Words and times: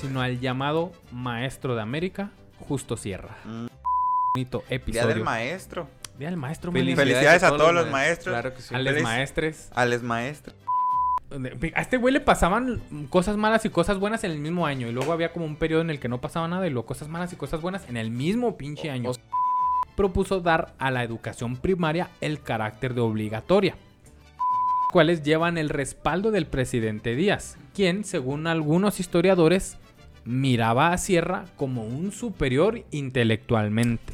sino 0.00 0.20
al 0.22 0.40
llamado 0.40 0.92
maestro 1.12 1.74
de 1.74 1.82
América, 1.82 2.30
Justo 2.68 2.96
Sierra. 2.96 3.36
Mm. 3.44 3.66
Bonito 4.34 4.58
Día 4.68 4.76
episodio. 4.76 5.08
del 5.08 5.24
maestro. 5.24 5.88
Día 6.18 6.28
del 6.28 6.36
maestro, 6.36 6.70
Felicidades, 6.72 7.42
a 7.42 7.48
todos 7.56 7.72
los 7.74 7.90
maestros. 7.90 8.32
Claro 8.34 8.54
que 8.54 8.62
sí. 8.62 8.74
A 8.74 8.78
los 8.78 8.92
Feliz- 8.92 9.02
maestres. 9.02 9.70
A 9.74 9.86
los 9.86 10.02
maestros. 10.02 10.54
A 11.74 11.80
este 11.80 11.96
güey 11.96 12.12
le 12.12 12.20
pasaban 12.20 12.82
cosas 13.08 13.36
malas 13.36 13.64
y 13.64 13.70
cosas 13.70 13.98
buenas 13.98 14.22
en 14.24 14.32
el 14.32 14.38
mismo 14.38 14.66
año. 14.66 14.88
Y 14.88 14.92
luego 14.92 15.12
había 15.12 15.32
como 15.32 15.46
un 15.46 15.56
periodo 15.56 15.80
en 15.82 15.90
el 15.90 15.98
que 16.00 16.08
no 16.08 16.20
pasaba 16.20 16.46
nada 16.48 16.66
y 16.66 16.70
luego 16.70 16.86
cosas 16.86 17.08
malas 17.08 17.32
y 17.32 17.36
cosas 17.36 17.60
buenas 17.60 17.88
en 17.88 17.96
el 17.96 18.10
mismo 18.10 18.56
pinche 18.56 18.90
año. 18.90 19.12
Propuso 19.96 20.40
dar 20.40 20.74
a 20.78 20.90
la 20.90 21.02
educación 21.04 21.56
primaria 21.56 22.10
el 22.20 22.40
carácter 22.42 22.94
de 22.94 23.00
obligatoria. 23.00 23.76
Cuales 24.92 25.22
llevan 25.22 25.56
el 25.56 25.68
respaldo 25.68 26.30
del 26.32 26.46
presidente 26.46 27.14
Díaz, 27.14 27.56
quien, 27.74 28.04
según 28.04 28.46
algunos 28.48 28.98
historiadores, 28.98 29.78
miraba 30.24 30.92
a 30.92 30.98
Sierra 30.98 31.44
como 31.56 31.84
un 31.84 32.12
superior 32.12 32.84
intelectualmente. 32.90 34.12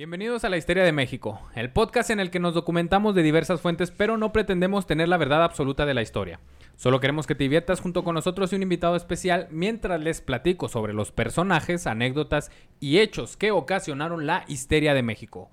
Bienvenidos 0.00 0.44
a 0.44 0.48
la 0.48 0.56
Historia 0.56 0.82
de 0.82 0.92
México, 0.92 1.42
el 1.54 1.74
podcast 1.74 2.08
en 2.08 2.20
el 2.20 2.30
que 2.30 2.40
nos 2.40 2.54
documentamos 2.54 3.14
de 3.14 3.22
diversas 3.22 3.60
fuentes, 3.60 3.90
pero 3.90 4.16
no 4.16 4.32
pretendemos 4.32 4.86
tener 4.86 5.10
la 5.10 5.18
verdad 5.18 5.44
absoluta 5.44 5.84
de 5.84 5.92
la 5.92 6.00
historia. 6.00 6.40
Solo 6.76 7.00
queremos 7.00 7.26
que 7.26 7.34
te 7.34 7.44
diviertas 7.44 7.80
junto 7.80 8.02
con 8.02 8.14
nosotros 8.14 8.50
y 8.50 8.56
un 8.56 8.62
invitado 8.62 8.96
especial 8.96 9.46
mientras 9.50 10.00
les 10.00 10.22
platico 10.22 10.70
sobre 10.70 10.94
los 10.94 11.12
personajes, 11.12 11.86
anécdotas 11.86 12.50
y 12.80 13.00
hechos 13.00 13.36
que 13.36 13.50
ocasionaron 13.50 14.24
la 14.24 14.46
histeria 14.48 14.94
de 14.94 15.02
México. 15.02 15.50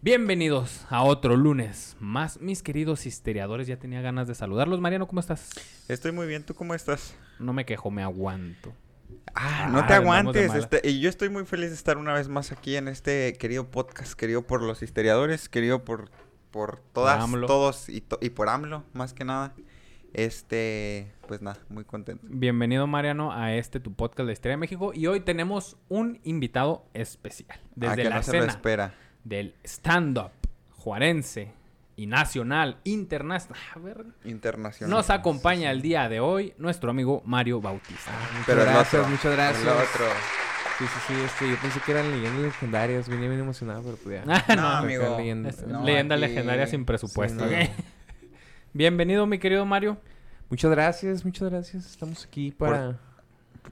Bienvenidos 0.00 0.86
a 0.88 1.02
otro 1.02 1.36
lunes 1.36 1.98
más, 2.00 2.40
mis 2.40 2.62
queridos 2.62 3.04
historiadores. 3.04 3.66
Ya 3.66 3.76
tenía 3.76 4.00
ganas 4.00 4.26
de 4.26 4.34
saludarlos. 4.34 4.80
Mariano, 4.80 5.06
¿cómo 5.06 5.20
estás? 5.20 5.50
Estoy 5.86 6.12
muy 6.12 6.26
bien, 6.26 6.46
¿tú 6.46 6.54
cómo 6.54 6.74
estás? 6.74 7.14
No 7.38 7.52
me 7.52 7.66
quejo, 7.66 7.90
me 7.90 8.02
aguanto. 8.02 8.72
Ah, 9.34 9.64
Ah, 9.66 9.68
no 9.70 9.86
te 9.86 9.92
aguantes. 9.94 10.54
este- 10.54 10.80
y 10.88 11.00
yo 11.00 11.08
estoy 11.08 11.28
muy 11.28 11.44
feliz 11.44 11.68
de 11.70 11.74
estar 11.76 11.98
una 11.98 12.12
vez 12.14 12.28
más 12.28 12.52
aquí 12.52 12.76
en 12.76 12.88
este 12.88 13.34
querido 13.38 13.70
podcast, 13.70 14.14
querido 14.14 14.46
por 14.46 14.62
los 14.62 14.82
historiadores, 14.82 15.48
querido 15.48 15.84
por, 15.84 16.10
por 16.50 16.80
todas, 16.92 17.22
AMLO. 17.22 17.46
todos 17.46 17.88
y, 17.88 18.00
to- 18.00 18.18
y 18.22 18.30
por 18.30 18.48
AMLO, 18.48 18.84
más 18.94 19.12
que 19.12 19.24
nada. 19.24 19.54
Este, 20.14 21.12
pues 21.28 21.42
nada, 21.42 21.58
muy 21.68 21.84
contento. 21.84 22.24
Bienvenido, 22.30 22.86
Mariano, 22.86 23.32
a 23.32 23.52
este 23.54 23.80
tu 23.80 23.92
podcast 23.92 24.26
de 24.26 24.32
Historia 24.32 24.52
de 24.54 24.58
México. 24.60 24.92
Y 24.94 25.06
hoy 25.08 25.20
tenemos 25.20 25.76
un 25.88 26.20
invitado 26.24 26.86
especial. 26.94 27.58
a 27.58 27.62
Desde 27.74 27.92
Ah, 27.92 27.96
que 27.96 28.04
la 28.04 28.16
no 28.16 28.22
se 28.22 28.32
lo 28.32 28.38
escena 28.38 28.52
espera. 28.52 28.94
del 29.24 29.54
stand-up 29.64 30.30
juarense 30.70 31.52
y 31.96 32.06
nacional, 32.06 32.76
internacional. 32.84 33.62
A 33.74 33.78
ver, 33.78 34.04
Internacional. 34.24 34.90
Nos 34.94 35.08
acompaña 35.10 35.70
el 35.70 35.80
día 35.82 36.08
de 36.08 36.20
hoy 36.20 36.52
nuestro 36.58 36.90
amigo 36.90 37.22
Mario 37.24 37.60
Bautista. 37.60 38.10
Muchas 38.32 38.46
Pero 38.46 38.60
el 38.62 38.66
gracias, 38.68 38.94
otro, 38.94 39.08
muchas 39.10 39.32
gracias. 39.32 39.62
El 39.62 39.68
otro. 39.68 40.06
Sí, 40.78 40.84
sí, 40.86 41.00
sí, 41.08 41.14
este, 41.24 41.48
yo 41.50 41.56
pensé 41.62 41.80
que 41.80 41.92
eran 41.92 42.10
leyendas 42.10 42.42
legendarias, 42.42 43.08
venía 43.08 43.28
bien 43.30 43.40
emocionado, 43.40 43.82
pero 43.82 43.96
pues 43.96 44.22
ya. 44.26 44.44
Ah, 44.48 44.54
No, 44.54 44.62
no, 44.62 44.68
amigo. 44.68 45.16
leyenda. 45.16 45.48
es 45.48 45.66
no, 45.66 45.82
leyenda 45.82 46.16
aquí- 46.16 46.20
legendaria 46.26 46.66
sin 46.66 46.84
presupuesto. 46.84 47.48
Sí, 47.48 47.54
no. 47.54 47.62
¿ok? 47.62 47.70
Bienvenido, 48.74 49.26
mi 49.26 49.38
querido 49.38 49.64
Mario. 49.64 49.96
Muchas 50.50 50.70
gracias, 50.70 51.24
muchas 51.24 51.48
gracias. 51.50 51.86
Estamos 51.86 52.26
aquí 52.26 52.50
para... 52.52 52.86
Por 52.92 53.05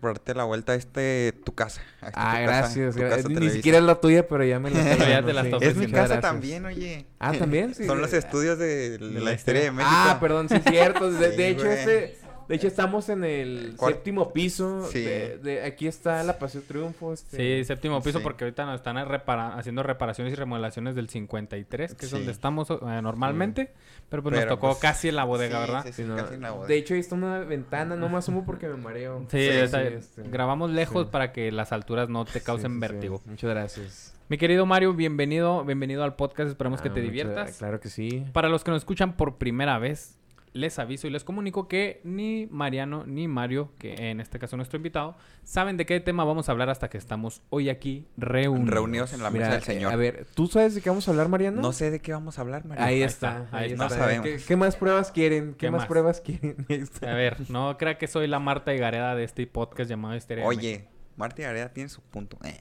darte 0.02 0.34
la 0.34 0.44
vuelta 0.44 0.72
a 0.72 0.74
este, 0.76 1.32
tu 1.44 1.54
casa. 1.54 1.80
a 2.00 2.08
esta 2.08 2.20
Ah, 2.20 2.30
tu 2.40 2.46
casa, 2.46 2.58
gracias. 2.60 2.94
tu 2.94 3.00
gra- 3.00 3.08
casa 3.10 3.28
Ni 3.28 3.34
Televisa. 3.34 3.54
siquiera 3.56 3.78
es 3.78 3.84
la 3.84 3.94
tuya, 4.00 4.28
pero 4.28 4.44
ya 4.44 4.58
me 4.60 4.70
la 4.70 4.96
ya 5.08 5.22
te 5.24 5.32
la 5.32 5.42
sí. 5.44 5.50
Es 5.60 5.76
mi 5.76 5.86
casa 5.86 5.96
gracias. 5.98 6.20
también, 6.20 6.64
oye. 6.66 7.06
Ah, 7.18 7.32
¿también? 7.32 7.74
Sí. 7.74 7.86
Son 7.86 8.00
los 8.00 8.12
estudios 8.12 8.58
de, 8.58 8.98
De 8.98 8.98
la, 8.98 9.20
la 9.20 9.32
historia 9.32 9.62
de 9.62 9.70
México. 9.70 9.90
Ah, 9.94 10.18
perdón, 10.20 10.48
sí 10.48 10.56
es 10.56 10.64
cierto. 10.64 11.10
De, 11.10 11.30
Sí, 11.30 11.36
de 11.36 11.48
hecho, 11.50 11.66
este... 11.70 12.18
De 12.48 12.54
hecho, 12.56 12.66
estamos 12.66 13.08
en 13.08 13.24
el 13.24 13.76
Cuar- 13.76 13.92
séptimo 13.92 14.32
piso. 14.32 14.86
Sí. 14.90 15.00
De, 15.02 15.38
de- 15.38 15.62
aquí 15.64 15.86
está 15.86 16.22
la 16.22 16.38
Paseo 16.38 16.62
Triunfo. 16.62 17.12
Este... 17.12 17.36
Sí, 17.36 17.64
séptimo 17.64 18.02
piso 18.02 18.18
Sí. 18.18 18.22
porque 18.24 18.44
ahorita 18.44 18.64
nos 18.66 18.76
están 18.76 18.96
repara- 19.08 19.56
haciendo 19.56 19.82
reparaciones 19.82 20.32
y 20.32 20.36
remodelaciones 20.36 20.94
del 20.94 21.08
53, 21.08 21.94
que 21.94 22.04
es 22.06 22.10
Sí. 22.10 22.16
donde 22.16 22.32
estamos 22.32 22.70
eh, 22.70 22.76
normalmente. 23.02 23.72
Pero 24.08 24.22
pues 24.22 24.34
Pero, 24.34 24.46
nos 24.50 24.56
tocó 24.56 24.68
pues, 24.68 24.78
casi 24.78 25.08
en 25.08 25.16
la 25.16 25.24
bodega, 25.24 25.56
Sí, 25.56 25.60
¿verdad? 25.70 25.82
sí, 25.84 25.92
Sí, 25.92 26.02
sí, 26.02 26.08
no, 26.08 26.16
casi 26.16 26.34
en 26.34 26.40
la 26.42 26.50
bodega. 26.52 26.68
De 26.68 26.76
hecho, 26.76 26.94
ahí 26.94 27.00
está 27.00 27.14
una 27.14 27.38
ventana. 27.40 27.96
No 27.96 28.08
me 28.08 28.18
asomo 28.18 28.44
porque 28.44 28.68
me 28.68 28.76
mareo. 28.76 29.24
Sí, 29.30 29.38
este, 29.38 30.00
grabamos 30.30 30.70
lejos 30.70 31.04
sí. 31.06 31.08
para 31.10 31.32
que 31.32 31.50
las 31.52 31.72
alturas 31.72 32.08
no 32.08 32.24
te 32.24 32.40
causen 32.40 32.72
Sí, 32.72 32.78
sí, 32.80 32.86
sí. 32.86 32.92
vértigo. 32.92 33.22
Muchas 33.26 33.50
gracias. 33.50 34.14
Mi 34.28 34.38
querido 34.38 34.64
Mario, 34.66 34.94
bienvenido, 34.94 35.64
bienvenido 35.64 36.02
al 36.04 36.14
podcast. 36.16 36.48
Esperemos 36.48 36.80
que 36.80 36.88
Ah, 36.88 36.94
te 36.94 37.00
muchas- 37.00 37.12
diviertas. 37.12 37.58
Claro 37.58 37.80
que 37.80 37.88
sí. 37.90 38.24
Para 38.32 38.48
los 38.48 38.64
que 38.64 38.70
nos 38.70 38.80
escuchan 38.82 39.16
por 39.16 39.36
primera 39.36 39.78
vez, 39.78 40.16
les 40.54 40.78
aviso 40.78 41.06
y 41.06 41.10
les 41.10 41.24
comunico 41.24 41.68
que 41.68 42.00
ni 42.04 42.46
Mariano 42.50 43.04
ni 43.06 43.28
Mario, 43.28 43.72
que 43.78 44.10
en 44.10 44.20
este 44.20 44.38
caso 44.38 44.56
nuestro 44.56 44.76
invitado, 44.78 45.16
saben 45.42 45.76
de 45.76 45.84
qué 45.84 45.98
tema 46.00 46.24
vamos 46.24 46.48
a 46.48 46.52
hablar 46.52 46.70
hasta 46.70 46.88
que 46.88 46.96
estamos 46.96 47.42
hoy 47.50 47.68
aquí 47.68 48.06
reunidos. 48.16 48.70
Reunidos 48.70 49.12
en 49.12 49.22
la 49.22 49.30
Mira, 49.30 49.46
mesa 49.46 49.54
del 49.56 49.64
señor. 49.64 49.92
A 49.92 49.96
ver, 49.96 50.26
¿tú 50.34 50.46
sabes 50.46 50.74
de 50.76 50.80
qué 50.80 50.88
vamos 50.90 51.06
a 51.06 51.10
hablar, 51.10 51.28
Mariano? 51.28 51.60
No 51.60 51.72
sé 51.72 51.90
de 51.90 52.00
qué 52.00 52.12
vamos 52.12 52.38
a 52.38 52.42
hablar, 52.42 52.64
Mario. 52.64 52.84
Ahí, 52.84 52.94
Ahí 52.94 53.02
está, 53.02 53.42
está, 53.44 53.56
ahí 53.58 53.72
está. 53.72 53.84
está. 53.86 53.96
No 53.96 54.02
sabemos. 54.02 54.26
¿Qué, 54.26 54.38
qué 54.46 54.56
más 54.56 54.76
pruebas 54.76 55.10
quieren? 55.10 55.50
¿Qué, 55.52 55.56
¿Qué 55.66 55.70
más, 55.72 55.80
más? 55.80 55.88
pruebas 55.88 56.20
quieren? 56.20 56.56
Está. 56.68 57.10
A 57.10 57.14
ver, 57.14 57.50
no 57.50 57.76
crea 57.76 57.98
que 57.98 58.06
soy 58.06 58.26
la 58.28 58.38
Marta 58.38 58.72
y 58.72 58.78
Gareda 58.78 59.14
de 59.16 59.24
este 59.24 59.46
podcast 59.46 59.90
llamado 59.90 60.16
Histeria. 60.16 60.46
Oye, 60.46 60.86
Marta 61.16 61.42
y 61.42 61.44
Gareda 61.44 61.72
tiene 61.72 61.88
su 61.88 62.00
punto. 62.00 62.38
Eh. 62.44 62.60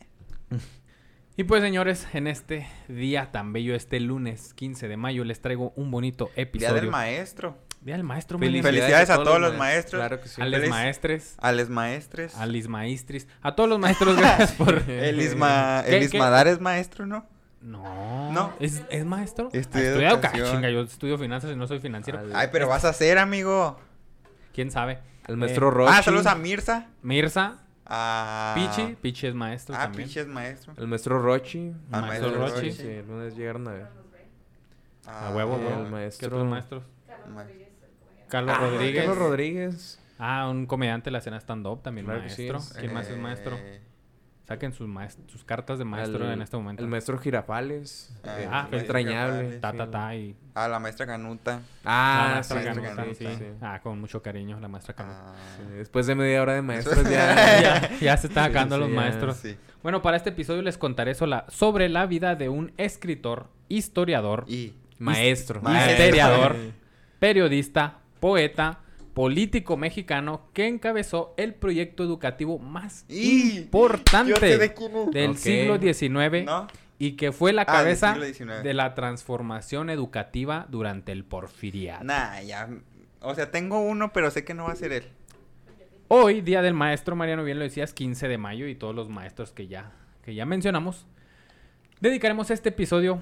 Y 1.35 1.45
pues 1.45 1.63
señores, 1.63 2.07
en 2.13 2.27
este 2.27 2.67
día 2.87 3.31
tan 3.31 3.53
bello, 3.53 3.73
este 3.75 3.99
lunes 3.99 4.53
15 4.53 4.87
de 4.87 4.97
mayo, 4.97 5.23
les 5.23 5.41
traigo 5.41 5.73
un 5.75 5.89
bonito 5.89 6.25
Día 6.35 6.43
episodio. 6.43 6.75
del 6.81 6.89
maestro. 6.91 7.57
Día 7.83 7.95
del 7.95 8.03
maestro. 8.03 8.39
Felicidades, 8.39 8.65
Felicidades. 8.65 9.07
Felicidades 9.07 9.09
a 9.09 9.23
todos 9.23 9.41
los 9.41 9.57
maestros. 9.57 9.99
Claro 9.99 10.21
que 10.21 10.27
sí. 10.29 10.41
A 10.41 10.45
les 10.45 10.59
Feliz- 10.61 10.69
maestres, 10.69 11.35
A 11.39 11.51
les 11.51 11.69
maestres. 11.69 12.35
a 12.35 12.45
lis 12.45 12.67
maestris, 12.69 13.27
a 13.41 13.55
todos 13.55 13.69
los 13.69 13.77
maestros, 13.79 14.15
gracias 14.17 14.51
por... 14.57 14.89
El 14.89 15.19
Isma, 15.19 15.83
¿Qué- 15.85 15.97
el 15.97 15.99
qué? 16.09 16.15
Ismadar 16.17 16.47
es 16.47 16.61
maestro, 16.61 17.05
¿no? 17.05 17.25
No. 17.61 18.31
No. 18.31 18.53
¿Es, 18.59 18.83
es 18.89 19.05
maestro? 19.05 19.49
Estudia 19.53 20.11
Ah, 20.11 20.13
estudiado, 20.21 20.51
chinga, 20.51 20.69
yo 20.69 20.81
estudio 20.81 21.17
finanzas 21.17 21.51
y 21.51 21.55
no 21.55 21.67
soy 21.67 21.79
financiero. 21.79 22.19
Al- 22.19 22.35
Ay, 22.35 22.49
pero 22.51 22.67
vas 22.67 22.85
a 22.85 22.93
ser, 22.93 23.17
amigo. 23.17 23.79
¿Quién 24.53 24.71
sabe? 24.71 24.99
El 25.27 25.37
maestro 25.37 25.67
Eh, 25.69 25.71
Rochi. 25.71 25.93
Ah, 25.95 26.03
saludos 26.03 26.25
a 26.27 26.35
Mirza. 26.35 26.87
Mirza, 27.01 27.59
A... 27.85 28.53
Pichi, 28.55 28.95
Pichi 29.01 29.27
es 29.27 29.33
maestro 29.35 29.75
Ah, 29.75 29.83
también. 29.83 30.07
Pichi 30.07 30.19
es 30.19 30.27
maestro. 30.27 30.73
El 30.77 30.87
maestro 30.87 31.21
Rochi. 31.21 31.73
Al 31.91 32.01
maestro 32.01 32.29
maestro 32.31 32.55
Rochi. 32.61 32.71
Sí, 32.71 32.87
el 32.87 33.07
lunes 33.07 33.35
llegaron 33.35 33.67
a 33.67 33.71
ver. 33.71 33.87
Ah, 35.05 35.27
A 35.27 35.35
huevo, 35.35 35.55
el 35.57 35.65
huevo. 35.65 35.89
maestro- 35.89 36.19
¿Qué 36.29 36.33
otros 36.35 36.49
maestros? 36.49 36.83
ma- 37.33 37.45
Carlos 38.33 38.55
Ah, 38.57 38.61
Rodríguez. 38.61 39.05
Carlos 39.05 39.17
Rodríguez. 39.19 39.99
Ah, 40.17 40.47
un 40.49 40.65
comediante 40.65 41.05
de 41.05 41.11
la 41.11 41.19
escena 41.19 41.37
stand-up 41.39 41.81
también 41.83 42.05
Claro 42.05 42.23
que 42.23 42.29
sí. 42.29 42.49
maestro. 42.49 42.79
¿Quién 42.79 42.93
más 42.93 43.07
es 43.09 43.17
maestro? 43.17 43.55
Eh, 43.57 43.79
Saquen 44.47 44.73
sus, 44.73 44.87
maest- 44.89 45.25
sus 45.27 45.43
cartas 45.45 45.79
de 45.79 45.85
maestro 45.85 46.29
en 46.31 46.41
este 46.41 46.57
momento. 46.57 46.83
El 46.83 46.89
maestro 46.89 47.17
Girafales. 47.17 48.13
Ah, 48.25 48.35
eh, 48.39 48.47
ah, 48.51 48.67
entrañable. 48.71 49.33
Girafales. 49.51 49.61
Ta, 49.61 49.71
ta, 49.73 49.89
ta 49.91 50.15
y... 50.15 50.35
A 50.55 50.67
la 50.67 50.79
maestra 50.79 51.05
Canuta. 51.05 51.61
Ah, 51.85 52.33
la 52.35 52.43
sí, 52.43 52.53
maestra 52.53 52.73
sí, 52.75 52.81
Canuta, 52.81 53.05
sí, 53.15 53.25
sí. 53.37 53.45
Ah, 53.61 53.79
con 53.81 54.01
mucho 54.01 54.21
cariño, 54.21 54.59
la 54.59 54.67
maestra 54.67 54.93
Canuta. 54.95 55.23
Ah, 55.27 55.35
Sí, 55.57 55.75
Después 55.77 56.07
de 56.07 56.15
media 56.15 56.41
hora 56.41 56.55
de 56.55 56.61
maestros 56.61 57.03
ya... 57.09 57.61
ya, 57.61 57.89
ya 58.01 58.17
se 58.17 58.27
están 58.27 58.49
acabando 58.49 58.75
sí, 58.75 58.81
los 58.81 58.89
maestros. 58.89 59.37
sí. 59.37 59.57
Bueno, 59.81 60.01
para 60.01 60.17
este 60.17 60.31
episodio 60.31 60.61
les 60.61 60.77
contaré 60.77 61.15
sola- 61.15 61.45
sobre 61.47 61.87
la 61.87 62.05
vida 62.05 62.35
de 62.35 62.49
un 62.49 62.73
escritor, 62.77 63.47
historiador, 63.69 64.43
Y... 64.49 64.73
Maestro. 64.99 65.61
Maestro. 65.61 65.91
Historiador. 65.93 66.55
periodista, 67.19 67.99
poeta, 68.23 68.79
político 69.13 69.75
mexicano 69.75 70.47
que 70.53 70.65
encabezó 70.69 71.33
el 71.35 71.53
proyecto 71.53 72.03
educativo 72.05 72.57
más 72.57 73.03
Y- 73.09 73.57
importante 73.57 74.39
de 74.39 74.73
del 75.11 75.35
siglo 75.37 75.77
XIX 75.77 76.45
¿No? 76.45 76.67
y 76.99 77.11
que 77.17 77.33
fue 77.33 77.51
la 77.51 77.63
Ah, 77.63 77.65
cabeza 77.65 78.17
de 78.17 78.73
la 78.73 78.95
transformación 78.95 79.89
educativa 79.89 80.67
durante 80.69 81.11
el 81.11 81.25
porfiriato. 81.25 82.05
Nah, 82.05 82.39
ya. 82.43 82.69
O 83.19 83.35
sea, 83.35 83.51
tengo 83.51 83.81
uno, 83.81 84.13
pero 84.13 84.31
sé 84.31 84.45
que 84.45 84.53
no 84.53 84.63
va 84.63 84.71
a 84.71 84.75
ser 84.77 84.93
él. 84.93 85.03
Hoy, 86.07 86.39
Día 86.39 86.61
del 86.61 86.73
Maestro, 86.73 87.17
Mariano, 87.17 87.43
bien 87.43 87.57
lo 87.59 87.65
decías, 87.65 87.93
15 87.93 88.29
de 88.29 88.37
mayo 88.37 88.67
y 88.67 88.75
todos 88.75 88.95
los 88.95 89.09
maestros 89.09 89.51
que 89.51 89.67
ya, 89.67 89.91
que 90.23 90.33
ya 90.33 90.45
mencionamos, 90.45 91.05
dedicaremos 91.99 92.51
este 92.51 92.69
episodio 92.69 93.19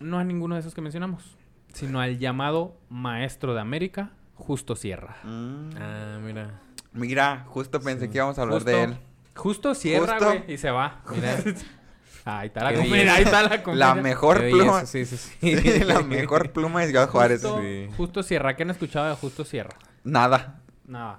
no 0.00 0.18
a 0.18 0.24
ninguno 0.24 0.54
de 0.56 0.60
esos 0.60 0.74
que 0.74 0.82
mencionamos, 0.82 1.38
sino 1.72 1.98
al 2.00 2.18
llamado 2.18 2.76
Maestro 2.90 3.54
de 3.54 3.60
América, 3.62 4.10
Justo 4.34 4.76
Sierra. 4.76 5.16
Mm. 5.24 5.70
Ah, 5.78 6.18
mira. 6.22 6.60
Mira, 6.92 7.44
justo 7.48 7.80
pensé 7.80 8.06
Sí. 8.06 8.10
que 8.12 8.18
íbamos 8.18 8.38
a 8.38 8.42
hablar 8.42 8.58
Justo 8.58 8.70
de 8.70 8.82
él. 8.84 8.96
Justo 9.34 9.74
cierra, 9.74 10.12
Justo. 10.18 10.24
güey, 10.26 10.44
y 10.54 10.58
se 10.58 10.70
va. 10.70 11.02
Mira. 11.12 11.36
Ahí 12.26 12.46
está 12.46 12.64
la 12.64 12.72
comida, 12.74 13.14
ahí 13.16 13.22
está 13.24 13.42
la 13.42 13.62
comida. 13.62 13.94
La 13.94 13.94
mejor 14.00 14.48
pluma. 14.48 14.86
Sí, 14.86 15.04
sí, 15.04 15.16
sí. 15.18 15.30
Sí, 15.60 15.80
la 15.84 16.00
mejor 16.02 16.52
pluma 16.52 16.80
de 16.80 16.88
Ciudad 16.88 17.08
Juárez. 17.10 17.42
Justo, 17.42 17.60
Sí. 17.60 17.88
Justo 17.98 18.22
Sierra. 18.22 18.56
¿Qué 18.56 18.62
han 18.62 18.70
escuchado 18.70 19.08
de 19.10 19.14
Justo 19.16 19.44
Sierra? 19.44 19.76
Nada. 20.04 20.60
Nada. 20.86 21.18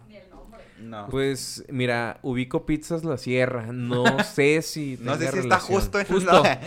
No. 0.80 1.08
Pues, 1.10 1.64
mira, 1.70 2.18
ubico 2.24 2.66
pizzas 2.66 3.04
La 3.04 3.18
Sierra. 3.18 3.68
No 3.72 4.04
sé 4.24 4.62
si. 4.64 4.98
no 5.00 5.16
sé 5.16 5.32
si 5.32 5.40
está 5.40 5.60
justo 5.60 6.00
en 6.00 6.08
Justo. 6.08 6.42
la- 6.44 6.60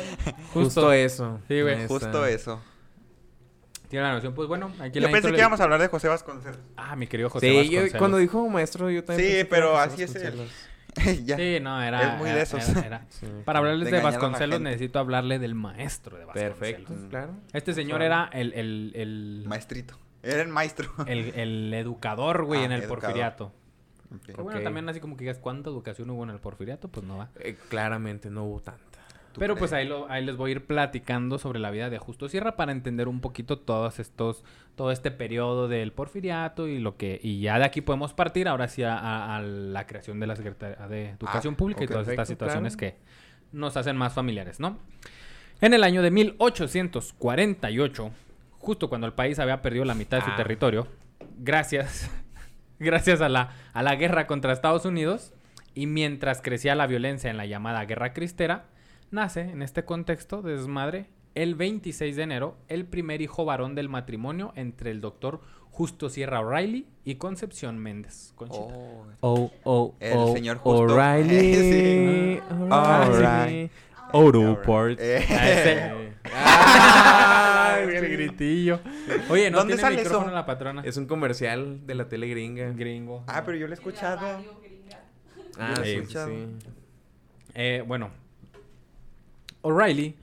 Justo 0.55 0.93
eso. 0.93 1.41
Sí, 1.49 1.61
güey. 1.61 1.87
Justo 1.89 2.25
eso. 2.27 2.61
Tiene 3.89 4.05
la 4.07 4.13
noción. 4.13 4.35
Pues 4.35 4.49
bueno, 4.49 4.73
aquí 4.81 4.99
Yo 5.01 5.07
la 5.07 5.13
pensé 5.13 5.29
que 5.29 5.33
le- 5.33 5.39
íbamos 5.39 5.61
a 5.61 5.65
hablar 5.65 5.81
de 5.81 5.89
José 5.89 6.09
Vasconcelos. 6.09 6.59
Ah, 6.77 6.95
mi 6.97 7.07
querido 7.07 7.31
José 7.31 7.47
Sí, 7.49 7.55
yo, 7.55 7.61
Vasconcelos. 7.63 7.99
cuando 7.99 8.17
dijo 8.19 8.49
maestro, 8.49 8.91
yo 8.91 9.03
también. 9.05 9.31
Sí, 9.41 9.45
pero 9.49 9.79
así 9.79 10.03
es 10.03 10.15
él. 10.17 10.49
Ya. 11.25 11.37
Sí, 11.37 11.59
no, 11.61 11.81
era... 11.81 12.15
Es 12.15 12.19
muy 12.19 12.25
de 12.27 12.35
era- 12.35 12.43
esos. 12.43 12.69
era- 12.71 12.81
era. 12.87 13.07
Sí. 13.09 13.27
Para 13.45 13.61
hablarles 13.61 13.89
De 13.91 14.01
Vasconcelos 14.01 14.61
necesito 14.61 14.99
hablarle 14.99 15.39
del 15.39 15.55
maestro 15.55 16.19
de 16.19 16.25
Vasconcelos. 16.25 16.59
Perfecto, 16.59 16.95
claro. 17.09 17.35
Este 17.53 17.73
señor 17.73 18.03
era 18.03 18.29
el, 18.33 18.53
el, 18.55 18.93
el, 18.97 19.45
Maestrito. 19.47 19.97
Era 20.25 20.43
el 20.43 20.49
maestro. 20.49 20.91
el, 21.07 21.33
el 21.37 21.73
educador, 21.75 22.45
güey, 22.47 22.63
Ah, 22.63 22.65
en 22.65 22.73
el 22.73 22.81
educador. 22.83 23.01
porfiriato. 23.03 23.53
Que 24.27 24.33
bueno, 24.33 24.61
también 24.63 24.89
así 24.89 24.99
como 25.01 25.17
que 25.17 25.25
digas, 25.25 25.39
¿cuánta 25.39 25.69
educación 25.71 26.09
hubo 26.11 26.25
en 26.25 26.31
el 26.31 26.41
porfiriato? 26.41 26.89
Pues 26.89 27.07
no 27.07 27.19
va. 27.19 27.29
Eh, 27.39 27.57
claramente 27.69 28.29
no 28.31 28.45
hubo 28.45 28.61
tanta. 28.61 28.83
¿Tú 29.33 29.41
Pero 29.41 29.57
pues 29.57 29.73
ahí, 29.75 29.87
lo, 29.87 30.11
ahí 30.11 30.25
les 30.25 30.37
voy 30.37 30.51
a 30.51 30.53
ir 30.53 30.67
platicando 30.67 31.39
sobre 31.39 31.59
la 31.59 31.71
vida 31.71 31.91
de 31.91 31.99
Justo 31.99 32.29
Sierra 32.29 32.57
para 32.57 32.73
entender 32.73 33.09
un 33.09 33.21
poquito 33.21 33.59
todos 33.59 33.99
estos, 34.01 34.43
todo 34.75 34.91
este 34.91 35.11
periodo 35.11 35.69
del 35.69 35.93
porfiriato 35.93 36.67
y 36.67 36.79
lo 36.79 36.97
que, 36.97 37.21
y 37.23 37.41
ya 37.41 37.59
de 37.59 37.65
aquí 37.67 37.83
podemos 37.83 38.15
partir 38.15 38.49
ahora 38.49 38.69
sí 38.69 38.83
a, 38.83 38.97
a- 38.99 39.37
a 39.37 39.43
la 39.43 39.87
creación 39.87 40.19
de 40.19 40.27
la 40.27 40.35
Secretaría 40.37 40.87
de 40.89 41.11
Educación 41.11 41.55
Ah, 41.55 41.57
Pública 41.59 41.85
y 41.85 41.87
todas 41.87 42.09
estas 42.09 42.27
situaciones 42.29 42.77
claro. 42.77 42.95
que 42.95 43.01
nos 43.53 43.77
hacen 43.77 43.97
más 43.97 44.15
familiares, 44.15 44.61
¿no? 44.61 44.79
En 45.61 45.75
el 45.75 45.85
año 45.85 46.03
de 46.03 46.11
1848, 46.11 48.11
justo 48.59 48.89
cuando 48.89 49.07
el 49.07 49.13
país 49.13 49.39
había 49.39 49.63
perdido 49.63 49.85
la 49.85 49.95
mitad 49.95 50.19
de 50.19 50.25
su 50.25 50.31
Ah. 50.31 50.37
territorio, 50.37 50.89
gracias, 51.39 52.11
gracias 52.79 53.21
a 53.21 53.29
la, 53.29 53.51
a 53.73 53.83
la 53.83 53.95
guerra 53.97 54.27
contra 54.27 54.53
Estados 54.53 54.85
Unidos 54.85 55.33
y 55.75 55.87
mientras 55.87 56.43
crecía 56.43 56.75
la 56.75 56.87
violencia 56.87 57.31
en 57.31 57.37
la 57.37 57.47
llamada 57.47 57.85
Guerra 57.85 58.13
Cristera, 58.13 58.65
nace 59.11 59.41
en 59.43 59.63
este 59.63 59.85
contexto 59.85 60.43
de 60.43 60.57
desmadre 60.57 61.07
el 61.35 61.55
26 61.55 62.17
de 62.17 62.23
enero 62.23 62.57
el 62.69 62.85
primer 62.85 63.21
hijo 63.23 63.45
varón 63.45 63.75
del 63.75 63.89
matrimonio 63.89 64.53
entre 64.57 64.91
el 64.91 65.01
doctor 65.01 65.41
Justo 65.71 66.11
Sierra 66.11 66.41
O'Reilly 66.41 66.87
y 67.05 67.15
Concepción 67.17 67.79
Méndez. 67.79 68.33
Conchita. 68.35 68.65
Oh, 68.65 69.05
Oh, 69.21 69.53
oh, 69.65 69.95
El 70.01 70.13
oh, 70.17 70.33
señor 70.33 70.57
Justo. 70.59 70.95
O'Reilly. 70.95 71.55
Sí. 72.41 72.55
O'Reilly. 72.71 73.71
Autopart. 74.11 74.99
Eh, 75.01 75.25
A 75.31 75.51
ese- 75.53 76.09
Ah, 76.35 77.75
Ay, 77.77 77.95
el 77.95 78.09
gritillo. 78.11 78.81
Oye, 79.31 79.51
¿no 79.51 79.59
¿Dónde 79.59 79.75
tiene 79.75 79.81
sale 79.83 79.97
micrófono 79.99 80.27
eso? 80.27 80.35
la 80.35 80.47
patrona? 80.47 80.83
Es 80.85 80.97
un 80.97 81.07
comercial 81.07 81.87
de 81.87 81.95
la 81.95 82.09
tele 82.09 82.27
gringa. 82.29 82.71
gringo. 82.73 83.23
Ah, 83.29 83.43
pero 83.45 83.57
yo 83.57 83.67
lo 83.67 83.73
he 83.73 83.75
escuchado. 83.75 84.27
Ah, 85.59 85.75
Yo 85.77 85.83
lo 85.83 85.85
he 85.85 86.07
sí, 86.07 86.15
sí. 86.15 86.69
Eh, 87.55 87.85
bueno. 87.87 88.11
O'Reilly 89.63 90.17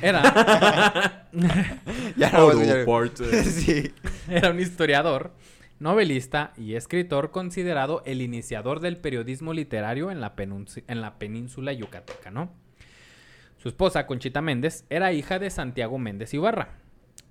era, 0.00 1.28
Ya 2.16 2.30
no 2.30 2.46
vamos 2.46 2.56
a 2.68 2.78
escuchar. 2.78 2.78
Autopart. 2.78 3.16
Sí. 3.44 3.92
era 4.28 4.50
un 4.50 4.60
historiador, 4.60 5.32
novelista 5.80 6.52
y 6.56 6.74
escritor 6.74 7.30
considerado 7.30 8.02
el 8.04 8.22
iniciador 8.22 8.80
del 8.80 8.96
periodismo 8.98 9.52
literario 9.52 10.10
en 10.10 10.20
la, 10.20 10.34
en 10.36 11.00
la 11.00 11.18
península 11.18 11.72
yucateca, 11.72 12.30
¿no? 12.30 12.52
Su 13.58 13.68
esposa, 13.68 14.06
Conchita 14.06 14.40
Méndez, 14.40 14.84
era 14.90 15.12
hija 15.12 15.38
de 15.38 15.50
Santiago 15.50 15.98
Méndez 15.98 16.34
Ibarra, 16.34 16.78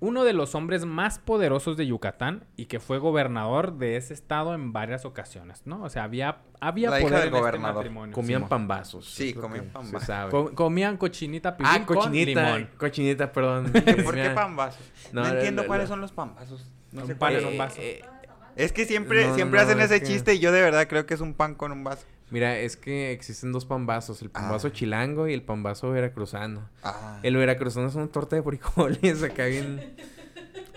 uno 0.04 0.24
de 0.24 0.32
los 0.32 0.56
hombres 0.56 0.84
más 0.84 1.20
poderosos 1.20 1.76
de 1.76 1.86
Yucatán 1.86 2.44
y 2.56 2.64
que 2.66 2.80
fue 2.80 2.98
gobernador 2.98 3.78
de 3.78 3.96
ese 3.96 4.14
estado 4.14 4.52
en 4.52 4.72
varias 4.72 5.04
ocasiones, 5.04 5.62
¿no? 5.64 5.80
O 5.84 5.88
sea, 5.90 6.02
había, 6.02 6.38
había 6.60 6.90
La 6.90 6.98
hija 6.98 7.08
poder 7.08 7.20
del 7.20 7.28
en 7.28 7.34
este 7.34 7.40
gobernador. 7.40 7.74
matrimonio. 7.76 8.12
Comían 8.12 8.38
Simón. 8.40 8.48
pambazos. 8.48 9.06
Sí, 9.08 9.32
comían 9.32 9.66
pambazos. 9.66 10.50
Comían 10.54 10.96
cochinita 10.96 11.56
pibil 11.56 11.70
ah, 11.72 11.86
con 11.86 11.96
cochinita. 11.98 12.42
limón. 12.56 12.70
Cochinita, 12.76 13.32
perdón. 13.32 13.70
¿Por 14.04 14.14
qué 14.16 14.30
pambazos? 14.34 14.82
No, 15.12 15.22
No, 15.22 15.28
entiendo 15.28 15.62
la- 15.62 15.68
cuáles 15.68 15.88
son 15.88 16.00
los 16.00 16.10
pambazos. 16.10 16.66
No 16.90 17.02
Un 17.02 17.06
sé 17.06 17.12
pan 17.14 17.18
cuáles 17.18 17.42
son. 17.44 17.52
un 17.52 17.58
vaso. 17.58 17.76
eh, 17.80 18.02
Es 18.56 18.72
que 18.72 18.84
siempre, 18.84 19.28
No, 19.28 19.34
siempre 19.36 19.60
no, 19.60 19.64
hacen 19.66 19.78
es 19.78 19.90
ese 19.92 20.00
que- 20.00 20.06
chiste 20.08 20.34
y 20.34 20.40
yo 20.40 20.50
de 20.50 20.62
verdad 20.62 20.88
creo 20.88 21.06
que 21.06 21.14
es 21.14 21.20
un 21.20 21.32
pan 21.34 21.54
con 21.54 21.70
un 21.70 21.84
vaso. 21.84 22.04
Mira, 22.32 22.58
es 22.58 22.76
que 22.76 23.12
existen 23.12 23.52
dos 23.52 23.64
pambazos, 23.66 24.22
el 24.22 24.30
pambazo 24.30 24.68
Ah. 24.68 24.72
chilango 24.72 25.28
y 25.28 25.34
el 25.34 25.42
pambazo 25.42 25.90
veracruzano. 25.90 26.68
Ah. 26.82 27.20
El 27.22 27.36
veracruzano 27.36 27.86
es 27.88 27.94
una 27.94 28.08
torta 28.08 28.34
de 28.36 28.42
frijoles 28.42 29.22
acá 29.22 29.44
bien... 29.46 29.94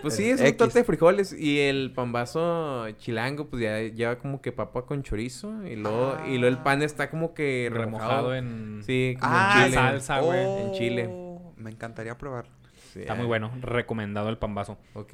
Pues 0.01 0.17
sí, 0.17 0.25
es 0.29 0.39
X. 0.39 0.49
una 0.51 0.57
torta 0.57 0.79
de 0.79 0.85
frijoles 0.85 1.33
y 1.33 1.61
el 1.61 1.91
pambazo 1.91 2.87
chilango 2.99 3.47
pues 3.47 3.63
ya 3.63 3.79
lleva 3.79 4.17
como 4.19 4.39
que 4.39 4.51
papa 4.51 4.83
con 4.85 5.01
chorizo 5.01 5.65
y 5.65 5.77
luego, 5.77 6.17
y 6.27 6.37
luego 6.37 6.55
el 6.55 6.61
pan 6.61 6.83
está 6.83 7.09
como 7.09 7.33
que 7.33 7.69
remojado. 7.71 8.31
remojado 8.31 8.35
en... 8.35 8.83
Sí, 8.85 9.17
como 9.19 9.31
Ah, 9.35 9.53
en 9.57 9.63
chile. 9.65 9.75
salsa, 9.75 10.19
güey, 10.19 10.39
en 10.61 10.71
Chile. 10.73 11.07
Oh, 11.09 11.53
Me 11.57 11.71
encantaría 11.71 12.15
probarlo. 12.19 12.51
Sí, 12.93 12.99
Está 12.99 13.13
ah, 13.13 13.15
muy 13.15 13.25
bueno, 13.25 13.49
recomendado 13.61 14.29
el 14.29 14.37
pambazo. 14.37 14.77
Ok. 14.93 15.13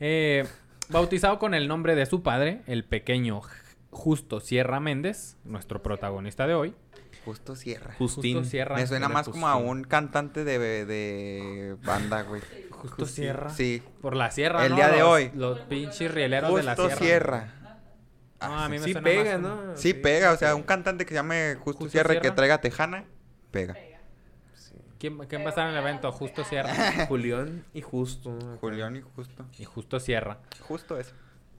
Eh, 0.00 0.44
bautizado 0.88 1.38
con 1.38 1.54
el 1.54 1.68
nombre 1.68 1.94
de 1.94 2.06
su 2.06 2.22
padre, 2.22 2.62
el 2.66 2.84
pequeño 2.84 3.42
Justo 3.94 4.40
Sierra 4.40 4.80
Méndez, 4.80 5.36
nuestro 5.44 5.82
protagonista 5.82 6.46
de 6.46 6.54
hoy. 6.54 6.74
Justo 7.24 7.56
cierra. 7.56 7.94
Justín. 7.96 8.36
Justo 8.36 8.50
Sierra. 8.50 8.74
Me 8.76 8.86
suena 8.86 9.08
más 9.08 9.28
como 9.28 9.48
a 9.48 9.56
un 9.56 9.84
cantante 9.84 10.44
de, 10.44 10.58
de 10.84 11.76
banda, 11.82 12.22
güey. 12.22 12.42
Justo 12.70 13.06
Sierra. 13.06 13.48
Sí. 13.50 13.82
Por 14.02 14.14
la 14.14 14.30
sierra, 14.30 14.64
El 14.64 14.70
¿no? 14.72 14.76
día 14.76 14.88
de 14.88 14.98
Los- 14.98 15.08
hoy. 15.08 15.30
Los 15.34 15.60
pinches 15.60 16.12
rieleros 16.12 16.54
de 16.54 16.62
la 16.64 16.74
Justo 16.76 16.88
sierra. 16.98 17.00
Sierra. 17.06 17.54
No, 18.42 18.58
a 18.60 18.68
mí 18.68 18.78
me 18.78 18.84
Sí 18.84 18.92
suena 18.92 19.04
pega, 19.04 19.38
más 19.38 19.40
¿no? 19.40 19.76
Sí, 19.76 19.94
pega, 19.94 20.32
o 20.32 20.36
sea, 20.36 20.54
un 20.54 20.64
cantante 20.64 21.06
que 21.06 21.10
se 21.10 21.14
llame 21.14 21.54
Justo, 21.54 21.78
Justo 21.84 21.88
Sierra 21.92 22.12
y 22.12 22.16
que 22.16 22.22
Sierra. 22.24 22.34
traiga 22.36 22.60
tejana, 22.60 23.04
pega. 23.50 23.74
Sí. 24.54 24.74
¿Quién, 24.98 25.16
quién 25.20 25.40
va 25.42 25.46
a 25.46 25.48
estar 25.50 25.66
en 25.68 25.74
el 25.74 25.80
evento? 25.80 26.12
Justo 26.12 26.44
Sierra. 26.44 27.06
Julián 27.08 27.64
y 27.72 27.80
Justo. 27.80 28.36
Julián 28.60 28.96
y 28.96 29.00
Justo. 29.00 29.46
y 29.58 29.64
Justo 29.64 29.98
Sierra. 29.98 30.40
Justo 30.60 30.98
eso. 31.00 31.14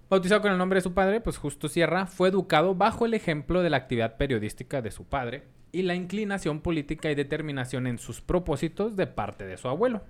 Bautizado 0.07 0.41
con 0.41 0.51
el 0.51 0.59
nombre 0.59 0.77
de 0.77 0.83
su 0.83 0.93
padre, 0.93 1.19
pues 1.19 1.37
Justo 1.37 1.67
Sierra 1.67 2.05
fue 2.05 2.29
educado 2.29 2.75
bajo 2.75 3.07
el 3.07 3.15
ejemplo 3.15 3.63
de 3.63 3.71
la 3.71 3.77
actividad 3.77 4.17
periodística 4.17 4.83
de 4.83 4.91
su 4.91 5.05
padre 5.05 5.45
y 5.71 5.81
la 5.81 5.95
inclinación 5.95 6.61
política 6.61 7.09
y 7.09 7.15
determinación 7.15 7.87
en 7.87 7.97
sus 7.97 8.21
propósitos 8.21 8.95
de 8.95 9.07
parte 9.07 9.47
de 9.47 9.57
su 9.57 9.67
abuelo. 9.67 10.03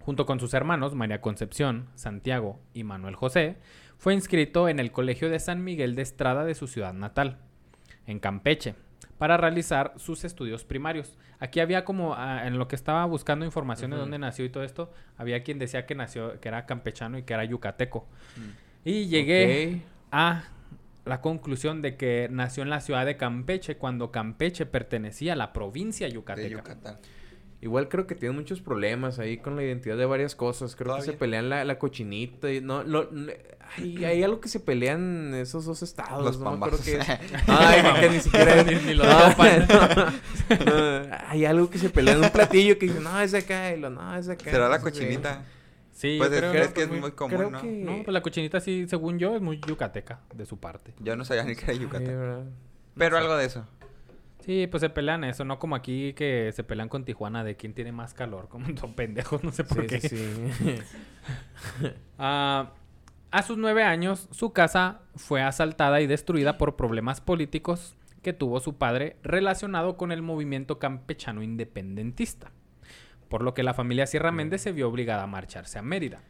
Junto 0.00 0.26
con 0.26 0.40
sus 0.40 0.54
hermanos 0.54 0.96
María 0.96 1.20
Concepción, 1.20 1.88
Santiago 1.94 2.58
y 2.74 2.82
Manuel 2.82 3.14
José, 3.14 3.58
fue 3.96 4.12
inscrito 4.12 4.68
en 4.68 4.80
el 4.80 4.90
Colegio 4.90 5.30
de 5.30 5.38
San 5.38 5.62
Miguel 5.62 5.94
de 5.94 6.02
Estrada 6.02 6.44
de 6.44 6.56
su 6.56 6.66
ciudad 6.66 6.92
natal, 6.92 7.38
en 8.06 8.18
Campeche, 8.18 8.74
para 9.18 9.36
realizar 9.36 9.92
sus 9.98 10.24
estudios 10.24 10.64
primarios. 10.64 11.16
Aquí 11.38 11.60
había 11.60 11.84
como, 11.84 12.14
ah, 12.16 12.44
en 12.44 12.58
lo 12.58 12.66
que 12.66 12.74
estaba 12.74 13.04
buscando 13.04 13.44
información 13.44 13.92
de 13.92 13.98
dónde 13.98 14.18
nació 14.18 14.44
y 14.44 14.50
todo 14.50 14.64
esto, 14.64 14.92
había 15.16 15.44
quien 15.44 15.60
decía 15.60 15.86
que 15.86 15.94
nació, 15.94 16.40
que 16.40 16.48
era 16.48 16.66
campechano 16.66 17.18
y 17.18 17.22
que 17.22 17.34
era 17.34 17.44
yucateco. 17.44 18.08
Mm. 18.36 18.69
Y 18.84 19.06
llegué 19.08 19.82
a 20.10 20.44
la 21.04 21.20
conclusión 21.20 21.82
de 21.82 21.96
que 21.96 22.28
nació 22.30 22.62
en 22.62 22.70
la 22.70 22.80
ciudad 22.80 23.04
de 23.06 23.16
Campeche 23.16 23.76
cuando 23.76 24.10
Campeche 24.10 24.66
pertenecía 24.66 25.34
a 25.34 25.36
la 25.36 25.52
provincia 25.52 26.06
De 26.06 26.12
yucateca. 26.14 26.48
Yucatán. 26.48 26.98
Igual 27.62 27.88
creo 27.90 28.06
que 28.06 28.14
tiene 28.14 28.34
muchos 28.34 28.62
problemas 28.62 29.18
ahí 29.18 29.36
con 29.36 29.54
la 29.54 29.62
identidad 29.62 29.98
de 29.98 30.06
varias 30.06 30.34
cosas. 30.34 30.74
Creo 30.76 30.96
que 30.96 31.02
se 31.02 31.12
pelean 31.12 31.50
la, 31.50 31.62
la 31.66 31.78
cochinita 31.78 32.50
y 32.50 32.62
no, 32.62 32.82
lo, 32.84 33.10
no- 33.12 33.30
hay, 33.76 34.02
hay 34.04 34.22
algo 34.22 34.40
que 34.40 34.48
se 34.48 34.60
pelean 34.60 35.34
esos 35.34 35.66
dos 35.66 35.82
estados. 35.82 36.24
Los 36.24 36.38
no 36.40 36.66
es. 36.66 36.98
Ay, 37.46 37.82
que, 37.82 38.00
que 38.00 38.10
ni 38.14 38.20
siquiera 38.20 38.62
Ni- 38.64 38.74
ni 38.76 38.94
lo 38.94 39.04
no, 39.04 39.18
topan. 39.30 39.68
no. 39.68 40.64
No, 40.64 41.16
Hay 41.28 41.44
algo 41.44 41.68
que 41.68 41.78
se 41.78 41.90
pelea 41.90 42.14
en 42.14 42.24
un 42.24 42.30
platillo 42.30 42.78
que 42.78 42.86
dice, 42.86 43.00
no, 43.00 43.20
es 43.20 43.34
acá, 43.34 43.74
y 43.74 43.78
lo, 43.78 43.90
no, 43.90 44.16
es 44.16 44.28
acá. 44.30 44.50
Será 44.50 44.68
la 44.70 44.78
no 44.78 44.84
sé 44.84 44.90
cochinita. 44.90 45.44
Sí, 46.00 46.14
Pues 46.16 46.30
yo 46.30 46.36
es- 46.36 46.40
creo, 46.40 46.50
crees 46.52 46.66
pues, 46.68 46.74
que 46.74 46.82
es 46.84 46.88
muy- 46.88 47.00
muy 47.00 47.10
común, 47.12 47.36
creo 47.36 47.50
¿no? 47.50 47.60
que- 47.60 47.68
No, 47.70 47.92
pues 48.02 48.08
la 48.14 48.22
cochinita 48.22 48.58
sí, 48.58 48.86
según 48.88 49.18
yo, 49.18 49.36
es 49.36 49.42
muy 49.42 49.60
yucateca 49.60 50.20
de 50.34 50.46
su 50.46 50.58
parte. 50.58 50.94
Yo 50.98 51.14
no 51.14 51.26
sabía 51.26 51.44
ni 51.44 51.54
que 51.54 51.70
era. 51.70 51.98
¿verdad? 52.16 52.44
Pero 52.96 53.18
algo 53.18 53.36
de 53.36 53.44
eso. 53.44 53.66
Sí, 54.42 54.66
pues 54.66 54.80
se 54.80 54.88
pelean 54.88 55.24
eso, 55.24 55.44
no 55.44 55.58
como 55.58 55.76
aquí 55.76 56.14
que 56.14 56.52
se 56.54 56.64
pelean 56.64 56.88
con 56.88 57.04
Tijuana 57.04 57.44
de 57.44 57.56
quién 57.56 57.74
tiene 57.74 57.92
más 57.92 58.14
calor, 58.14 58.48
como 58.48 58.64
son 58.78 58.94
pendejos, 58.94 59.44
no 59.44 59.52
sé 59.52 59.62
por 59.64 59.82
Sí, 59.82 59.86
qué. 59.88 60.00
sí, 60.00 60.16
sí. 60.58 60.74
Ah, 62.18 62.72
a 63.30 63.42
sus 63.42 63.58
nueve 63.58 63.82
años, 63.84 64.26
su 64.30 64.54
casa 64.54 65.00
fue 65.16 65.42
asaltada 65.42 66.00
y 66.00 66.06
destruida 66.06 66.56
por 66.56 66.76
problemas 66.76 67.20
políticos 67.20 67.94
que 68.22 68.32
tuvo 68.32 68.60
su 68.60 68.76
padre 68.78 69.16
relacionado 69.22 69.96
con 69.98 70.12
el 70.12 70.22
movimiento 70.22 70.78
campechano 70.78 71.42
independentista, 71.42 72.52
por 73.30 73.40
lo 73.42 73.54
que 73.54 73.62
la 73.62 73.72
familia 73.72 74.06
Sierra 74.06 74.30
Méndez 74.32 74.60
se 74.60 74.72
vio 74.72 74.86
obligada 74.90 75.22
a 75.22 75.26
marcharse 75.26 75.78
a 75.78 75.82
Mérida. 75.82 76.20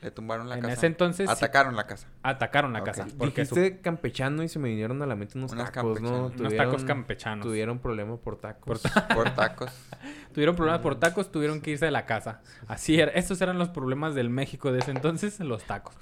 Le 0.00 0.12
tumbaron 0.12 0.48
la 0.48 0.54
En 0.54 0.60
casa. 0.60 0.74
ese 0.74 0.86
entonces 0.86 1.26
sí, 1.28 1.32
Atacaron 1.32 1.74
la 1.74 1.86
casa. 1.88 2.06
atacaron 2.22 2.72
la 2.72 2.84
casa. 2.84 3.06
Porque 3.18 3.44
su- 3.44 3.56
Dijiste 3.56 3.80
campechano 3.80 4.44
y 4.44 4.48
se 4.48 4.60
me 4.60 4.68
vinieron 4.68 5.02
a 5.02 5.06
la 5.06 5.16
mente 5.16 5.36
unos, 5.36 5.50
Unas 5.52 5.72
tacos, 5.72 6.00
¿no? 6.00 6.08
campechanos. 6.28 6.40
unos 6.40 6.54
tacos 6.56 6.84
campechanos. 6.84 7.44
Tuvieron 7.46 7.78
problemas 7.80 8.20
por 8.20 8.36
tacos. 8.38 8.80
Por 8.80 8.92
Por 9.16 9.30
tacos. 9.34 9.72
Tuvieron 10.34 10.54
problemas 10.54 10.82
por 10.82 11.00
tacos, 11.00 11.32
tuvieron 11.32 11.60
que 11.60 11.72
irse 11.72 11.86
de 11.86 11.90
la 11.90 12.06
casa. 12.06 12.42
Así 12.68 13.00
era. 13.00 13.10
Estos 13.10 13.40
eran 13.40 13.58
los 13.58 13.70
problemas 13.70 14.14
del 14.14 14.30
México 14.30 14.70
de 14.70 14.78
ese 14.80 14.92
entonces, 14.92 15.40
los 15.40 15.64
tacos. 15.64 15.96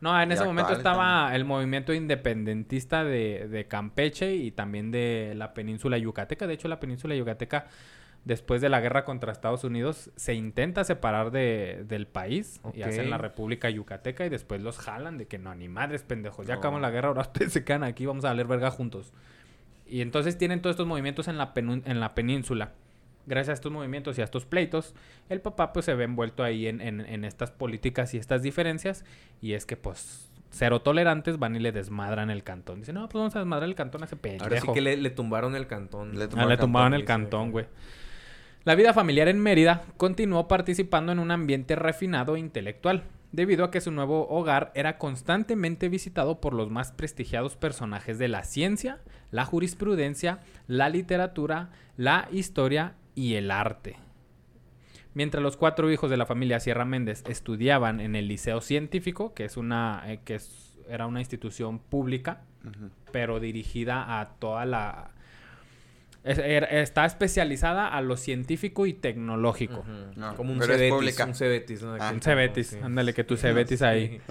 No, 0.00 0.18
en 0.22 0.30
Y 0.30 0.34
ese 0.34 0.44
momento 0.44 0.72
estaba 0.72 1.34
el 1.34 1.44
movimiento 1.44 1.92
independentista 1.92 3.02
de, 3.04 3.48
de 3.48 3.66
Campeche 3.66 4.34
y 4.34 4.50
también 4.52 4.90
de 4.92 5.34
la 5.36 5.52
península 5.54 5.98
yucateca. 5.98 6.46
De 6.46 6.54
hecho, 6.54 6.68
la 6.68 6.78
península 6.80 7.14
yucateca, 7.16 7.66
después 8.24 8.60
de 8.60 8.68
la 8.68 8.80
guerra 8.80 9.04
contra 9.04 9.32
Estados 9.32 9.64
Unidos, 9.64 10.10
se 10.16 10.34
intenta 10.34 10.84
separar 10.84 11.30
de, 11.30 11.84
del 11.88 12.06
país 12.06 12.60
y 12.74 12.82
Ok. 12.82 12.88
hacen 12.88 13.10
la 13.10 13.18
República 13.18 13.70
Yucateca 13.70 14.26
y 14.26 14.28
después 14.28 14.60
los 14.60 14.78
jalan 14.78 15.16
de 15.18 15.26
que 15.26 15.38
no, 15.38 15.54
ni 15.54 15.68
madres 15.68 16.02
pendejos. 16.02 16.46
Ya 16.46 16.54
No. 16.54 16.58
acabamos 16.60 16.82
la 16.82 16.90
guerra, 16.90 17.08
ahora 17.08 17.22
ustedes 17.32 17.52
se 17.52 17.64
quedan 17.64 17.82
aquí, 17.84 18.06
vamos 18.06 18.24
a 18.24 18.28
valer 18.28 18.46
verga 18.46 18.70
juntos. 18.70 19.12
Y 19.86 20.02
entonces 20.02 20.38
tienen 20.38 20.60
todos 20.62 20.74
estos 20.74 20.86
movimientos 20.86 21.28
en 21.28 21.38
la, 21.38 21.52
en 21.56 22.00
la 22.00 22.14
península. 22.14 22.72
Gracias 23.26 23.50
a 23.50 23.52
estos 23.54 23.72
movimientos 23.72 24.16
y 24.18 24.20
a 24.20 24.24
estos 24.24 24.44
pleitos, 24.46 24.94
el 25.28 25.40
papá 25.40 25.72
pues 25.72 25.84
se 25.84 25.94
ve 25.94 26.04
envuelto 26.04 26.42
ahí 26.42 26.66
en, 26.66 26.80
en- 26.80 27.00
en 27.00 27.24
estas 27.24 27.50
políticas 27.50 28.14
y 28.14 28.18
estas 28.18 28.42
diferencias. 28.42 29.04
Y 29.42 29.52
es 29.54 29.66
que 29.66 29.76
pues 29.76 30.30
cero 30.50 30.80
tolerantes 30.82 31.38
van 31.38 31.54
y 31.54 31.58
le 31.58 31.70
desmadran 31.72 32.30
el 32.30 32.42
cantón. 32.44 32.80
Dicen, 32.80 32.94
no, 32.96 33.08
pues 33.08 33.20
vamos 33.20 33.36
a 33.36 33.40
desmadrar 33.40 33.68
el 33.68 33.74
cantón 33.74 34.02
a 34.02 34.06
ese 34.06 34.16
pendejo. 34.16 34.44
Ahora 34.44 34.60
sí 34.60 34.68
que 34.72 34.80
le, 34.80 34.96
le 34.96 35.10
tumbaron 35.10 35.54
el 35.56 35.66
cantón. 35.66 36.18
Le 36.18 36.24
Ah, 36.24 36.28
tumbaron 36.28 36.48
le 36.48 36.54
el 36.54 36.60
tumbaban 36.60 36.90
cantón, 36.92 36.94
el 36.94 37.00
dice. 37.00 37.06
cantón, 37.06 37.50
güey. 37.52 37.66
La 38.64 38.74
vida 38.74 38.92
familiar 38.92 39.28
en 39.28 39.40
Mérida 39.40 39.84
continuó 39.96 40.46
participando 40.48 41.12
en 41.12 41.18
un 41.18 41.30
ambiente 41.30 41.76
refinado 41.76 42.36
e 42.36 42.40
intelectual, 42.40 43.04
debido 43.32 43.64
a 43.64 43.70
que 43.70 43.80
su 43.80 43.90
nuevo 43.90 44.28
hogar 44.28 44.70
era 44.74 44.98
constantemente 44.98 45.88
visitado 45.88 46.40
por 46.40 46.52
los 46.52 46.68
más 46.70 46.92
prestigiados 46.92 47.56
personajes 47.56 48.18
de 48.18 48.28
la 48.28 48.42
ciencia, 48.44 48.98
la 49.30 49.44
jurisprudencia, 49.44 50.40
la 50.66 50.88
literatura, 50.88 51.70
la 51.96 52.28
historia 52.32 52.94
y 53.14 53.34
el 53.34 53.50
arte. 53.50 53.96
Mientras 55.14 55.42
los 55.42 55.56
cuatro 55.56 55.90
hijos 55.90 56.10
de 56.10 56.16
la 56.16 56.26
familia 56.26 56.60
Sierra 56.60 56.84
Méndez 56.84 57.24
estudiaban 57.28 58.00
en 58.00 58.14
el 58.14 58.28
Liceo 58.28 58.60
Científico, 58.60 59.32
que 59.34 59.44
es 59.44 59.56
una 59.56 60.02
eh, 60.06 60.20
que 60.24 60.36
es- 60.36 60.78
era 60.88 61.06
una 61.06 61.20
institución 61.20 61.78
pública, 61.78 62.42
pero 63.12 63.40
dirigida 63.40 64.20
a 64.20 64.30
toda 64.34 64.64
la... 64.66 65.12
es- 66.24 66.38
era- 66.38 66.66
está 66.66 67.04
especializada 67.06 67.88
a 67.88 68.00
lo 68.02 68.16
científico 68.16 68.86
y 68.86 68.92
tecnológico. 68.92 69.84
No, 70.16 70.34
Como 70.36 70.52
un 70.52 70.58
pero 70.58 70.74
Cebetis. 70.74 71.20
Un 71.20 71.34
Cebetis, 71.34 71.82
Ah. 71.98 72.10
Un 72.12 72.20
Cebetis, 72.20 72.66
sí. 72.68 72.76
ándale 72.82 73.14
que 73.14 73.24
tu 73.24 73.36
Cebetis 73.38 73.82
ahí. 73.82 74.20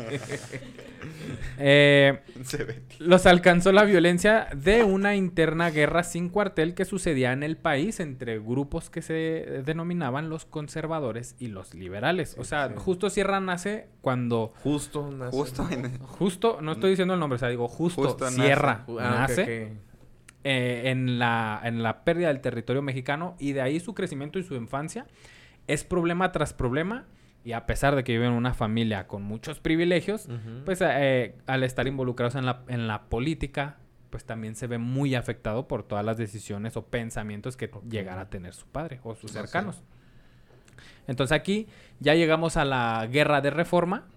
Eh, 1.57 2.19
ve. 2.57 2.81
los 2.99 3.25
alcanzó 3.25 3.71
la 3.71 3.83
violencia 3.83 4.47
de 4.55 4.83
una 4.83 5.15
interna 5.15 5.69
guerra 5.69 6.03
sin 6.03 6.29
cuartel 6.29 6.73
que 6.73 6.85
sucedía 6.85 7.31
en 7.33 7.43
el 7.43 7.57
país 7.57 7.99
entre 7.99 8.39
grupos 8.39 8.89
que 8.89 9.01
se 9.01 9.61
denominaban 9.65 10.29
los 10.29 10.45
conservadores 10.45 11.35
y 11.39 11.47
los 11.47 11.73
liberales. 11.73 12.35
o 12.37 12.43
sea, 12.43 12.67
sí. 12.69 12.73
justo 12.77 13.09
Sierra 13.09 13.39
nace 13.39 13.87
cuando... 14.01 14.53
Justo 14.63 15.09
nace. 15.11 15.35
Justo 15.37 15.67
en... 15.69 15.97
Justo, 15.99 16.59
no 16.61 16.73
estoy 16.73 16.91
diciendo 16.91 17.13
el 17.13 17.19
nombre, 17.19 17.35
o 17.35 17.39
sea, 17.39 17.49
digo 17.49 17.67
justo, 17.67 18.03
Justo 18.03 18.25
nace. 18.25 18.35
Sierra 18.41 18.83
ah, 18.87 18.91
ok, 18.91 18.99
nace 18.99 19.41
ok. 19.43 19.88
Eh, 20.43 20.83
en, 20.85 21.19
la, 21.19 21.59
en 21.63 21.83
la 21.83 22.03
pérdida 22.03 22.27
del 22.29 22.41
territorio 22.41 22.81
mexicano 22.81 23.35
y 23.39 23.51
de 23.53 23.61
ahí 23.61 23.79
su 23.79 23.93
crecimiento 23.93 24.39
y 24.39 24.43
su 24.43 24.55
infancia 24.55 25.05
es 25.67 25.83
problema 25.83 26.31
tras 26.31 26.53
problema 26.53 27.05
y 27.43 27.53
a 27.53 27.65
pesar 27.65 27.95
de 27.95 28.03
que 28.03 28.11
viven 28.13 28.29
en 28.31 28.33
una 28.37 28.53
familia 28.53 29.07
con 29.07 29.23
muchos 29.23 29.59
privilegios, 29.59 30.27
pues 30.65 30.79
eh, 30.81 31.35
al 31.47 31.63
estar 31.63 31.87
involucrados 31.87 32.35
en 32.35 32.45
la, 32.45 32.63
en 32.67 32.87
la 32.87 33.03
política, 33.03 33.77
pues 34.09 34.25
también 34.25 34.55
se 34.55 34.67
ve 34.67 34.77
muy 34.77 35.15
afectado 35.15 35.67
por 35.67 35.83
todas 35.83 36.03
las 36.03 36.17
decisiones 36.17 36.75
o 36.75 36.85
pensamientos 36.87 37.55
que 37.55 37.69
llegara 37.89 38.21
a 38.21 38.29
tener 38.29 38.53
su 38.53 38.65
padre 38.67 38.99
o 39.03 39.15
sus 39.15 39.33
No 39.33 39.41
sé. 39.41 39.47
cercanos. 39.47 39.83
Entonces 41.07 41.35
aquí 41.35 41.67
ya 41.99 42.13
llegamos 42.15 42.57
a 42.57 42.65
la 42.65 43.07
guerra 43.09 43.41
de 43.41 43.49
reforma 43.51 44.07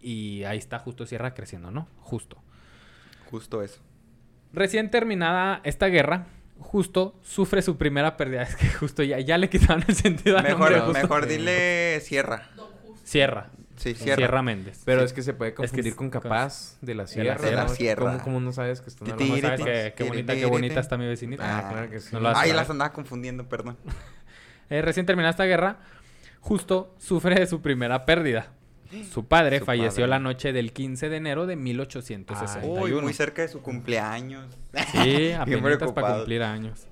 y 0.00 0.44
ahí 0.44 0.58
está 0.58 0.78
justo 0.78 1.06
Sierra 1.06 1.34
creciendo, 1.34 1.70
¿no? 1.70 1.88
Justo. 2.00 2.36
Justo 3.30 3.62
eso. 3.62 3.80
Recién 4.52 4.90
terminada 4.90 5.60
esta 5.64 5.86
guerra, 5.86 6.26
Justo 6.58 7.14
sufre 7.22 7.60
su 7.60 7.76
primera 7.76 8.16
pérdida. 8.16 8.42
Es 8.48 8.56
que 8.56 8.66
justo 8.70 9.02
ya, 9.02 9.20
ya 9.20 9.36
le 9.36 9.50
quitaron 9.50 9.84
el 9.86 9.94
sentido 9.94 10.38
al 10.38 10.48
nombre. 10.48 10.70
Mejor, 10.76 10.86
Justo. 10.86 11.02
mejor 11.02 11.26
dile 11.26 12.00
Sierra. 12.00 12.48
Sierra. 13.04 13.50
Sí, 13.76 13.94
Sierra, 13.94 14.16
Sierra. 14.16 14.42
Méndez. 14.42 14.80
Pero 14.86 15.00
Sí. 15.00 15.04
es 15.04 15.12
que 15.12 15.22
se 15.22 15.34
puede 15.34 15.50
que 15.52 15.56
confundir 15.56 15.88
es- 15.88 15.94
con 15.94 16.08
con- 16.10 16.22
capaz 16.22 16.78
de 16.80 16.94
la 16.94 17.02
de 17.04 17.08
sierra. 17.08 17.50
la 17.50 17.68
sierra. 17.68 18.02
¿Cómo, 18.12 18.24
cómo 18.24 18.40
no 18.40 18.52
sabes 18.52 18.80
que 18.80 18.88
están 18.88 19.04
Ti- 19.06 19.12
¿Cómo 19.12 19.34
hablando? 19.34 19.48
sabes 19.48 19.60
Tiri, 19.60 19.70
qué, 19.70 19.82
qué 19.84 19.90
tiri, 19.96 20.08
bonita, 20.08 20.34
qué 20.34 20.46
bonita 20.46 20.68
tiri. 20.74 20.80
está 20.80 20.96
mi 20.96 21.06
vecinita? 21.06 21.58
Ah, 21.58 21.68
claro 21.70 21.90
que 21.90 22.00
sí. 22.00 22.16
No 22.18 22.32
Ay, 22.34 22.52
las 22.54 22.70
andaba 22.70 22.92
confundiendo, 22.92 23.48
perdón. 23.48 23.76
Eh, 24.70 24.82
recién 24.82 25.06
terminada 25.06 25.30
esta 25.30 25.44
guerra, 25.44 25.76
justo 26.40 26.92
sufre 26.98 27.46
su 27.46 27.60
primera 27.62 28.04
pérdida. 28.06 28.48
Su 29.10 29.24
padre 29.26 29.58
Su 29.60 29.64
falleció 29.64 30.02
padre. 30.02 30.06
la 30.08 30.18
noche 30.18 30.52
del 30.52 30.72
15 30.72 31.08
de 31.08 31.16
enero 31.16 31.46
de 31.46 31.56
1861. 31.56 32.82
Uy, 32.82 32.92
muy 33.00 33.12
cerca 33.12 33.42
de 33.42 33.48
su 33.48 33.62
cumpleaños. 33.62 34.46
Sí, 34.92 35.32
apenas 35.38 35.92
para 35.92 36.16
cumplir 36.16 36.42
años. 36.42 36.86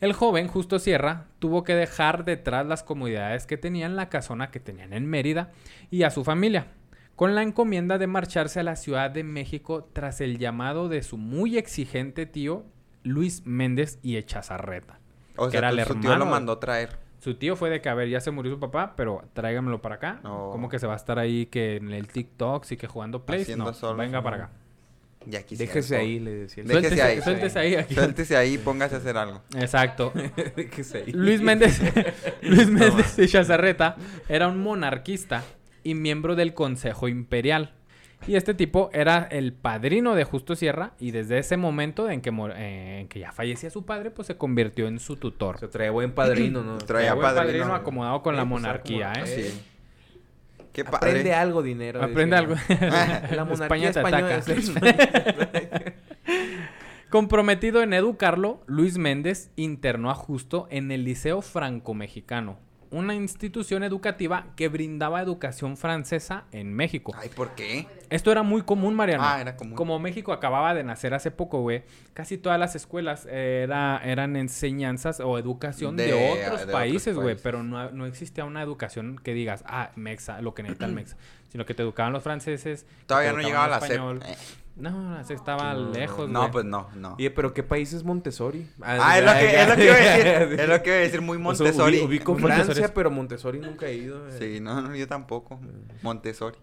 El 0.00 0.12
joven 0.14 0.48
Justo 0.48 0.78
Sierra 0.80 1.26
tuvo 1.38 1.62
que 1.62 1.74
dejar 1.74 2.24
detrás 2.24 2.66
las 2.66 2.82
comodidades 2.82 3.46
que 3.46 3.56
tenía 3.56 3.86
en 3.86 3.94
la 3.96 4.08
casona 4.08 4.50
que 4.50 4.58
tenían 4.58 4.92
en 4.92 5.06
Mérida 5.06 5.52
y 5.92 6.02
a 6.02 6.10
su 6.10 6.24
familia, 6.24 6.66
con 7.14 7.34
la 7.36 7.42
encomienda 7.42 7.98
de 7.98 8.08
marcharse 8.08 8.58
a 8.58 8.64
la 8.64 8.74
Ciudad 8.74 9.10
de 9.12 9.22
México 9.22 9.88
tras 9.92 10.20
el 10.20 10.38
llamado 10.38 10.88
de 10.88 11.02
su 11.02 11.18
muy 11.18 11.56
exigente 11.56 12.26
tío 12.26 12.64
Luis 13.04 13.46
Méndez 13.46 14.00
y 14.02 14.16
Echazarreta. 14.16 14.98
O 15.36 15.46
Que 15.46 15.52
sea, 15.52 15.58
era 15.60 15.68
el 15.70 15.86
tu- 15.86 15.94
su 15.94 16.00
tío 16.00 16.16
lo 16.16 16.26
mandó 16.26 16.58
traer. 16.58 16.98
Su 17.22 17.34
tío 17.36 17.54
fue 17.54 17.70
de 17.70 17.80
que, 17.80 17.88
a 17.88 17.94
ver, 17.94 18.08
ya 18.08 18.20
se 18.20 18.32
murió 18.32 18.50
su 18.50 18.58
papá, 18.58 18.94
pero 18.96 19.22
tráigamelo 19.32 19.80
para 19.80 19.94
acá. 19.94 20.18
No. 20.24 20.50
Como 20.50 20.68
que 20.68 20.80
se 20.80 20.88
va 20.88 20.94
a 20.94 20.96
estar 20.96 21.20
ahí 21.20 21.46
que 21.46 21.76
en 21.76 21.92
el 21.92 22.08
TikTok, 22.08 22.64
sí 22.64 22.76
que 22.76 22.88
jugando 22.88 23.24
Play. 23.24 23.46
No, 23.56 23.72
solo 23.72 23.96
venga 23.96 24.20
para 24.20 24.36
acá. 24.36 24.50
Ya 25.26 25.44
quisiera 25.44 25.72
Déjese 25.72 25.96
ahí, 25.96 26.18
le 26.18 26.32
decía. 26.32 26.64
Déjese 26.64 26.96
Suéltese 26.96 27.02
ahí. 27.02 27.22
suéltese 27.22 27.58
ahí. 27.60 27.74
aquí. 27.76 27.94
Suéltese 27.94 28.36
ahí 28.36 28.54
y 28.54 28.58
póngase 28.58 28.96
a 28.96 28.98
hacer 28.98 29.16
algo. 29.16 29.40
Exacto. 29.54 30.12
Déjese 30.56 30.98
ahí. 30.98 31.12
Luis 31.12 31.40
Méndez, 31.40 31.80
Luis 32.42 32.68
Méndez 32.68 33.14
de 33.14 33.28
Chazarreta 33.28 33.94
era 34.28 34.48
un 34.48 34.58
monarquista 34.60 35.44
y 35.84 35.94
miembro 35.94 36.34
del 36.34 36.54
Consejo 36.54 37.06
Imperial. 37.06 37.72
Y 38.26 38.36
este 38.36 38.54
tipo 38.54 38.90
era 38.92 39.26
el 39.30 39.52
padrino 39.52 40.14
de 40.14 40.24
Justo 40.24 40.54
Sierra 40.54 40.92
y 40.98 41.10
desde 41.10 41.38
ese 41.38 41.56
momento 41.56 42.08
en 42.08 42.20
que, 42.20 42.30
eh, 42.30 43.00
en 43.00 43.08
que 43.08 43.20
ya 43.20 43.32
fallecía 43.32 43.70
su 43.70 43.84
padre, 43.84 44.10
pues 44.10 44.26
se 44.28 44.36
convirtió 44.36 44.86
en 44.86 45.00
su 45.00 45.16
tutor. 45.16 45.58
Se 45.58 45.68
trae 45.68 45.90
buen 45.90 46.12
padrino, 46.12 46.62
¿no? 46.62 46.78
Traía 46.78 47.12
el 47.12 47.18
padrino. 47.18 47.46
padrino 47.46 47.74
acomodado 47.74 48.22
con 48.22 48.36
la 48.36 48.42
pues, 48.42 48.50
monarquía. 48.50 49.12
¿eh? 49.12 49.26
Sí. 49.26 49.62
Qué 50.72 50.82
Aprende 50.82 51.34
algo, 51.34 51.62
dinero. 51.62 52.02
Aprende 52.02 52.36
algo. 52.36 52.54
La 52.68 53.44
monarquía 53.44 53.90
España 53.90 53.92
te 53.92 54.00
española. 54.00 54.36
ataca. 54.36 55.92
Comprometido 57.10 57.82
en 57.82 57.92
educarlo, 57.92 58.62
Luis 58.66 58.96
Méndez 58.96 59.50
internó 59.56 60.10
a 60.10 60.14
Justo 60.14 60.66
en 60.70 60.90
el 60.90 61.04
Liceo 61.04 61.42
Franco-Mexicano, 61.42 62.58
una 62.92 63.14
institución 63.14 63.82
educativa 63.82 64.46
que 64.54 64.68
brindaba 64.68 65.20
educación 65.20 65.76
francesa 65.76 66.44
en 66.52 66.72
México. 66.72 67.12
Ay, 67.18 67.28
¿por 67.30 67.54
qué? 67.56 67.86
Esto 68.10 68.30
era 68.30 68.42
muy 68.42 68.62
común, 68.62 68.94
Mariano. 68.94 69.24
Ah, 69.26 69.40
era 69.40 69.56
común. 69.56 69.74
Como 69.74 69.98
México 69.98 70.32
acababa 70.32 70.74
de 70.74 70.84
nacer 70.84 71.14
hace 71.14 71.30
poco, 71.30 71.60
güey, 71.62 71.82
casi 72.14 72.38
todas 72.38 72.58
las 72.60 72.76
escuelas 72.76 73.26
era, 73.26 74.00
eran 74.04 74.36
enseñanzas 74.36 75.18
o 75.20 75.38
educación 75.38 75.96
de, 75.96 76.06
De- 76.08 76.30
otros 76.46 76.66
de 76.66 76.72
países, 76.72 77.16
güey, 77.16 77.36
pero 77.42 77.62
no, 77.62 77.90
no 77.90 78.06
existía 78.06 78.44
una 78.44 78.62
educación 78.62 79.18
que 79.18 79.34
digas, 79.34 79.64
ah, 79.66 79.90
mexa, 79.96 80.40
lo 80.40 80.54
que 80.54 80.62
necesita 80.62 80.86
el 80.86 80.92
mexa, 80.92 81.16
sino 81.48 81.64
que 81.64 81.74
te 81.74 81.82
educaban 81.82 82.12
los 82.12 82.22
franceses. 82.22 82.86
Todavía 83.06 83.32
no 83.32 83.40
llegaba 83.40 83.68
la 83.68 83.78
español. 83.78 84.20
Eh, 84.24 84.36
No, 84.74 85.20
estaba 85.20 85.74
No, 85.74 85.90
lejos, 85.92 86.28
No, 86.30 86.40
güey. 86.40 86.52
pues 86.52 86.64
no, 86.64 86.88
no. 86.94 87.16
Pero 87.18 87.52
¿qué 87.52 87.62
país 87.62 87.92
es 87.92 88.04
Montessori? 88.04 88.66
Ah, 88.80 89.18
es 89.18 89.24
lo 89.24 89.32
que, 89.32 89.62
es 89.62 89.68
lo 89.68 89.76
que 89.76 89.84
iba 89.84 89.94
a 89.94 89.98
decir. 89.98 90.60
Es 90.60 90.68
lo 90.68 90.82
que 90.82 90.88
iba 90.90 90.96
a 90.96 91.00
decir, 91.00 91.20
muy 91.20 91.36
O 91.36 91.54
sea, 91.54 91.64
Montessori. 91.66 91.98
ubi- 91.98 92.06
ubico 92.06 92.32
Montessori 92.32 92.62
Francia, 92.64 92.84
es- 92.86 92.90
pero 92.92 93.10
Montessori 93.10 93.58
nunca 93.60 93.86
he 93.86 93.94
ido. 93.94 94.28
eh. 94.28 94.32
Sí, 94.38 94.60
no, 94.60 94.80
no, 94.80 94.94
yo 94.96 95.06
tampoco. 95.06 95.60
Montessori. 96.02 96.56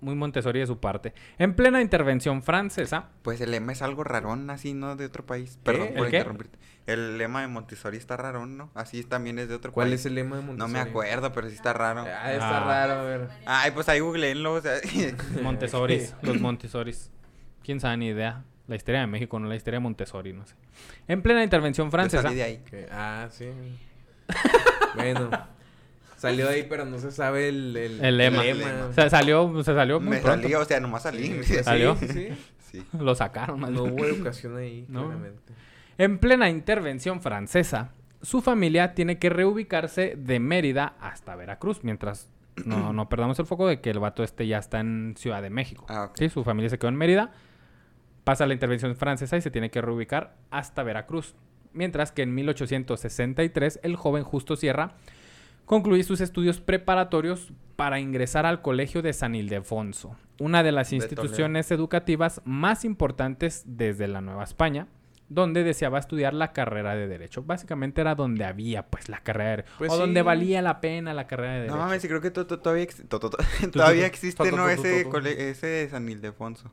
Muy 0.00 0.14
Montessori 0.14 0.60
de 0.60 0.66
su 0.66 0.78
parte. 0.78 1.14
En 1.38 1.54
plena 1.54 1.80
intervención 1.80 2.42
francesa, 2.42 3.08
Pues 3.22 3.40
el 3.40 3.50
lema 3.50 3.72
es 3.72 3.80
algo 3.82 4.04
rarón, 4.04 4.50
así, 4.50 4.74
¿no? 4.74 4.94
De 4.94 5.06
otro 5.06 5.24
país. 5.24 5.56
¿Qué? 5.56 5.60
Perdón 5.64 5.88
por 5.96 6.04
¿El 6.04 6.10
qué? 6.10 6.18
interrumpirte. 6.18 6.58
El 6.86 7.16
lema 7.18 7.40
de 7.40 7.48
Montessori 7.48 7.96
está 7.96 8.16
rarón, 8.16 8.56
¿no? 8.58 8.70
Así 8.74 9.02
también 9.04 9.38
es 9.38 9.48
de 9.48 9.54
otro 9.54 9.72
¿Cuál 9.72 9.88
país. 9.88 10.00
es 10.00 10.06
el 10.06 10.14
lema 10.14 10.36
de 10.36 10.42
No 10.42 10.48
Montessori? 10.48 10.72
me 10.74 10.78
acuerdo, 10.80 11.32
pero 11.32 11.48
sí 11.48 11.54
está 11.56 11.72
raro. 11.72 12.02
Ah, 12.02 12.32
está 12.32 12.58
Ah. 12.58 12.64
raro, 12.64 12.92
a 13.00 13.02
ver. 13.04 13.28
Ay, 13.46 13.70
pues 13.72 13.88
ahí 13.88 14.00
googleenlo, 14.00 14.52
o 14.52 14.60
sea. 14.60 14.74
Montessoris, 15.42 16.14
los 16.22 16.40
Montessoris. 16.40 17.10
¿Quién 17.66 17.80
sabe 17.80 17.96
ni 17.96 18.06
idea? 18.06 18.44
La 18.68 18.76
historia 18.76 19.00
de 19.00 19.06
México, 19.08 19.38
no 19.40 19.48
la 19.48 19.56
historia 19.56 19.76
de 19.78 19.82
Montessori, 19.82 20.32
no 20.32 20.46
sé. 20.46 20.54
En 21.08 21.20
plena 21.20 21.42
intervención 21.44 21.88
Yo 21.88 21.90
francesa, 21.90 22.22
salí 22.22 22.36
de 22.36 22.42
ahí. 22.44 22.60
Ah, 22.92 23.26
sí. 23.30 23.48
bueno. 24.94 25.30
Salió 26.16 26.48
ahí, 26.48 26.64
pero 26.68 26.84
no 26.86 26.98
se 26.98 27.10
sabe 27.12 27.48
el, 27.48 27.76
el, 27.76 28.04
El 28.04 28.16
lema. 28.16 28.42
lema. 28.42 28.86
O 28.88 28.92
sea, 28.92 29.10
salió, 29.10 29.62
se 29.62 29.74
salió 29.74 30.00
muy 30.00 30.10
Me 30.16 30.22
pronto. 30.22 30.42
salí, 30.42 30.54
o 30.54 30.64
sea, 30.64 30.80
nomás 30.80 31.02
salí. 31.02 31.42
Sí, 31.44 31.54
¿Salió? 31.62 31.94
Sí, 31.96 32.08
sí. 32.08 32.28
Sí. 32.70 32.84
Lo 32.98 33.14
sacaron. 33.14 33.60
más 33.60 33.70
No 33.70 33.82
bien. 33.84 33.94
hubo 33.94 34.04
educación 34.06 34.56
ahí, 34.56 34.86
No. 34.88 35.04
claramente. 35.04 35.52
En 35.98 36.18
plena 36.18 36.48
intervención 36.48 37.20
francesa, 37.20 37.90
su 38.22 38.40
familia 38.42 38.94
tiene 38.94 39.18
que 39.18 39.28
reubicarse 39.28 40.14
de 40.16 40.40
Mérida 40.40 40.94
hasta 41.00 41.36
Veracruz, 41.36 41.80
mientras 41.84 42.28
no, 42.64 42.92
no 42.94 43.08
perdamos 43.08 43.38
el 43.38 43.46
foco 43.46 43.66
de 43.68 43.80
que 43.80 43.90
el 43.90 43.98
vato 43.98 44.24
este 44.24 44.46
ya 44.46 44.58
está 44.58 44.80
en 44.80 45.14
Ciudad 45.18 45.42
de 45.42 45.50
México. 45.50 45.84
Ah, 45.88 46.04
ok. 46.04 46.16
Sí, 46.16 46.28
su 46.30 46.42
familia 46.44 46.70
se 46.70 46.78
quedó 46.78 46.88
en 46.88 46.96
Mérida, 46.96 47.30
pasa 48.26 48.44
la 48.44 48.54
intervención 48.54 48.96
francesa 48.96 49.36
y 49.36 49.40
se 49.40 49.52
tiene 49.52 49.70
que 49.70 49.80
reubicar 49.80 50.34
hasta 50.50 50.82
Veracruz. 50.82 51.36
Mientras 51.72 52.10
que 52.10 52.22
en 52.22 52.34
1863 52.34 53.78
el 53.84 53.94
joven 53.94 54.24
Justo 54.24 54.56
Sierra 54.56 54.94
concluye 55.64 56.02
sus 56.02 56.20
estudios 56.20 56.60
preparatorios 56.60 57.52
para 57.76 58.00
ingresar 58.00 58.44
al 58.44 58.62
Colegio 58.62 59.00
de 59.00 59.12
San 59.12 59.36
Ildefonso, 59.36 60.16
una 60.40 60.64
de 60.64 60.72
las 60.72 60.90
De 60.90 60.96
instituciones 60.96 61.70
educativas 61.70 62.42
más 62.44 62.84
importantes 62.84 63.62
desde 63.64 64.08
la 64.08 64.20
Nueva 64.20 64.42
España, 64.42 64.88
donde 65.28 65.62
deseaba 65.62 66.00
estudiar 66.00 66.34
la 66.34 66.52
carrera 66.52 66.96
de 66.96 67.06
Derecho. 67.06 67.44
Básicamente 67.44 68.00
era 68.00 68.16
donde 68.16 68.44
había 68.44 68.86
pues 68.88 69.08
la 69.08 69.20
carrera 69.20 69.58
de 69.58 69.64
Pues 69.78 69.92
o 69.92 69.94
sí. 69.94 70.00
donde 70.00 70.22
valía 70.22 70.62
la 70.62 70.80
pena 70.80 71.14
la 71.14 71.28
carrera 71.28 71.52
de 71.52 71.58
Derecho. 71.60 71.76
No 71.76 71.82
mames, 71.82 72.04
creo 72.04 72.20
que 72.20 72.32
to- 72.32 72.46
to- 72.48 72.58
todavía, 72.58 72.82
ex- 72.82 73.08
to- 73.08 73.20
to- 73.20 73.30
to- 73.30 73.38
todavía 73.70 74.06
existe, 74.06 74.42
ese 75.50 75.88
San 75.90 76.08
Ildefonso. 76.08 76.72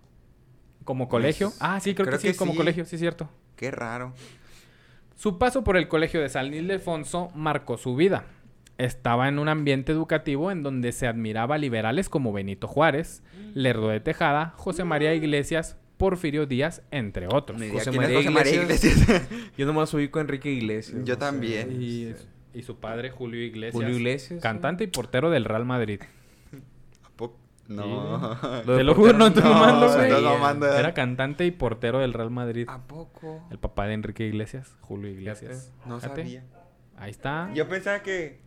Como 0.84 1.08
colegio. 1.08 1.50
Pues, 1.50 1.58
Ah, 1.62 1.80
sí, 1.80 1.94
creo, 1.94 2.08
creo 2.08 2.20
que 2.20 2.28
sí, 2.28 2.32
que 2.34 2.38
como 2.38 2.52
sí. 2.54 2.58
colegio, 2.58 2.86
sí 2.86 2.96
es 2.96 3.00
cierto. 3.00 3.30
Qué 3.56 3.72
raro. 3.72 4.14
Su 5.16 5.38
paso 5.38 5.64
por 5.64 5.78
el 5.78 5.88
colegio 5.88 6.22
de 6.22 6.30
San 6.30 6.54
Ildefonso 6.54 7.30
marcó 7.36 7.78
su 7.78 7.96
vida. 7.96 8.26
Estaba 8.78 9.28
en 9.30 9.40
un 9.40 9.48
ambiente 9.48 9.92
educativo 9.92 10.52
en 10.52 10.64
donde 10.64 10.92
se 10.92 11.08
admiraba 11.08 11.56
a 11.56 11.58
liberales 11.60 12.10
como 12.10 12.34
Benito 12.34 12.68
Juárez, 12.68 13.22
Lerdo 13.54 13.90
de 13.90 14.00
Tejada, 14.00 14.54
José 14.58 14.84
María 14.84 15.14
Iglesias, 15.14 15.78
Porfirio 15.98 16.48
Díaz, 16.48 16.82
entre 16.92 17.28
otros. 17.28 17.62
José 17.62 17.92
quién 17.92 17.94
es 17.94 17.96
María 17.96 18.18
José 18.18 18.30
María 18.32 18.54
Iglesias. 18.64 18.98
Iglesias. 18.98 19.28
Yo 19.58 19.66
nomás 19.68 19.94
ubico 19.94 20.18
a 20.20 20.24
Enrique 20.24 20.52
Iglesias. 20.52 21.00
Yo 21.06 21.18
también. 21.18 21.78
Y, 21.82 22.14
y 22.54 22.64
su 22.64 22.78
padre, 22.78 23.12
Julio 23.12 23.42
Iglesias, 23.44 23.74
Julio 23.82 23.96
Iglesias. 23.96 24.42
cantante 24.42 24.84
y 24.84 24.88
portero 24.88 25.30
del 25.30 25.46
Real 25.46 25.66
Madrid. 25.66 26.02
No. 27.68 28.38
Lo 28.66 28.74
de 28.74 28.78
Te 28.80 28.84
lo 28.84 28.94
juro, 28.96 29.14
no 29.14 29.28
estoy 29.28 29.44
No, 29.44 29.50
mamando, 29.54 29.94
güey. 29.94 30.22
mamando. 30.22 30.68
Era 30.78 30.94
cantante 30.94 31.46
y 31.46 31.52
portero 31.52 32.00
del 32.00 32.14
Real 32.14 32.30
Madrid. 32.30 32.66
¿A 32.70 32.80
poco? 32.86 33.48
El 33.52 33.58
papá 33.60 33.88
de 33.88 33.94
Enrique 33.94 34.26
Iglesias, 34.26 34.76
Julio 34.82 35.10
Iglesias. 35.10 35.72
No 35.86 36.00
Fíjate. 36.00 36.22
sabía. 36.24 36.44
Ahí 36.98 37.12
está. 37.12 37.50
Yo 37.54 37.68
pensaba 37.68 38.02
que... 38.02 38.40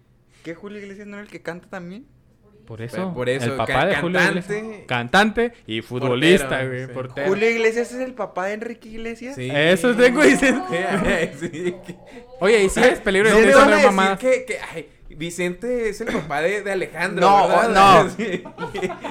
¿Que 0.44 0.54
Julio 0.54 0.78
Iglesias 0.78 1.06
no 1.08 1.16
era 1.16 1.24
el 1.24 1.30
que 1.30 1.42
canta 1.42 1.68
también? 1.68 2.06
Por 2.66 2.82
eso. 2.82 3.14
Por 3.14 3.28
eso, 3.28 3.44
El 3.52 3.56
papá 3.56 3.66
ca- 3.72 3.86
de 3.86 3.96
Julio 3.96 4.18
cantante. 4.20 4.58
Iglesias. 4.58 4.84
Cantante 4.86 5.52
y 5.66 5.82
futbolista, 5.82 6.48
Portero, 6.48 6.68
güey. 6.70 6.86
sí. 6.86 6.92
Portero. 6.92 7.28
¿Julio 7.28 7.50
Iglesias 7.50 7.92
es 7.92 8.00
el 8.00 8.12
papá 8.14 8.46
de 8.46 8.52
Enrique 8.54 8.88
Iglesias? 8.88 9.34
Sí. 9.36 9.48
Eso 9.52 9.94
tengo 9.94 10.22
diciendo. 10.22 10.64
sí. 11.40 11.74
Oye, 12.40 12.64
y 12.64 12.68
sí 12.68 12.80
es 12.80 13.00
peligro 13.00 13.30
No 13.30 13.36
de 13.38 13.46
no 13.52 13.58
a 13.58 13.62
es 13.64 13.70
decir 13.70 13.86
mamada. 13.86 14.18
que, 14.18 14.44
que 14.44 14.58
ay, 14.74 14.88
Vicente 15.16 15.88
es 15.88 16.00
el 16.00 16.08
papá 16.08 16.42
de, 16.42 16.62
de 16.62 16.72
Alejandro, 16.72 17.26
No, 17.28 17.48
¿verdad? 17.48 18.04
no. 18.04 18.10
Sí. 18.10 18.42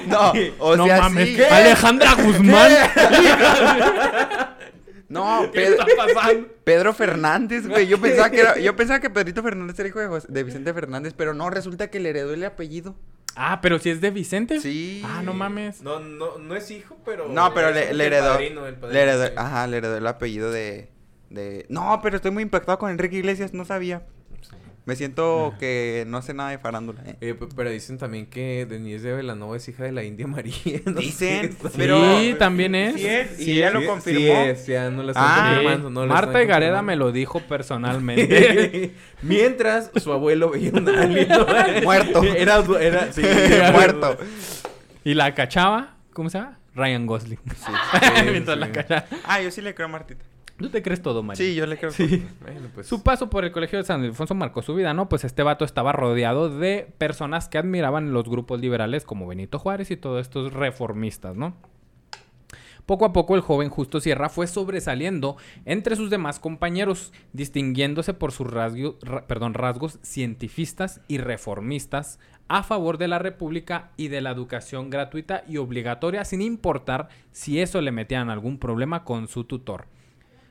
No, 0.06 0.32
o 0.58 0.76
no 0.76 0.84
sea, 0.86 1.00
mames. 1.00 1.50
Alejandra 1.50 2.14
Guzmán. 2.14 2.72
No, 5.08 5.42
¿Qué 5.52 5.60
Pedro, 5.60 5.86
está 5.86 6.12
pasando? 6.14 6.48
Pedro 6.64 6.92
Fernández, 6.92 7.68
güey. 7.68 7.86
Yo 7.86 8.00
pensaba 8.00 8.28
que 8.28 8.40
era, 8.40 8.58
yo 8.58 8.74
pensaba 8.76 8.98
que 8.98 9.08
Pedrito 9.08 9.40
Fernández 9.40 9.78
era 9.78 9.88
hijo 9.88 10.00
de, 10.00 10.08
José- 10.08 10.26
de 10.28 10.42
Vicente 10.42 10.74
Fernández, 10.74 11.14
pero 11.16 11.32
no, 11.32 11.48
resulta 11.48 11.88
que 11.90 12.00
le 12.00 12.10
heredó 12.10 12.34
el 12.34 12.44
apellido. 12.44 12.96
Ah, 13.36 13.60
pero 13.60 13.78
si 13.78 13.90
es 13.90 14.00
de 14.00 14.10
Vicente. 14.10 14.60
Sí. 14.60 15.02
Ah, 15.06 15.22
no 15.22 15.32
mames. 15.32 15.80
No, 15.82 16.00
no, 16.00 16.38
no 16.38 16.56
es 16.56 16.70
hijo, 16.72 16.96
pero. 17.04 17.28
No, 17.28 17.54
pero 17.54 17.70
le, 17.70 17.84
que 17.84 17.90
el 17.90 18.00
heredó. 18.00 18.32
padrino, 18.32 18.66
el 18.66 18.74
padrino, 18.74 18.92
le 18.94 19.02
heredó, 19.02 19.26
sí. 19.26 19.32
ajá, 19.36 19.66
le 19.68 19.76
heredó 19.76 19.96
el 19.96 20.06
apellido 20.08 20.50
de, 20.50 20.90
de. 21.30 21.66
No, 21.68 22.00
pero 22.02 22.16
estoy 22.16 22.32
muy 22.32 22.42
impactado 22.42 22.78
con 22.78 22.90
Enrique 22.90 23.16
Iglesias, 23.18 23.54
no 23.54 23.64
sabía. 23.64 24.02
Me 24.86 24.94
siento 24.96 25.52
que 25.58 26.04
no 26.06 26.22
sé 26.22 26.32
nada 26.32 26.50
de 26.50 26.58
farándula. 26.58 27.02
eh. 27.04 27.16
Eh, 27.20 27.34
pe- 27.34 27.48
pero 27.56 27.70
dicen 27.70 27.98
también 27.98 28.26
que 28.26 28.66
Denise 28.66 29.08
de 29.08 29.14
Velanova 29.14 29.56
es 29.56 29.68
hija 29.68 29.82
de 29.82 29.90
la 29.90 30.04
India 30.04 30.28
María. 30.28 30.54
no 30.86 30.92
Dicen, 31.00 31.56
pero- 31.76 32.18
sí, 32.20 32.36
también 32.38 32.74
es. 32.76 32.94
Sí 32.94 33.04
es, 33.06 33.40
y 33.40 33.44
Sí 33.44 33.52
ella 33.58 33.70
lo 33.72 33.80
Sí, 33.80 33.86
confirmó. 33.86 34.20
Sí 34.20 34.30
es, 34.30 34.66
ya 34.68 34.88
no 34.90 35.02
lo 35.02 35.10
están 35.10 35.24
Ah, 35.26 35.50
confirmando. 35.56 35.90
No 35.90 36.06
lo 36.06 36.14
Marta 36.14 36.30
están 36.30 36.46
Gareda 36.46 36.70
confirmando. 36.78 36.86
me 36.86 36.96
lo 36.96 37.12
dijo 37.12 37.40
personalmente. 37.40 38.92
Mientras 39.22 39.90
su 39.96 40.12
abuelo 40.12 40.50
veía 40.50 40.70
un. 40.72 40.84
Muerto. 41.82 42.22
Era, 42.22 42.62
era, 42.80 43.12
sí, 43.12 43.22
Muerto. 43.72 44.16
y 45.04 45.14
la 45.14 45.34
cachaba, 45.34 45.96
¿cómo 46.12 46.30
se 46.30 46.38
llama? 46.38 46.58
Ryan 46.76 47.06
Gosling. 47.06 47.38
Sí, 47.56 47.72
Mientras 48.30 48.54
sí. 48.56 48.60
la 48.60 48.70
cachaba. 48.70 49.04
Ah, 49.24 49.40
yo 49.40 49.50
sí 49.50 49.60
le 49.62 49.74
creo 49.74 49.88
a 49.88 49.90
Martita. 49.90 50.24
¿Tú 50.56 50.70
te 50.70 50.82
crees 50.82 51.02
todo, 51.02 51.22
María? 51.22 51.44
Sí, 51.44 51.54
yo 51.54 51.66
le 51.66 51.76
creo. 51.76 51.90
Sí. 51.90 52.26
Bueno, 52.40 52.68
pues. 52.74 52.86
Su 52.86 53.02
paso 53.02 53.28
por 53.28 53.44
el 53.44 53.52
colegio 53.52 53.78
de 53.78 53.84
San 53.84 54.00
Ildefonso 54.02 54.34
marcó 54.34 54.62
su 54.62 54.74
vida, 54.74 54.94
¿no? 54.94 55.08
Pues 55.08 55.24
este 55.24 55.42
vato 55.42 55.64
estaba 55.64 55.92
rodeado 55.92 56.48
de 56.48 56.88
personas 56.98 57.48
que 57.48 57.58
admiraban 57.58 58.12
los 58.12 58.24
grupos 58.24 58.60
liberales 58.60 59.04
como 59.04 59.26
Benito 59.26 59.58
Juárez 59.58 59.90
y 59.90 59.96
todos 59.96 60.20
estos 60.22 60.52
reformistas, 60.54 61.36
¿no? 61.36 61.54
Poco 62.86 63.04
a 63.04 63.12
poco 63.12 63.34
el 63.34 63.40
joven 63.40 63.68
Justo 63.68 63.98
Sierra 64.00 64.28
fue 64.28 64.46
sobresaliendo 64.46 65.36
entre 65.64 65.96
sus 65.96 66.08
demás 66.08 66.38
compañeros, 66.38 67.12
distinguiéndose 67.32 68.14
por 68.14 68.30
sus 68.30 68.48
ra- 68.48 68.70
perdón, 69.26 69.54
rasgos 69.54 69.98
cientifistas 70.04 71.00
y 71.08 71.18
reformistas 71.18 72.20
a 72.46 72.62
favor 72.62 72.96
de 72.96 73.08
la 73.08 73.18
República 73.18 73.90
y 73.96 74.06
de 74.06 74.20
la 74.20 74.30
educación 74.30 74.88
gratuita 74.88 75.42
y 75.48 75.56
obligatoria, 75.56 76.24
sin 76.24 76.40
importar 76.42 77.08
si 77.32 77.60
eso 77.60 77.80
le 77.80 77.90
metían 77.90 78.30
algún 78.30 78.56
problema 78.58 79.02
con 79.02 79.26
su 79.26 79.42
tutor. 79.42 79.86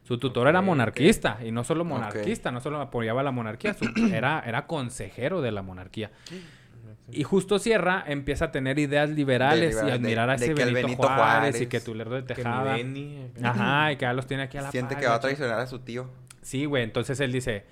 Su 0.08 0.18
tutor 0.20 0.48
era 0.48 0.62
monarquista 0.62 1.40
y 1.44 1.52
no 1.52 1.64
solo 1.64 1.84
monarquista, 1.84 2.52
no 2.52 2.62
solo 2.62 2.80
apoyaba 2.80 3.24
la 3.24 3.32
monarquía, 3.32 3.74
su- 3.74 3.86
era, 4.14 4.44
era 4.46 4.68
consejero 4.68 5.42
de 5.42 5.52
la 5.52 5.62
monarquía. 5.64 6.12
Y 7.12 7.24
justo 7.24 7.60
Sierra 7.60 8.04
empieza 8.08 8.46
a 8.46 8.52
tener 8.52 8.78
ideas 8.80 9.10
liberales 9.10 9.76
De 9.80 9.88
y 9.88 9.92
admirar 9.92 10.30
a 10.30 10.36
ese 10.36 10.48
que 10.48 10.54
Benito, 10.54 10.76
Benito 10.76 11.08
Juárez, 11.08 11.60
y 11.62 11.68
que 11.68 11.80
tu 11.80 11.94
lerdo 11.96 12.16
de 12.16 12.22
que 12.24 12.34
Tejada. 12.36 12.76
Benny, 12.76 13.32
Ajá, 13.44 13.92
y 13.92 13.96
que 13.98 14.02
ya 14.04 14.14
los 14.14 14.28
tiene 14.28 14.44
aquí 14.44 14.58
a 14.58 14.62
la 14.62 14.72
Siente 14.72 14.94
par, 14.96 15.02
que 15.02 15.08
va 15.08 15.16
a 15.16 15.20
traicionar 15.20 15.60
a 15.60 15.68
su 15.68 15.80
tío. 15.80 16.08
Sí, 16.42 16.66
güey, 16.66 16.84
entonces 16.84 17.20
él 17.20 17.32
dice, 17.32 17.66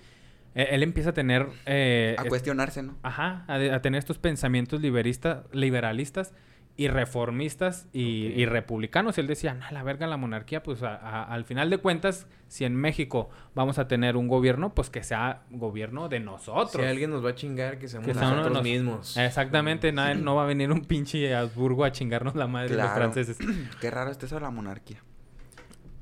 él, 0.56 0.67
él 0.72 0.84
empieza 0.84 1.12
a 1.12 1.13
tener... 1.13 1.48
eh, 1.67 2.15
A 2.17 2.24
es- 2.24 2.30
cuestionarse, 2.30 2.82
¿no? 2.84 2.96
Ajá, 3.04 3.46
a, 3.48 3.56
a 3.56 3.82
tener 3.82 4.00
estos 4.00 4.17
pensamientos 4.17 4.82
liberalistas 4.82 6.34
y 6.75 6.88
reformistas 6.88 7.88
y, 7.93 8.27
y 8.27 8.45
republicanos. 8.47 9.17
Y 9.17 9.21
él 9.21 9.27
decía, 9.27 9.53
no, 9.53 9.65
la 9.71 9.83
verga 9.83 10.07
la 10.07 10.17
monarquía, 10.17 10.63
pues 10.63 10.81
a- 10.81 10.95
a- 10.95 11.23
al 11.23 11.45
final 11.45 11.69
de 11.69 11.77
cuentas, 11.77 12.25
si 12.47 12.65
en 12.65 12.75
México 12.75 13.29
vamos 13.53 13.77
a 13.77 13.88
tener 13.88 14.17
un 14.17 14.27
gobierno, 14.27 14.73
pues 14.73 14.89
que 14.89 15.03
sea 15.03 15.43
gobierno 15.51 16.09
de 16.09 16.19
nosotros. 16.19 16.71
Si 16.71 16.81
alguien 16.81 17.12
nos 17.12 17.23
va 17.23 17.29
a 17.31 17.36
chingar, 17.36 17.77
que 17.77 17.88
seamos 17.88 18.07
Que 18.07 18.13
sea 18.15 18.23
uno 18.23 18.31
de 18.31 18.38
nosotros 18.38 18.57
nos- 18.57 18.63
mismos. 18.63 19.17
Exactamente, 19.17 19.91
nadie- 19.93 20.15
no 20.15 20.36
va 20.36 20.43
a 20.43 20.47
venir 20.47 20.71
un 20.71 20.81
pinche 20.81 21.36
Habsburgo 21.36 21.86
a 21.86 21.91
chingarnos 21.91 22.33
la 22.36 22.47
madre 22.47 22.75
de 22.75 22.81
los 22.81 22.91
franceses. 22.91 23.38
Qué 23.79 23.91
raro 23.91 24.09
está 24.09 24.25
eso 24.25 24.36
de 24.36 24.41
la 24.41 24.49
monarquía. 24.49 24.97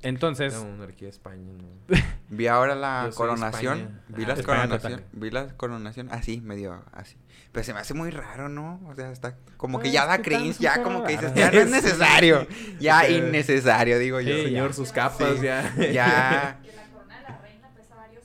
Entonces, 0.03 0.53
La 0.53 0.63
monarquía 0.67 1.07
de 1.07 1.11
España, 1.11 1.51
¿no? 1.53 1.95
Vi 2.29 2.47
ahora 2.47 2.73
la 2.75 3.09
coronación. 3.13 4.01
Vi 4.07 4.23
Ah, 4.23 4.27
las 4.29 4.41
coronación. 4.41 5.01
Vi 5.11 5.29
la 5.29 5.47
coronación 5.57 6.07
así, 6.11 6.41
medio 6.41 6.83
así. 6.91 7.17
Pero 7.51 7.63
se 7.65 7.73
me 7.73 7.79
hace 7.81 7.93
muy 7.93 8.11
raro, 8.11 8.47
¿no? 8.47 8.79
O 8.87 8.95
sea, 8.95 9.11
está 9.11 9.35
como 9.57 9.79
que 9.79 9.83
Pues, 9.83 9.93
ya 9.93 10.05
da 10.05 10.21
cringe, 10.21 10.57
ya 10.59 10.81
como 10.83 11.03
que 11.03 11.13
dices, 11.17 11.31
raro. 11.31 11.35
ya 11.35 11.51
no 11.51 11.59
es 11.59 11.69
necesario. 11.69 12.47
Ya 12.79 13.01
Sí. 13.05 13.15
innecesario, 13.15 13.99
digo 13.99 14.21
yo. 14.21 14.35
Sí, 14.35 14.43
Señor, 14.43 14.69
ya. 14.69 14.73
sus 14.73 14.91
capas 14.93 15.35
Sí. 15.37 15.41
ya. 15.45 15.73
Ya. 15.91 16.59
Que 16.63 16.71
la 16.71 16.83
corona 16.93 17.17
de 17.17 17.23
la 17.23 17.41
reina 17.41 17.69
pesa 17.75 17.95
varios 17.95 18.23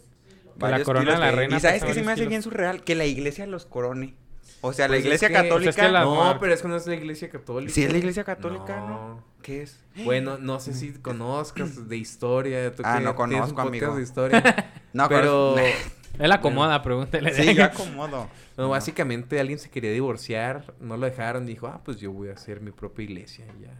la 0.78 0.84
corona 0.84 1.12
de 1.12 1.18
la 1.18 1.30
reina 1.32 1.56
Y 1.56 1.60
sabes 1.60 1.82
que 1.84 1.92
se 1.94 2.02
me 2.02 2.12
hace 2.12 2.20
kilos. 2.20 2.28
bien 2.30 2.42
surreal 2.42 2.84
que 2.84 2.94
la 2.94 3.04
iglesia 3.04 3.46
los 3.46 3.66
corone. 3.66 4.14
O 4.62 4.72
sea, 4.72 4.86
la 4.86 4.92
Pues 4.92 5.00
es 5.00 5.04
iglesia 5.06 5.28
que- 5.28 5.34
católica. 5.34 5.56
pues 5.58 5.76
es 5.76 5.76
que 5.76 5.88
la- 5.92 6.00
No, 6.00 6.14
monarquía. 6.14 6.40
pero 6.40 6.54
es 6.54 6.62
que 6.62 6.68
no 6.68 6.76
es 6.76 6.86
la 6.86 6.94
iglesia 6.94 7.28
católica. 7.28 7.72
Sí, 7.72 7.82
es 7.84 7.92
la 7.92 7.98
iglesia 7.98 8.24
católica, 8.24 8.76
¿no? 8.76 9.24
¿Qué 9.42 9.62
es? 9.62 9.78
Bueno, 10.04 10.38
no 10.38 10.60
sé 10.60 10.72
si 10.72 10.92
conozcas 11.02 11.88
de 11.88 11.96
historia. 11.96 12.72
tú 12.74 12.82
Ah, 12.84 13.00
no 13.00 13.14
conozco, 13.16 13.60
amigo. 13.60 13.96
de 13.96 14.02
historia. 14.02 14.72
No, 14.92 15.10
pero... 15.10 15.56
él 16.18 16.32
acomoda, 16.32 16.82
pregúntele. 16.82 17.32
Sí, 17.34 17.54
yo 17.54 17.64
acomodo. 17.66 18.28
No, 18.56 18.68
básicamente 18.68 19.38
alguien 19.40 19.58
se 19.58 19.70
quería 19.70 19.92
divorciar, 19.92 20.74
no 20.80 20.96
lo 20.96 21.06
dejaron, 21.06 21.46
dijo, 21.46 21.66
ah, 21.66 21.80
pues 21.84 21.98
yo 21.98 22.12
voy 22.12 22.28
a 22.28 22.32
hacer 22.32 22.60
mi 22.60 22.70
propia 22.70 23.04
iglesia 23.04 23.44
y 23.58 23.62
ya. 23.64 23.70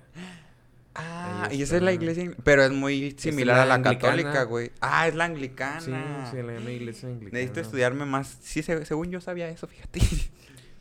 Ah, 0.95 1.49
y 1.53 1.61
esa 1.61 1.77
es 1.77 1.83
la 1.83 1.93
iglesia, 1.93 2.31
pero 2.43 2.63
es 2.65 2.71
muy 2.71 3.15
similar 3.19 3.57
la 3.59 3.63
a 3.63 3.67
la 3.67 3.75
anglicana. 3.75 4.17
católica, 4.17 4.43
güey. 4.45 4.73
Ah, 4.81 5.07
es 5.09 5.15
la 5.15 5.25
anglicana. 5.27 5.81
Sí, 5.81 5.93
sí, 6.31 6.43
la 6.43 6.55
llama 6.55 6.71
iglesia 6.71 7.09
anglicana. 7.11 7.33
Necesito 7.39 7.61
estudiarme 7.61 8.07
más. 8.07 8.39
Sí, 8.41 8.63
se- 8.63 8.85
según 8.87 9.11
yo 9.11 9.21
sabía 9.21 9.49
eso, 9.49 9.67
fíjate. 9.67 10.01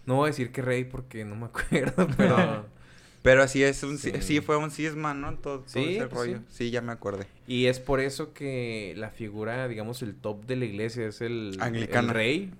No 0.05 0.15
voy 0.15 0.27
a 0.27 0.31
decir 0.31 0.51
que 0.51 0.61
rey 0.61 0.85
porque 0.85 1.25
no 1.25 1.35
me 1.35 1.47
acuerdo, 1.47 2.07
pero... 2.17 2.65
Pero 3.25 3.45
sí 3.49 3.61
es 3.63 3.83
un, 3.83 3.97
sí. 3.97 4.13
Sí. 4.21 4.39
fue 4.39 4.55
un 4.55 4.71
cisma, 4.71 5.13
¿no? 5.13 5.33
Todo, 5.39 5.59
todo 5.59 5.67
Sí, 5.67 5.97
ese 5.97 6.07
pues 6.07 6.13
rollo. 6.13 6.39
Sí. 6.47 6.71
ya 6.71 6.79
me 6.81 6.93
acordé. 6.93 7.27
y 7.47 7.65
es 7.65 7.79
por 7.81 7.99
eso 7.99 8.31
que 8.33 8.93
la 8.95 9.09
figura, 9.09 9.67
digamos, 9.67 10.01
el 10.01 10.15
top 10.15 10.45
de 10.45 10.55
la 10.55 10.63
iglesia 10.65 11.05
es 11.07 11.19
el... 11.21 11.57
Anglicana. 11.59 12.07
El 12.09 12.13
rey. 12.13 12.53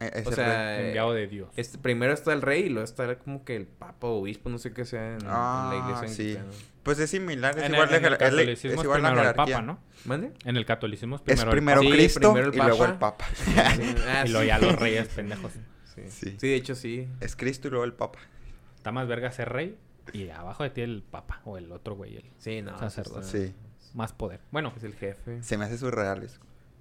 Ese 0.00 0.28
O 0.28 0.32
sea, 0.32 0.80
Enviado 0.86 1.12
de 1.12 1.26
Dios. 1.26 1.48
este, 1.56 1.76
primero 1.76 2.12
está 2.14 2.32
el 2.32 2.40
rey 2.40 2.62
y 2.62 2.68
luego 2.68 2.84
está 2.84 3.18
como 3.18 3.44
que 3.44 3.56
el 3.56 3.66
papa 3.66 4.06
o 4.06 4.20
obispo, 4.20 4.48
no 4.48 4.56
sé 4.58 4.72
qué 4.72 4.84
sea 4.84 5.14
en, 5.16 5.22
en 5.22 5.26
Ah, 5.26 5.70
la 5.72 5.78
iglesia 5.98 6.08
sí. 6.16 6.22
anglicana. 6.38 6.50
Pues 6.84 6.98
es 7.00 7.10
similar, 7.10 7.58
es 7.58 7.64
En 7.64 7.72
igual, 7.74 7.88
el, 7.88 7.94
en 7.96 8.02
de, 8.02 8.08
el 8.08 8.14
es, 8.14 8.20
la- 8.20 8.26
es 8.26 8.30
catolicismo 8.30 8.80
es 8.80 8.84
igual 8.84 9.02
la 9.02 9.08
primero 9.08 9.28
el 9.28 9.34
jerarquía. 9.34 9.54
Papa, 9.56 9.66
¿no? 9.66 9.78
¿Mande? 10.04 10.32
En 10.44 10.56
el 10.56 10.64
catolicismo 10.64 11.16
es 11.16 11.22
Es 11.26 11.26
primero, 11.44 11.50
primero 11.50 11.80
el 11.80 11.86
Sí, 11.88 11.92
Cristo 11.92 12.20
primero 12.32 12.48
el 12.50 12.54
y 12.54 12.58
luego 12.58 12.78
Papa. 12.78 12.92
el 12.92 12.98
Papa. 12.98 13.26
Ah, 14.06 14.22
Y 14.26 14.28
luego 14.28 14.42
sí. 14.42 14.46
ya 14.46 14.58
los 14.60 14.76
reyes 14.78 15.08
pendejos. 15.08 15.52
Sí. 15.96 16.02
Sí. 16.08 16.36
Sí, 16.38 16.46
de 16.48 16.54
hecho 16.54 16.76
sí. 16.76 17.08
Es 17.20 17.34
Cristo 17.34 17.66
y 17.66 17.72
luego 17.72 17.84
el 17.84 17.92
Papa. 17.92 18.20
Está 18.76 18.92
más 18.92 19.08
verga 19.08 19.32
ser 19.32 19.48
rey 19.48 19.76
y 20.12 20.28
abajo 20.30 20.62
de 20.62 20.70
ti 20.70 20.80
el 20.82 21.02
papa 21.02 21.40
o 21.44 21.58
el 21.58 21.70
otro 21.72 21.94
güey, 21.96 22.16
el 22.16 22.24
Sí, 22.38 22.62
no. 22.62 22.78
Sacerdote. 22.78 23.24
sí 23.26 23.54
Sí. 23.80 23.90
más 23.94 24.12
poder. 24.12 24.40
Bueno, 24.50 24.72
Es 24.76 24.84
el 24.84 24.94
jefe. 24.94 25.42
Se 25.42 25.56
me 25.58 25.64
hace 25.64 25.78
surreal 25.78 26.22
eso. 26.22 26.40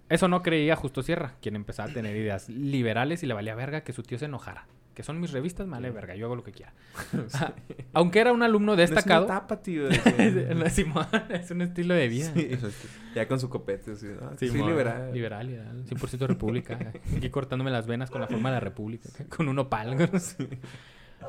eso 0.09 0.27
no 0.27 0.41
creía 0.43 0.75
Justo 0.75 1.03
Sierra, 1.03 1.33
quien 1.41 1.55
empezaba 1.55 1.89
a 1.89 1.93
tener 1.93 2.15
ideas 2.15 2.49
liberales 2.49 3.23
y 3.23 3.27
le 3.27 3.33
valía 3.33 3.55
verga 3.55 3.81
que 3.81 3.93
su 3.93 4.03
tío 4.03 4.17
se 4.19 4.25
enojara. 4.25 4.67
Que 4.93 5.03
son 5.03 5.19
mis 5.19 5.31
revistas, 5.31 5.67
me 5.67 5.73
vale 5.73 5.91
verga, 5.91 6.15
yo 6.15 6.25
hago 6.25 6.35
lo 6.35 6.43
que 6.43 6.51
quiera. 6.51 6.73
Aunque 7.93 8.19
era 8.19 8.33
un 8.33 8.41
alumno 8.41 8.75
destacado. 8.75 9.21
No 9.21 9.25
es 9.27 9.31
una 9.31 9.39
tapa, 9.41 9.61
tío. 9.61 9.87
Es 11.29 11.51
un 11.51 11.61
estilo 11.61 11.93
de 11.93 12.07
vida. 12.07 12.31
Sí. 12.33 12.49
Ya 13.15 13.27
con 13.27 13.39
su 13.39 13.49
copete, 13.49 13.93
así. 13.93 14.05
¿no? 14.07 14.37
Sí, 14.37 14.49
liberal. 14.49 15.11
Liberal, 15.11 15.47
liberal. 15.47 15.85
100% 15.85 16.27
república. 16.27 16.93
Aquí 17.15 17.29
cortándome 17.31 17.71
las 17.71 17.87
venas 17.87 18.11
con 18.11 18.21
la 18.21 18.27
forma 18.27 18.49
de 18.49 18.55
la 18.55 18.59
república. 18.59 19.09
Con 19.29 19.47
un 19.49 19.57
opal. 19.57 19.95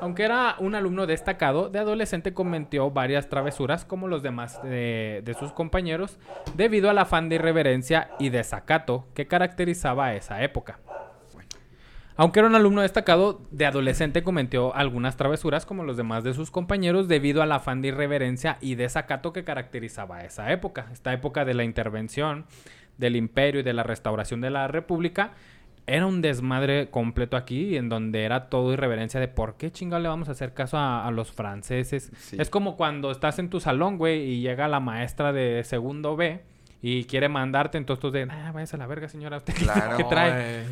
Aunque 0.01 0.23
era 0.23 0.55
un 0.59 0.75
alumno 0.75 1.07
destacado, 1.07 1.69
de 1.69 1.79
adolescente 1.79 2.33
cometió 2.33 2.91
varias 2.91 3.27
travesuras 3.27 3.85
como 3.85 4.07
los 4.07 4.23
demás 4.23 4.61
de, 4.63 5.35
sus 5.37 5.51
compañeros 5.51 6.17
debido 6.55 6.89
al 6.89 6.97
afán 6.99 7.27
de 7.27 7.35
irreverencia 7.35 8.11
y 8.19 8.29
desacato 8.29 9.07
que 9.13 9.27
caracterizaba 9.27 10.07
a 10.07 10.15
esa 10.15 10.41
época. 10.43 10.79
Aunque 12.15 12.39
era 12.39 12.49
un 12.49 12.55
alumno 12.55 12.81
destacado, 12.81 13.41
de 13.49 13.65
adolescente 13.65 14.23
cometió 14.23 14.75
algunas 14.75 15.15
travesuras 15.15 15.65
como 15.65 15.83
los 15.83 15.95
demás 15.95 16.23
de 16.23 16.33
sus 16.33 16.51
compañeros 16.51 17.07
debido 17.07 17.41
al 17.41 17.51
afán 17.51 17.81
de 17.81 17.89
irreverencia 17.89 18.57
y 18.59 18.75
desacato 18.75 19.31
que 19.31 19.45
caracterizaba 19.45 20.17
a 20.17 20.25
esa 20.25 20.51
época. 20.51 20.87
Esta 20.91 21.13
época 21.13 21.45
de 21.45 21.53
la 21.53 21.63
intervención 21.63 22.45
del 22.97 23.15
imperio 23.15 23.61
y 23.61 23.63
de 23.63 23.71
la 23.71 23.83
restauración 23.83 24.41
de 24.41 24.49
la 24.49 24.67
república 24.67 25.31
era 25.95 26.05
un 26.05 26.21
desmadre 26.21 26.89
completo 26.89 27.35
aquí 27.37 27.75
en 27.75 27.89
donde 27.89 28.23
era 28.23 28.49
todo 28.49 28.71
irreverencia 28.73 29.19
de 29.19 29.27
por 29.27 29.57
qué 29.57 29.71
chingado 29.71 30.01
le 30.01 30.09
vamos 30.09 30.29
a 30.29 30.33
hacer 30.33 30.53
caso 30.53 30.77
a, 30.77 31.05
a 31.07 31.11
los 31.11 31.31
franceses. 31.31 32.11
Sí. 32.19 32.37
Es 32.39 32.49
como 32.49 32.77
cuando 32.77 33.11
estás 33.11 33.39
en 33.39 33.49
tu 33.49 33.59
salón, 33.59 33.97
güey, 33.97 34.21
y 34.23 34.41
llega 34.41 34.67
la 34.67 34.79
maestra 34.79 35.33
de 35.33 35.63
segundo 35.63 36.15
B 36.15 36.43
y 36.81 37.03
quiere 37.05 37.27
mandarte, 37.27 37.77
entonces 37.77 37.99
tú 38.01 38.11
de, 38.11 38.27
ah, 38.29 38.51
váyase 38.53 38.75
a 38.75 38.79
la 38.79 38.87
verga, 38.87 39.09
señora, 39.09 39.37
¿usted 39.37 39.53
qué- 39.53 39.63
Claro. 39.65 39.97
qué 39.97 40.03
trae? 40.05 40.31
eh, 40.35 40.65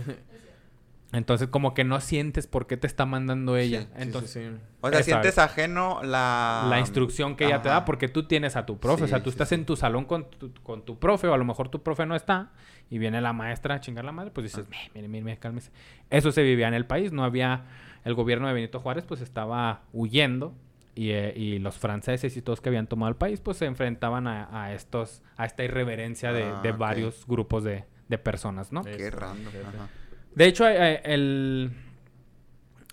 Entonces, 1.13 1.47
como 1.47 1.73
que 1.73 1.85
no 1.85 2.01
sientes 2.01 2.47
por 2.47 2.67
qué 2.67 2.75
te 2.75 2.85
está 2.85 3.05
mandando 3.05 3.55
ella. 3.55 3.83
Sí, 3.83 3.87
Entonces, 3.95 4.31
sí, 4.31 4.41
sí. 4.41 4.61
O 4.81 4.89
sea, 4.89 4.99
Esa- 4.99 5.05
sientes 5.11 5.37
ajeno 5.37 6.01
la... 6.03 6.67
la 6.69 6.79
instrucción 6.81 7.37
que 7.37 7.45
ella 7.45 7.61
te 7.61 7.69
da, 7.69 7.85
porque 7.85 8.09
tú 8.09 8.23
tienes 8.27 8.57
a 8.57 8.65
tu 8.65 8.77
profe. 8.77 9.05
o 9.05 9.07
sea, 9.07 9.19
tú 9.23 9.29
sí, 9.29 9.35
estás 9.35 9.49
sí. 9.49 9.55
en 9.55 9.65
tu 9.65 9.77
salón 9.77 10.03
con 10.03 10.29
tu, 10.29 10.53
con 10.63 10.83
tu 10.83 10.99
profe, 10.99 11.27
o 11.27 11.33
a 11.33 11.37
lo 11.37 11.45
mejor 11.45 11.69
tu 11.69 11.81
profe 11.81 12.05
no 12.05 12.13
está, 12.13 12.51
y 12.89 12.97
viene 12.97 13.19
la 13.21 13.33
maestra 13.33 13.75
a 13.75 13.79
chingar 13.81 14.05
la 14.05 14.11
madre, 14.11 14.31
pues 14.31 14.43
dices, 14.45 14.65
Ah. 14.65 14.69
"Meh, 14.69 14.91
mire, 14.95 15.07
mire, 15.07 15.23
mire, 15.23 15.37
cálmese. 15.37 15.71
Eso 16.09 16.31
se 16.31 16.41
vivía 16.43 16.67
en 16.67 16.73
el 16.73 16.85
país, 16.85 17.11
no 17.11 17.23
había. 17.23 17.65
El 18.05 18.13
gobierno 18.13 18.47
de 18.47 18.53
Benito 18.53 18.79
Juárez, 18.79 19.03
pues 19.05 19.21
estaba 19.21 19.81
huyendo. 19.93 20.55
Y, 20.95 21.11
eh, 21.11 21.31
y 21.35 21.59
los 21.59 21.77
franceses 21.77 22.35
y 22.37 22.41
todos 22.41 22.59
que 22.59 22.69
habían 22.69 22.87
tomado 22.87 23.09
el 23.11 23.15
país, 23.17 23.39
pues 23.39 23.57
se 23.57 23.65
enfrentaban 23.65 24.25
a, 24.25 24.63
a 24.63 24.73
estos, 24.73 25.21
a 25.35 25.45
esta 25.45 25.63
irreverencia 25.63 26.31
de, 26.33 26.43
Ah, 26.45 26.59
de 26.63 26.71
varios 26.71 27.25
grupos 27.27 27.63
de, 27.63 27.83
de 28.07 28.17
personas, 28.17 28.71
¿no? 28.71 28.81
Qué 28.83 28.95
Eso, 29.07 29.17
random. 29.19 29.53
ajá. 29.67 29.89
De 30.33 30.45
hecho, 30.45 30.65
hay, 30.65 30.97
el- 31.03 31.71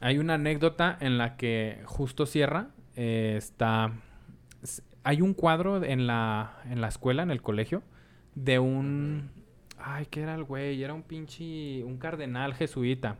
hay 0.02 0.18
una 0.18 0.34
anécdota 0.34 0.98
en 1.00 1.16
la 1.16 1.36
que 1.36 1.80
Justo 1.86 2.26
Sierra 2.26 2.68
eh, 2.96 3.36
está... 3.38 3.92
Hay 5.02 5.20
un 5.22 5.32
cuadro 5.34 5.82
en 5.82 6.06
la, 6.06 6.58
en 6.70 6.80
la 6.80 6.88
escuela, 6.88 7.22
en 7.22 7.30
el 7.30 7.40
colegio, 7.42 7.82
de 8.34 8.58
un... 8.58 9.30
Ay, 9.86 10.06
¿qué 10.06 10.22
era 10.22 10.34
el 10.34 10.44
güey? 10.44 10.82
Era 10.82 10.94
un 10.94 11.02
pinche... 11.02 11.84
Un 11.84 11.98
cardenal 11.98 12.54
jesuita 12.54 13.16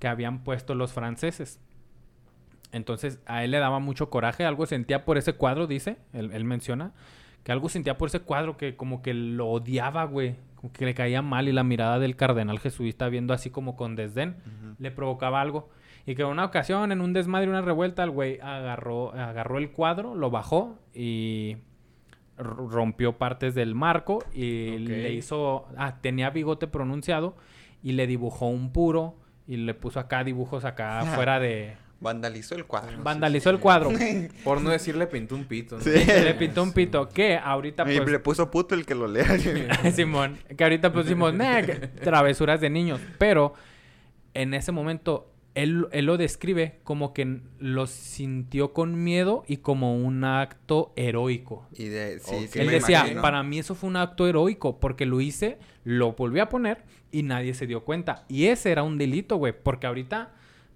que 0.00 0.08
habían 0.08 0.42
puesto 0.42 0.74
los 0.74 0.92
franceses. 0.92 1.60
Entonces, 2.72 3.20
a 3.26 3.44
él 3.44 3.52
le 3.52 3.58
daba 3.58 3.78
mucho 3.78 4.10
coraje. 4.10 4.44
Algo 4.44 4.66
sentía 4.66 5.04
por 5.04 5.18
ese 5.18 5.34
cuadro, 5.34 5.68
dice. 5.68 5.96
Él, 6.12 6.32
él 6.32 6.44
menciona. 6.44 6.92
Que 7.44 7.52
algo 7.52 7.68
sentía 7.68 7.96
por 7.96 8.08
ese 8.08 8.20
cuadro 8.20 8.56
que 8.56 8.74
como 8.74 9.02
que 9.02 9.14
lo 9.14 9.46
odiaba, 9.46 10.04
güey. 10.04 10.34
Como 10.56 10.72
que 10.72 10.84
le 10.84 10.94
caía 10.94 11.22
mal 11.22 11.46
y 11.46 11.52
la 11.52 11.62
mirada 11.62 12.00
del 12.00 12.16
cardenal 12.16 12.58
jesuita 12.58 13.08
viendo 13.08 13.32
así 13.32 13.50
como 13.50 13.76
con 13.76 13.94
desdén 13.94 14.36
le 14.78 14.90
provocaba 14.90 15.40
algo. 15.40 15.68
Y 16.06 16.16
que 16.16 16.22
en 16.22 16.28
una 16.28 16.44
ocasión, 16.44 16.90
en 16.90 17.00
un 17.00 17.12
desmadre, 17.12 17.48
una 17.48 17.62
revuelta, 17.62 18.02
el 18.02 18.10
güey 18.10 18.40
agarró, 18.40 19.12
agarró 19.12 19.58
el 19.58 19.70
cuadro, 19.70 20.14
lo 20.14 20.30
bajó 20.30 20.78
y 20.92 21.58
rompió 22.36 23.16
partes 23.18 23.54
del 23.54 23.74
marco 23.74 24.24
y 24.32 24.78
le 24.78 25.12
hizo... 25.12 25.66
Ah, 25.76 25.98
tenía 26.00 26.30
bigote 26.30 26.66
pronunciado 26.66 27.36
y 27.82 27.92
le 27.92 28.06
dibujó 28.06 28.46
un 28.48 28.72
puro 28.72 29.16
y 29.46 29.56
le 29.56 29.74
puso 29.74 30.00
acá 30.00 30.24
dibujos 30.24 30.64
acá 30.64 31.04
fuera 31.14 31.38
de... 31.38 31.76
Vandalizó 32.00 32.54
el 32.54 32.66
cuadro. 32.66 33.02
Vandalizó 33.02 33.50
el 33.50 33.60
cuadro. 33.60 33.90
Por 34.44 34.60
no 34.60 34.70
decirle 34.70 35.06
pintó 35.06 35.34
un 35.36 35.44
pito. 35.44 35.76
¿no? 35.76 35.82
Sí. 35.82 35.90
le 35.90 36.34
pintó 36.34 36.62
un 36.62 36.72
pito 36.72 37.08
que 37.08 37.38
ahorita 37.38 37.90
Y 37.90 37.96
pues... 37.98 38.10
le 38.10 38.18
puso 38.18 38.50
puto 38.50 38.74
el 38.74 38.84
que 38.84 38.94
lo 38.94 39.06
lea. 39.06 39.38
Simón, 39.94 40.36
que 40.56 40.64
ahorita 40.64 40.92
pues 40.92 41.06
decimos, 41.06 41.32
"Nah, 41.32 41.62
que 41.62 41.74
travesuras 42.02 42.60
de 42.60 42.68
niños, 42.68 43.00
pero 43.18 43.54
en 44.34 44.52
ese 44.54 44.70
momento 44.72 45.30
él, 45.54 45.86
él 45.92 46.06
lo 46.06 46.16
describe 46.16 46.80
como 46.84 47.12
que 47.14 47.40
lo 47.58 47.86
sintió 47.86 48.72
con 48.72 49.02
miedo 49.04 49.44
y 49.46 49.58
como 49.58 49.96
un 49.96 50.24
acto 50.24 50.92
heroico. 50.96 51.66
y 51.76 51.84
de... 51.86 52.18
Sí, 52.18 52.34
Ok. 52.34 52.50
sí 52.50 52.58
él 52.58 52.68
decía, 52.68 53.00
imagino. 53.00 53.22
para 53.22 53.42
mí 53.42 53.58
eso 53.58 53.74
fue 53.74 53.88
un 53.90 53.96
acto 53.96 54.26
heroico 54.26 54.80
porque 54.80 55.06
lo 55.06 55.20
hice, 55.20 55.58
lo 55.84 56.12
volví 56.12 56.40
a 56.40 56.48
poner 56.48 56.84
y 57.12 57.22
nadie 57.22 57.54
se 57.54 57.66
dio 57.66 57.84
cuenta. 57.84 58.24
Y 58.28 58.46
ese 58.46 58.72
era 58.72 58.82
un 58.82 58.98
delito, 58.98 59.36
güey, 59.36 59.52
porque 59.62 59.86
ahorita 59.86 60.32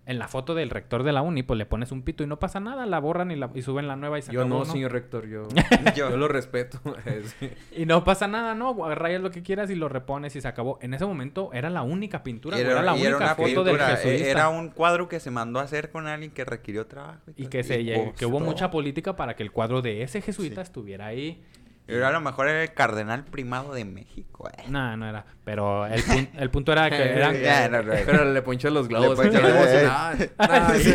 en 0.08 0.18
la 0.18 0.26
foto 0.26 0.54
del 0.56 0.70
rector 0.70 1.04
de 1.04 1.12
la 1.12 1.22
uni, 1.22 1.44
pues 1.44 1.56
le 1.58 1.66
pones 1.66 1.92
un 1.92 2.02
pito 2.02 2.24
y 2.24 2.26
no 2.26 2.38
pasa 2.40 2.58
nada, 2.58 2.86
la 2.86 2.98
borran 2.98 3.30
y, 3.30 3.36
la, 3.36 3.50
y 3.54 3.62
suben 3.62 3.86
la 3.86 3.94
nueva 3.94 4.18
y 4.18 4.22
se 4.22 4.32
Yo 4.32 4.40
acabó, 4.40 4.58
no, 4.60 4.64
señor 4.64 4.90
rector, 4.90 5.28
yo, 5.28 5.46
Yo- 5.48 5.92
yo 6.10 6.16
lo 6.16 6.26
respeto. 6.28 6.80
Sí. 7.38 7.50
Y 7.76 7.86
no 7.86 8.02
pasa 8.04 8.26
nada, 8.26 8.54
¿no? 8.54 8.74
Rayas 8.94 9.20
lo 9.20 9.30
que 9.30 9.42
quieras 9.42 9.70
y 9.70 9.74
lo 9.74 9.88
repones 9.88 10.34
y 10.34 10.40
se 10.40 10.48
acabó. 10.48 10.78
En 10.82 10.94
ese 10.94 11.04
momento 11.06 11.50
era 11.52 11.70
la 11.70 11.82
única 11.82 12.22
pintura, 12.22 12.58
era, 12.58 12.82
la 12.82 12.96
y 12.96 13.06
única 13.06 13.34
foto 13.34 13.64
del 13.64 13.76
pintura, 13.76 13.96
jesuita. 13.96 14.24
Era 14.30 14.48
un 14.48 14.70
cuadro 14.70 15.08
que 15.08 15.20
se 15.20 15.30
mandó 15.30 15.60
a 15.60 15.62
hacer 15.64 15.90
con 15.90 16.06
alguien 16.06 16.30
que 16.32 16.44
requirió 16.44 16.86
trabajo. 16.86 17.20
Y 17.36 17.42
todo. 17.42 17.50
que, 17.50 17.62
se, 17.64 17.78
pues, 17.84 18.12
que 18.18 18.26
hubo 18.26 18.40
mucha 18.40 18.70
política 18.70 19.14
para 19.14 19.36
que 19.36 19.42
el 19.42 19.52
cuadro 19.52 19.82
de 19.82 20.02
ese 20.02 20.22
jesuita 20.22 20.62
Sí. 20.62 20.68
estuviera 20.68 21.06
ahí. 21.06 21.42
Era 21.88 22.08
a 22.08 22.12
lo 22.12 22.20
mejor 22.20 22.48
era 22.48 22.62
el 22.62 22.72
cardenal 22.74 23.24
primado 23.24 23.72
de 23.72 23.84
México. 23.86 24.48
eh. 24.50 24.64
No, 24.68 24.94
no 24.98 25.08
era. 25.08 25.24
Pero 25.44 25.86
el, 25.86 26.02
pun- 26.04 26.28
el 26.36 26.50
punto 26.50 26.72
era 26.72 26.90
que 26.90 27.02
eran... 27.02 27.34
Ya, 27.42 27.68
no, 27.70 27.82
no. 27.82 27.92
Pero 28.04 28.30
le 28.30 28.42
ponchó 28.42 28.68
los 28.68 28.88
globos. 28.88 29.18
Le 29.18 29.30
Sí. 29.32 30.92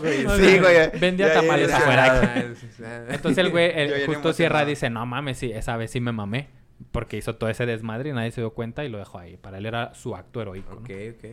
güey. 0.00 0.26
Sí, 0.38 0.58
güey. 0.60 0.90
Vendía 1.00 1.32
tamales 1.34 1.68
ya. 1.68 1.76
afuera. 1.78 2.44
Entonces 3.08 3.38
el 3.38 3.50
güey, 3.50 3.72
el 3.74 4.06
justo 4.06 4.32
Sierra 4.32 4.64
dice, 4.64 4.90
no 4.90 5.04
mames, 5.06 5.38
sí, 5.38 5.50
esa 5.52 5.76
vez 5.76 5.90
sí 5.90 6.00
me 6.00 6.12
mamé. 6.12 6.48
Porque 6.92 7.16
hizo 7.16 7.34
todo 7.34 7.50
ese 7.50 7.66
desmadre 7.66 8.10
y 8.10 8.12
nadie 8.12 8.30
se 8.30 8.40
dio 8.40 8.50
cuenta 8.50 8.84
y 8.84 8.88
lo 8.88 8.98
dejó 8.98 9.18
ahí. 9.18 9.36
Para 9.36 9.58
él 9.58 9.66
era 9.66 9.92
su 9.94 10.14
acto 10.14 10.40
heroico. 10.40 10.74
¿no? 10.74 10.80
Ok, 10.80 10.90
ok. 11.16 11.24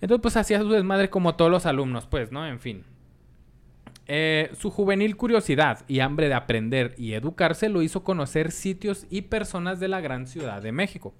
Entonces, 0.00 0.22
pues 0.22 0.36
hacía 0.36 0.58
su 0.60 0.68
desmadre 0.70 1.08
como 1.10 1.36
todos 1.36 1.50
los 1.50 1.66
alumnos, 1.66 2.06
pues, 2.06 2.32
¿no? 2.32 2.44
En 2.46 2.58
fin. 2.58 2.84
Eh, 4.10 4.50
su 4.58 4.70
juvenil 4.70 5.16
curiosidad 5.16 5.84
y 5.86 6.00
hambre 6.00 6.28
de 6.28 6.34
aprender 6.34 6.94
y 6.96 7.12
educarse 7.12 7.68
lo 7.68 7.82
hizo 7.82 8.04
conocer 8.04 8.52
sitios 8.52 9.06
y 9.10 9.22
personas 9.22 9.80
de 9.80 9.88
la 9.88 10.00
gran 10.00 10.26
ciudad 10.26 10.62
de 10.62 10.72
México. 10.72 11.14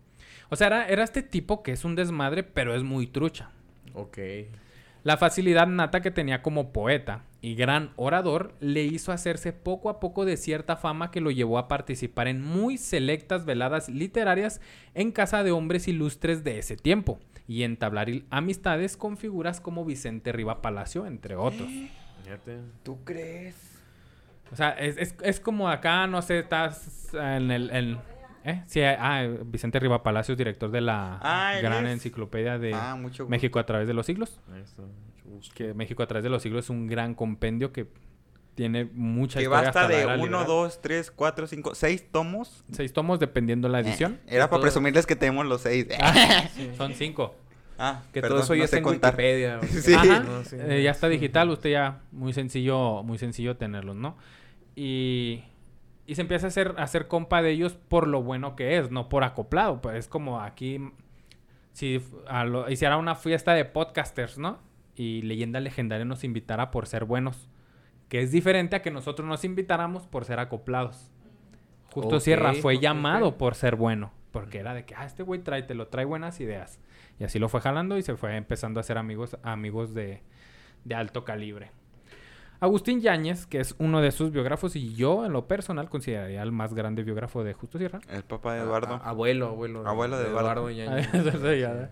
O 0.49 0.57
sea, 0.57 0.69
era, 0.69 0.89
era 0.89 1.05
este 1.05 1.23
tipo 1.23 1.63
que 1.63 1.73
es 1.73 1.85
un 1.85 1.95
desmadre, 1.95 2.43
pero 2.43 2.75
es 2.75 2.83
muy 2.83 3.07
trucha. 3.07 3.51
Ok. 3.93 4.19
La 5.05 5.17
facilidad 5.17 5.67
nata 5.67 6.01
que 6.01 6.11
tenía 6.11 6.43
como 6.43 6.73
poeta 6.73 7.25
y 7.41 7.55
gran 7.55 7.93
orador 7.97 8.55
le 8.61 8.85
hizo 8.85 9.13
hacerse 9.13 9.53
poco 9.53 9.91
a 9.91 10.01
poco 10.01 10.25
de 10.25 10.37
cierta 10.37 10.77
fama 10.77 11.11
que 11.11 11.21
lo 11.21 11.31
llevó 11.31 11.59
a 11.59 11.69
participar 11.69 12.27
en 12.27 12.43
muy 12.43 12.79
selectas 12.79 13.45
veladas 13.45 13.89
literarias 13.89 14.61
en 14.95 15.13
casa 15.13 15.45
de 15.45 15.53
hombres 15.53 15.89
ilustres 15.89 16.43
de 16.43 16.59
ese 16.59 16.77
tiempo 16.77 17.21
y 17.47 17.63
entablar 17.63 18.09
amistades 18.31 18.97
con 18.97 19.17
figuras 19.17 19.61
como 19.61 19.85
Vicente 19.85 20.33
Riva 20.33 20.63
Palacio, 20.63 21.07
entre 21.07 21.37
otros. 21.37 21.69
¿Tú 22.83 22.99
crees? 23.05 23.55
O 24.53 24.57
sea, 24.57 24.71
es, 24.71 24.97
es- 24.97 25.15
es 25.23 25.41
como 25.41 25.69
acá, 25.69 26.07
no 26.07 26.23
sé, 26.23 26.39
estás 26.39 27.13
en 27.15 27.51
el... 27.51 27.71
en- 27.71 27.99
¿eh? 28.45 28.63
Sí, 28.67 28.81
ah, 28.83 29.27
Vicente 29.45 29.79
Riva 29.79 30.03
Palacio, 30.03 30.35
director 30.37 30.71
de 30.71 30.81
la 30.81 31.19
Ah, 31.23 31.55
gran 31.61 31.87
es. 31.87 31.93
enciclopedia 31.95 32.59
de 32.59 32.73
Ah, 32.75 32.97
mucho 32.97 33.25
gusto. 33.25 33.31
México 33.31 33.59
a 33.59 33.67
través 33.67 33.87
de 33.87 33.95
los 33.95 34.07
siglos. 34.07 34.41
Está, 34.57 34.83
mucho 34.83 35.25
gusto. 35.27 35.55
que 35.55 35.75
México 35.75 36.03
a 36.03 36.07
través 36.07 36.25
de 36.25 36.31
los 36.31 36.43
siglos 36.43 36.65
es 36.65 36.71
un 36.71 36.87
gran 36.87 37.15
compendio 37.15 37.73
que 37.73 37.89
tiene 38.55 38.87
mucha 38.87 39.39
Que 39.39 39.45
historia 39.45 39.65
basta 39.67 39.81
hasta 39.83 39.83
la 39.93 39.97
de 39.97 40.03
era 40.03 40.15
1, 40.15 40.25
liberal. 40.25 40.47
2, 40.47 40.81
3, 40.83 41.11
4, 41.13 41.47
5, 41.47 41.75
6 41.75 42.07
tomos. 42.11 42.65
Seis 42.73 42.93
tomos 42.93 43.21
dependiendo 43.21 43.69
la 43.69 43.81
edición. 43.81 44.15
Eh, 44.27 44.31
era 44.37 44.47
para 44.47 44.57
Todo- 44.59 44.63
presumirles 44.63 45.07
que 45.07 45.15
tenemos 45.15 45.47
los 45.47 45.61
6. 45.61 45.87
Ah, 46.01 46.49
son 46.77 46.95
cinco. 46.95 47.35
Ah, 47.79 48.03
Que 48.13 48.21
perdón, 48.21 48.39
todo 48.39 48.45
eso 48.45 48.55
ya 48.55 48.59
no 48.61 48.65
está 48.65 48.77
en 48.79 48.83
contar. 48.85 49.13
Wikipedia. 49.15 49.61
Sí. 49.69 49.95
Ajá, 49.95 50.21
No, 50.21 50.45
sí. 50.45 50.57
eh, 50.59 50.83
ya 50.83 50.91
está 50.91 51.09
digital, 51.09 51.49
usted 51.51 51.71
ya 51.71 52.01
muy 52.13 52.33
sencillo, 52.33 53.03
muy 53.05 53.19
sencillo 53.19 53.57
tenerlos, 53.57 53.95
¿no? 53.97 54.17
Y, 54.75 55.45
y 56.07 56.15
se 56.15 56.23
empieza 56.23 56.47
a 56.47 56.49
hacer, 56.49 56.75
a 56.77 56.83
hacer 56.83 57.07
compa 57.09 57.43
de 57.43 57.51
ellos 57.51 57.75
por 57.89 58.07
lo 58.09 58.23
bueno 58.23 58.57
que 58.57 58.79
es, 58.79 58.91
no 58.91 59.09
por 59.09 59.25
acoplado. 59.25 59.81
Pues 59.81 59.97
es 59.97 60.09
como 60.09 60.41
aquí, 60.41 60.81
si 61.73 62.01
a 62.27 62.45
lo- 62.45 62.69
hiciera 62.71 62.97
una 62.97 63.15
fiesta 63.15 63.55
de 63.55 63.65
podcasters, 63.65 64.39
¿no? 64.39 64.59
Y 64.97 65.23
Leyenda 65.23 65.61
Legendaria 65.61 66.05
nos 66.05 66.25
invitara 66.25 66.71
por 66.71 66.87
ser 66.87 67.05
buenos. 67.05 67.49
Que 68.09 68.23
es 68.23 68.33
diferente 68.33 68.75
a 68.75 68.83
que 68.83 68.91
nosotros 68.91 69.29
nos 69.29 69.45
invitáramos 69.45 70.07
por 70.07 70.25
ser 70.25 70.41
acoplados. 70.41 71.11
Justo 71.93 72.21
Sierra 72.21 72.55
fue 72.55 72.79
llamado 72.79 73.37
por 73.39 73.55
ser 73.55 73.77
bueno. 73.77 74.13
Porque 74.33 74.59
era 74.59 74.75
de 74.75 74.85
que, 74.85 74.95
ah, 74.95 75.05
este 75.05 75.23
güey 75.23 75.41
trae, 75.43 75.63
te 75.63 75.75
lo 75.75 75.89
trae 75.89 76.05
buenas 76.05 76.41
ideas. 76.41 76.81
Y 77.19 77.25
así 77.25 77.39
lo 77.39 77.49
fue 77.49 77.61
jalando 77.61 77.99
y 77.99 78.03
se 78.03 78.17
fue 78.17 78.37
empezando 78.37 78.79
a 78.79 78.83
hacer 78.83 78.99
amigos, 78.99 79.37
amigos 79.43 79.95
de, 79.95 80.23
de 80.85 80.95
alto 80.95 81.25
calibre. 81.25 81.71
Agustín 82.61 83.01
Yáñez, 83.01 83.47
que 83.47 83.61
es 83.61 83.77
uno 83.79 84.01
de 84.01 84.11
sus 84.11 84.33
biógrafos, 84.33 84.75
y 84.75 84.95
yo 84.95 85.25
en 85.25 85.33
lo 85.33 85.47
personal 85.47 85.89
consideraría 85.89 86.43
el 86.43 86.51
más 86.51 86.75
grande 86.75 87.05
biógrafo 87.05 87.45
de 87.45 87.53
Justo 87.55 87.79
Sierra. 87.79 88.01
El 88.09 88.25
papá 88.25 88.55
de 88.55 88.63
Eduardo. 88.63 88.95
A- 88.95 89.11
abuelo, 89.11 89.49
abuelo. 89.49 89.87
Abuelo 89.87 90.19
de 90.19 90.27
Eduardo. 90.29 90.71
Yáñez. 90.71 91.09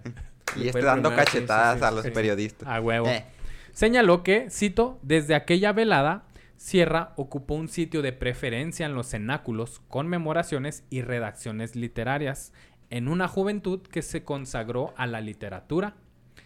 Y 0.57 0.69
este 0.69 0.79
el 0.79 0.85
dando 0.87 1.11
primero, 1.11 1.27
sí, 1.27 1.33
sí, 1.33 1.37
cachetadas 1.39 1.79
sí, 1.81 1.85
a 1.85 1.91
los 1.91 2.05
sí. 2.05 2.11
periodistas. 2.13 2.69
A 2.69 2.81
huevo. 2.81 3.09
Eh, 3.09 3.27
Señaló 3.73 4.23
que, 4.23 4.49
cito, 4.49 4.99
desde 5.03 5.35
aquella 5.35 5.73
velada, 5.73 6.25
Sierra 6.57 7.13
ocupó 7.17 7.55
un 7.55 7.69
sitio 7.69 8.01
de 8.01 8.13
preferencia 8.15 8.87
en 8.87 8.95
los 8.95 9.09
cenáculos, 9.11 9.81
conmemoraciones 9.89 10.85
y 10.89 11.03
redacciones 11.03 11.77
literarias, 11.77 12.55
en 12.91 13.09
una 13.09 13.29
juventud 13.29 13.81
que 13.83 14.03
se 14.03 14.25
consagró 14.25 14.95
a 14.97 15.07
la 15.07 15.21
literatura. 15.21 15.97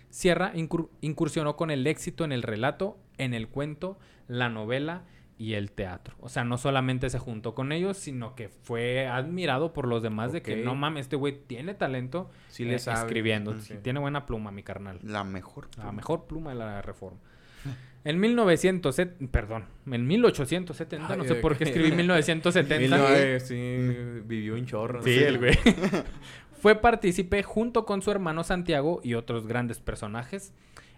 Sierra 0.08 0.52
incur- 0.54 0.88
incursionó 1.00 1.56
con 1.56 1.70
el 1.70 1.86
éxito 1.86 2.24
en 2.24 2.32
el 2.32 2.42
relato, 2.42 2.98
en 3.18 3.34
el 3.34 3.48
cuento, 3.48 3.98
la 4.26 4.48
novela 4.48 5.04
y 5.38 5.54
el 5.54 5.70
teatro. 5.72 6.16
O 6.20 6.28
sea, 6.28 6.44
no 6.44 6.58
solamente 6.58 7.08
se 7.08 7.18
juntó 7.18 7.54
con 7.54 7.72
ellos, 7.72 7.96
sino 7.96 8.34
que 8.34 8.48
fue 8.48 9.06
admirado 9.06 9.72
por 9.72 9.86
los 9.86 10.02
demás 10.02 10.32
de 10.32 10.42
que 10.42 10.56
no 10.64 10.74
mames, 10.74 11.02
este 11.06 11.16
güey 11.16 11.38
tiene 11.46 11.72
talento 11.74 12.30
Sí 12.48 12.64
eh, 12.64 12.66
le 12.66 12.78
sabe. 12.78 13.00
escribiendo. 13.00 13.58
Sí, 13.60 13.74
tiene 13.82 14.00
buena 14.00 14.26
pluma, 14.26 14.50
mi 14.50 14.62
carnal. 14.62 14.98
la 15.02 15.24
mejor. 15.24 15.68
La 15.78 15.92
mejor 15.92 16.26
pluma 16.26 16.50
de 16.50 16.56
la 16.56 16.82
reforma. 16.82 17.20
En 18.02 18.18
1970, 18.18 19.30
perdón, 19.30 19.66
en 19.90 20.06
1870, 20.06 21.16
no 21.16 21.22
Ay, 21.22 21.28
sé 21.28 21.34
ay, 21.34 21.40
por 21.42 21.58
qué 21.58 21.64
escribí 21.64 21.92
1970. 21.92 22.80
Mil 22.80 22.90
nueve, 22.90 23.40
sí, 23.40 24.22
vivió 24.24 24.54
un 24.54 24.64
chorro. 24.64 25.02
Sí, 25.02 25.18
¿no? 25.20 25.26
el 25.26 25.38
güey. 25.38 25.58
Fue 26.62 26.76
partícipe 26.76 27.42
junto 27.42 27.84
con 27.84 28.00
su 28.00 28.10
hermano 28.10 28.42
Santiago 28.42 29.00
y 29.04 29.14
otros 29.14 29.46
grandes 29.46 29.80
personajes 29.80 30.54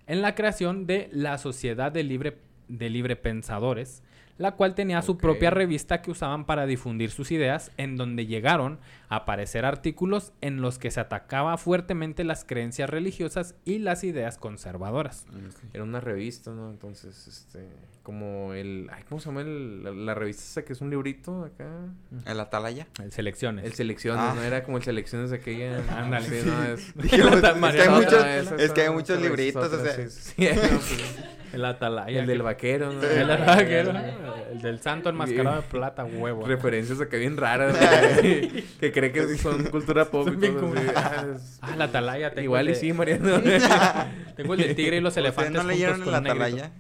en 0.07 0.23
la 0.23 0.35
creación 0.37 0.87
de 0.87 1.09
la 1.13 1.39
Sociedad 1.39 1.91
de 1.91 2.05
Libre, 2.05 2.39
de 2.69 2.89
Libre 2.89 3.17
Pensadores, 3.17 4.03
la 4.43 4.53
cual 4.53 4.75
tenía 4.75 5.01
su 5.03 5.17
propia 5.17 5.51
revista 5.51 6.03
que 6.03 6.11
usaban 6.11 6.45
para 6.45 6.67
difundir 6.67 7.11
sus 7.11 7.31
ideas, 7.33 7.71
en 7.79 7.97
donde 7.97 8.27
llegaron 8.27 8.79
a 9.09 9.17
aparecer 9.17 9.65
artículos 9.65 10.33
en 10.41 10.61
los 10.61 10.79
que 10.79 10.91
se 10.91 11.01
atacaba 11.01 11.57
fuertemente 11.57 12.25
las 12.25 12.45
creencias 12.45 12.91
religiosas 12.91 13.55
y 13.65 13.79
las 13.79 14.05
ideas 14.05 14.37
conservadoras. 14.39 15.27
Era 15.73 15.85
una 15.85 16.01
revista, 16.01 16.51
¿no? 16.51 16.71
Entonces, 16.71 17.27
este, 17.29 17.67
como 18.03 18.53
el, 18.53 18.89
ay, 18.93 19.05
¿cómo 19.09 19.21
se 19.21 19.27
llama 19.29 19.43
el- 19.43 19.85
la, 19.85 19.91
la 19.93 20.15
revista 20.15 20.43
esa 20.43 20.65
que 20.65 20.73
es 20.73 20.81
un 20.81 20.91
librito 20.91 21.45
acá? 21.45 21.69
El 22.27 22.41
Atalaya. 22.41 22.89
El 23.03 23.13
Selecciones. 23.13 23.65
El 23.65 23.75
Selecciones, 23.75 24.25
Ah. 24.25 24.33
¿no? 24.35 24.43
Era 24.43 24.65
como 24.65 24.77
el 24.79 24.83
Selecciones 24.83 25.31
de 25.31 25.37
aquella. 25.37 25.79
Ándale. 25.99 26.27
Sí, 26.29 26.47
no, 26.49 26.63
es... 26.65 26.93
Pues, 26.97 27.11
que 27.11 27.83
hay 27.83 27.89
muchos, 27.91 28.25
es 28.61 28.73
que 28.73 28.81
hay 28.83 28.91
muchos 28.91 29.21
libritos, 29.21 29.73
o 29.73 29.85
sea, 29.85 29.97
El 31.53 31.65
Atalaya. 31.65 32.21
el 32.21 32.27
del 32.27 32.39
que- 32.39 32.43
vaquero, 32.43 32.93
¿no? 32.93 33.03
El 33.03 33.27
vaquero. 33.27 33.93
El 34.53 34.61
del 34.63 34.81
santo 34.81 35.09
enmascarado 35.11 35.57
de 35.57 35.63
plata, 35.63 36.05
huevo. 36.05 36.47
Referencias 36.47 37.01
acá 37.01 37.17
bien 37.17 37.37
raras, 37.37 37.77
güey, 38.21 38.65
que 38.81 38.93
cree 38.93 39.13
que 39.13 39.37
son 39.39 39.65
cultura 39.65 40.07
pop 40.07 40.25
Son 40.29 40.39
bien 40.41 40.55
como- 40.55 40.75
Ah, 40.97 41.25
es- 41.35 41.59
Ah, 41.63 41.75
la 41.77 41.85
Atalaya. 41.85 42.31
Tengo 42.31 42.45
Igual 42.45 42.69
el 42.69 42.75
y 42.75 42.77
sí, 42.77 42.93
Mariano. 42.93 43.41
Tengo 44.37 44.55
el 44.55 44.61
del 44.61 44.75
tigre 44.75 44.97
y 44.97 45.01
los 45.01 45.11
¿Ustedes 45.17 45.27
elefantes 45.27 45.63
no 45.63 45.69
leyeron 45.69 46.03
el. 46.03 46.15
Atalaya? 46.15 46.71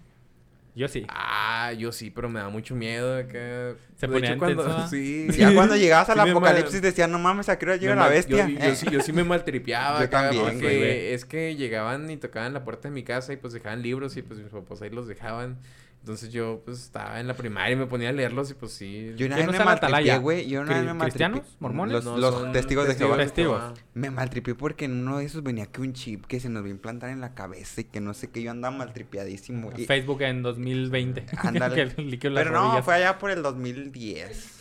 Yo 0.74 0.88
sí. 0.88 1.04
Ah, 1.08 1.72
yo 1.76 1.92
sí, 1.92 2.11
pero 2.11 2.30
me 2.30 2.40
da 2.40 2.48
mucho 2.48 2.74
miedo 2.74 3.14
acá. 3.16 3.74
Se 3.96 4.06
De 4.06 4.08
ponía 4.08 4.30
hecho, 4.30 4.38
cuando... 4.38 4.64
Ya 5.37 5.54
cuando 5.54 5.76
llegabas 5.76 6.08
al 6.08 6.22
Sí 6.24 6.30
apocalipsis 6.30 6.74
mal- 6.74 6.82
decían, 6.82 7.12
no 7.12 7.18
mames, 7.18 7.48
¿a 7.50 7.58
qué 7.58 7.66
hora 7.66 7.76
llega 7.76 7.94
Me 7.94 8.00
la 8.00 8.08
bestia? 8.08 8.48
Yo, 8.48 8.58
yo 8.58 8.64
Eh. 8.64 8.76
sí, 8.76 8.87
yo 8.90 9.00
sí 9.02 9.12
me 9.12 9.22
maltripeaba. 9.24 9.98
Yo 9.98 10.04
acá, 10.06 10.22
también, 10.22 10.44
porque 10.44 10.58
güey. 10.61 11.12
Es 11.12 11.24
que 11.26 11.56
llegaban 11.56 12.11
y 12.11 12.16
tocaban 12.16 12.54
la 12.54 12.64
puerta 12.64 12.88
de 12.88 12.94
mi 12.94 13.02
casa 13.02 13.32
y 13.35 13.37
pues 13.37 13.52
dejaban 13.52 13.82
libros 13.82 14.16
y 14.16 14.22
pues 14.22 14.40
mis 14.40 14.48
papás 14.48 14.80
ahí 14.80 14.88
los 14.90 15.06
dejaban. 15.08 15.58
Entonces 16.02 16.32
yo 16.32 16.60
pues 16.64 16.80
estaba 16.82 17.20
en 17.20 17.28
la 17.28 17.34
primaria 17.34 17.74
y 17.74 17.76
me 17.76 17.86
ponía 17.86 18.08
a 18.08 18.12
leerlos 18.12 18.50
y 18.50 18.54
pues 18.54 18.72
sí. 18.72 19.12
Yo 19.16 19.26
una 19.26 19.36
¿Quién 19.36 19.46
vez 19.46 19.46
me 19.46 19.50
usa 19.52 19.58
la 19.64 19.64
maltripié, 19.80 20.18
güey. 20.18 20.48
Yo 20.48 20.62
una 20.62 20.70
vez 20.70 20.78
¿Cri- 20.78 20.86
me 20.86 20.94
maltripié. 20.94 21.26
cristianos? 21.28 21.56
¿Mormones? 21.60 21.92
Los, 21.94 22.04
No, 22.04 22.16
los 22.18 22.52
testigos 22.52 22.88
de 22.88 22.94
Jehová. 22.96 23.16
Testigos. 23.18 23.62
Me 23.94 24.10
maltripié 24.10 24.56
porque 24.56 24.86
en 24.86 25.06
uno 25.06 25.18
de 25.18 25.26
esos 25.26 25.44
venía 25.44 25.66
que 25.66 25.80
un 25.80 25.92
chip 25.92 26.26
que 26.26 26.40
se 26.40 26.48
nos 26.48 26.64
va 26.64 26.66
a 26.66 26.70
implantar 26.70 27.10
en 27.10 27.20
la 27.20 27.34
cabeza 27.34 27.82
y 27.82 27.84
que 27.84 28.00
no 28.00 28.14
sé 28.14 28.30
qué. 28.32 28.42
Yo 28.42 28.50
andaba 28.50 28.76
maltripiadísimo. 28.76 29.70
y- 29.76 29.84
Facebook 29.86 30.22
en 30.22 30.42
2020. 30.42 31.24
Ándale. 31.38 31.86
Pero 32.20 32.50
no, 32.50 32.62
rodillas. 32.64 32.84
fue 32.84 32.94
allá 32.94 33.18
por 33.20 33.30
el 33.30 33.40
2010. 33.44 34.58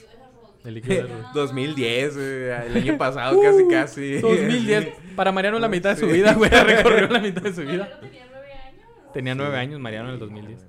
El 0.63 0.75
líquido 0.75 0.95
de 0.95 1.01
las 1.03 1.11
rodillas. 1.11 1.33
2010, 1.33 2.13
güey, 2.17 2.27
el 2.67 2.77
año 2.77 2.97
pasado 2.99 3.41
casi 3.41 3.67
casi. 3.67 4.19
2010. 4.21 4.89
Para 5.15 5.31
Mariano 5.31 5.57
la 5.57 5.67
mitad 5.69 5.95
de 5.95 5.99
su 5.99 6.05
vida, 6.05 6.33
güey. 6.35 6.51
Recorrió 6.51 7.07
la 7.07 7.19
mitad 7.19 7.41
de 7.41 7.53
su 7.55 7.61
vida. 7.61 7.99
Tenía 7.99 8.27
nueve 8.29 8.53
años. 8.53 9.11
Tenía 9.11 9.33
nueve 9.33 9.57
años 9.57 9.79
Mariano 9.79 10.09
en 10.09 10.13
el 10.13 10.19
2010. 10.19 10.59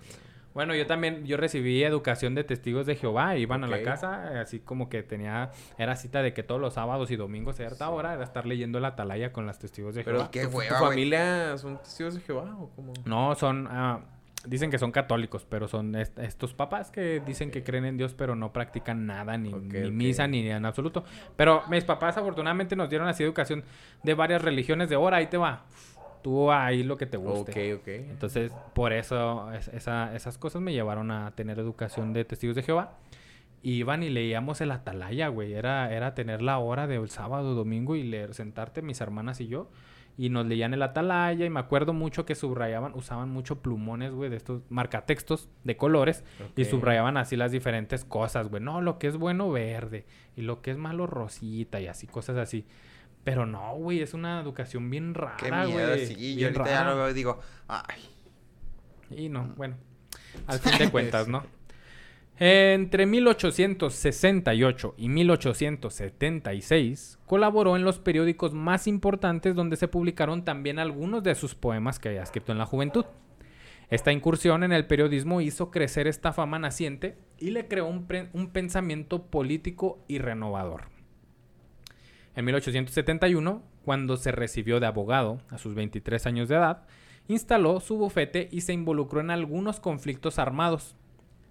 Bueno, 0.54 0.74
yo 0.74 0.86
también, 0.86 1.24
yo 1.24 1.36
recibí 1.36 1.82
educación 1.82 2.34
de 2.34 2.44
testigos 2.44 2.86
de 2.86 2.94
Jehová, 2.96 3.36
iban 3.36 3.64
a 3.64 3.66
la 3.66 3.82
casa, 3.82 4.40
así 4.40 4.60
como 4.60 4.88
que 4.88 5.02
tenía, 5.02 5.50
era 5.78 5.96
cita 5.96 6.22
de 6.22 6.34
que 6.34 6.42
todos 6.42 6.60
los 6.60 6.74
sábados 6.74 7.10
y 7.10 7.16
domingos 7.16 7.54
a 7.54 7.58
cierta 7.58 7.88
hora 7.90 8.12
era 8.14 8.24
estar 8.24 8.46
leyendo 8.46 8.78
la 8.80 8.88
atalaya 8.88 9.32
con 9.32 9.46
las 9.46 9.58
testigos 9.58 9.94
de 9.94 10.04
Pero 10.04 10.18
Jehová. 10.18 10.30
qué 10.30 10.46
¿tu, 10.46 10.50
tu 10.50 10.74
familia 10.74 11.56
son 11.58 11.78
testigos 11.78 12.14
de 12.14 12.20
Jehová 12.20 12.54
o 12.58 12.68
cómo? 12.76 12.92
No, 13.06 13.34
son, 13.34 13.66
ah, 13.70 14.00
dicen 14.44 14.70
que 14.70 14.78
son 14.78 14.90
católicos, 14.92 15.46
pero 15.48 15.68
son 15.68 15.94
est- 15.94 16.18
estos 16.18 16.52
papás 16.52 16.90
que 16.90 17.22
dicen 17.24 17.50
que 17.50 17.62
creen 17.62 17.84
en 17.86 17.96
Dios, 17.96 18.12
pero 18.12 18.34
no 18.34 18.52
practican 18.52 19.06
nada, 19.06 19.38
ni, 19.38 19.52
ni 19.52 19.90
misa, 19.90 20.26
ni 20.26 20.46
en 20.50 20.66
absoluto. 20.66 21.04
Pero 21.36 21.62
mis 21.70 21.84
papás 21.84 22.16
afortunadamente 22.18 22.76
nos 22.76 22.90
dieron 22.90 23.08
así 23.08 23.22
educación 23.22 23.64
de 24.02 24.14
varias 24.14 24.42
religiones 24.42 24.88
de 24.90 24.96
hora, 24.96 25.18
ahí 25.18 25.28
te 25.28 25.36
va. 25.38 25.64
Tú 26.22 26.50
ahí 26.52 26.82
lo 26.82 26.96
que 26.96 27.06
te 27.06 27.16
guste. 27.16 27.72
Ok, 27.74 27.80
ok. 27.80 27.88
Entonces, 28.10 28.52
por 28.74 28.92
eso 28.92 29.50
es- 29.52 29.68
esa- 29.68 30.14
esas 30.14 30.38
cosas 30.38 30.62
me 30.62 30.72
llevaron 30.72 31.10
a 31.10 31.32
tener 31.32 31.58
educación 31.58 32.12
de 32.12 32.24
testigos 32.24 32.56
de 32.56 32.62
Jehová. 32.62 32.98
Iban 33.64 34.02
y 34.02 34.10
leíamos 34.10 34.60
el 34.60 34.72
atalaya, 34.72 35.28
güey. 35.28 35.52
Era, 35.52 35.92
era 35.92 36.14
tener 36.14 36.42
la 36.42 36.58
hora 36.58 36.86
del 36.88 37.08
sábado, 37.08 37.54
domingo 37.54 37.94
y 37.94 38.02
leer, 38.02 38.34
sentarte, 38.34 38.82
mis 38.82 39.00
hermanas 39.00 39.40
y 39.40 39.46
yo. 39.46 39.68
Y 40.18 40.28
nos 40.28 40.44
leían 40.46 40.74
el 40.74 40.82
atalaya 40.82 41.46
y 41.46 41.48
me 41.50 41.60
acuerdo 41.60 41.92
mucho 41.94 42.26
que 42.26 42.34
subrayaban, 42.34 42.92
usaban 42.94 43.30
mucho 43.30 43.62
plumones, 43.62 44.12
güey, 44.12 44.28
de 44.30 44.36
estos 44.36 44.60
marcatextos 44.68 45.48
de 45.64 45.76
colores. 45.76 46.22
Y 46.56 46.64
subrayaban 46.70 47.16
así 47.16 47.36
las 47.36 47.50
diferentes 47.52 48.04
cosas, 48.04 48.48
güey. 48.48 48.62
No, 48.62 48.80
lo 48.82 48.98
que 48.98 49.06
es 49.06 49.16
bueno, 49.16 49.50
verde. 49.50 50.04
Y 50.36 50.42
lo 50.42 50.60
que 50.60 50.72
es 50.72 50.76
malo, 50.76 51.06
rosita 51.06 51.80
y 51.80 51.86
así, 51.86 52.06
cosas 52.06 52.36
así. 52.36 52.66
Pero 53.24 53.46
no, 53.46 53.74
güey, 53.76 54.00
es 54.00 54.14
una 54.14 54.40
educación 54.40 54.88
bien 54.90 55.14
rara, 55.14 55.36
Qué 55.36 55.48
güey. 55.50 55.66
miedo, 55.72 55.96
sí. 55.96 56.36
Yo 56.36 56.48
ahorita 56.48 56.64
ya 56.66 56.84
lo 56.84 56.96
veo 56.96 57.10
y 57.10 57.14
digo, 57.14 57.38
ay. 57.68 58.00
Y 59.10 59.28
no, 59.28 59.52
bueno, 59.56 59.76
al 60.46 60.58
fin 60.58 60.78
de 60.78 60.90
cuentas, 60.90 61.28
¿no? 61.28 61.44
Entre 62.38 63.04
1868 63.06 64.94
y 64.96 65.08
1876 65.08 67.18
colaboró 67.26 67.76
en 67.76 67.84
los 67.84 68.00
periódicos 68.00 68.52
más 68.54 68.88
importantes 68.88 69.54
donde 69.54 69.76
se 69.76 69.86
publicaron 69.86 70.44
también 70.44 70.80
algunos 70.80 71.22
de 71.22 71.36
sus 71.36 71.54
poemas 71.54 72.00
que 72.00 72.08
había 72.08 72.22
escrito 72.22 72.50
en 72.50 72.58
la 72.58 72.66
juventud. 72.66 73.04
Esta 73.90 74.10
incursión 74.10 74.64
en 74.64 74.72
el 74.72 74.86
periodismo 74.86 75.40
hizo 75.42 75.70
crecer 75.70 76.08
esta 76.08 76.32
fama 76.32 76.58
naciente 76.58 77.16
y 77.38 77.50
le 77.50 77.68
creó 77.68 77.86
un, 77.86 78.08
un 78.32 78.50
pensamiento 78.50 79.26
político 79.26 80.02
y 80.08 80.18
renovador. 80.18 80.90
En 82.34 82.44
1871, 82.46 83.62
cuando 83.84 84.16
se 84.16 84.32
recibió 84.32 84.80
de 84.80 84.86
abogado 84.86 85.40
a 85.50 85.58
sus 85.58 85.74
23 85.74 86.26
años 86.26 86.48
de 86.48 86.54
edad, 86.56 86.84
instaló 87.28 87.80
su 87.80 87.96
bufete 87.98 88.48
y 88.50 88.62
se 88.62 88.72
involucró 88.72 89.20
en 89.20 89.30
algunos 89.30 89.80
conflictos 89.80 90.38
armados. 90.38 90.96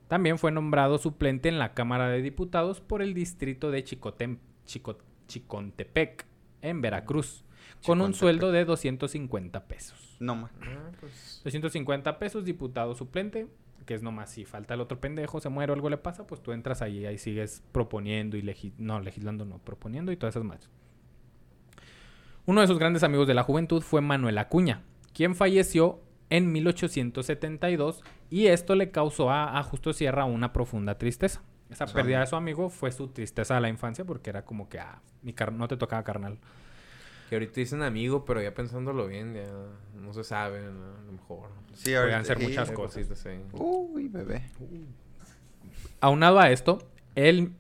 También 0.08 0.38
fue 0.38 0.52
nombrado 0.52 0.98
suplente 0.98 1.50
en 1.50 1.60
la 1.60 1.74
Cámara 1.74 2.10
de 2.10 2.22
Diputados 2.22 2.82
por 2.82 3.02
el 3.02 3.14
distrito 3.14 3.72
de 3.72 3.84
Chicotem- 3.86 4.40
Chico- 4.66 4.98
Chicontepec, 5.28 6.26
en 6.62 6.82
Veracruz, 6.82 7.46
con 7.86 8.02
un 8.02 8.14
sueldo 8.14 8.52
de 8.52 8.66
250 8.66 9.66
pesos. 9.68 10.18
No, 10.20 10.36
ma. 10.36 10.52
Ah, 10.62 10.92
pues, 11.00 11.42
250 11.44 12.20
pesos, 12.20 12.44
diputado 12.46 12.94
suplente, 12.96 13.48
que 13.86 13.94
es 13.94 14.04
nomás 14.04 14.30
si 14.32 14.46
falta 14.46 14.74
el 14.74 14.82
otro 14.82 15.00
pendejo, 15.00 15.40
se 15.40 15.50
muere 15.50 15.72
o 15.72 15.76
algo 15.76 15.90
le 15.90 15.98
pasa, 15.98 16.26
pues 16.28 16.42
tú 16.42 16.52
entras 16.52 16.82
ahí 16.82 17.00
y 17.00 17.06
ahí 17.06 17.18
sigues 17.18 17.64
proponiendo 17.72 18.38
y 18.38 18.42
legi- 18.42 18.74
no, 18.78 19.00
legislando 19.00 19.46
no, 19.46 19.58
proponiendo 19.60 20.12
y 20.12 20.18
todas 20.18 20.36
esas 20.36 20.46
más. 20.46 20.70
Uno 22.46 22.62
de 22.62 22.68
sus 22.68 22.80
grandes 22.80 23.04
amigos 23.04 23.28
de 23.28 23.34
la 23.34 23.44
juventud 23.44 23.82
fue 23.82 24.02
Manuel 24.02 24.38
Acuña, 24.38 24.82
quien 25.14 25.36
falleció 25.36 26.02
en 26.30 26.52
1872 26.52 28.02
y 28.30 28.48
esto 28.48 28.76
le 28.76 28.92
causó 28.92 29.30
a, 29.30 29.58
a 29.60 29.64
Justo 29.64 29.94
Sierra 29.94 30.26
una 30.26 30.54
profunda 30.54 30.98
tristeza. 30.98 31.42
Esa 31.70 31.86
pérdida 31.86 32.20
de 32.22 32.28
su 32.28 32.36
amigo 32.36 32.70
fue 32.70 32.92
su 32.92 33.08
tristeza 33.10 33.56
de 33.56 33.62
la 33.62 33.70
infancia 33.70 34.04
porque 34.04 34.30
era 34.30 34.44
como 34.44 34.68
que, 34.68 34.80
ah, 34.80 35.02
mi 35.22 35.34
car- 35.34 35.54
no 35.54 35.68
te 35.68 35.78
tocaba 35.78 36.04
carnal. 36.04 36.38
Que 37.32 37.36
ahorita 37.38 37.54
dicen 37.62 37.82
amigo, 37.82 38.26
pero 38.26 38.42
ya 38.42 38.54
pensándolo 38.54 39.08
bien, 39.08 39.34
ya 39.34 39.46
no 39.96 40.12
se 40.14 40.22
sabe, 40.26 40.60
¿no? 40.64 40.68
a 40.68 41.02
lo 41.06 41.12
mejor. 41.14 41.48
Sí, 41.72 41.94
Podrían 41.94 42.02
ahorita- 42.16 42.24
ser 42.26 42.38
sí. 42.40 42.44
muchas 42.44 42.72
cosas. 42.74 43.08
cositas, 43.08 43.20
sí. 43.20 43.30
Uy, 43.54 44.10
bebé. 44.10 44.44
Aunado 46.02 46.42
a 46.42 46.52
esto, 46.52 46.80
él, 47.16 47.54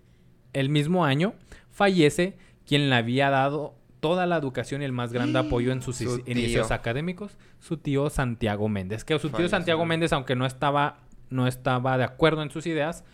el 0.51 0.67
mismo 0.67 1.05
año 1.05 1.35
fallece 1.69 2.37
quien 2.65 2.89
le 2.89 2.95
había 2.97 3.29
dado 3.29 3.75
toda 4.01 4.25
la 4.25 4.35
educación 4.35 4.81
y 4.81 4.85
el 4.85 4.91
más 4.91 5.13
grande 5.13 5.39
apoyo 5.39 5.71
en 5.71 5.81
sus 5.81 5.95
Su 5.99 6.21
inicios 6.25 6.71
académicos, 6.71 7.37
su 7.61 7.77
tío 7.77 8.09
Santiago 8.09 8.67
Méndez. 8.67 9.05
Que 9.05 9.17
su 9.19 9.29
tío. 9.29 9.47
Santiago 9.47 9.85
Méndez, 9.85 10.11
aunque 10.11 10.35
no 10.35 10.45
estaba, 10.45 10.97
no 11.29 11.47
estaba 11.47 11.97
de 11.97 12.03
acuerdo 12.03 12.43
en 12.43 12.49
sus 12.51 12.65
ideas, 12.67 13.05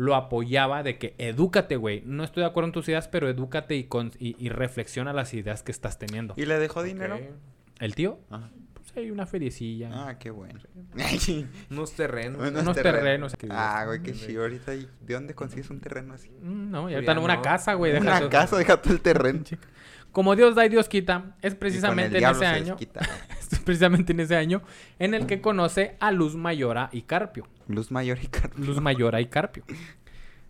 lo 0.00 0.14
apoyaba 0.14 0.82
de 0.82 0.96
que 0.98 1.14
edúcate, 1.18 1.76
güey. 1.76 2.02
No 2.06 2.24
estoy 2.24 2.42
de 2.42 2.46
acuerdo 2.48 2.68
en 2.68 2.72
tus 2.72 2.88
ideas, 2.88 3.06
pero 3.08 3.28
edúcate 3.28 3.76
y, 3.76 3.84
con- 3.84 4.12
y, 4.18 4.34
y 4.38 4.48
reflexiona 4.48 5.12
las 5.12 5.34
ideas 5.34 5.62
que 5.62 5.72
estás 5.72 5.98
teniendo. 5.98 6.32
¿Y 6.38 6.46
le 6.46 6.58
dejó 6.58 6.82
dinero? 6.82 7.20
¿El 7.78 7.94
tío? 7.94 8.18
Ajá. 8.30 8.50
Pues 8.72 8.96
hay 8.96 9.10
una 9.10 9.26
feriecilla. 9.26 9.90
Ah, 9.92 10.18
qué 10.18 10.30
bueno. 10.30 10.58
Unos 11.70 11.92
terrenos. 11.92 12.40
Unos 12.48 12.62
Unos 12.62 12.76
terrenos. 12.76 13.36
Ah, 13.50 13.84
güey, 13.86 14.02
qué 14.02 14.12
chido. 14.12 14.42
Ahorita, 14.42 14.74
¿y 14.74 14.88
¿de 15.02 15.14
dónde 15.14 15.34
consigues 15.34 15.68
un 15.70 15.80
terreno 15.80 16.14
así? 16.14 16.30
Mm, 16.42 16.70
No, 16.70 16.80
y 16.80 16.82
Pues 16.84 16.94
ahorita 16.94 17.12
ya 17.12 17.14
no, 17.16 17.24
una 17.24 17.42
casa, 17.42 17.74
güey. 17.74 17.96
Una 17.96 18.28
casa, 18.30 18.56
deja 18.56 18.80
todo 18.80 18.94
el 18.94 19.00
terreno. 19.00 19.40
Como 20.12 20.34
Dios 20.36 20.54
da 20.54 20.66
y 20.66 20.68
Dios 20.68 20.88
quita, 20.88 21.36
es 21.40 21.52
Y 21.52 21.56
con 21.56 21.60
precisamente 21.60 22.18
el 22.18 22.24
en 22.24 22.30
ese 22.30 22.38
se 22.40 22.46
año, 22.46 22.76
es 23.52 23.58
precisamente 23.60 24.12
en 24.12 24.20
ese 24.20 24.36
año 24.36 24.62
en 24.98 25.14
el 25.14 25.26
que 25.26 25.40
conoce 25.40 25.96
a 26.00 26.10
Luz 26.12 26.34
Mayora 26.36 26.88
y 26.92 27.02
Carpio. 27.02 27.46
Luz 27.68 27.90
mayor 27.90 28.18
y 28.22 28.26
Carlos. 28.26 28.66
Luz 28.66 28.80
Mayora 28.80 29.20
y 29.20 29.26
Carpio. 29.26 29.62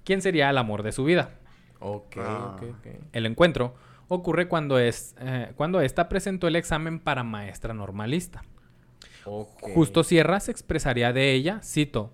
¿Quién 0.05 0.23
sería 0.23 0.49
el 0.51 0.57
amor 0.59 0.83
de 0.83 0.93
su 0.93 1.05
vida? 1.05 1.31
Ok, 1.79 2.17
Ah. 2.19 2.57
ok, 2.57 2.63
ok. 2.63 2.87
El 3.13 3.27
encuentro 3.27 3.75
ocurre 4.09 4.49
cuando 4.49 4.79
es 4.79 5.15
eh, 5.21 5.53
cuando 5.57 5.81
esta 5.81 6.09
presentó 6.09 6.49
el 6.49 6.57
examen 6.57 6.99
para 6.99 7.23
maestra 7.23 7.75
normalista. 7.75 8.43
Justo 9.61 10.03
Sierra 10.03 10.41
se 10.41 10.51
expresaría 10.51 11.13
de 11.13 11.33
ella, 11.33 11.61
cito, 11.63 12.13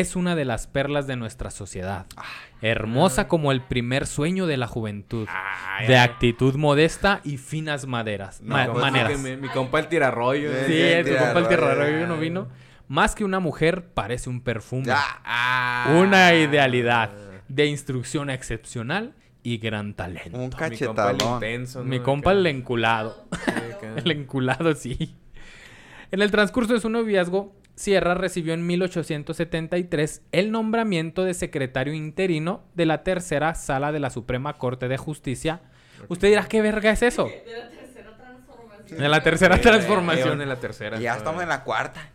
es 0.00 0.16
una 0.16 0.34
de 0.36 0.44
las 0.44 0.66
perlas 0.66 1.06
de 1.06 1.16
nuestra 1.16 1.50
sociedad, 1.50 2.06
hermosa 2.62 3.28
como 3.28 3.52
el 3.52 3.62
primer 3.62 4.06
sueño 4.06 4.46
de 4.46 4.56
la 4.56 4.66
juventud, 4.66 5.28
de 5.86 5.96
actitud 5.98 6.54
modesta 6.56 7.20
y 7.24 7.38
finas 7.38 7.86
maderas, 7.86 8.40
No, 8.42 8.54
ma- 8.56 8.66
maneras. 8.74 9.18
Mi 9.18 9.48
compa 9.48 9.80
el 9.80 9.88
tirarrollo. 9.88 10.50
Sí, 10.50 10.72
Sí, 10.72 10.80
el 10.80 11.06
tu 11.06 11.16
compa 11.16 11.38
el 11.40 11.48
tirarrollo. 11.48 12.06
no 12.06 12.16
vino. 12.18 12.48
Más 12.88 13.14
que 13.14 13.24
una 13.24 13.40
mujer, 13.40 13.84
parece 13.94 14.30
un 14.30 14.40
perfume. 14.40 14.86
Ah, 14.90 15.20
Ah. 15.24 15.94
Una 15.98 16.34
idealidad 16.34 17.10
de 17.48 17.66
instrucción 17.66 18.30
excepcional 18.30 19.14
y 19.42 19.58
gran 19.58 19.94
talento. 19.94 20.36
un 20.38 20.50
Mi 20.70 20.76
compa 20.78 21.10
el 21.10 21.22
intenso. 21.22 21.84
Mi 21.84 21.98
¿no? 21.98 22.04
compa 22.04 22.32
el 22.32 22.46
enculado. 22.46 23.26
El 23.96 24.10
enculado, 24.10 24.74
sí. 24.74 25.14
En 26.10 26.20
el 26.22 26.30
transcurso 26.30 26.72
de 26.74 26.80
su 26.80 26.88
noviazgo, 26.88 27.54
Sierra 27.76 28.14
recibió 28.14 28.54
en 28.54 28.66
1873 28.66 30.22
el 30.32 30.50
nombramiento 30.50 31.24
de 31.24 31.34
secretario 31.34 31.92
interino 31.94 32.64
de 32.74 32.86
la 32.86 33.02
tercera 33.02 33.54
sala 33.54 33.92
de 33.92 34.00
la 34.00 34.10
Suprema 34.10 34.54
Corte 34.54 34.88
de 34.88 34.96
Justicia. 34.96 35.60
Usted 36.08 36.28
dirá, 36.28 36.46
¿qué 36.48 36.62
verga 36.62 36.90
es 36.90 37.02
eso? 37.02 37.28
De 37.28 37.48
la 37.58 37.68
tercera 37.70 38.16
transformación. 38.16 38.98
De 38.98 39.08
la 39.08 39.22
tercera 39.22 39.56
Eh, 39.56 39.58
transformación. 39.60 40.48
la 40.48 40.56
tercera. 40.56 40.98
Ya 40.98 41.16
estamos 41.16 41.42
en 41.42 41.48
la 41.48 41.64
cuarta. 41.64 42.08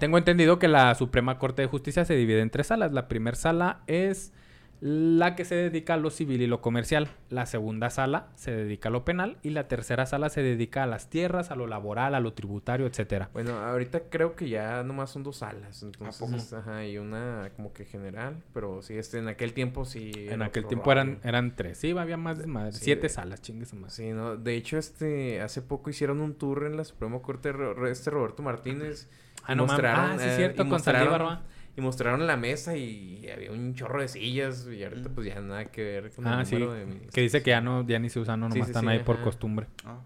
Tengo 0.00 0.18
entendido 0.18 0.58
que 0.58 0.66
la 0.68 0.94
Suprema 0.94 1.38
Corte 1.38 1.62
de 1.62 1.68
Justicia 1.68 2.04
se 2.04 2.14
divide 2.14 2.40
en 2.40 2.50
tres 2.50 2.68
salas. 2.68 2.92
La 2.92 3.06
primera 3.08 3.36
sala 3.36 3.80
es 3.86 4.32
la 4.80 5.36
que 5.36 5.44
se 5.44 5.54
dedica 5.54 5.94
a 5.94 5.96
lo 5.98 6.10
civil 6.10 6.40
y 6.40 6.46
lo 6.46 6.60
comercial. 6.62 7.08
La 7.28 7.44
segunda 7.46 7.90
sala 7.90 8.28
se 8.34 8.50
dedica 8.50 8.88
a 8.88 8.92
lo 8.92 9.04
penal. 9.04 9.36
Y 9.42 9.50
la 9.50 9.68
tercera 9.68 10.06
sala 10.06 10.30
se 10.30 10.42
dedica 10.42 10.82
a 10.82 10.86
las 10.86 11.10
tierras, 11.10 11.50
a 11.50 11.54
lo 11.56 11.66
laboral, 11.66 12.14
a 12.14 12.20
lo 12.20 12.32
tributario, 12.32 12.86
etcétera. 12.86 13.28
Bueno, 13.34 13.58
ahorita 13.58 14.04
creo 14.08 14.34
que 14.36 14.48
ya 14.48 14.82
nomás 14.82 15.10
son 15.10 15.22
dos 15.22 15.36
salas. 15.36 15.82
Entonces, 15.82 16.52
ajá, 16.54 16.86
y 16.86 16.96
una 16.98 17.50
como 17.56 17.72
que 17.72 17.84
general. 17.84 18.42
Pero 18.54 18.80
sí, 18.80 18.96
este, 18.96 19.18
en 19.18 19.28
aquel 19.28 19.52
tiempo 19.52 19.84
sí. 19.84 20.12
En 20.16 20.40
aquel 20.42 20.66
tiempo 20.66 20.90
eran, 20.90 21.18
eran 21.24 21.54
tres. 21.54 21.76
Sí, 21.78 21.90
había 21.96 22.16
más 22.16 22.38
desmadre. 22.38 22.72
Sí, 22.72 22.84
Siete 22.84 23.02
de- 23.02 23.08
salas, 23.10 23.42
chingues 23.42 23.74
más. 23.74 23.92
Sí, 23.92 24.10
no. 24.12 24.36
De 24.36 24.54
hecho, 24.56 24.78
este, 24.78 25.42
hace 25.42 25.60
poco 25.62 25.90
hicieron 25.90 26.20
un 26.20 26.34
tour 26.34 26.64
en 26.64 26.76
la 26.76 26.84
Suprema 26.84 27.20
Corte, 27.20 27.52
este 27.90 28.10
Roberto 28.10 28.42
Martínez. 28.42 29.08
Ah, 29.44 29.54
no 29.54 29.66
mames. 29.66 29.84
Ah, 29.86 30.16
sí, 30.18 30.24
eh, 30.26 30.36
cierto, 30.36 30.62
y 30.62 30.68
con 30.68 30.78
mostraron-. 30.78 31.40
Y 31.76 31.80
mostraron 31.80 32.26
la 32.26 32.36
mesa 32.36 32.76
y 32.76 33.28
había 33.30 33.52
un 33.52 33.74
chorro 33.74 34.00
de 34.00 34.08
sillas. 34.08 34.66
Y 34.70 34.82
ahorita, 34.84 35.08
pues 35.10 35.26
ya 35.28 35.40
nada 35.40 35.66
que 35.66 35.82
ver 35.82 36.10
con 36.10 36.26
Ah, 36.26 36.40
el 36.40 36.46
sí. 36.46 36.56
de 36.56 36.86
mis- 36.86 37.10
Que 37.12 37.20
dice 37.20 37.42
que 37.42 37.50
ya 37.50 37.60
no, 37.60 37.86
ya 37.86 37.98
ni 37.98 38.10
se 38.10 38.20
usan, 38.20 38.40
no, 38.40 38.46
Sí, 38.48 38.54
nomás 38.54 38.66
sí, 38.66 38.70
están 38.72 38.84
sí, 38.84 38.90
ahí 38.90 38.98
por 39.00 39.20
costumbre. 39.22 39.66
Ah. 39.84 39.98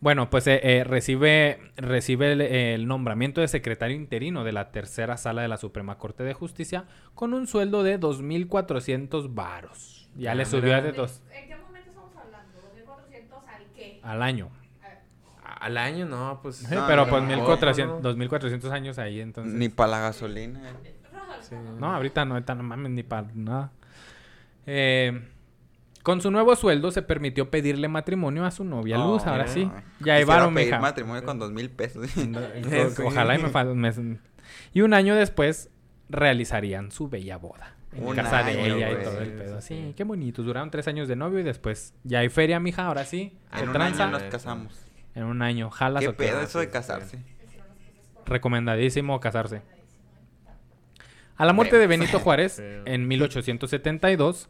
Bueno, 0.00 0.30
pues 0.30 0.46
eh, 0.46 0.60
eh, 0.62 0.84
recibe, 0.84 1.60
recibe 1.76 2.32
el, 2.32 2.40
el 2.40 2.86
nombramiento 2.88 3.42
de 3.42 3.48
secretario 3.48 3.94
interino 3.96 4.44
de 4.44 4.52
la 4.52 4.70
tercera 4.70 5.18
sala 5.18 5.42
de 5.42 5.48
la 5.48 5.58
Suprema 5.58 5.98
Corte 5.98 6.22
de 6.24 6.32
Justicia 6.32 6.86
con 7.14 7.34
un 7.34 7.46
sueldo 7.46 7.82
de 7.82 7.98
2.400 8.00 9.34
varos. 9.34 10.08
Ya 10.16 10.32
Ah, 10.32 10.34
le 10.34 10.44
mira. 10.44 10.50
subió 10.50 10.82
de 10.82 10.92
dos 10.92 11.22
¿En 11.32 11.48
qué 11.48 11.56
momento 11.56 11.88
estamos 11.90 12.16
hablando? 12.16 12.58
¿2400 12.74 13.46
al 13.46 13.62
qué? 13.76 14.00
al 14.02 14.22
año. 14.22 14.48
Al 15.60 15.76
año, 15.76 16.06
no, 16.06 16.40
pues. 16.42 16.56
Sí, 16.56 16.74
No, 16.74 16.86
pero 16.86 17.04
no, 17.04 17.10
pues 17.10 17.22
no, 17.22 17.46
1.400, 17.46 17.86
no. 17.86 18.00
2.400 18.02 18.70
años 18.72 18.98
ahí, 18.98 19.20
entonces. 19.20 19.52
Ni 19.54 19.68
para 19.68 19.90
la 19.92 20.00
gasolina. 20.00 20.60
Sí. 21.42 21.54
No, 21.78 21.92
ahorita 21.94 22.24
no, 22.24 22.34
ahorita 22.34 22.54
no 22.54 22.62
mames 22.62 22.92
ni 22.92 23.02
para 23.02 23.26
nada. 23.34 23.72
Eh, 24.66 25.28
con 26.02 26.20
su 26.20 26.30
nuevo 26.30 26.54
sueldo 26.56 26.90
se 26.90 27.02
permitió 27.02 27.50
pedirle 27.50 27.88
matrimonio 27.88 28.44
a 28.44 28.50
su 28.50 28.64
novia 28.64 28.98
Oh, 29.04 29.12
Luz, 29.12 29.26
ahora 29.26 29.46
sí. 29.48 29.70
Ya 30.00 30.18
llevaron, 30.18 30.54
pedir 30.54 30.68
mija. 30.68 30.80
matrimonio 30.80 31.24
con 31.24 31.38
dos 31.38 31.52
mil 31.52 31.70
pesos. 31.70 32.06
Ojalá 33.04 33.34
y 33.38 33.42
me, 33.42 33.92
me- 33.92 34.18
Y 34.72 34.80
un 34.80 34.94
año 34.94 35.14
después 35.14 35.70
realizarían 36.08 36.90
su 36.90 37.08
bella 37.08 37.36
boda. 37.36 37.74
En 37.92 38.06
Un 38.06 38.14
casa 38.14 38.44
de 38.44 38.52
año, 38.52 38.76
ella 38.76 38.92
y 38.92 39.02
todo 39.04 39.18
el 39.20 39.26
Sí, 39.26 39.32
pedo. 39.36 39.60
sí, 39.60 39.94
qué 39.96 40.04
bonitos. 40.04 40.44
Duraron 40.46 40.70
tres 40.70 40.86
años 40.88 41.08
de 41.08 41.16
novio 41.16 41.40
y 41.40 41.42
después 41.42 41.92
ya 42.04 42.20
hay 42.20 42.28
feria, 42.28 42.60
mija, 42.60 42.86
ahora 42.86 43.04
sí. 43.04 43.36
Se 43.52 43.62
en 43.62 43.68
un 43.68 43.74
tranza. 43.74 44.04
año 44.04 44.12
nos 44.12 44.22
casamos. 44.24 44.86
En 45.14 45.24
un 45.24 45.42
año. 45.42 45.70
Jalas 45.70 46.04
¿Qué 46.04 46.12
pedo 46.12 46.38
Ah, 46.38 46.42
eso 46.44 46.60
de 46.60 46.70
casarse? 46.70 47.18
Recomendadísimo 48.26 49.18
casarse. 49.20 49.62
A 51.36 51.44
la 51.44 51.52
muerte 51.52 51.78
de 51.78 51.86
Benito 51.86 52.18
Juárez, 52.20 52.62
en 52.84 53.08
1872, 53.08 54.48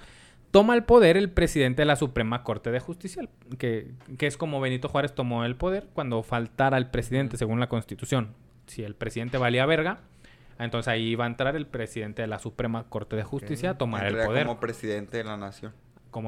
toma 0.51 0.75
el 0.75 0.85
poder 0.85 1.17
el 1.17 1.31
presidente 1.31 1.83
de 1.83 1.87
la 1.87 1.97
Suprema 1.97 2.43
Corte 2.43 2.71
de 2.71 2.81
Justicia, 2.81 3.23
que, 3.59 3.93
que 4.19 4.27
es 4.27 4.37
como 4.37 4.61
Benito 4.61 4.89
Juárez 4.89 5.15
tomó 5.15 5.45
el 5.45 5.57
poder 5.57 5.87
cuando 5.93 6.23
faltara 6.23 6.77
el 6.79 6.89
presidente, 6.89 7.37
según 7.37 7.61
la 7.61 7.69
Constitución. 7.69 8.35
Si 8.67 8.83
el 8.83 8.95
presidente 8.95 9.39
valía 9.39 9.67
verga, 9.67 10.01
entonces 10.59 10.89
ahí 10.89 11.09
iba 11.09 11.25
a 11.25 11.27
entrar 11.27 11.57
el 11.57 11.67
presidente 11.67 12.23
de 12.23 12.29
la 12.29 12.39
Suprema 12.39 12.85
Corte 12.89 13.17
de 13.17 13.23
Justicia 13.23 13.71
a 13.71 13.79
tomar 13.79 14.07
el 14.07 14.17
poder 14.17 14.47
como, 14.47 14.61
presidente 14.61 15.17
de 15.17 15.25
la 15.25 15.37
nación. 15.37 15.73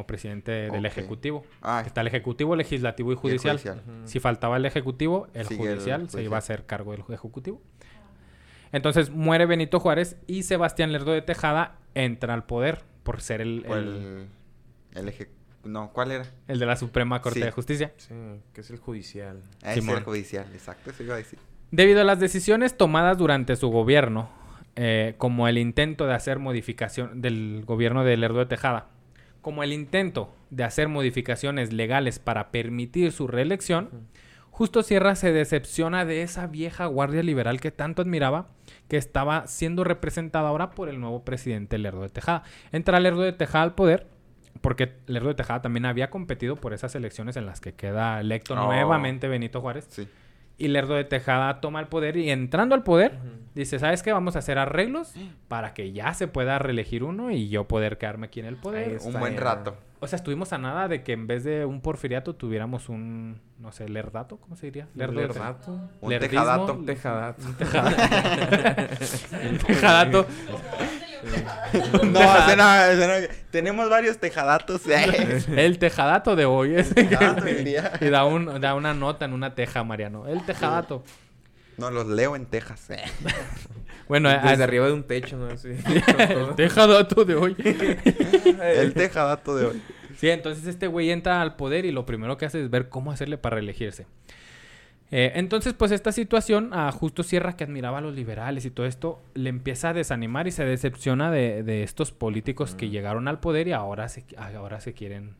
Presidente 0.06 0.52
del. 0.70 0.86
Ejecutivo. 0.86 1.44
Ah, 1.62 1.82
Está 1.86 2.00
el 2.02 2.06
Ejecutivo, 2.08 2.56
Legislativo 2.56 3.12
y 3.12 3.16
Judicial. 3.16 3.60
Si 4.04 4.20
faltaba 4.20 4.56
el 4.56 4.64
ejecutivo, 4.66 5.28
el 5.34 5.46
judicial 5.46 6.08
se 6.10 6.22
iba 6.22 6.36
a 6.36 6.38
hacer 6.38 6.66
cargo 6.66 6.92
del 6.92 7.00
ejecutivo. 7.08 7.60
Entonces 8.72 9.10
muere 9.10 9.46
Benito 9.46 9.80
Juárez 9.80 10.16
y 10.26 10.44
Sebastián 10.44 10.92
Lerdo 10.92 11.12
de 11.12 11.22
Tejada 11.22 11.76
entra 11.94 12.32
al 12.34 12.44
poder 12.44 12.82
por 13.02 13.20
ser 13.20 13.40
el, 13.40 13.64
el- 13.66 13.72
el, 13.74 14.28
el 14.94 15.08
eje- 15.08 15.28
No, 15.64 15.90
¿cuál 15.92 16.12
era? 16.12 16.24
el 16.48 16.58
de 16.58 16.66
la 16.66 16.76
Suprema 16.76 17.20
Corte 17.20 17.40
Sí. 17.40 17.44
de 17.44 17.50
Justicia. 17.50 17.92
Sí, 17.98 18.14
que 18.54 18.62
es 18.62 18.70
el 18.70 18.78
judicial. 18.78 19.42
Ah, 19.62 19.74
Simón. 19.74 19.98
el 19.98 20.04
judicial, 20.04 20.46
exacto, 20.54 20.90
eso 20.90 21.02
iba 21.02 21.14
a 21.14 21.18
decir. 21.18 21.38
Debido 21.70 22.00
a 22.00 22.04
las 22.04 22.18
decisiones 22.20 22.76
tomadas 22.76 23.18
durante 23.18 23.56
su 23.56 23.68
gobierno, 23.68 24.30
eh, 24.76 25.14
como 25.18 25.48
el 25.48 25.58
intento 25.58 26.06
de 26.06 26.14
hacer 26.14 26.38
modificación 26.38 27.20
del 27.20 27.64
gobierno 27.66 28.04
de 28.04 28.16
Lerdo 28.16 28.38
de 28.38 28.46
Tejada, 28.46 28.86
como 29.42 29.62
el 29.62 29.72
intento 29.74 30.34
de 30.50 30.64
hacer 30.64 30.88
modificaciones 30.88 31.72
legales 31.72 32.18
para 32.18 32.50
permitir 32.50 33.12
su 33.12 33.26
reelección, 33.26 34.08
Justo 34.50 34.82
Sierra 34.82 35.14
se 35.14 35.32
decepciona 35.32 36.04
de 36.04 36.20
esa 36.20 36.46
vieja 36.46 36.84
guardia 36.84 37.22
liberal 37.22 37.58
que 37.58 37.70
tanto 37.70 38.02
admiraba, 38.02 38.48
que 38.86 38.98
estaba 38.98 39.46
siendo 39.46 39.82
representada 39.82 40.46
ahora 40.48 40.72
por 40.72 40.90
el 40.90 41.00
nuevo 41.00 41.24
presidente 41.24 41.78
Lerdo 41.78 42.02
de 42.02 42.10
Tejada. 42.10 42.42
Entra 42.70 43.00
Lerdo 43.00 43.22
de 43.22 43.32
Tejada 43.32 43.64
al 43.64 43.74
poder, 43.74 44.06
porque 44.60 44.92
Lerdo 45.06 45.28
de 45.28 45.36
Tejada 45.36 45.62
también 45.62 45.86
había 45.86 46.10
competido 46.10 46.56
por 46.56 46.74
esas 46.74 46.94
elecciones 46.94 47.38
en 47.38 47.46
las 47.46 47.62
que 47.62 47.72
queda 47.72 48.20
electo 48.20 48.52
Oh. 48.52 48.66
nuevamente 48.66 49.26
Benito 49.26 49.62
Juárez. 49.62 49.86
Sí. 49.88 50.06
Y 50.58 50.68
Lerdo 50.68 50.94
de 50.94 51.04
Tejada 51.04 51.60
toma 51.60 51.80
el 51.80 51.86
poder 51.88 52.16
y 52.16 52.30
entrando 52.30 52.74
al 52.74 52.82
poder, 52.84 53.18
dice, 53.54 53.78
¿sabes 53.78 54.02
qué? 54.02 54.12
Vamos 54.12 54.36
a 54.36 54.40
hacer 54.40 54.58
arreglos 54.58 55.12
para 55.48 55.74
que 55.74 55.92
ya 55.92 56.14
se 56.14 56.28
pueda 56.28 56.58
reelegir 56.58 57.02
uno 57.04 57.30
y 57.30 57.48
yo 57.48 57.66
poder 57.66 57.98
quedarme 57.98 58.26
aquí 58.26 58.40
en 58.40 58.46
el 58.46 58.54
Ahí 58.54 58.60
poder. 58.60 58.88
está, 58.92 59.08
Un 59.08 59.18
buen 59.18 59.36
rato. 59.36 59.76
O 60.00 60.06
sea, 60.08 60.16
estuvimos 60.16 60.52
a 60.52 60.58
nada 60.58 60.88
de 60.88 61.02
que 61.04 61.12
en 61.12 61.26
vez 61.28 61.44
de 61.44 61.64
un 61.64 61.80
porfiriato 61.80 62.34
tuviéramos 62.34 62.88
un, 62.88 63.40
no 63.60 63.70
sé, 63.70 63.88
lerdato, 63.88 64.36
¿cómo 64.38 64.56
se 64.56 64.66
diría? 64.66 64.88
Lerdo 64.96 65.20
de- 65.20 65.28
Lerdato. 65.28 65.80
Un 66.00 66.10
lerdismo, 66.10 66.40
tejadato. 66.40 66.72
Un 66.74 66.86
tejadato. 66.86 67.42
Un 69.50 69.58
tejadato. 69.58 70.26
No, 71.22 72.20
ese 72.20 72.56
no, 72.56 72.84
ese 72.84 73.06
no. 73.06 73.34
Tenemos 73.50 73.88
varios 73.88 74.18
tejadatos. 74.18 74.82
El 75.56 75.78
tejadato 75.78 76.36
de 76.36 76.44
hoy 76.44 76.74
es 76.74 76.94
Tejadato 76.94 77.44
del 77.44 77.64
día. 77.64 77.92
y 78.00 78.06
da, 78.08 78.24
un, 78.24 78.60
da 78.60 78.74
una 78.74 78.94
nota 78.94 79.24
en 79.24 79.32
una 79.32 79.54
teja, 79.54 79.84
Mariano. 79.84 80.26
El 80.26 80.44
tejadato. 80.44 81.04
No, 81.78 81.90
los 81.90 82.06
leo 82.06 82.36
en 82.36 82.46
Texas. 82.46 82.88
Bueno, 84.08 84.28
Desde 84.28 84.64
arriba 84.64 84.86
de 84.86 84.92
un 84.92 85.04
techo, 85.04 85.38
¿no? 85.38 85.48
El 86.28 86.54
tejadato 86.54 87.24
de 87.24 87.34
hoy. 87.34 87.56
El 88.60 88.92
tejadato 88.92 89.56
de 89.56 89.66
hoy. 89.66 89.82
Sí, 90.18 90.28
entonces 90.28 90.66
este 90.66 90.86
güey 90.86 91.10
entra 91.10 91.40
al 91.40 91.56
poder 91.56 91.86
y 91.86 91.92
lo 91.92 92.04
primero 92.04 92.36
que 92.36 92.44
hace 92.44 92.60
es 92.62 92.68
ver 92.68 92.90
cómo 92.90 93.10
hacerle 93.10 93.38
para 93.38 93.54
reelegirse. 93.54 94.06
Eh, 95.14 95.32
entonces, 95.34 95.74
pues 95.74 95.90
esta 95.92 96.10
situación 96.10 96.70
a 96.72 96.90
Justo 96.90 97.22
Sierra, 97.22 97.54
que 97.54 97.64
admiraba 97.64 97.98
a 97.98 98.00
los 98.00 98.14
liberales 98.14 98.64
y 98.64 98.70
todo 98.70 98.86
esto, 98.86 99.20
le 99.34 99.50
empieza 99.50 99.90
a 99.90 99.92
desanimar 99.92 100.46
y 100.48 100.52
se 100.52 100.64
decepciona 100.64 101.30
de, 101.30 101.62
de 101.62 101.82
estos 101.82 102.12
políticos 102.12 102.74
que 102.74 102.88
llegaron 102.88 103.28
al 103.28 103.38
poder 103.38 103.68
y 103.68 103.72
ahora 103.72 104.08
se, 104.08 104.24
ahora 104.38 104.80
se 104.80 104.94
quieren 104.94 105.34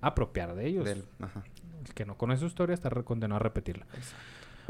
apropiar 0.00 0.54
de 0.54 0.66
ellos. 0.66 0.86
Del- 0.86 1.04
ajá. 1.20 1.44
El 1.86 1.94
que 1.94 2.06
no 2.06 2.16
conoce 2.16 2.40
su 2.40 2.46
historia 2.46 2.72
está 2.74 2.88
condenado 2.90 3.36
a 3.36 3.42
repetirla. 3.42 3.86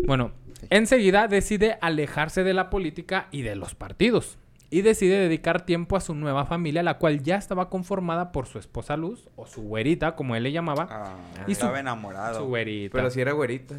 Bueno, 0.07 0.33
enseguida 0.71 1.27
decide 1.29 1.79
alejarse 1.81 2.45
de 2.45 2.55
la 2.55 2.69
política 2.71 3.29
y 3.31 3.43
de 3.43 3.57
los 3.57 3.75
partidos. 3.75 4.39
Y 4.71 4.83
decide 4.83 5.19
dedicar 5.19 5.65
tiempo 5.65 5.97
a 5.97 6.01
su 6.01 6.15
nueva 6.15 6.45
familia, 6.45 6.83
la 6.83 6.99
cual 6.99 7.23
ya 7.23 7.37
estaba 7.37 7.71
conformada 7.71 8.33
por 8.33 8.47
su 8.47 8.59
esposa 8.59 8.97
Luz, 8.99 9.27
o 9.35 9.47
su 9.47 9.63
güerita, 9.63 10.15
como 10.15 10.37
él 10.37 10.43
le 10.43 10.53
llamaba. 10.53 10.87
Ah, 10.91 11.17
Y 11.47 11.55
su- 11.55 11.61
estaba 11.61 11.81
enamorado. 11.81 12.41
Su 12.41 12.47
güerita. 12.47 12.93
Pero 12.93 13.11
si 13.11 13.21
era 13.21 13.33
güerita. 13.33 13.77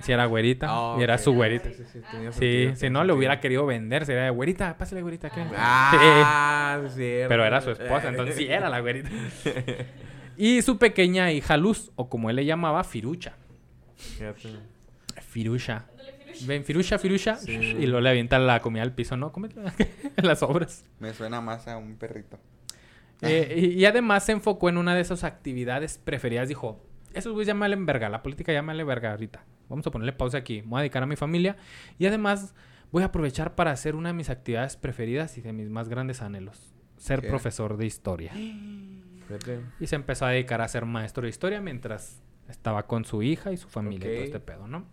Si 0.00 0.12
era 0.12 0.26
güerita. 0.26 0.66
Ah, 0.68 0.96
y 0.98 1.02
era 1.02 1.16
su 1.18 1.32
güerita. 1.32 1.68
Sí, 1.70 1.84
sí, 1.92 2.00
tenía 2.10 2.32
Sí, 2.32 2.38
sentido, 2.38 2.76
si 2.76 2.90
no, 2.90 3.04
le 3.04 3.12
hubiera 3.12 3.40
querido 3.40 3.66
vender. 3.66 4.04
Sería 4.04 4.24
de 4.24 4.30
güerita, 4.30 4.76
pásale 4.76 5.02
güerita. 5.02 5.30
¿qué? 5.30 5.44
Ah, 5.56 6.80
sí, 6.88 6.94
cierto. 6.96 7.28
Pero 7.28 7.44
era 7.44 7.60
su 7.60 7.70
esposa, 7.70 8.08
entonces 8.08 8.34
sí 8.36 8.46
era 8.46 8.68
la 8.68 8.80
güerita. 8.80 9.08
y 10.36 10.62
su 10.62 10.78
pequeña 10.78 11.30
hija 11.32 11.56
Luz, 11.56 11.92
o 11.96 12.08
como 12.08 12.30
él 12.30 12.36
le 12.36 12.44
llamaba, 12.44 12.82
Firucha. 12.84 13.34
Firucha. 15.28 15.84
Ven, 16.46 16.64
Firucha, 16.64 16.98
Firucha. 16.98 17.36
Sí. 17.36 17.52
Y 17.52 17.86
luego 17.86 18.00
le 18.00 18.10
avienta 18.10 18.38
la 18.38 18.60
comida 18.60 18.82
al 18.82 18.92
piso, 18.92 19.16
¿no? 19.16 19.32
Cómete 19.32 19.60
las 20.22 20.42
obras. 20.42 20.84
Me 20.98 21.14
suena 21.14 21.40
más 21.40 21.66
a 21.68 21.76
un 21.78 21.96
perrito. 21.96 22.38
Eh, 23.22 23.72
y, 23.74 23.80
y 23.80 23.84
además 23.86 24.24
se 24.26 24.32
enfocó 24.32 24.68
en 24.68 24.76
una 24.76 24.94
de 24.94 25.04
sus 25.04 25.24
actividades 25.24 25.98
preferidas. 25.98 26.48
Dijo, 26.48 26.84
esos 27.16 27.32
güeyes 27.32 27.48
ya 27.48 27.54
me 27.54 27.60
valen 27.60 27.86
verga, 27.86 28.08
la 28.08 28.22
política 28.22 28.52
ya 28.52 28.62
me 28.62 28.68
vale 28.68 28.84
verga 28.84 29.10
ahorita. 29.12 29.44
Vamos 29.68 29.86
a 29.86 29.90
ponerle 29.90 30.12
pausa 30.12 30.38
aquí. 30.38 30.62
Me 30.62 30.68
voy 30.68 30.78
a 30.78 30.82
dedicar 30.82 31.02
a 31.02 31.06
mi 31.06 31.16
familia. 31.16 31.56
Y 31.98 32.06
además 32.06 32.54
voy 32.92 33.02
a 33.02 33.06
aprovechar 33.06 33.54
para 33.54 33.70
hacer 33.70 33.96
una 33.96 34.10
de 34.10 34.12
mis 34.12 34.30
actividades 34.30 34.76
preferidas 34.76 35.38
y 35.38 35.40
de 35.40 35.52
mis 35.52 35.68
más 35.68 35.88
grandes 35.88 36.22
anhelos. 36.22 36.74
Ser 36.96 37.20
¿Qué? 37.20 37.28
profesor 37.28 37.76
de 37.76 37.86
historia. 37.86 38.32
Y 39.80 39.88
se 39.88 39.96
empezó 39.96 40.24
a 40.24 40.30
dedicar 40.30 40.60
a 40.60 40.68
ser 40.68 40.84
maestro 40.84 41.24
de 41.24 41.30
historia 41.30 41.60
mientras 41.60 42.22
estaba 42.48 42.86
con 42.86 43.04
su 43.04 43.24
hija 43.24 43.50
y 43.50 43.56
su 43.56 43.68
familia 43.68 44.08
y 44.08 44.14
todo 44.14 44.24
este 44.24 44.38
pedo, 44.38 44.68
¿no? 44.68 44.86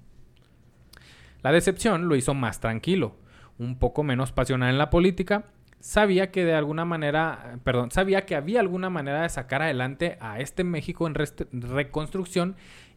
La 1.43 1.51
decepción 1.51 2.07
lo 2.07 2.15
hizo 2.15 2.33
más 2.33 2.59
tranquilo, 2.59 3.15
un 3.59 3.77
poco 3.77 4.01
menos 4.01 4.31
pasional 4.31 4.71
en 4.71 4.79
la 4.79 4.89
política. 4.89 5.45
Sabía 5.83 6.31
que 6.31 6.45
de 6.45 6.53
alguna 6.53 6.85
manera, 6.85 7.59
perdón, 7.65 7.91
sabía 7.91 8.25
que 8.25 8.37
había 8.37 8.61
alguna 8.61 8.89
manera 8.89 9.23
de 9.23 9.27
sacar 9.27 9.61
adelante 9.61 10.17
a 10.21 10.39
este 10.39 10.63
México 10.63 11.07
en 11.07 11.13
reconstrucción 11.51 12.55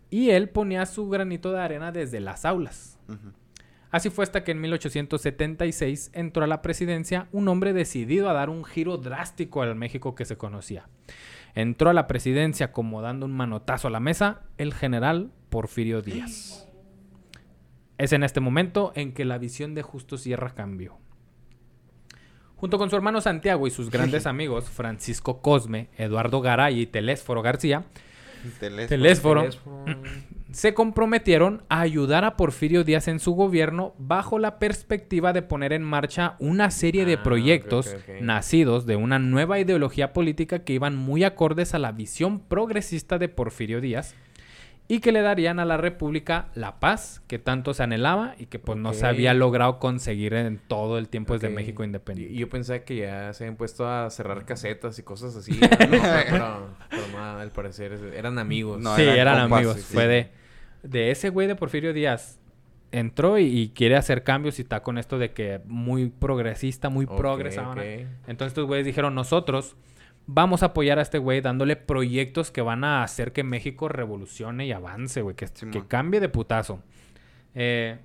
y 0.09 0.31
él 0.31 0.49
ponía 0.51 0.87
su 0.87 1.09
granito 1.09 1.51
de 1.51 1.59
arena 1.59 1.91
desde 1.91 2.21
las 2.21 2.45
aulas. 2.45 2.97
Así 3.91 4.09
fue 4.09 4.23
hasta 4.23 4.45
que 4.45 4.53
en 4.53 4.61
1876 4.61 6.13
entró 6.13 6.45
a 6.45 6.47
la 6.47 6.63
presidencia 6.63 7.27
un 7.33 7.49
hombre 7.49 7.73
decidido 7.73 8.31
a 8.31 8.35
dar 8.35 8.51
un 8.51 8.65
giro 8.65 8.99
drástico 8.99 9.63
al 9.63 9.75
México 9.75 10.15
que 10.15 10.25
se 10.25 10.37
conocía. 10.37 10.89
Entró 11.57 11.91
a 11.91 11.93
la 11.93 12.07
presidencia 12.07 12.71
como 12.71 13.03
dando 13.03 13.27
un 13.27 13.33
manotazo 13.33 13.89
a 13.89 13.91
la 13.91 13.99
mesa 13.99 14.43
el 14.59 14.73
general 14.73 15.33
Porfirio 15.49 16.03
Díaz. 16.03 16.69
Es 17.99 18.13
en 18.13 18.23
este 18.23 18.39
momento 18.39 18.93
en 18.95 19.13
que 19.13 19.25
la 19.25 19.39
visión 19.39 19.75
de 19.75 19.83
Justo 19.83 20.19
Sierra 20.19 20.55
cambió. 20.55 21.01
Junto 22.57 22.79
con 22.79 22.89
su 22.89 22.97
hermano 22.97 23.21
Santiago 23.21 23.67
y 23.67 23.71
sus 23.71 23.91
grandes 23.91 24.27
amigos 24.27 24.71
Francisco 24.71 25.41
Cosme, 25.41 25.89
Eduardo 25.97 26.41
Garay 26.41 26.81
y 26.81 26.87
Telésforo 26.87 27.43
García. 27.43 27.85
Telésforo, 28.61 29.49
se 30.53 30.73
comprometieron 30.73 31.65
a 31.69 31.81
ayudar 31.81 32.25
a 32.25 32.37
Porfirio 32.37 32.85
Díaz 32.85 33.09
en 33.09 33.19
su 33.19 33.33
gobierno 33.33 33.95
bajo 33.99 34.39
la 34.39 34.59
perspectiva 34.59 35.33
de 35.33 35.43
poner 35.43 35.73
en 35.73 35.83
marcha 35.83 36.37
una 36.39 36.71
serie 36.71 37.05
de 37.05 37.15
Ah, 37.15 37.23
proyectos 37.23 37.97
nacidos 38.21 38.87
de 38.87 38.97
una 38.97 39.19
nueva 39.19 39.59
ideología 39.59 40.13
política 40.13 40.61
que 40.61 40.75
iban 40.75 40.97
muy 40.97 41.25
acordes 41.25 41.75
a 41.75 41.79
la 41.79 41.93
visión 41.93 42.41
progresista 42.41 43.19
de 43.19 43.29
Porfirio 43.29 43.81
Díaz 43.81 44.15
y 44.89 45.01
que 45.01 45.11
le 45.11 45.21
darían 45.21 45.59
a 45.59 45.65
la 45.65 45.77
República 45.77 46.47
la 46.55 46.79
paz 46.79 47.21
que 47.27 47.39
tanto 47.41 47.75
se 47.75 47.83
anhelaba 47.83 48.35
y 48.39 48.47
que 48.47 48.59
pues 48.61 48.79
no 48.79 48.93
se 48.93 49.05
había 49.07 49.35
logrado 49.35 49.79
conseguir 49.81 50.35
en 50.35 50.59
todo 50.59 50.99
el 50.99 51.09
tiempo 51.09 51.33
desde. 51.35 51.49
México 51.49 51.83
independiente. 51.83 52.35
y 52.35 52.39
yo 52.39 52.49
pensaba 52.49 52.79
que 52.81 52.97
ya 52.97 53.33
se 53.33 53.45
habían 53.45 53.57
puesto 53.57 53.89
a 53.89 54.09
cerrar 54.11 54.45
casetas 54.45 54.99
y 54.99 55.03
cosas 55.03 55.35
así. 55.35 55.53
¿no? 55.61 55.69
pero, 55.69 56.69
pero 56.89 57.03
no, 57.13 57.39
al 57.39 57.51
parecer 57.51 57.99
eran 58.15 58.39
amigos. 58.39 58.81
No, 58.81 58.95
sí, 58.95 59.03
eran 59.03 59.17
eran 59.19 59.41
compas, 59.43 59.59
amigos. 59.59 59.77
sí. 59.81 59.95
Fue 59.95 60.07
de, 60.07 60.31
de 60.83 61.11
ese 61.11 61.31
güey 61.31 61.49
de 61.49 61.57
Porfirio 61.57 61.93
Díaz. 61.93 62.39
Entró 62.93 63.39
y, 63.39 63.45
y 63.47 63.69
quiere 63.71 63.97
hacer 63.97 64.23
cambios 64.23 64.61
y 64.61 64.63
está 64.63 64.83
con 64.85 64.97
esto 64.99 65.19
de 65.19 65.33
que 65.33 65.61
muy 65.67 66.09
progresista, 66.11 66.89
muy 66.89 67.07
Ok, 67.07 67.17
progres 67.17 67.59
ahora. 67.59 67.83
ok. 67.83 67.89
Entonces 68.29 68.49
estos 68.53 68.67
güeyes 68.67 68.87
dijeron, 68.87 69.15
nosotros 69.17 69.75
vamos 70.27 70.63
a 70.63 70.67
apoyar 70.67 70.99
a 70.99 71.03
este 71.03 71.19
güey 71.19 71.41
dándole 71.41 71.77
proyectos 71.77 72.51
que 72.51 72.61
van 72.63 72.85
a 72.85 73.03
hacer 73.03 73.33
que 73.33 73.45
México 73.45 73.89
revolucione 73.89 74.67
y 74.67 74.73
avance, 74.73 75.23
güey. 75.23 75.37
Que, 75.37 75.49
cambie 75.89 76.21
de 76.21 76.29
putazo. 76.29 76.83
Eh, 77.55 77.99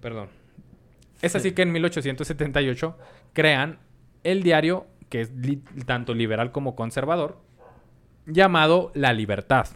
perdón. 0.00 0.28
Es 1.22 1.36
así 1.36 1.52
que 1.52 1.62
en 1.62 1.72
1878 1.72 2.96
crean 3.32 3.78
el 4.24 4.42
diario, 4.42 4.86
que 5.08 5.20
es 5.22 5.30
li- 5.32 5.62
tanto 5.86 6.14
liberal 6.14 6.50
como 6.52 6.74
conservador, 6.74 7.38
llamado 8.26 8.90
La 8.94 9.12
Libertad, 9.12 9.66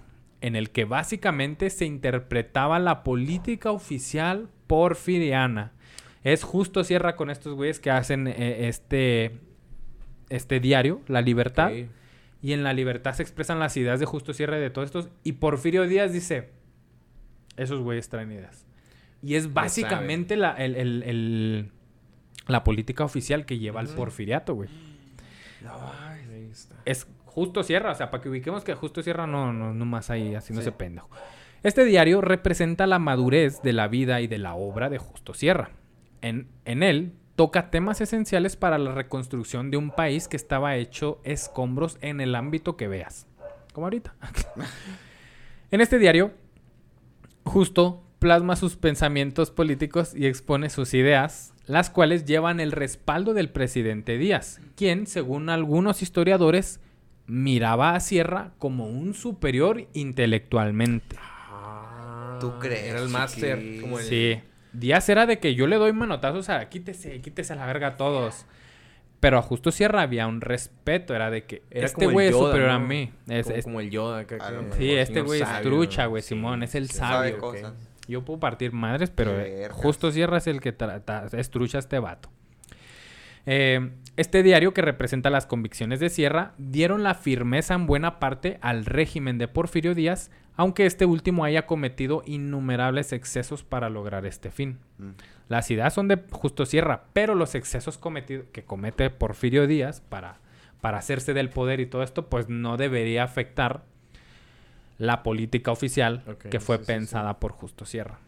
en 0.40 0.56
el 0.56 0.70
que 0.70 0.84
básicamente 0.84 1.68
se 1.70 1.84
interpretaba 1.84 2.78
la 2.78 3.02
política 3.02 3.72
oficial 3.72 4.48
porfiriana. 4.66 5.72
Es 6.22 6.42
justo 6.44 6.84
cierra 6.84 7.16
con 7.16 7.28
estos 7.28 7.54
güeyes 7.54 7.78
que 7.80 7.90
hacen 7.90 8.26
eh, 8.26 8.68
este, 8.68 9.38
este 10.30 10.60
diario, 10.60 11.00
La 11.08 11.20
Libertad. 11.20 11.70
Y 12.42 12.52
en 12.52 12.62
La 12.62 12.72
Libertad 12.74 13.14
se 13.14 13.22
expresan 13.22 13.58
las 13.58 13.76
ideas 13.76 14.00
de 14.00 14.06
Justo 14.06 14.34
Sierra 14.34 14.58
y 14.58 14.60
de 14.60 14.70
todos 14.70 14.86
estos. 14.86 15.08
Y 15.22 15.32
Porfirio 15.32 15.86
Díaz 15.88 16.12
dice, 16.12 16.50
esos 17.56 17.80
güeyes 17.80 18.08
traen 18.08 18.32
ideas. 18.32 18.66
Y 19.22 19.36
es 19.36 19.52
básicamente 19.54 20.36
la, 20.36 20.52
el- 20.52 20.76
el- 20.76 21.02
el- 21.04 21.70
la 22.46 22.62
política 22.62 23.02
oficial 23.04 23.46
que 23.46 23.58
lleva 23.58 23.80
al 23.80 23.88
porfiriato, 23.88 24.54
güey. 24.54 24.68
Es 26.84 27.06
Justo 27.24 27.62
Sierra, 27.64 27.90
o 27.92 27.94
sea, 27.94 28.10
para 28.10 28.22
que 28.22 28.28
ubiquemos 28.28 28.62
que 28.62 28.74
Justo 28.74 29.02
Sierra 29.02 29.26
no, 29.26 29.52
no, 29.52 29.72
no 29.74 29.84
más 29.86 30.10
ahí 30.10 30.34
haciéndose 30.34 30.70
Sí. 30.70 30.74
pendejo. 30.78 31.08
Este 31.62 31.84
diario 31.84 32.20
representa 32.20 32.86
la 32.86 32.98
madurez 32.98 33.62
de 33.62 33.72
la 33.72 33.88
vida 33.88 34.20
y 34.20 34.26
de 34.26 34.38
la 34.38 34.54
obra 34.54 34.90
de 34.90 34.98
Justo 34.98 35.32
Sierra. 35.34 35.70
En, 36.20 36.46
en 36.64 36.82
él 36.82 37.12
toca 37.36 37.70
temas 37.70 38.00
esenciales 38.00 38.56
para 38.56 38.78
la 38.78 38.92
reconstrucción 38.92 39.70
de 39.70 39.76
un 39.76 39.90
país 39.90 40.28
que 40.28 40.36
estaba 40.36 40.76
hecho 40.76 41.20
escombros 41.24 41.98
en 42.00 42.20
el 42.20 42.34
ámbito 42.34 42.76
que 42.76 42.88
veas. 42.88 43.26
Como 43.72 43.86
ahorita. 43.86 44.14
en 45.70 45.80
este 45.80 45.98
diario, 45.98 46.32
Justo 47.44 48.02
plasma 48.18 48.56
sus 48.56 48.76
pensamientos 48.76 49.50
políticos 49.50 50.14
y 50.16 50.26
expone 50.26 50.70
sus 50.70 50.94
ideas, 50.94 51.52
las 51.66 51.90
cuales 51.90 52.24
llevan 52.24 52.58
el 52.58 52.72
respaldo 52.72 53.34
del 53.34 53.50
presidente 53.50 54.16
Díaz, 54.16 54.60
quien, 54.76 55.06
según 55.06 55.50
algunos 55.50 56.02
historiadores, 56.02 56.80
miraba 57.26 57.94
a 57.94 58.00
Sierra 58.00 58.52
como 58.58 58.86
un 58.88 59.14
superior 59.14 59.86
intelectualmente. 59.92 61.16
Ah, 61.20 62.38
¿Tú 62.40 62.58
crees, 62.58 62.84
Era 62.84 63.00
el 63.00 63.10
máster. 63.10 63.60
chiqui? 63.60 63.80
Como 63.80 63.98
el... 63.98 64.04
Sí, 64.06 64.40
Díaz 64.74 65.08
era 65.08 65.26
de 65.26 65.38
que 65.38 65.54
yo 65.54 65.66
le 65.66 65.76
doy 65.76 65.92
manotazos 65.92 66.48
a 66.50 66.68
quítese, 66.68 67.20
quítese 67.20 67.52
a 67.52 67.56
la 67.56 67.66
verga 67.66 67.88
a 67.88 67.96
todos. 67.96 68.44
Pero 69.20 69.38
a 69.38 69.42
Justo 69.42 69.70
Sierra 69.70 70.02
había 70.02 70.26
un 70.26 70.42
respeto, 70.42 71.14
era 71.14 71.30
de 71.30 71.44
que 71.44 71.62
Era 71.70 71.86
este 71.86 72.06
güey 72.08 72.28
es 72.28 72.34
superior 72.36 72.68
a 72.68 72.78
¿no? 72.78 72.86
mí. 72.86 73.10
Es- 73.26 73.44
como, 73.46 73.56
es- 73.56 73.64
como 73.64 73.80
el 73.80 73.90
Yoda. 73.90 74.18
A 74.18 74.26
que- 74.26 74.36
mejor. 74.36 74.74
sí, 74.76 74.92
este 74.92 75.22
güey 75.22 75.40
es 75.40 75.62
trucha, 75.62 76.04
¿no? 76.04 76.10
güey, 76.10 76.22
Sí, 76.22 76.28
Simón, 76.30 76.62
es 76.62 76.74
el 76.74 76.90
sabio. 76.90 77.14
Sabe 77.14 77.32
ok. 77.34 77.40
cosas. 77.40 77.72
Yo 78.06 78.22
puedo 78.22 78.38
partir 78.38 78.72
madres, 78.72 79.10
pero 79.10 79.30
eh, 79.30 79.60
vergas. 79.60 79.78
justo 79.78 80.10
Sierra 80.12 80.36
es 80.36 80.46
el 80.46 80.60
que 80.60 80.72
trata, 80.72 81.26
es 81.32 81.48
trucha 81.50 81.78
este 81.78 81.98
vato. 81.98 82.28
Eh, 83.46 83.90
este 84.16 84.44
diario, 84.44 84.72
que 84.72 84.82
representa 84.82 85.28
las 85.28 85.46
convicciones 85.46 85.98
de 85.98 86.08
Sierra, 86.08 86.54
dieron 86.56 87.02
la 87.02 87.14
firmeza 87.14 87.74
en 87.74 87.86
buena 87.86 88.20
parte 88.20 88.58
al 88.60 88.86
régimen 88.86 89.38
de 89.38 89.48
Porfirio 89.48 89.94
Díaz, 89.94 90.30
aunque 90.56 90.86
este 90.86 91.04
último 91.04 91.44
haya 91.44 91.66
cometido 91.66 92.22
innumerables 92.26 93.12
excesos 93.12 93.64
para 93.64 93.90
lograr 93.90 94.24
este 94.24 94.52
fin. 94.52 94.78
Mm. 94.98 95.10
Las 95.48 95.70
ideas 95.70 95.92
son 95.92 96.06
de 96.06 96.22
Justo 96.30 96.64
Sierra, 96.64 97.06
pero 97.12 97.34
los 97.34 97.56
excesos 97.56 97.98
cometidos 97.98 98.46
que 98.52 98.62
comete 98.62 99.10
Porfirio 99.10 99.66
Díaz 99.66 100.00
para, 100.00 100.38
para 100.80 100.98
hacerse 100.98 101.34
del 101.34 101.50
poder 101.50 101.80
y 101.80 101.86
todo 101.86 102.04
esto, 102.04 102.28
pues 102.28 102.48
no 102.48 102.76
debería 102.76 103.24
afectar 103.24 103.82
la 104.96 105.24
política 105.24 105.72
oficial 105.72 106.22
que 106.50 106.60
fue 106.60 106.76
sí, 106.76 106.82
sí, 106.82 106.86
sí. 106.86 106.92
pensada 106.92 107.40
por 107.40 107.50
Justo 107.50 107.84
Sierra. 107.84 108.20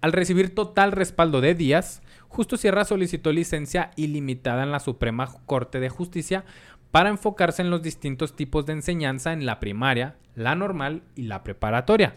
Al 0.00 0.12
recibir 0.12 0.54
total 0.54 0.92
respaldo 0.92 1.40
de 1.40 1.54
Díaz, 1.54 2.02
Justo 2.28 2.56
Sierra 2.56 2.84
solicitó 2.84 3.32
licencia 3.32 3.90
ilimitada 3.96 4.62
en 4.62 4.70
la 4.70 4.78
Suprema 4.78 5.28
Corte 5.46 5.80
de 5.80 5.88
Justicia 5.88 6.44
para 6.92 7.08
enfocarse 7.10 7.60
en 7.62 7.70
los 7.70 7.82
distintos 7.82 8.36
tipos 8.36 8.66
de 8.66 8.72
enseñanza 8.74 9.32
en 9.32 9.46
la 9.46 9.58
primaria, 9.58 10.14
la 10.36 10.54
normal 10.54 11.02
y 11.16 11.22
la 11.24 11.42
preparatoria. 11.42 12.14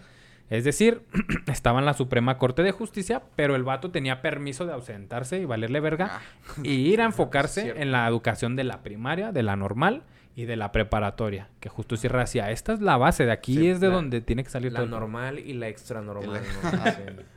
Es 0.51 0.65
decir, 0.65 1.01
estaba 1.51 1.79
en 1.79 1.85
la 1.85 1.95
Suprema 1.95 2.37
Corte 2.37 2.61
de 2.61 2.71
Justicia, 2.71 3.23
pero 3.35 3.55
el 3.55 3.63
vato 3.63 3.89
tenía 3.89 4.21
permiso 4.21 4.67
de 4.67 4.73
ausentarse 4.73 5.39
y 5.39 5.45
valerle 5.45 5.79
verga 5.79 6.21
y 6.63 6.73
ir 6.73 7.01
a 7.01 7.05
enfocarse 7.05 7.73
en 7.81 7.91
la 7.91 8.07
educación 8.07 8.55
de 8.55 8.65
la 8.65 8.83
primaria, 8.83 9.31
de 9.31 9.41
la 9.41 9.55
normal 9.55 10.03
y 10.35 10.45
de 10.45 10.57
la 10.57 10.71
preparatoria. 10.71 11.49
Que 11.59 11.69
justo 11.69 11.97
Sierra 11.97 12.19
decía, 12.21 12.51
esta 12.51 12.73
es 12.73 12.81
la 12.81 12.97
base, 12.97 13.25
de 13.25 13.31
aquí 13.31 13.55
Sí, 13.57 13.67
es 13.67 13.79
de 13.79 13.87
la- 13.89 13.95
donde 13.95 14.21
tiene 14.21 14.43
que 14.43 14.51
salir 14.51 14.71
La 14.73 14.81
todo. 14.81 14.89
normal 14.89 15.39
y 15.39 15.53
la 15.53 15.69
extra 15.69 16.01
normal. 16.03 16.39
Y 16.43 16.75
la- 16.75 16.81
¿no? 17.15 17.21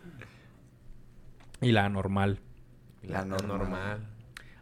Y 1.60 1.72
la 1.72 1.88
normal. 1.88 2.38
La 3.02 3.18
La 3.20 3.24
normal. 3.24 3.58
normal. 3.58 3.98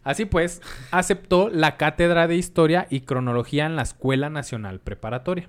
Así 0.02 0.26
pues, 0.26 0.60
aceptó 0.90 1.48
la 1.48 1.76
cátedra 1.76 2.28
de 2.28 2.36
Historia 2.36 2.86
y 2.90 3.00
Cronología 3.00 3.64
en 3.66 3.74
la 3.76 3.82
Escuela 3.82 4.28
Nacional 4.28 4.80
Preparatoria. 4.80 5.48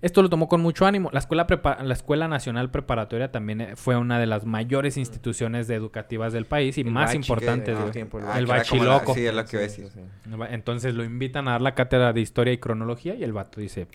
Esto 0.00 0.22
lo 0.22 0.28
tomó 0.30 0.48
con 0.48 0.60
mucho 0.60 0.86
ánimo. 0.86 1.10
La 1.12 1.18
Escuela, 1.18 1.46
Prepa- 1.48 1.82
la 1.82 1.92
Escuela 1.94 2.28
Nacional 2.28 2.70
Preparatoria 2.70 3.32
también 3.32 3.60
eh, 3.62 3.74
fue 3.74 3.96
una 3.96 4.20
de 4.20 4.26
las 4.26 4.44
mayores 4.44 4.96
instituciones 4.96 5.66
de 5.66 5.74
educativas 5.74 6.32
del 6.32 6.44
país 6.44 6.78
y 6.78 6.82
El 6.82 6.90
más 6.92 7.14
importantes. 7.16 7.76
tiempo, 7.90 8.20
el 8.20 8.24
Ah, 8.26 8.38
el 8.38 8.46
la- 8.46 8.58
bachiloco. 8.58 9.14
Sí, 9.14 9.26
es 9.26 9.34
lo 9.34 9.44
que 9.44 9.56
iba 9.56 9.66
a 9.66 9.68
Sí, 9.68 9.82
decir. 9.82 9.92
sí, 9.92 10.00
sí. 10.24 10.36
Entonces 10.50 10.94
lo 10.94 11.02
invitan 11.02 11.48
a 11.48 11.52
dar 11.52 11.62
la 11.62 11.74
cátedra 11.74 12.12
de 12.12 12.20
Historia 12.20 12.52
y 12.52 12.58
Cronología 12.58 13.16
y 13.16 13.24
el 13.24 13.32
vato 13.32 13.60
dice, 13.60 13.88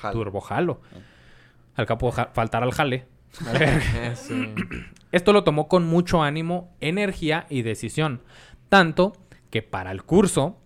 Jalo. 0.00 0.12
turbo 0.14 0.40
jalo. 0.40 0.80
Al 1.76 1.84
capo 1.84 2.10
ja- 2.10 2.30
faltar 2.32 2.62
al 2.62 2.72
jale. 2.72 3.06
Sí. 4.14 4.54
Esto 5.12 5.32
lo 5.32 5.44
tomó 5.44 5.68
con 5.68 5.86
mucho 5.86 6.22
ánimo, 6.22 6.74
energía 6.80 7.46
y 7.50 7.62
decisión. 7.62 8.22
Tanto 8.68 9.12
que 9.50 9.62
para 9.62 9.90
el 9.90 10.04
curso 10.04 10.56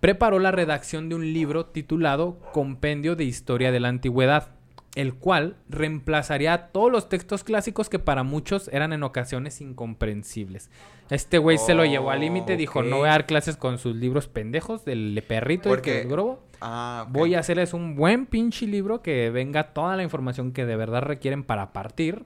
preparó 0.00 0.38
la 0.38 0.50
redacción 0.50 1.08
de 1.08 1.14
un 1.14 1.32
libro 1.32 1.66
titulado 1.66 2.38
Compendio 2.52 3.16
de 3.16 3.24
Historia 3.24 3.72
de 3.72 3.80
la 3.80 3.88
Antigüedad, 3.88 4.48
el 4.94 5.14
cual 5.14 5.56
reemplazaría 5.68 6.52
a 6.52 6.66
todos 6.68 6.90
los 6.90 7.08
textos 7.08 7.42
clásicos 7.44 7.88
que 7.88 7.98
para 7.98 8.22
muchos 8.22 8.68
eran 8.68 8.92
en 8.92 9.02
ocasiones 9.02 9.60
incomprensibles. 9.60 10.70
Este 11.10 11.38
güey 11.38 11.58
se 11.58 11.74
lo 11.74 11.84
llevó 11.84 12.10
al 12.10 12.20
límite, 12.20 12.56
dijo, 12.56 12.82
no 12.82 12.98
voy 12.98 13.08
a 13.08 13.12
dar 13.12 13.26
clases 13.26 13.56
con 13.56 13.78
sus 13.78 13.96
libros 13.96 14.28
pendejos 14.28 14.84
del 14.84 15.22
perrito 15.26 15.68
y 15.68 15.72
Porque- 15.72 15.92
que 15.92 16.00
el 16.02 16.08
grobo. 16.08 16.44
Ah. 16.60 17.06
Voy 17.10 17.34
a 17.34 17.40
hacerles 17.40 17.74
un 17.74 17.94
buen 17.96 18.24
pinche 18.26 18.66
libro 18.66 19.02
que 19.02 19.28
venga 19.30 19.74
toda 19.74 19.96
la 19.96 20.02
información 20.02 20.52
que 20.52 20.64
de 20.64 20.76
verdad 20.76 21.02
requieren 21.02 21.44
para 21.44 21.72
partir. 21.72 22.24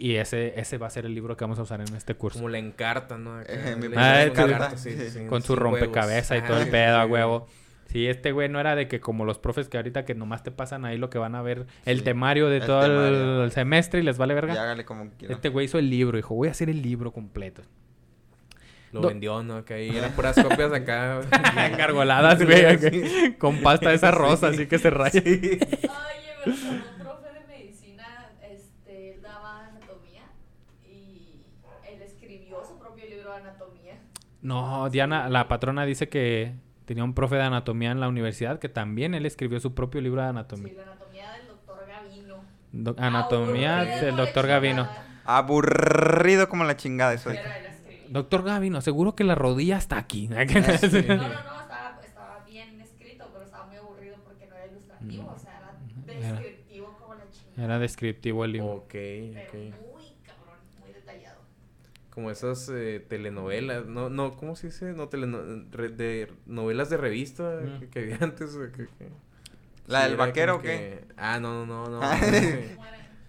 Y 0.00 0.14
ese, 0.16 0.58
ese 0.60 0.78
va 0.78 0.86
a 0.86 0.90
ser 0.90 1.06
el 1.06 1.14
libro 1.14 1.36
que 1.36 1.42
vamos 1.44 1.58
a 1.58 1.62
usar 1.62 1.80
en 1.80 1.92
este 1.96 2.14
curso. 2.14 2.38
Como 2.38 2.48
la 2.48 2.58
encarta, 2.58 3.18
¿no? 3.18 3.40
Eh, 3.42 3.92
Ah, 3.96 4.22
encarta, 4.22 4.76
sí. 4.78 4.92
sí, 5.10 5.26
Con 5.26 5.40
sí, 5.42 5.46
su 5.48 5.54
huevos. 5.54 5.80
rompecabezas 5.80 6.38
y 6.38 6.42
todo 6.42 6.56
Ah, 6.58 6.62
el 6.62 6.68
pedo 6.70 6.96
a 6.98 7.06
huevo. 7.06 7.46
Sí, 7.86 8.06
este 8.06 8.32
güey 8.32 8.48
no 8.50 8.60
era 8.60 8.76
de 8.76 8.86
que 8.86 9.00
como 9.00 9.24
los 9.24 9.38
profes 9.38 9.68
que 9.68 9.78
ahorita 9.78 10.04
que 10.04 10.14
nomás 10.14 10.42
te 10.42 10.50
pasan 10.50 10.84
ahí 10.84 10.98
lo 10.98 11.08
que 11.10 11.16
van 11.18 11.34
a 11.34 11.40
ver, 11.42 11.66
el 11.86 11.98
Sí, 11.98 12.04
temario 12.04 12.48
de 12.48 12.58
el 12.58 12.66
todo 12.66 12.82
el- 12.84 12.90
temario. 12.92 13.44
el 13.44 13.50
semestre 13.52 14.00
y 14.00 14.02
les 14.02 14.18
vale 14.18 14.34
Y 14.34 14.36
verga. 14.36 14.52
hágale 14.62 14.84
como 14.84 15.10
quiera. 15.18 15.34
Este 15.34 15.48
güey 15.48 15.64
hizo 15.66 15.78
el 15.78 15.88
libro, 15.88 16.16
dijo, 16.16 16.34
voy 16.34 16.48
a 16.48 16.50
hacer 16.50 16.68
el 16.68 16.82
libro 16.82 17.12
completo. 17.12 17.62
Lo 18.92 19.00
Do- 19.00 19.08
vendió, 19.08 19.42
¿no? 19.42 19.64
Que 19.64 19.74
ahí 19.74 19.96
eran 19.96 20.12
puras 20.12 20.36
copias 20.40 20.72
acá. 20.72 21.20
Engargoladas, 21.66 22.44
güey, 22.44 23.36
con 23.38 23.62
pasta 23.62 23.88
de 23.90 23.96
esa 23.96 24.10
rosa, 24.10 24.48
así 24.48 24.66
que 24.66 24.78
se 24.78 24.90
raya. 24.90 25.20
Oye, 25.24 25.58
pero 26.44 26.56
con 26.56 26.74
un 26.74 26.98
profe 26.98 27.32
de 27.32 27.46
medicina, 27.48 28.30
este, 28.42 29.14
él 29.14 29.22
daba 29.22 29.66
anatomía 29.66 30.24
y 30.86 31.40
él 31.90 32.02
escribió 32.02 32.62
su 32.66 32.78
propio 32.78 33.06
libro 33.06 33.30
de 33.30 33.36
anatomía. 33.38 33.94
No, 34.42 34.88
Diana, 34.90 35.28
la 35.28 35.48
patrona 35.48 35.84
dice 35.84 36.08
que 36.08 36.54
tenía 36.84 37.04
un 37.04 37.14
profe 37.14 37.36
de 37.36 37.42
anatomía 37.42 37.90
en 37.90 38.00
la 38.00 38.08
universidad 38.08 38.58
que 38.58 38.68
también 38.68 39.14
él 39.14 39.26
escribió 39.26 39.60
su 39.60 39.74
propio 39.74 40.00
libro 40.00 40.20
de 40.22 40.28
Sí, 40.28 40.30
anatomía. 40.30 40.72
la 40.74 40.82
anatomía 40.92 41.32
del 41.32 41.46
doctor 41.48 41.86
Gavino. 41.88 42.44
Do- 42.72 42.96
anatomía 42.98 43.78
Aburrido 43.80 44.00
del 44.06 44.16
de 44.16 44.22
doctor 44.22 44.46
Gavino. 44.46 44.88
Aburrido 45.24 46.48
como 46.48 46.64
la 46.64 46.76
chingada 46.76 47.12
eso. 47.14 47.30
Pero 47.30 47.42
él. 47.42 47.52
Doctor 48.10 48.42
Gavino, 48.42 48.80
seguro 48.80 49.14
que 49.14 49.24
la 49.24 49.34
rodilla 49.34 49.76
está 49.76 49.98
aquí. 49.98 50.28
No, 50.28 50.36
no, 50.36 50.40
no, 50.40 50.46
estaba, 50.46 52.00
estaba 52.02 52.44
bien 52.46 52.80
escrito, 52.80 53.28
pero 53.32 53.44
estaba 53.44 53.66
muy 53.66 53.76
aburrido 53.76 54.16
porque 54.24 54.46
no 54.46 54.54
era 54.56 54.66
ilustrativo, 54.66 55.32
o 55.34 55.38
sea, 55.38 55.74
era 56.06 56.32
descriptivo 56.32 56.96
como 56.98 57.14
la 57.16 57.30
chingada. 57.30 57.64
Era 57.64 57.78
descriptivo 57.78 58.44
el 58.46 58.52
libro. 58.52 58.72
ok, 58.76 58.88
Pero 58.88 59.42
ok. 59.42 59.54
muy 59.54 60.04
cabrón, 60.24 60.58
muy 60.80 60.92
detallado. 60.94 61.40
Como 62.18 62.32
esas 62.32 62.68
eh, 62.74 62.98
telenovelas, 63.08 63.86
no, 63.86 64.10
no, 64.10 64.34
¿cómo 64.36 64.56
se 64.56 64.66
dice? 64.66 64.86
No, 64.86 65.08
teleno- 65.08 65.64
re- 65.70 65.90
de 65.90 66.32
novelas 66.46 66.90
de 66.90 66.96
revista 66.96 67.60
Mm. 67.62 67.78
que, 67.78 67.88
que 67.90 67.98
había 68.00 68.18
antes. 68.22 68.56
que- 68.76 68.86
que- 68.88 69.08
¿La 69.86 70.02
del 70.08 70.16
vaquero 70.16 70.56
o 70.56 70.58
qué? 70.60 70.66
que- 70.66 71.04
Ah, 71.16 71.38
no, 71.38 71.64
no, 71.64 71.84
no, 71.88 71.88
no. 71.88 72.00
Ah. 72.02 72.18
no, 72.20 72.26
eh. 72.36 72.76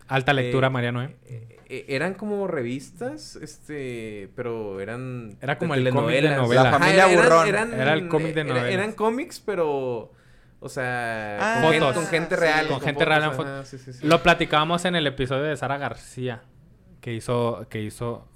Alta 0.07 0.33
lectura, 0.33 0.67
Eh, 0.67 0.69
Mariano, 0.71 1.03
¿eh? 1.03 1.15
eh, 1.27 1.59
eh, 1.69 1.85
eran 1.89 2.15
como 2.15 2.47
revistas, 2.47 3.35
este, 3.35 4.31
pero 4.35 4.79
eran 4.81 5.37
Era 5.39 5.59
como 5.59 5.75
el 5.75 5.81
cómic 5.91 6.07
de 6.07 6.21
telenovelas. 6.21 6.37
novela. 6.39 6.63
La 6.63 6.69
Ajá, 6.69 6.79
familia 6.79 7.11
eran- 7.11 7.15
Burrón. 7.23 7.47
eran- 7.47 7.73
Era 7.75 7.93
el 7.93 8.07
cómic 8.07 8.33
de 8.33 8.43
novelas. 8.43 8.71
Eran 8.71 8.91
cómics, 8.93 9.39
pero, 9.39 10.11
o 10.61 10.67
sea, 10.69 11.37
Ah, 11.39 11.61
con, 11.61 11.71
gente, 11.73 11.85
Fotos. 11.85 11.95
con 12.01 12.07
gente 12.11 12.35
Sí, 12.35 12.41
real. 12.41 12.67
con 12.67 12.81
gente 12.81 13.05
real 13.05 13.23
en 13.25 13.33
fotos, 13.33 13.67
sí, 13.67 13.77
sí, 13.77 13.93
sí. 13.93 14.07
Lo 14.07 14.23
platicábamos 14.23 14.83
en 14.85 14.95
el 14.95 15.05
episodio 15.05 15.43
de 15.43 15.55
Sara 15.57 15.77
García, 15.77 16.41
que 17.01 17.13
hizo, 17.13 17.67
que 17.69 17.83
hizo 17.83 18.27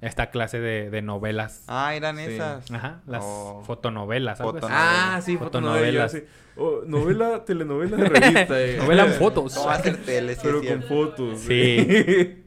esta 0.00 0.30
clase 0.30 0.60
de, 0.60 0.90
de 0.90 1.02
novelas. 1.02 1.64
Ah, 1.68 1.94
eran 1.94 2.16
Sí. 2.16 2.22
esas. 2.22 2.70
Ajá, 2.70 3.00
las 3.06 3.22
Oh. 3.24 3.62
fotonovelas. 3.66 4.40
Ah, 4.40 5.20
sí, 5.24 5.36
Fotonovelas. 5.36 6.12
fotonovelas. 6.12 6.12
sí. 6.12 6.22
Oh, 6.56 6.82
novela, 6.86 7.44
telenovela 7.46 7.96
de 7.96 8.04
revista. 8.08 8.60
eh. 8.60 8.76
Novela 8.78 9.06
en 9.06 9.12
fotos. 9.12 9.54
¿Cómo 9.56 9.66
va 9.66 9.74
a 9.74 9.82
ser 9.82 9.96
tele? 10.04 10.34
Sí, 10.34 10.40
Pero 10.42 10.62
con 10.62 10.82
fotos. 10.82 11.40
Sí. 11.40 12.44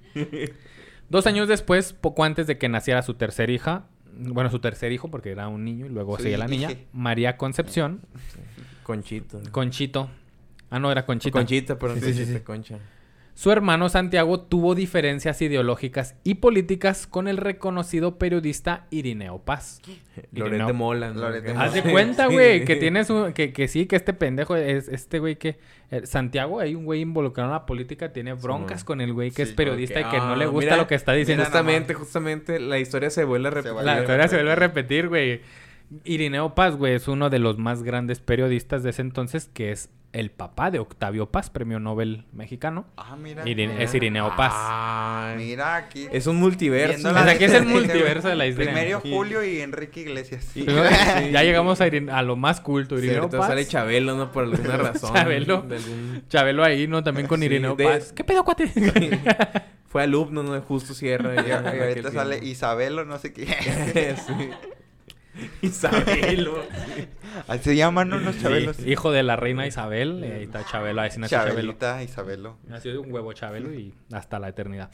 Dos 1.10 1.28
años 1.28 1.47
después, 1.47 1.93
poco 1.93 2.24
antes 2.24 2.47
de 2.47 2.58
que 2.58 2.70
naciera 2.70 3.02
su 3.02 3.14
tercer 3.16 3.49
hija, 3.49 3.86
bueno, 4.14 4.49
su 4.49 4.60
tercer 4.60 4.91
hijo, 4.91 5.10
porque 5.10 5.32
era 5.32 5.47
un 5.47 5.64
niño 5.66 5.86
y 5.86 5.89
luego 5.89 6.18
seguía 6.18 6.38
la 6.38 6.47
niña. 6.47 6.70
María 6.93 7.38
Concepción, 7.38 8.02
Conchito. 8.84 9.41
Conchito. 9.52 10.10
Ah, 10.70 10.80
no, 10.80 10.89
era 10.91 11.06
Conchita. 11.06 11.38
Conchita, 11.38 11.78
perdón, 11.78 11.99
Sí, 11.99 12.14
sí, 12.14 12.26
sí, 12.26 12.39
Conchita, 12.39 12.39
sí. 12.39 12.43
Concha. 12.45 12.80
Su 13.34 13.52
hermano 13.52 13.90
Santiago 13.90 14.42
tuvo 14.42 14.76
diferencias 14.76 15.42
ideológicas 15.42 16.16
y 16.24 16.36
políticas 16.36 17.08
con 17.08 17.28
el 17.28 17.38
reconocido 17.38 18.18
periodista 18.20 18.86
Irineo 18.92 19.40
Paz. 19.40 19.82
Loret 20.34 20.54
Irineo- 20.60 20.68
de 20.68 20.74
Mola. 20.74 21.12
¿no? 21.12 21.22
Loret 21.22 21.44
de 21.44 21.52
Haz 21.54 21.74
de 21.74 21.82
cuenta, 21.92 22.28
güey, 22.28 22.66
que 22.66 22.76
tiene 22.76 23.04
su... 23.06 23.32
Que, 23.34 23.52
que 23.54 23.68
sí, 23.68 23.86
que 23.88 23.96
este 23.96 24.14
pendejo 24.14 24.56
es 24.56 24.90
este 24.90 25.20
güey 25.20 25.38
que... 25.38 25.58
eh, 25.90 26.06
Santiago, 26.06 26.60
hay 26.60 26.76
un 26.76 26.86
güey 26.86 27.02
involucrado 27.02 27.50
en 27.50 27.54
la 27.54 27.66
política, 27.66 28.12
tiene 28.14 28.34
broncas 28.34 28.84
con 28.84 29.02
el 29.02 29.14
güey 29.14 29.32
que 29.32 29.42
es 29.44 29.54
periodista 29.54 30.02
y 30.02 30.04
que 30.06 30.18
no 30.18 30.36
le 30.36 30.46
Ah, 30.46 30.48
gusta 30.48 30.72
mira, 30.72 30.78
lo 30.78 30.88
que 30.88 30.96
está 30.96 31.14
diciendo. 31.14 31.44
Justamente, 31.46 31.94
justamente, 31.94 32.60
la 32.60 32.80
historia 32.80 33.10
se 33.10 33.24
vuelve 33.24 33.48
a 33.48 33.52
repetir. 33.52 33.82
La 33.84 34.00
historia 34.02 34.28
se 34.28 34.36
vuelve 34.36 34.52
a 34.52 34.56
repetir, 34.56 35.08
güey. 35.08 35.42
Irineo 36.06 36.56
Paz, 36.56 36.76
güey, 36.76 36.94
es 36.94 37.08
uno 37.08 37.30
de 37.30 37.39
los 37.39 37.58
más 37.58 37.84
grandes 37.84 38.20
periodistas 38.20 38.84
de 38.84 38.92
ese 38.92 39.02
entonces, 39.02 39.50
que 39.54 39.72
es 39.72 39.89
el 40.14 40.30
papá 40.30 40.72
de 40.72 40.80
Octavio 40.80 41.32
Paz, 41.32 41.50
premio 41.50 41.80
Nobel 41.80 42.26
mexicano. 42.34 42.86
Ah, 42.98 43.16
mira. 43.16 43.44
Es 43.46 43.94
Irineo 43.96 44.34
Paz. 44.36 44.52
Ay, 44.56 45.38
Mira 45.38 45.76
aquí. 45.78 46.08
Es 46.12 46.28
un 46.28 46.36
multiverso. 46.38 47.10
O 47.10 47.14
sea, 47.14 47.38
que 47.38 47.46
es 47.46 47.54
el 47.54 47.66
multiverso 47.66 48.28
de 48.28 48.36
la 48.36 48.46
historia. 48.48 48.74
Primero. 48.74 49.00
Julio 49.02 49.44
y 49.44 49.62
Enrique 49.62 50.02
Iglesias. 50.02 50.46
Y-. 50.56 50.66
Ya 50.66 51.44
llegamos 51.44 51.80
a, 51.80 51.88
Irin- 51.88 52.10
a 52.12 52.22
lo 52.24 52.36
más 52.36 52.60
culto, 52.60 52.98
Irineo 52.98 53.20
ahorita 53.24 53.38
Paz. 53.38 53.48
sale 53.48 53.66
Chabelo, 53.66 54.16
¿no? 54.18 54.32
Por 54.34 54.44
alguna 54.46 54.76
razón. 54.78 55.14
Chabelo. 55.14 55.56
Algún- 55.70 56.24
Chabelo 56.28 56.64
ahí, 56.66 56.88
¿no? 56.88 57.04
También 57.04 57.28
con 57.28 57.39
Sí, 57.39 57.46
Irineo 57.46 57.76
de- 57.76 57.86
Paz. 57.86 58.12
¿Qué 58.14 58.24
pedo, 58.26 58.44
cuate? 58.44 58.68
Fue 59.88 60.04
alumno, 60.04 60.44
¿no? 60.44 60.54
De 60.54 60.60
Justo 60.60 60.94
Sierra. 60.94 61.34
Y, 61.48 61.52
ahorita 61.52 62.12
sale. 62.12 62.39
Isabelo, 62.44 63.06
no 63.06 63.18
sé 63.18 63.32
qué. 63.34 63.46
sí. 64.26 64.50
Isabelo. 65.62 66.56
Así 67.48 67.64
se 67.64 67.76
llaman 67.76 68.10
¿no? 68.10 68.18
los 68.20 68.40
chabelos. 68.42 68.76
Sí, 68.78 68.90
hijo 68.92 69.12
de 69.12 69.24
la 69.24 69.36
reina 69.36 69.66
Isabel. 69.68 70.24
eh, 70.24 70.34
ahí 70.38 70.44
está 70.44 70.66
Chabelo. 70.66 71.02
Así 71.02 71.20
nació 71.20 71.38
Chabelo. 71.38 71.56
Chabelita, 71.56 72.04
Isabelo. 72.04 72.58
Nació 72.68 72.92
de 72.92 72.98
un 72.98 73.12
huevo 73.12 73.32
Chabelo 73.34 73.74
y 73.74 73.94
hasta 74.12 74.40
la 74.40 74.50
eternidad. 74.50 74.90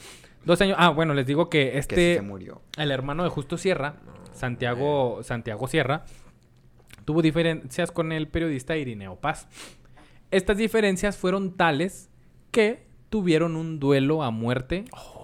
Dos 0.46 0.62
años. 0.62 0.78
Ah, 0.80 0.90
bueno, 0.90 1.14
les 1.14 1.26
digo 1.26 1.50
que 1.50 1.66
Que 1.66 1.72
sí 1.74 1.78
este. 1.80 2.16
se 2.16 2.22
murió. 2.22 2.62
El 2.78 2.92
hermano 2.92 3.24
de 3.24 3.30
Justo 3.30 3.58
Sierra, 3.58 3.96
Santiago, 4.34 5.22
Santiago 5.24 5.68
Sierra, 5.68 6.06
tuvo 7.06 7.22
diferencias 7.22 7.92
con 7.92 8.12
el 8.12 8.28
periodista 8.28 8.78
Irineo 8.78 9.16
Paz. 9.16 9.48
Estas 10.30 10.58
diferencias 10.58 11.18
fueron 11.18 11.56
tales 11.58 12.10
que 12.52 12.86
tuvieron 13.10 13.56
un 13.56 13.80
duelo 13.80 14.24
a 14.24 14.32
muerte 14.32 14.86
Oh, 14.92 15.17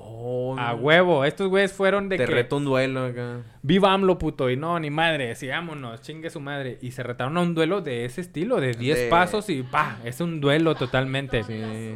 a 0.60 0.74
huevo. 0.76 1.26
Estos 1.26 1.48
güeyes 1.50 1.74
fueron 1.74 2.10
de 2.10 2.18
Te 2.18 2.26
que 2.26 2.32
reto 2.32 2.58
un 2.58 2.66
duelo 2.66 3.06
acá. 3.06 3.38
viva 3.62 3.92
AMLO 3.94 4.18
puto 4.18 4.50
y 4.50 4.56
no, 4.58 4.80
ni 4.80 4.90
madre, 4.90 5.36
sigámonos, 5.36 6.02
chingue 6.02 6.30
su 6.30 6.40
madre. 6.40 6.78
Y 6.82 6.92
se 6.92 7.04
retaron 7.04 7.36
a 7.38 7.42
un 7.42 7.56
duelo 7.56 7.82
de 7.82 8.06
ese 8.06 8.22
estilo, 8.22 8.60
de 8.62 8.74
10 8.74 8.98
De- 8.98 9.08
pasos 9.10 9.50
y 9.50 9.64
pa, 9.64 9.98
es 10.04 10.22
un 10.22 10.40
duelo 10.42 10.76
totalmente. 10.76 11.44
Sí. 11.44 11.54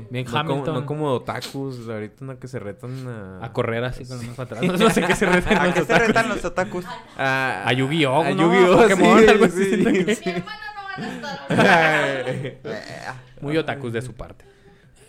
Bien 0.09 0.25
no, 0.25 0.31
como, 0.31 0.39
Hamilton. 0.53 0.73
no 0.75 0.85
como 0.85 1.11
otakus, 1.13 1.87
ahorita 1.87 2.25
no 2.25 2.39
que 2.39 2.47
se 2.47 2.59
retan 2.59 3.07
a... 3.07 3.45
A 3.45 3.53
correr 3.53 3.83
así 3.83 4.05
con 4.05 4.25
los 4.25 4.39
atrás. 4.39 4.61
No 4.63 4.89
sé 4.89 5.01
qué 5.03 5.15
se 5.15 5.25
retan 5.29 5.57
¿A 5.57 5.65
los 5.65 5.73
qué 5.75 5.83
se 5.85 5.99
retan 5.99 6.29
los 6.29 6.43
otakus? 6.43 6.85
A, 7.17 7.63
A 7.67 7.73
Yu-Gi-Oh, 7.73 8.21
a 8.23 8.29
¿no? 8.31 8.43
Yu-Gi-Oh, 8.43 8.73
A 8.79 8.81
Pokémon, 8.83 9.19
sí, 9.21 9.27
algo 9.27 9.45
así, 9.45 9.63
sí. 9.63 9.83
siento 9.83 9.89
que- 9.91 10.43
Mi 10.97 11.03
no 11.05 11.27
a 11.27 11.31
estar. 11.55 13.15
Muy 13.41 13.55
otakus 13.57 13.93
de 13.93 14.01
su 14.01 14.13
parte. 14.13 14.45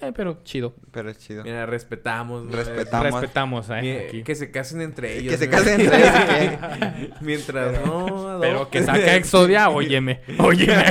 Eh, 0.01 0.13
pero 0.15 0.39
chido. 0.45 0.75
Pero 0.93 1.11
es 1.11 1.19
chido. 1.19 1.43
Mira, 1.43 1.67
respetamos. 1.67 2.45
¿no? 2.45 2.53
Respetamos. 2.57 3.13
Respetamos, 3.21 3.67
eh, 3.71 4.07
aquí. 4.09 4.23
Que 4.23 4.35
se 4.37 4.51
casen 4.51 4.81
entre 4.81 5.19
ellos. 5.19 5.33
Que 5.33 5.39
se 5.39 5.51
casen 5.51 5.81
entre 5.81 5.99
ellos. 6.45 6.59
Mientras 7.21 7.85
no... 7.85 8.39
Pero 8.41 8.71
que 8.71 8.83
saca 8.85 9.17
Exodia, 9.17 9.69
óyeme. 9.71 10.21
Óyeme. 10.39 10.85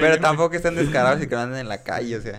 Pero 0.00 0.18
tampoco 0.20 0.54
estén 0.54 0.74
descarados 0.74 1.22
y 1.22 1.26
que 1.26 1.34
no 1.34 1.40
anden 1.40 1.60
en 1.60 1.68
la 1.68 1.82
calle, 1.82 2.16
o 2.16 2.20
sea. 2.20 2.38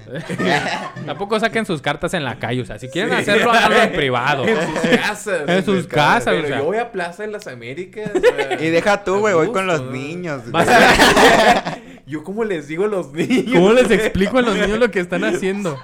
Tampoco 1.06 1.40
saquen 1.40 1.66
sus 1.66 1.82
cartas 1.82 2.14
en 2.14 2.24
la 2.24 2.38
calle. 2.38 2.62
O 2.62 2.66
sea, 2.66 2.78
si 2.78 2.90
quieren 2.90 3.12
hacerlo, 3.14 3.52
háganlo 3.52 3.82
en 3.82 3.92
privado. 3.94 4.46
En 4.48 4.56
sus 4.58 4.90
casas. 5.00 5.42
En 5.50 5.66
sus 5.66 5.88
casas, 5.88 6.26
Pero 6.36 6.44
o 6.44 6.48
sea. 6.48 6.58
yo 6.60 6.64
voy 6.66 6.78
a 6.78 6.92
Plaza 6.92 7.24
de 7.24 7.30
las 7.32 7.48
Américas. 7.48 8.12
o 8.16 8.20
sea, 8.20 8.62
Y 8.62 8.70
deja 8.70 9.04
tú, 9.04 9.18
güey, 9.20 9.34
voy 9.34 9.52
con 9.52 9.66
los 9.66 9.82
niños. 9.92 10.44
Vas 10.52 10.68
a- 10.70 11.78
Yo 12.06 12.24
cómo 12.24 12.44
les 12.44 12.68
digo 12.68 12.86
a 12.86 12.88
los 12.88 13.12
niños. 13.14 13.54
¿Cómo 13.54 13.72
les 13.74 13.90
explico 13.92 14.38
a 14.38 14.42
los 14.42 14.56
niños 14.56 14.80
lo 14.80 14.92
que 14.92 15.00
están 15.00 15.24
haciendo? 15.24 15.80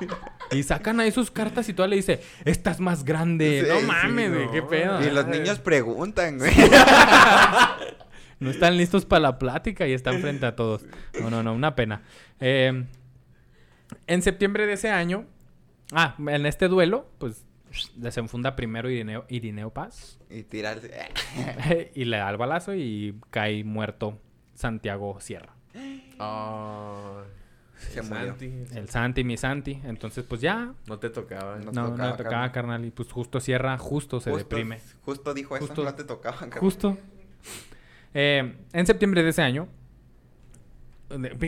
Y 0.51 0.63
sacan 0.63 0.99
ahí 0.99 1.11
sus 1.11 1.31
cartas 1.31 1.69
y 1.69 1.73
tú 1.73 1.85
le 1.85 1.95
dice, 1.95 2.21
esta 2.45 2.71
es 2.71 2.79
más 2.79 3.05
grande. 3.05 3.63
Sí, 3.63 3.69
no 3.69 3.87
mames, 3.87 4.31
güey, 4.31 4.45
no. 4.45 4.51
qué 4.51 4.61
pedo. 4.61 5.01
Y 5.01 5.11
los 5.11 5.27
niños 5.27 5.59
preguntan, 5.59 6.37
güey. 6.37 6.51
No 8.39 8.49
están 8.51 8.77
listos 8.77 9.05
para 9.05 9.19
la 9.19 9.37
plática 9.37 9.85
y 9.85 9.91
están 9.91 10.21
frente 10.21 10.45
a 10.45 10.55
todos. 10.55 10.85
No, 11.19 11.29
no, 11.29 11.43
no, 11.43 11.53
una 11.53 11.75
pena. 11.75 12.03
Eh, 12.39 12.85
en 14.07 14.21
septiembre 14.21 14.65
de 14.65 14.73
ese 14.73 14.89
año, 14.89 15.25
ah, 15.91 16.15
en 16.17 16.45
este 16.45 16.69
duelo, 16.69 17.09
pues 17.17 17.45
desenfunda 17.95 18.55
primero 18.55 18.89
Irineo, 18.89 19.25
Irineo 19.29 19.71
Paz 19.71 20.19
Y 20.29 20.43
tirarse. 20.43 20.91
y 21.93 22.05
le 22.05 22.17
da 22.17 22.29
el 22.29 22.37
balazo 22.37 22.73
y 22.73 23.15
cae 23.29 23.63
muerto 23.63 24.19
Santiago 24.55 25.19
Sierra. 25.19 25.58
Se 27.77 28.01
murió. 28.01 28.27
Santi, 28.27 28.63
El 28.75 28.89
Santi, 28.89 29.23
mi 29.23 29.37
Santi. 29.37 29.81
Entonces, 29.85 30.25
pues 30.27 30.41
ya. 30.41 30.73
No 30.87 30.99
te 30.99 31.09
tocaba. 31.09 31.55
No. 31.57 31.59
¿no? 31.59 31.65
Nos 31.65 31.73
No, 31.75 31.81
no 31.83 31.89
tocaba, 31.91 32.09
le 32.11 32.17
tocaba, 32.17 32.29
carnal. 32.31 32.51
carnal. 32.51 32.85
Y 32.85 32.91
pues 32.91 33.11
justo 33.11 33.39
Sierra, 33.39 33.77
justo 33.77 34.19
se 34.19 34.29
Justo- 34.31 34.43
deprime. 34.55 34.79
Justo 35.05 35.33
dijo 35.33 35.55
eso, 35.55 35.65
Justo- 35.67 35.83
no 35.83 35.95
te 35.95 36.03
tocaba. 36.03 36.37
cabrón. 36.37 36.59
Justo. 36.59 36.97
Eh, 38.13 38.55
en 38.73 38.85
septiembre 38.85 39.23
de 39.23 39.29
ese 39.29 39.41
año. 39.41 39.67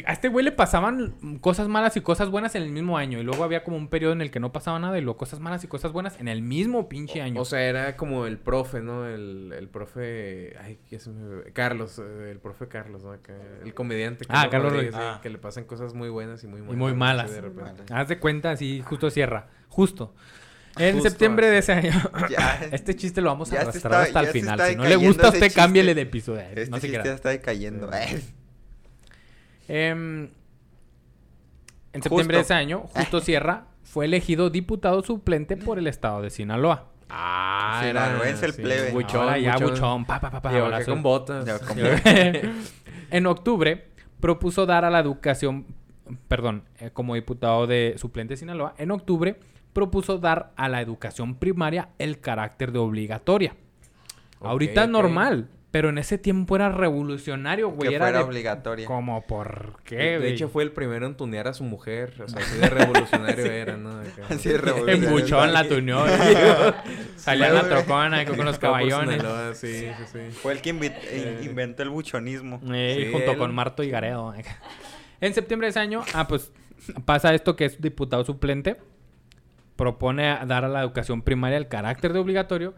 A 0.05 0.13
este 0.13 0.27
güey 0.27 0.43
le 0.43 0.51
pasaban 0.51 1.15
cosas 1.39 1.67
malas 1.67 1.95
y 1.95 2.01
cosas 2.01 2.29
buenas 2.29 2.55
en 2.55 2.63
el 2.63 2.71
mismo 2.71 2.97
año. 2.97 3.19
Y 3.19 3.23
luego 3.23 3.43
había 3.43 3.63
como 3.63 3.77
un 3.77 3.89
periodo 3.89 4.13
en 4.13 4.21
el 4.21 4.31
que 4.31 4.39
no 4.39 4.51
pasaba 4.51 4.79
nada 4.79 4.97
y 4.97 5.01
luego 5.01 5.17
cosas 5.17 5.39
malas 5.39 5.63
y 5.63 5.67
cosas 5.67 5.91
buenas 5.91 6.19
en 6.19 6.27
el 6.27 6.41
mismo 6.41 6.89
pinche 6.89 7.21
año. 7.21 7.39
O 7.39 7.45
sea, 7.45 7.61
era 7.61 7.95
como 7.95 8.25
el 8.25 8.39
profe, 8.39 8.81
¿no? 8.81 9.07
El, 9.07 9.53
el 9.55 9.67
profe... 9.69 10.55
Ay, 10.61 10.79
¿qué 10.89 10.97
se 10.99 11.11
me... 11.11 11.43
Carlos, 11.53 11.99
eh, 11.99 12.31
el 12.31 12.39
profe 12.39 12.67
Carlos, 12.67 13.03
¿no? 13.03 13.13
El 13.13 13.73
comediante. 13.75 14.25
Ah, 14.29 14.47
Carlos 14.49 14.71
Rodríguez, 14.71 14.93
Rodríguez. 14.95 15.15
sí. 15.17 15.21
Que 15.21 15.29
le 15.29 15.37
pasan 15.37 15.65
cosas 15.65 15.93
muy 15.93 16.09
buenas 16.09 16.43
y 16.43 16.47
muy 16.47 16.59
y 16.59 16.63
malas. 16.63 16.77
muy 16.77 16.89
así 16.91 16.97
malas. 16.99 17.31
de 17.31 17.41
repente. 17.41 17.71
Malas. 17.83 17.91
Haz 17.91 18.07
de 18.07 18.17
cuenta, 18.19 18.51
así, 18.51 18.81
justo 18.83 19.09
cierra. 19.11 19.47
Justo. 19.69 20.13
En 20.77 20.93
Justo 20.95 21.09
septiembre 21.09 21.49
de 21.49 21.57
ese 21.59 21.73
año. 21.73 21.91
Ya. 22.29 22.61
Este 22.71 22.95
chiste 22.95 23.21
lo 23.21 23.29
vamos 23.29 23.51
a 23.51 23.55
Ya 23.55 23.61
arrastrar 23.61 24.07
está- 24.07 24.19
hasta 24.19 24.19
el 24.21 24.25
ya 24.27 24.31
final. 24.31 24.61
Si 24.69 24.75
no 24.75 24.85
le 24.85 24.95
gusta 24.95 25.27
a 25.27 25.29
usted, 25.31 25.51
cámbiele 25.53 25.93
de 25.93 26.01
episodio. 26.01 26.39
Este 26.41 26.67
no 26.69 26.77
se 26.77 26.87
chiste 26.87 26.99
crea. 27.01 27.13
está 27.13 27.29
decayendo. 27.29 27.91
Eh. 27.93 28.21
Em, 29.73 30.29
en 31.93 32.03
septiembre 32.03 32.37
de 32.37 32.43
ese 32.43 32.53
año, 32.53 32.87
Justo 32.93 33.21
Sierra 33.21 33.67
fue 33.83 34.03
elegido 34.03 34.49
diputado 34.49 35.01
suplente 35.01 35.55
por 35.55 35.79
el 35.79 35.87
estado 35.87 36.21
de 36.21 36.29
Sinaloa. 36.29 36.89
Ah, 37.09 37.81
Sinaloense 37.85 38.47
el 38.47 38.53
plebe. 38.53 38.91
Buchón, 38.91 39.21
Ahora 39.21 39.37
ya, 39.37 39.53
buchón. 39.53 39.69
buchón. 39.69 40.05
Pa, 40.05 40.19
pa, 40.19 40.29
pa, 40.29 40.41
pa, 40.41 40.83
con 40.83 41.01
botas. 41.01 41.61
Con- 41.61 41.77
en 43.11 43.25
octubre 43.27 43.87
propuso 44.19 44.65
dar 44.65 44.83
a 44.83 44.89
la 44.89 44.99
educación, 44.99 45.65
perdón, 46.27 46.63
eh, 46.79 46.89
como 46.91 47.15
diputado 47.15 47.65
de 47.65 47.95
suplente 47.97 48.33
de 48.33 48.37
Sinaloa, 48.37 48.75
en 48.77 48.91
octubre 48.91 49.39
propuso 49.71 50.17
dar 50.17 50.51
a 50.57 50.67
la 50.67 50.81
educación 50.81 51.35
primaria 51.35 51.89
el 51.97 52.19
carácter 52.19 52.73
de 52.73 52.79
obligatoria. 52.79 53.55
Ahorita 54.41 54.83
es 54.83 54.89
normal, 54.89 55.49
pero 55.71 55.87
en 55.89 55.97
ese 55.97 56.17
tiempo 56.17 56.55
era 56.57 56.69
revolucionario, 56.69 57.69
güey. 57.69 57.89
Que 57.89 57.95
Era 57.95 58.05
fuera 58.05 58.17
de- 58.19 58.23
obligatoria. 58.25 58.85
Como, 58.85 59.25
¿por 59.25 59.79
qué, 59.85 59.95
De 59.95 60.17
güey? 60.19 60.31
hecho, 60.33 60.49
fue 60.49 60.63
el 60.63 60.71
primero 60.73 61.05
en 61.07 61.15
tunear 61.15 61.47
a 61.47 61.53
su 61.53 61.63
mujer. 61.63 62.13
O 62.21 62.27
sea, 62.27 62.41
así 62.41 62.57
de 62.59 62.69
revolucionario 62.69 63.45
era, 63.51 63.77
¿no? 63.77 64.01
Así 64.29 64.49
de 64.49 64.55
En 64.55 64.61
revolucionario. 64.61 65.09
buchón 65.11 65.53
la 65.53 65.67
tuneó. 65.67 66.05
Salía 67.15 67.47
en 67.47 67.55
la 67.55 67.63
trocona 67.69 68.17
ahí 68.17 68.25
con 68.25 68.43
los 68.43 68.59
caballones. 68.59 69.21
Sí, 69.57 69.87
sí, 69.97 70.03
sí. 70.11 70.19
Fue 70.31 70.51
el 70.53 70.61
que 70.61 70.73
invi- 70.75 70.93
eh, 71.03 71.41
inventó 71.43 71.83
el 71.83 71.89
buchonismo. 71.89 72.59
Eh, 72.73 73.03
Sí, 73.05 73.11
junto 73.13 73.31
él. 73.31 73.37
con 73.37 73.55
Marto 73.55 73.81
y 73.83 73.89
Gareo. 73.89 74.33
En 75.21 75.33
septiembre 75.33 75.67
de 75.67 75.69
ese 75.69 75.79
año, 75.79 76.03
ah, 76.13 76.27
pues 76.27 76.51
pasa 77.05 77.33
esto 77.33 77.55
que 77.55 77.63
es 77.65 77.79
diputado 77.81 78.25
suplente. 78.25 78.75
Propone 79.75 80.23
dar 80.45 80.65
a 80.65 80.67
la 80.67 80.81
educación 80.81 81.21
primaria 81.21 81.57
el 81.57 81.67
carácter 81.67 82.11
de 82.13 82.19
obligatorio. 82.19 82.73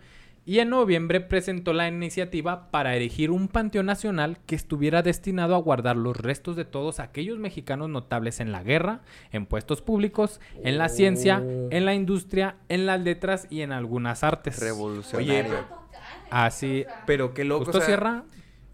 Y 0.46 0.60
en 0.60 0.70
noviembre 0.72 1.22
presentó 1.22 1.72
la 1.72 1.88
iniciativa 1.88 2.70
para 2.70 2.96
erigir 2.98 3.32
un 3.32 3.48
panteón 3.48 3.86
nacional 3.86 4.40
que 4.46 4.56
estuviera 4.56 5.02
destinado 5.02 5.56
a 5.56 5.60
guardar 5.60 5.96
los 5.96 6.18
restos 6.18 6.58
de 6.58 6.66
todos 6.66 7.00
aquellos 7.00 7.40
mexicanos 7.40 7.90
notables 7.90 8.42
en 8.42 8.52
la 8.52 8.62
guerra, 8.62 9.02
en 9.32 9.46
puestos 9.46 9.82
públicos, 9.82 10.42
en 10.64 10.78
la 10.78 10.90
ciencia, 10.90 11.42
Oh. 11.42 11.68
en 11.72 11.86
la 11.86 11.94
industria, 11.96 12.58
en 12.68 12.86
las 12.86 13.00
letras 13.00 13.48
y 13.50 13.62
en 13.62 13.72
algunas 13.72 14.22
artes. 14.24 14.60
Revolucionario. 14.60 15.66
Así, 16.30 16.86
Pero 17.06 17.34
qué 17.34 17.46
loco. 17.46 17.66
justo 17.66 17.78
o 17.78 17.82
sea, 17.82 17.88
cierra. 17.88 18.24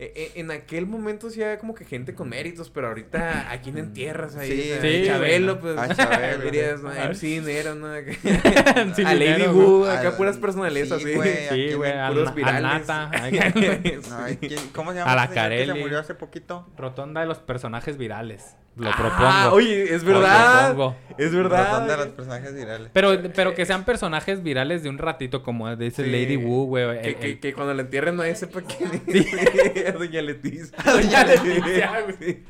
Eh, 0.02 0.14
eh, 0.16 0.32
en 0.36 0.50
aquel 0.50 0.86
momento 0.88 1.30
sí 1.30 1.44
había 1.44 1.60
como 1.60 1.76
que 1.76 1.84
gente 1.84 2.14
con 2.16 2.30
méritos, 2.30 2.70
pero 2.70 2.88
ahorita 2.88 3.52
a 3.52 3.62
quién 3.62 3.78
entierras 3.78 4.36
ahí. 4.38 4.50
Sí, 4.50 4.72
o 4.72 4.82
sea, 4.82 4.82
sí, 4.82 5.04
Chabelo, 5.06 5.60
pues. 5.60 5.78
A 5.78 5.94
Chabelo, 5.94 6.44
dirías, 6.46 6.82
¿no? 6.82 6.90
A. 6.90 7.10
MC 7.10 7.42
Nero, 7.44 7.76
¿no? 7.76 7.88
Sí, 8.96 9.04
a 9.06 9.14
Lady 9.14 9.48
Wu, 9.48 9.86
acá 9.86 10.08
A- 10.10 10.18
puras 10.18 10.38
personalidades 10.38 10.88
sí, 10.90 10.94
así. 11.10 11.16
güey. 11.16 11.34
Sí, 11.50 11.74
güey, 11.74 11.92
al, 11.92 12.14
puros 12.14 12.30
al 12.30 12.34
virales. 12.36 12.62
nata. 12.64 13.12
Ay, 13.14 14.38
¿quién- 14.38 14.60
¿Cómo 14.74 14.92
se 14.94 15.00
llama 15.00 15.12
A 15.12 15.16
la 15.16 15.22
señor 15.24 15.30
que 15.30 15.36
Carelli. 15.36 15.74
se 15.74 15.80
murió 15.80 16.00
hace 16.00 16.16
poquito? 16.16 16.68
Rotonda 16.78 17.22
de 17.22 17.28
los 17.28 17.40
personajes 17.40 17.98
virales. 17.98 18.56
Lo 18.80 18.90
Ah, 18.90 18.96
propongo. 18.98 19.56
oye, 19.58 19.94
es 19.94 20.04
Lo 20.04 20.14
verdad. 20.20 20.68
propongo. 20.74 20.96
Es 21.18 21.36
verdad. 21.36 21.72
¿Dónde 21.80 21.98
los 21.98 22.08
personajes 22.08 22.54
virales? 22.56 22.90
Pero, 22.94 23.12
pero 23.36 23.54
que 23.54 23.66
sean 23.66 23.84
personajes 23.84 24.42
virales 24.42 24.84
de 24.84 24.90
un 24.90 24.98
ratito, 24.98 25.44
como 25.44 25.76
dice 25.76 26.06
Sí. 26.06 26.10
Lady 26.10 26.38
Wu, 26.38 26.68
güey. 26.68 26.86
el- 26.86 27.02
Que, 27.02 27.10
el- 27.10 27.16
que, 27.18 27.40
que 27.42 27.54
cuando 27.54 27.74
la 27.74 27.82
entierren 27.82 28.16
nadie 28.16 28.36
sepa 28.36 28.62
quién 28.62 28.90
es. 29.06 29.88
A 29.88 29.92
Doña 29.92 30.22
Leticia. 30.22 30.78
Doña 30.86 31.26
Leticia, 31.26 31.92
güey. 32.18 32.44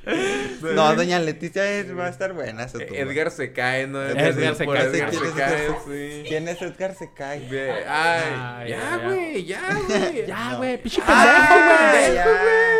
No, 0.75 0.95
Doña 0.95 1.17
Leticia 1.19 1.67
es- 1.79 1.97
va 1.97 2.05
a 2.05 2.09
estar 2.09 2.33
buena 2.33 2.63
esa 2.65 2.77
tumba. 2.77 2.95
Edgar 2.95 3.31
se 3.31 3.51
cae, 3.53 3.87
¿no? 3.87 4.03
Edgar 4.03 4.55
se 4.55 4.65
cae, 4.67 4.83
Edgar 4.83 5.09
¿quién 5.09 5.21
se 5.23 5.27
es 5.29 5.33
cae, 5.33 5.67
sí. 5.87 6.23
¿Quién 6.27 6.47
es 6.47 6.61
Edgar 6.61 6.93
se 6.93 7.11
cae? 7.11 7.39
Ay, 7.87 8.23
Ay, 8.67 8.69
ya, 8.69 8.97
güey, 9.03 9.45
ya, 9.45 9.61
güey. 9.87 10.27
Ya, 10.27 10.53
güey, 10.57 10.77
pinche 10.81 11.01
Ah, 11.07 11.91
pendejo, 11.91 12.29
güey. 12.29 12.78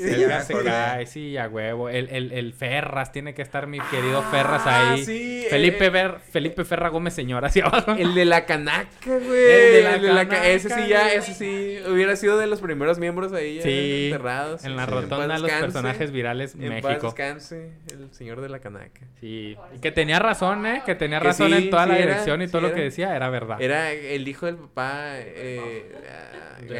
Ya. 0.00 0.14
Sí, 0.14 0.20
ya 0.20 0.26
Edgar 0.26 0.42
se 0.42 0.52
acordé. 0.52 0.70
cae, 0.70 1.06
sí, 1.06 1.36
a 1.36 1.48
huevo. 1.48 1.88
El, 1.88 2.08
el, 2.10 2.32
el 2.32 2.52
Ferras, 2.52 3.12
tiene 3.12 3.34
que 3.34 3.42
estar 3.42 3.66
mi 3.66 3.78
querido 3.90 4.22
Ferras 4.24 4.66
ahí. 4.66 5.00
Ah, 5.00 5.04
sí, 5.04 5.44
Felipe, 5.50 5.86
eh, 5.86 5.90
Ver, 5.90 6.18
Felipe 6.30 6.64
Ferra 6.64 6.88
Gómez, 6.88 7.14
señor, 7.14 7.44
hacia 7.44 7.64
abajo. 7.66 7.92
El 7.98 8.14
de 8.14 8.24
la 8.24 8.46
canaca, 8.46 8.88
güey. 9.06 9.20
El 9.20 10.02
de 10.02 10.12
la 10.12 10.28
ca- 10.28 10.46
Ese 10.48 10.68
sí, 10.68 10.74
canaca, 10.74 10.88
ya, 10.88 11.12
ese 11.14 11.34
sí. 11.34 11.78
Hubiera 11.90 12.16
sido 12.16 12.38
de 12.38 12.46
los 12.46 12.60
primeros 12.60 12.98
miembros 12.98 13.32
ahí 13.32 13.56
ya 13.56 13.62
Sí, 13.62 14.06
enterrados. 14.06 14.64
en 14.64 14.76
la 14.76 14.84
Sí. 14.86 14.90
rotonda 14.92 15.22
de 15.22 15.28
los 15.28 15.42
descanse, 15.42 15.64
personajes 15.66 16.10
virales 16.12 16.54
En 16.54 16.60
paz 16.60 16.82
México. 16.84 17.06
descanse, 17.06 17.72
el 17.92 18.12
señor 18.12 18.40
de 18.40 18.48
la 18.48 18.58
canaca. 18.60 19.00
Sí, 19.20 19.56
y 19.74 19.78
que 19.80 19.90
tenía 19.90 20.18
razón, 20.18 20.64
¿eh? 20.66 20.82
Que 20.86 20.94
tenía 20.94 21.18
Que 21.18 21.24
razón 21.26 21.48
sí, 21.50 21.56
en 21.64 21.70
toda 21.70 21.84
sí 21.84 21.88
la 21.90 21.96
era, 21.98 22.06
dirección 22.06 22.42
y 22.42 22.46
sí 22.46 22.52
todo 22.52 22.62
lo 22.62 22.74
que 22.74 22.80
decía 22.82 23.14
era 23.16 23.28
verdad. 23.30 23.60
Era 23.60 23.92
el 23.92 24.26
hijo 24.28 24.46
del 24.46 24.56
papá, 24.56 25.14
eh, 25.18 25.92
ah, 26.08 26.60
Del- 26.60 26.70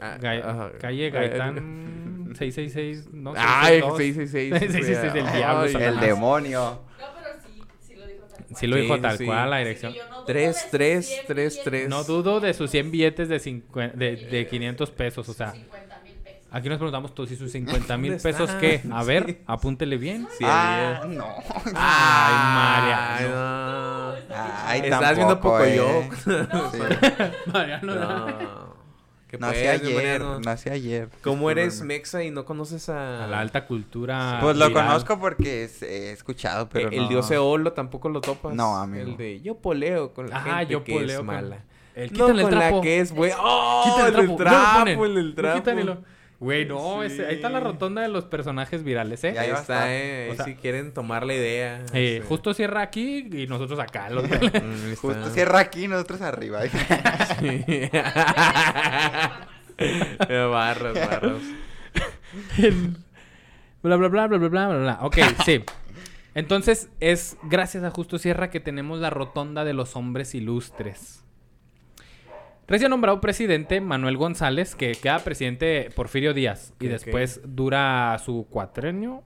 Gai- 0.00 0.18
Gai- 0.20 0.36
del- 0.36 0.42
ah, 0.42 0.46
Ga- 0.46 0.50
ajá. 0.50 0.72
calle 0.80 1.06
Eh, 1.06 1.10
Gaitán. 1.10 1.54
666, 2.38 3.08
¿no? 3.12 3.32
Ay, 3.36 3.80
662. 3.80 3.96
666. 3.98 4.72
666, 4.72 5.14
el 5.26 5.32
diablo, 5.36 5.62
Ay. 5.62 5.84
El 5.84 6.00
demonio. 6.00 6.60
No, 6.60 7.06
pero 7.22 7.28
sí, 7.44 7.62
sí 7.80 7.94
lo 7.96 8.06
dijo 8.06 8.22
tal 8.28 8.36
cual. 8.46 8.56
Sí 8.58 8.66
lo 8.66 8.76
dijo 8.76 8.94
Sí, 8.96 9.00
tal 9.02 9.18
sí. 9.18 9.24
cual 9.26 9.50
la 9.50 9.58
dirección. 9.58 9.92
que 9.92 9.98
yo 9.98 10.04
no 10.08 10.14
dudo 10.16 10.24
Tres, 10.26 10.54
de 10.54 10.60
sus 10.62 10.70
tres, 10.70 11.06
100 11.06 11.26
tres, 11.26 11.36
billetes. 11.54 11.64
tres. 11.64 11.88
No 11.88 12.04
dudo 12.04 12.40
de 12.40 12.54
sus 12.54 12.70
100 12.70 12.90
billetes 12.90 13.28
de, 13.28 13.36
cincuen- 13.40 13.92
de, 13.94 14.16
de 14.16 14.46
500 14.46 14.90
pesos, 14.92 15.28
o 15.28 15.34
sea. 15.34 15.50
50 15.52 16.00
mil 16.04 16.14
pesos. 16.14 16.40
Aquí 16.52 16.68
nos 16.68 16.78
preguntamos 16.78 17.14
todos, 17.14 17.30
¿y 17.32 17.36
sus 17.36 17.50
50 17.52 17.96
mil 17.96 18.12
¿Dónde 18.12 18.22
pesos 18.22 18.48
están? 18.48 18.60
qué? 18.60 18.80
A 18.92 19.02
ver, 19.02 19.26
Sí. 19.26 19.38
apúntele 19.46 19.96
bien. 19.96 20.28
Sí, 20.38 20.44
ah, 20.46 21.00
había. 21.02 21.16
no. 21.18 21.26
Ay, 21.74 22.34
María. 22.54 23.16
Ay, 23.16 23.24
no. 23.28 24.10
Ay, 24.66 24.80
Estás 24.84 25.16
viendo 25.16 25.34
tampoco, 25.34 25.56
poco 25.58 25.64
eh. 25.64 25.76
yo. 25.76 26.04
No, 26.52 26.70
Sí. 26.72 26.78
Mariano, 27.52 27.94
No. 27.96 28.69
¿Qué 29.30 29.38
Nací 29.38 29.60
pues, 29.60 29.80
ayer, 29.80 29.94
Mariano? 29.94 30.40
nací 30.40 30.70
ayer. 30.70 31.08
¿Cómo 31.22 31.52
eres 31.52 31.82
mexa 31.82 32.24
y 32.24 32.32
no 32.32 32.44
conoces 32.44 32.88
a... 32.88 33.24
A 33.24 33.26
la 33.28 33.38
alta 33.38 33.64
cultura. 33.64 34.38
Pues 34.42 34.56
lo 34.56 34.66
viral. 34.66 34.86
conozco 34.86 35.20
porque 35.20 35.62
es- 35.64 35.82
he 35.82 36.10
escuchado, 36.10 36.68
pero 36.68 36.88
Eh, 36.90 36.96
el 36.96 37.02
no. 37.04 37.08
dios 37.10 37.30
Eolo 37.30 37.72
tampoco 37.72 38.08
lo 38.08 38.20
topas. 38.20 38.52
No, 38.54 38.76
amigo. 38.76 39.04
El 39.08 39.16
de 39.16 39.40
yo 39.40 39.54
poleo 39.56 40.12
con 40.12 40.28
la 40.30 40.36
Ajá, 40.38 40.58
gente 40.58 40.72
yo 40.72 40.82
que 40.82 40.92
poleo 40.94 41.08
es 41.10 41.16
con- 41.18 41.26
mala. 41.26 41.58
El, 41.94 42.12
no 42.12 42.26
con 42.26 42.38
el 42.40 42.48
trapo. 42.48 42.76
la 42.76 42.82
que 42.82 42.98
es 43.00 43.12
güey. 43.12 43.32
¡Oh! 43.38 43.82
Quítale 43.84 44.08
el 44.08 44.14
trapo. 44.14 44.20
el 44.20 44.26
No 44.26 44.32
lo 44.32 44.36
trapo, 44.36 44.78
ponen. 44.98 45.16
el 45.18 45.28
No, 45.28 45.34
trapo. 45.36 45.58
quítanelo. 45.58 45.98
Güey, 46.40 46.64
no, 46.64 47.02
ese- 47.02 47.26
ahí 47.26 47.34
está 47.34 47.50
la 47.50 47.60
rotonda 47.60 48.00
de 48.00 48.08
los 48.08 48.24
personajes 48.24 48.82
virales, 48.82 49.22
¿eh? 49.24 49.32
Ya 49.34 49.42
Ahí 49.42 49.50
está, 49.50 49.94
eh. 49.94 50.28
O 50.28 50.30
Ahí 50.30 50.36
sea- 50.36 50.46
si 50.46 50.54
quieren 50.54 50.92
tomar 50.94 51.26
la 51.26 51.34
idea. 51.34 51.84
Eh, 51.92 52.16
este. 52.16 52.26
justo 52.28 52.54
cierra 52.54 52.80
aquí 52.80 53.28
y 53.30 53.46
nosotros 53.46 53.78
acá. 53.78 54.08
los- 54.08 54.24
Mm. 54.30 54.94
Justo 54.96 55.28
cierra 55.30 55.58
aquí, 55.60 55.86
nosotros 55.86 56.22
arriba. 56.22 56.60
Sí. 57.40 57.90
barras. 60.28 61.42
El- 62.58 62.96
bla, 63.82 63.96
bla, 63.96 64.08
bla, 64.08 64.26
bla, 64.26 64.38
bla, 64.38 64.48
bla, 64.48 64.68
bla, 64.68 64.78
bla. 64.78 64.98
Ok, 65.02 65.18
sí. 65.44 65.62
Entonces, 66.34 66.88
es 67.00 67.36
gracias 67.42 67.82
a 67.84 67.90
Justo 67.90 68.18
Sierra 68.18 68.50
que 68.50 68.60
tenemos 68.60 69.00
la 69.00 69.10
rotonda 69.10 69.64
de 69.64 69.72
los 69.74 69.96
hombres 69.96 70.34
ilustres. 70.34 71.19
Recién 72.70 72.88
nombrado 72.90 73.20
presidente 73.20 73.80
Manuel 73.82 74.16
González, 74.16 74.74
que 74.74 74.92
queda 74.92 75.18
presidente 75.18 75.90
Porfirio 75.94 76.32
Díaz. 76.32 76.72
y 76.80 76.86
después 76.86 77.40
dura 77.44 78.16
su 78.24 78.46
cuatrenio. 78.48 79.22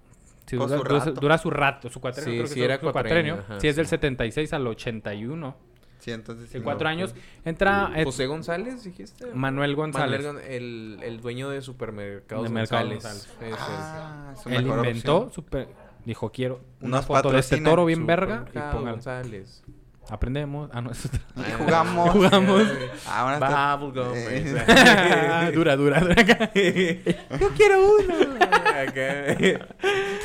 Dura, 0.50 0.68
su 0.68 0.74
dura- 0.82 0.98
rato. 0.98 1.12
dura 1.12 1.38
su 1.38 1.50
rato, 1.50 1.88
su 1.90 2.00
cuatrenio. 2.00 2.30
Sí, 2.32 2.36
creo 2.38 2.48
que 2.48 2.54
sí 2.54 2.62
era 2.62 2.78
su 2.80 2.90
cuatrenio, 2.92 3.34
ajá, 3.40 3.60
sí, 3.60 3.68
es 3.68 3.76
del 3.76 3.86
sí. 3.86 3.90
76 3.90 4.52
al 4.52 4.66
81. 4.66 5.56
Sí, 5.98 6.10
entonces 6.10 6.48
sí. 6.48 6.54
De 6.54 6.58
no. 6.60 6.64
cuatro 6.64 6.86
años. 6.88 7.14
Entra 7.46 7.90
eh, 7.96 8.04
José 8.04 8.26
González, 8.26 8.84
dijiste. 8.84 9.26
Manuel 9.34 9.74
González. 9.74 10.24
Manuel 10.24 10.44
el, 10.46 10.98
el 11.02 11.20
dueño 11.20 11.48
de 11.48 11.62
supermercados 11.62 12.44
De 12.44 12.50
González. 12.50 13.02
González. 13.02 13.28
Es. 13.40 13.56
Ah, 13.58 14.34
es 14.34 14.46
Él 14.46 14.64
mejor 14.64 14.78
inventó, 14.86 15.30
super- 15.30 15.68
dijo, 16.04 16.30
quiero 16.30 16.60
una 16.82 16.96
Nos 16.98 17.06
foto 17.06 17.30
de 17.30 17.38
este 17.40 17.58
toro 17.62 17.86
bien 17.86 18.06
verga. 18.06 18.44
Y 18.50 18.58
pongan, 18.58 18.92
González. 18.92 19.64
Aprendemos. 20.10 20.70
Ah, 20.72 20.80
no, 20.80 20.90
es 20.90 21.04
otra. 21.06 21.20
Y 21.36 21.52
jugamos. 21.58 22.10
Jugamos. 22.10 22.62
Ahora 23.06 23.34
está- 23.34 23.76
Bubblegum. 23.76 24.12
Eh. 24.16 24.66
Ah, 24.66 25.50
dura, 25.52 25.76
dura, 25.76 26.00
dura. 26.00 26.14
Yo 26.24 27.50
quiero 27.56 27.96
uno. 27.96 28.14
Acá. 28.38 29.36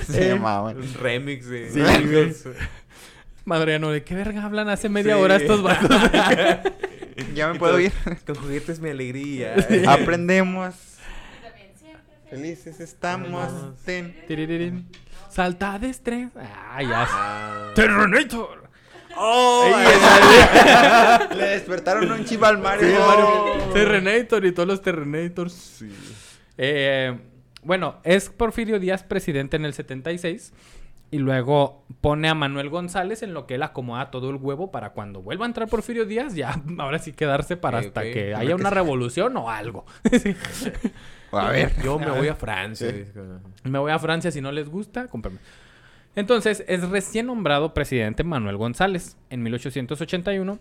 Se 0.07 0.29
llamaban. 0.29 0.77
Un 0.77 0.93
remix 0.95 1.47
de. 1.49 1.69
Sí, 1.71 1.79
¿de 3.91 4.03
qué 4.03 4.15
verga 4.15 4.43
hablan 4.45 4.69
hace 4.69 4.89
media 4.89 5.17
hora 5.17 5.35
estos 5.37 5.63
vatos? 5.63 5.89
Ya 7.33 7.51
me 7.51 7.57
puedo 7.59 7.79
ir. 7.79 7.91
Con 8.25 8.35
juguetes 8.35 8.79
mi 8.79 8.89
alegría. 8.89 9.55
Aprendemos. 9.87 10.75
Felices 12.29 12.79
estamos. 12.79 13.49
Ten. 13.85 14.15
Salta 15.29 15.79
de 15.79 15.89
estrés. 15.89 16.29
Ah, 16.35 16.81
ya. 16.83 17.07
Ah. 17.09 17.71
Terrenator. 17.75 18.58
¡Oh! 19.19 19.69
Le 21.35 21.45
despertaron 21.45 22.11
un 22.11 22.23
chivo 22.25 22.45
al 22.45 22.57
Mario. 22.57 22.87
Sí, 22.87 22.95
Oh. 22.97 23.07
Mario. 23.07 23.73
Terrenator 23.73 24.45
y 24.45 24.51
todos 24.51 24.67
los 24.67 24.81
Terrenators. 24.81 25.83
Eh, 26.57 27.17
bueno, 27.63 27.97
es 28.03 28.29
Porfirio 28.29 28.79
Díaz 28.79 29.03
presidente 29.03 29.57
en 29.57 29.65
el 29.65 29.73
76 29.73 30.53
y 31.11 31.17
luego 31.17 31.85
pone 32.01 32.29
a 32.29 32.35
Manuel 32.35 32.69
González 32.69 33.23
en 33.23 33.33
lo 33.33 33.47
que 33.47 33.55
él 33.55 33.63
acomoda 33.63 34.11
todo 34.11 34.29
el 34.29 34.35
huevo 34.35 34.71
para 34.71 34.91
cuando 34.91 35.21
vuelva 35.21 35.45
a 35.45 35.47
entrar 35.47 35.67
Porfirio 35.67 36.05
Díaz, 36.05 36.35
ya 36.35 36.61
ahora 36.77 36.99
sí 36.99 37.13
quedarse 37.13 37.57
para 37.57 37.79
hasta 37.79 38.03
que 38.03 38.35
haya 38.35 38.55
una 38.55 38.69
revolución 38.69 39.35
o 39.37 39.49
algo. 39.49 39.85
Sí. 40.11 40.35
A 41.31 41.49
ver. 41.51 41.73
Yo 41.83 41.99
me 41.99 42.09
voy 42.09 42.27
a 42.27 42.33
Francia. 42.35 42.89
Sí. 42.89 43.05
Me 43.63 43.77
voy 43.77 43.91
a 43.91 43.99
Francia 43.99 44.31
si 44.31 44.41
no 44.41 44.51
les 44.51 44.67
gusta, 44.67 45.07
cómprenme. 45.07 45.39
Entonces, 46.15 46.63
es 46.67 46.87
recién 46.89 47.27
nombrado 47.27 47.73
presidente 47.73 48.23
Manuel 48.23 48.57
González. 48.57 49.17
En 49.29 49.43
1881, 49.43 50.59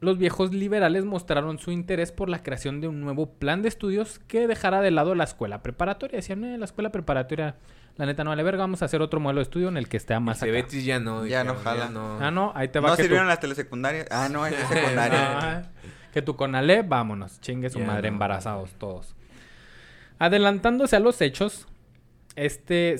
los 0.00 0.18
viejos 0.18 0.52
liberales 0.52 1.04
mostraron 1.04 1.58
su 1.58 1.70
interés 1.70 2.12
por 2.12 2.28
la 2.28 2.42
creación 2.42 2.80
de 2.80 2.88
un 2.88 3.00
nuevo 3.00 3.26
plan 3.30 3.62
de 3.62 3.68
estudios 3.68 4.18
que 4.28 4.46
dejara 4.46 4.80
de 4.80 4.90
lado 4.90 5.14
la 5.14 5.24
escuela 5.24 5.62
preparatoria. 5.62 6.16
Decían, 6.16 6.44
"Eh, 6.44 6.58
la 6.58 6.64
escuela 6.66 6.90
preparatoria, 6.90 7.56
la 7.96 8.06
neta 8.06 8.22
no 8.22 8.30
vale 8.30 8.42
verga, 8.42 8.60
vamos 8.62 8.82
a 8.82 8.84
hacer 8.84 9.00
otro 9.02 9.18
modelo 9.18 9.38
de 9.38 9.44
estudio 9.44 9.68
en 9.68 9.76
el 9.76 9.88
que 9.88 9.96
esté 9.96 10.18
más 10.20 10.42
acá". 10.42 10.52
Betis 10.52 10.84
ya 10.84 11.00
no. 11.00 11.26
Ya 11.26 11.42
no 11.42 11.54
jala. 11.56 11.88
no. 11.88 12.18
Ah, 12.20 12.30
no, 12.30 12.52
ahí 12.54 12.68
te 12.68 12.78
va 12.80 12.90
¿No 12.90 12.96
que 12.96 13.02
sirvieron 13.02 13.28
las 13.28 13.40
telesecundarias? 13.40 14.06
Ah, 14.10 14.28
no, 14.30 14.46
es 14.46 14.52
de 14.58 14.66
secundaria. 14.66 15.38
Ah, 15.38 15.62
que 16.12 16.22
tu 16.22 16.36
Conalé, 16.36 16.82
vámonos, 16.82 17.40
chingue 17.40 17.70
su 17.70 17.78
Ya 17.78 17.86
madre, 17.86 18.08
no. 18.10 18.14
embarazados 18.14 18.72
todos. 18.74 19.14
Adelantándose 20.18 20.96
a 20.96 21.00
los 21.00 21.20
hechos, 21.20 21.66
este 22.36 22.96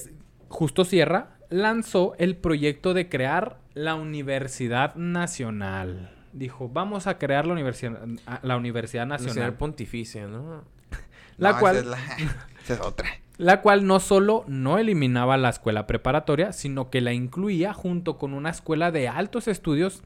Justo 0.48 0.84
Sierra 0.84 1.37
lanzó 1.50 2.14
el 2.18 2.36
proyecto 2.36 2.94
de 2.94 3.08
crear 3.08 3.58
la 3.74 3.94
Universidad 3.94 4.94
Nacional. 4.96 6.10
Dijo, 6.32 6.68
vamos 6.68 7.06
a 7.06 7.18
crear 7.18 7.46
la 7.46 7.52
Universidad, 7.54 7.98
la 8.42 8.56
Universidad 8.56 9.06
Nacional 9.06 9.28
Nacional. 9.34 9.54
Pontificia, 9.54 10.26
¿no? 10.26 10.62
La 11.38 11.52
No, 11.52 11.58
cual- 11.60 11.76
Esa 11.76 11.84
es, 11.84 11.90
la... 11.90 11.98
esa 12.64 12.74
es 12.74 12.80
otra. 12.80 13.08
La 13.38 13.60
cual 13.62 13.86
no 13.86 14.00
solo 14.00 14.44
no 14.48 14.78
eliminaba 14.78 15.36
la 15.36 15.48
escuela 15.50 15.86
preparatoria, 15.86 16.52
sino 16.52 16.90
que 16.90 17.00
la 17.00 17.12
incluía 17.12 17.72
junto 17.72 18.18
con 18.18 18.34
una 18.34 18.50
escuela 18.50 18.90
de 18.90 19.06
altos 19.08 19.46
estudios 19.46 20.02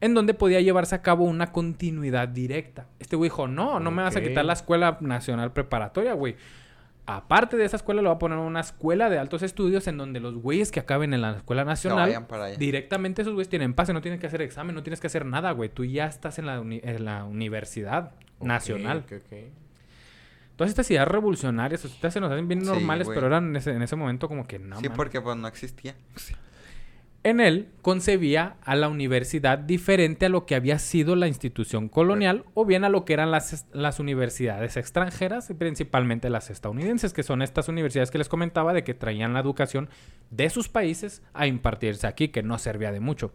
en 0.00 0.14
donde 0.14 0.34
podía 0.34 0.60
llevarse 0.60 0.96
a 0.96 1.02
cabo 1.02 1.24
una 1.24 1.52
continuidad 1.52 2.26
directa. 2.26 2.86
Este 2.98 3.14
güey 3.14 3.30
dijo, 3.30 3.46
no, 3.46 3.78
no 3.78 3.92
me 3.92 4.02
vas 4.02 4.16
a 4.16 4.20
quitar 4.20 4.44
la 4.44 4.54
escuela 4.54 4.98
nacional 5.00 5.52
preparatoria, 5.52 6.14
güey. 6.14 6.34
Aparte 7.16 7.56
de 7.56 7.64
esa 7.64 7.76
escuela, 7.76 8.02
le 8.02 8.08
voy 8.08 8.16
a 8.16 8.18
poner 8.18 8.38
una 8.38 8.60
escuela 8.60 9.08
de 9.10 9.18
altos 9.18 9.42
estudios 9.42 9.86
en 9.86 9.96
donde 9.98 10.20
los 10.20 10.34
güeyes 10.36 10.70
que 10.70 10.80
acaben 10.80 11.14
en 11.14 11.20
la 11.22 11.32
escuela 11.36 11.64
nacional, 11.64 12.08
directamente 12.58 13.22
esos 13.22 13.34
güeyes 13.34 13.48
tienen 13.48 13.74
pase, 13.74 13.92
no 13.92 14.00
tienen 14.00 14.20
que 14.20 14.26
hacer 14.26 14.42
examen, 14.42 14.74
no 14.74 14.82
tienes 14.82 15.00
que 15.00 15.06
hacer 15.08 15.24
nada, 15.26 15.50
güey. 15.52 15.68
Tú 15.68 15.84
ya 15.84 16.06
estás 16.06 16.38
en 16.38 16.46
la, 16.46 16.60
uni- 16.60 16.80
en 16.82 17.04
la 17.04 17.24
universidad 17.24 18.12
nacional. 18.40 19.04
ok, 19.06 19.12
ok. 19.24 19.38
Todas 20.56 20.70
estas 20.70 20.90
ideas 20.90 21.08
revolucionarias, 21.08 21.84
estas 21.84 22.12
se 22.12 22.20
nos 22.20 22.30
hacen 22.30 22.46
bien 22.46 22.60
Sí, 22.60 22.66
normales, 22.66 23.06
güey. 23.06 23.16
pero 23.16 23.26
eran 23.28 23.48
en 23.48 23.56
ese, 23.56 23.72
en 23.72 23.82
ese 23.82 23.96
momento 23.96 24.28
como 24.28 24.46
que 24.46 24.58
no. 24.58 24.78
sí, 24.80 24.88
porque 24.90 25.20
pues 25.20 25.36
no 25.36 25.48
existía. 25.48 25.94
En 27.24 27.38
él 27.38 27.68
concebía 27.82 28.56
a 28.64 28.74
la 28.74 28.88
universidad 28.88 29.56
diferente 29.56 30.26
a 30.26 30.28
lo 30.28 30.44
que 30.44 30.56
había 30.56 30.80
sido 30.80 31.14
la 31.14 31.28
institución 31.28 31.88
colonial 31.88 32.44
o 32.54 32.64
bien 32.64 32.82
a 32.82 32.88
lo 32.88 33.04
que 33.04 33.12
eran 33.12 33.30
las, 33.30 33.66
las 33.72 34.00
universidades 34.00 34.76
extranjeras, 34.76 35.48
y 35.48 35.54
principalmente 35.54 36.30
las 36.30 36.50
estadounidenses, 36.50 37.12
que 37.12 37.22
son 37.22 37.40
estas 37.40 37.68
universidades 37.68 38.10
que 38.10 38.18
les 38.18 38.28
comentaba 38.28 38.72
de 38.72 38.82
que 38.82 38.94
traían 38.94 39.34
la 39.34 39.40
educación 39.40 39.88
de 40.30 40.50
sus 40.50 40.68
países 40.68 41.22
a 41.32 41.46
impartirse 41.46 42.08
aquí, 42.08 42.28
que 42.28 42.42
no 42.42 42.58
servía 42.58 42.90
de 42.90 42.98
mucho. 42.98 43.32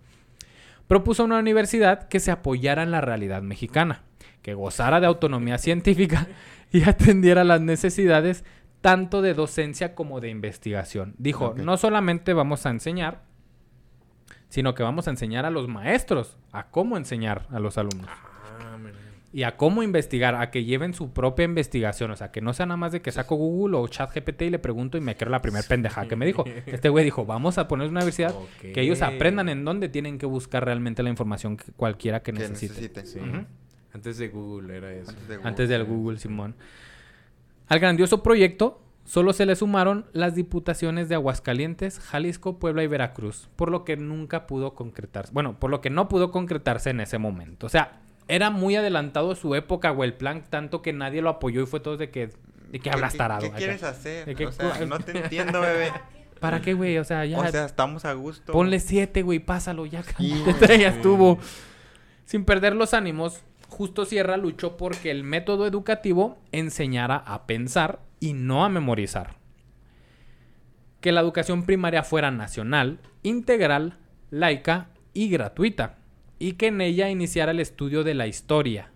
Propuso 0.88 1.24
una 1.24 1.40
universidad 1.40 2.10
que 2.10 2.20
se 2.20 2.32
apoyara 2.32 2.84
en 2.84 2.92
la 2.92 3.02
realidad 3.02 3.42
mexicana, 3.42 4.04
que 4.42 4.54
gozara 4.54 5.00
de 5.00 5.08
autonomía 5.08 5.58
científica 5.60 6.28
y 6.74 6.84
atendiera 6.84 7.46
las 7.46 7.62
necesidades 7.62 8.44
tanto 8.82 9.22
de 9.22 9.34
docencia 9.34 9.96
como 9.96 10.20
de 10.20 10.30
investigación. 10.30 11.16
Dijo, 11.18 11.56
no 11.56 11.78
solamente 11.78 12.34
vamos 12.34 12.66
a 12.66 12.70
enseñar, 12.70 13.27
sino 14.50 14.74
que 14.76 14.84
vamos 14.84 15.08
a 15.08 15.12
enseñar 15.12 15.46
a 15.46 15.50
los 15.50 15.68
maestros 15.68 16.38
a 16.52 16.68
cómo 16.68 16.98
enseñar 16.98 17.46
a 17.52 17.60
los 17.60 17.78
alumnos 17.78 18.10
Ah, 18.60 18.78
mira. 18.78 18.96
y 19.34 19.44
a 19.44 19.58
cómo 19.58 19.84
investigar, 19.84 20.36
a 20.36 20.50
que 20.52 20.64
lleven 20.64 20.94
su 20.94 21.12
propia 21.12 21.44
investigación, 21.46 22.12
o 22.12 22.16
sea, 22.16 22.32
que 22.32 22.42
no 22.42 22.54
sea 22.54 22.66
nada 22.66 22.78
más 22.78 22.92
de 22.94 23.02
que 23.02 23.12
saco 23.12 23.36
Google 23.36 23.78
o 23.78 23.88
ChatGPT 23.88 24.44
y 24.44 24.50
le 24.50 24.60
pregunto 24.60 24.98
y 24.98 25.02
me 25.02 25.16
creo 25.18 25.30
la 25.30 25.42
primera 25.42 25.68
pendeja 25.68 26.08
que 26.08 26.16
me 26.16 26.26
dijo. 26.26 26.46
Este 26.66 26.90
güey 26.90 27.04
dijo, 27.06 27.26
vamos 27.26 27.58
a 27.58 27.68
poner 27.68 27.90
una 27.90 28.00
universidad 28.00 28.34
que 28.62 28.80
ellos 28.82 29.02
aprendan 29.02 29.50
en 29.50 29.64
dónde 29.66 29.90
tienen 29.90 30.18
que 30.18 30.26
buscar 30.26 30.64
realmente 30.66 31.04
la 31.04 31.10
información 31.10 31.58
que 31.58 31.72
cualquiera 31.74 32.22
que 32.24 32.32
Que 32.32 32.40
necesite. 32.40 32.74
necesite. 32.74 33.06
Sí. 33.06 33.20
Ujú. 33.20 33.46
Antes 33.94 34.18
de 34.18 34.28
Google 34.30 34.78
era 34.78 34.94
eso. 34.94 35.12
Antes 35.12 35.28
de 35.28 35.36
Google. 35.38 35.50
Antes 35.50 35.70
del 35.70 35.84
Google, 35.84 36.20
Simón. 36.20 36.56
Al 37.68 37.80
grandioso 37.80 38.24
proyecto 38.24 38.82
solo 39.08 39.34
se 39.34 39.48
le 39.48 39.56
sumaron 39.56 40.06
las 40.12 40.36
diputaciones 40.36 41.10
de 41.10 41.16
Aguascalientes, 41.16 42.00
Jalisco, 42.00 42.60
Puebla 42.60 42.84
y 42.84 42.88
Veracruz, 42.88 43.50
por 43.56 43.72
lo 43.72 43.84
que 43.86 43.98
nunca 43.98 44.46
pudo 44.46 44.76
concretarse. 44.76 45.34
Bueno, 45.34 45.60
por 45.60 45.72
lo 45.72 45.82
que 45.82 45.90
no 45.90 46.08
pudo 46.08 46.30
concretarse 46.30 46.92
en 46.92 47.00
ese 47.00 47.18
momento. 47.18 47.66
O 47.66 47.70
sea, 47.70 48.02
era 48.28 48.52
muy 48.52 48.76
adelantado 48.76 49.34
su 49.34 49.56
época, 49.56 49.90
güey, 49.90 50.10
el 50.10 50.16
plan, 50.16 50.44
tanto 50.50 50.82
que 50.82 50.94
nadie 50.94 51.22
lo 51.24 51.30
apoyó 51.30 51.64
y 51.64 51.66
fue 51.66 51.80
todo 51.80 51.98
de 51.98 52.12
que 52.12 52.30
¿De 52.70 52.80
qué 52.80 52.90
hablas, 52.90 53.16
tarado? 53.16 53.42
¿Qué 53.42 53.48
Acá. 53.48 53.58
quieres 53.58 53.84
hacer? 53.84 54.26
¿De 54.26 54.36
qué 54.36 54.46
O 54.46 54.52
sea, 54.52 54.86
no 54.86 55.00
te 55.00 55.18
entiendo, 55.18 55.62
bebé. 55.62 55.92
¿Para 56.42 56.62
qué, 56.62 56.74
güey? 56.74 56.98
O 56.98 57.04
sea, 57.06 57.26
ya. 57.26 57.40
O 57.40 57.48
sea, 57.48 57.66
estamos 57.66 58.04
a 58.04 58.12
gusto. 58.12 58.52
Ponle 58.52 58.82
siete, 58.82 59.24
güey, 59.24 59.40
pásalo, 59.40 59.86
ya 59.86 60.04
Sí, 60.04 60.44
ya 60.68 60.90
estuvo. 60.90 61.40
Sin 62.26 62.44
perder 62.44 62.76
los 62.76 62.94
ánimos, 62.94 63.42
Justo 63.70 64.06
Sierra 64.06 64.38
luchó 64.38 64.78
porque 64.78 65.12
el 65.12 65.24
método 65.24 65.68
educativo 65.68 66.38
enseñara 66.52 67.18
a 67.18 67.48
pensar 67.48 68.00
y 68.20 68.34
no 68.34 68.64
a 68.66 68.70
memorizar. 68.70 69.38
Que 71.02 71.12
la 71.12 71.22
educación 71.22 71.64
primaria 71.64 72.04
fuera 72.04 72.32
nacional, 72.32 73.00
integral, 73.24 73.98
laica 74.30 74.90
y 75.14 75.30
gratuita. 75.30 75.98
Y 76.40 76.54
que 76.54 76.68
en 76.68 76.82
ella 76.82 77.10
iniciara 77.10 77.52
el 77.52 77.60
estudio 77.60 78.04
de 78.04 78.14
la 78.14 78.28
historia. 78.28 78.92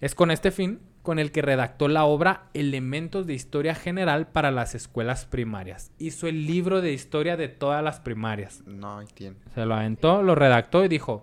Es 0.00 0.14
con 0.14 0.30
este 0.30 0.50
fin 0.50 0.80
con 1.02 1.18
el 1.18 1.32
que 1.32 1.42
redactó 1.42 1.88
la 1.88 2.04
obra 2.04 2.50
Elementos 2.52 3.26
de 3.26 3.32
Historia 3.32 3.74
General 3.74 4.28
para 4.28 4.50
las 4.50 4.74
Escuelas 4.74 5.24
Primarias. 5.24 5.90
Hizo 5.98 6.26
el 6.26 6.46
libro 6.46 6.82
de 6.82 6.92
historia 6.92 7.36
de 7.36 7.48
todas 7.48 7.82
las 7.82 7.98
primarias. 8.00 8.62
No, 8.66 9.02
tiene. 9.14 9.36
Se 9.54 9.64
lo 9.64 9.74
aventó, 9.74 10.22
lo 10.22 10.34
redactó 10.34 10.84
y 10.84 10.88
dijo, 10.88 11.22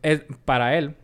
es, 0.00 0.24
para 0.46 0.78
él, 0.78 0.96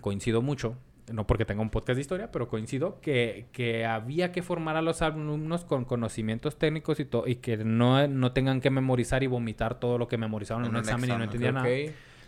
coincido 0.00 0.42
mucho, 0.42 0.76
no 1.10 1.26
porque 1.26 1.44
tenga 1.44 1.62
un 1.62 1.70
podcast 1.70 1.96
de 1.96 2.00
historia, 2.02 2.30
pero 2.30 2.48
coincido 2.48 3.00
que, 3.00 3.46
que 3.52 3.84
había 3.84 4.30
que 4.32 4.42
formar 4.42 4.76
a 4.76 4.82
los 4.82 5.02
alumnos 5.02 5.64
con 5.64 5.84
conocimientos 5.84 6.58
técnicos 6.58 7.00
y, 7.00 7.04
to- 7.04 7.24
y 7.26 7.36
que 7.36 7.56
no, 7.56 8.06
no 8.06 8.32
tengan 8.32 8.60
que 8.60 8.70
memorizar 8.70 9.22
y 9.22 9.26
vomitar 9.26 9.80
todo 9.80 9.98
lo 9.98 10.06
que 10.08 10.16
memorizaron 10.18 10.62
en, 10.64 10.70
En 10.70 10.76
un 10.76 10.80
examen, 10.82 11.10
y 11.10 11.12
no 11.18 11.24
entendían 11.24 11.54
nada, 11.54 11.66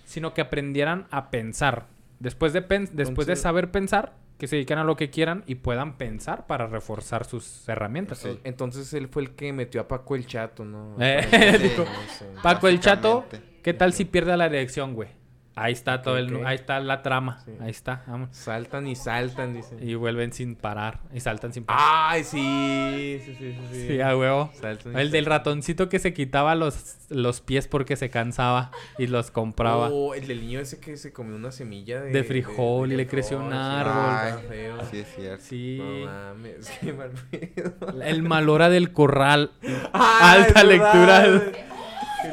sino 0.04 0.34
que 0.34 0.40
aprendieran 0.40 1.06
a 1.10 1.30
pensar. 1.30 1.86
Después 2.18 2.52
de, 2.52 2.62
pen- 2.62 2.88
después 2.92 3.26
de 3.26 3.36
saber 3.36 3.70
pensar, 3.70 4.14
que 4.38 4.48
se 4.48 4.56
dediquen 4.56 4.78
a 4.78 4.84
lo 4.84 4.96
que 4.96 5.10
quieran 5.10 5.44
y 5.46 5.54
puedan 5.54 5.96
pensar 5.96 6.46
para 6.48 6.66
reforzar 6.66 7.24
sus 7.24 7.68
herramientas. 7.68 8.18
Sí. 8.18 8.40
Entonces 8.42 8.92
él 8.92 9.06
fue 9.06 9.22
el 9.22 9.30
que 9.36 9.52
metió 9.52 9.80
a 9.80 9.86
Paco 9.86 10.16
el 10.16 10.26
chato, 10.26 10.64
¿no? 10.64 10.96
Eh. 10.98 11.24
Paco 12.42 12.66
el 12.68 12.80
Chato. 12.80 13.24
¿qué 13.62 13.72
tal 13.72 13.92
si 13.92 14.04
pierde 14.04 14.36
la 14.36 14.48
dirección, 14.48 14.94
güey? 14.94 15.08
Ahí 15.56 15.72
está 15.72 16.02
todo 16.02 16.18
el, 16.18 16.44
ahí 16.44 16.56
está 16.56 16.80
la 16.80 17.02
trama, 17.02 17.40
Sí. 17.44 17.52
ahí 17.60 17.70
está, 17.70 18.02
vamos. 18.08 18.28
Saltan 18.32 18.88
y 18.88 18.96
saltan, 18.96 19.54
dice. 19.54 19.76
Y 19.80 19.94
vuelven 19.94 20.32
sin 20.32 20.56
parar, 20.56 20.98
y 21.12 21.20
saltan 21.20 21.52
sin 21.52 21.64
parar. 21.64 21.80
Ay, 21.84 22.24
sí, 22.24 23.20
sí, 23.24 23.36
sí, 23.38 23.52
sí. 23.52 23.66
sí. 23.72 23.86
sí, 23.88 24.00
a 24.00 24.16
huevo. 24.16 24.50
Saltan 24.60 24.98
El 24.98 25.12
del 25.12 25.26
ratoncito 25.26 25.88
que 25.88 26.00
se 26.00 26.12
quitaba 26.12 26.56
los, 26.56 26.96
los 27.08 27.40
pies 27.40 27.68
porque 27.68 27.94
se 27.94 28.10
cansaba 28.10 28.72
y 28.98 29.06
los 29.06 29.30
compraba. 29.30 29.90
Oh, 29.92 30.14
el 30.14 30.26
del 30.26 30.40
niño 30.40 30.58
ese 30.58 30.80
que 30.80 30.96
se 30.96 31.12
comió 31.12 31.36
una 31.36 31.52
semilla 31.52 32.00
de... 32.00 32.10
De 32.10 32.24
frijol 32.24 32.92
y 32.92 32.96
le 32.96 33.06
creció 33.06 33.38
un 33.38 33.52
árbol. 33.52 34.28
está 34.40 34.48
feo. 34.48 34.76
Sí, 34.90 34.98
es 34.98 35.14
cierto. 35.14 35.44
Sí. 35.44 35.78
No 35.80 36.06
mames, 36.06 36.70
qué 36.80 36.92
mal 36.92 37.10
pedo. 37.30 38.02
El 38.02 38.22
malora 38.24 38.68
del 38.70 38.92
corral. 38.92 39.52
Ah, 39.96 40.32
Alta 40.32 40.64
lectura. 40.64 41.24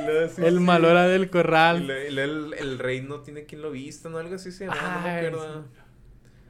Luego 0.06 0.34
sí, 0.36 0.42
El 0.44 0.58
sí. 0.58 0.64
malora 0.64 1.08
del 1.08 1.24
Y 1.24 1.28
corral. 1.28 1.88
luego- 1.88 2.08
y 2.08 2.12
luego 2.14 2.34
el, 2.34 2.54
el 2.54 2.80
rey 2.80 3.02
no 3.02 3.20
tiene 3.22 3.46
quien 3.46 3.62
lo 3.62 3.72
vista, 3.72 4.10
¿no? 4.10 4.18
Algo 4.18 4.36
así 4.36 4.52
se 4.52 4.66
llama, 4.66 4.78
no 4.82 5.02
me 5.02 5.10
Ay, 5.10 5.26
acuerdo. 5.28 5.66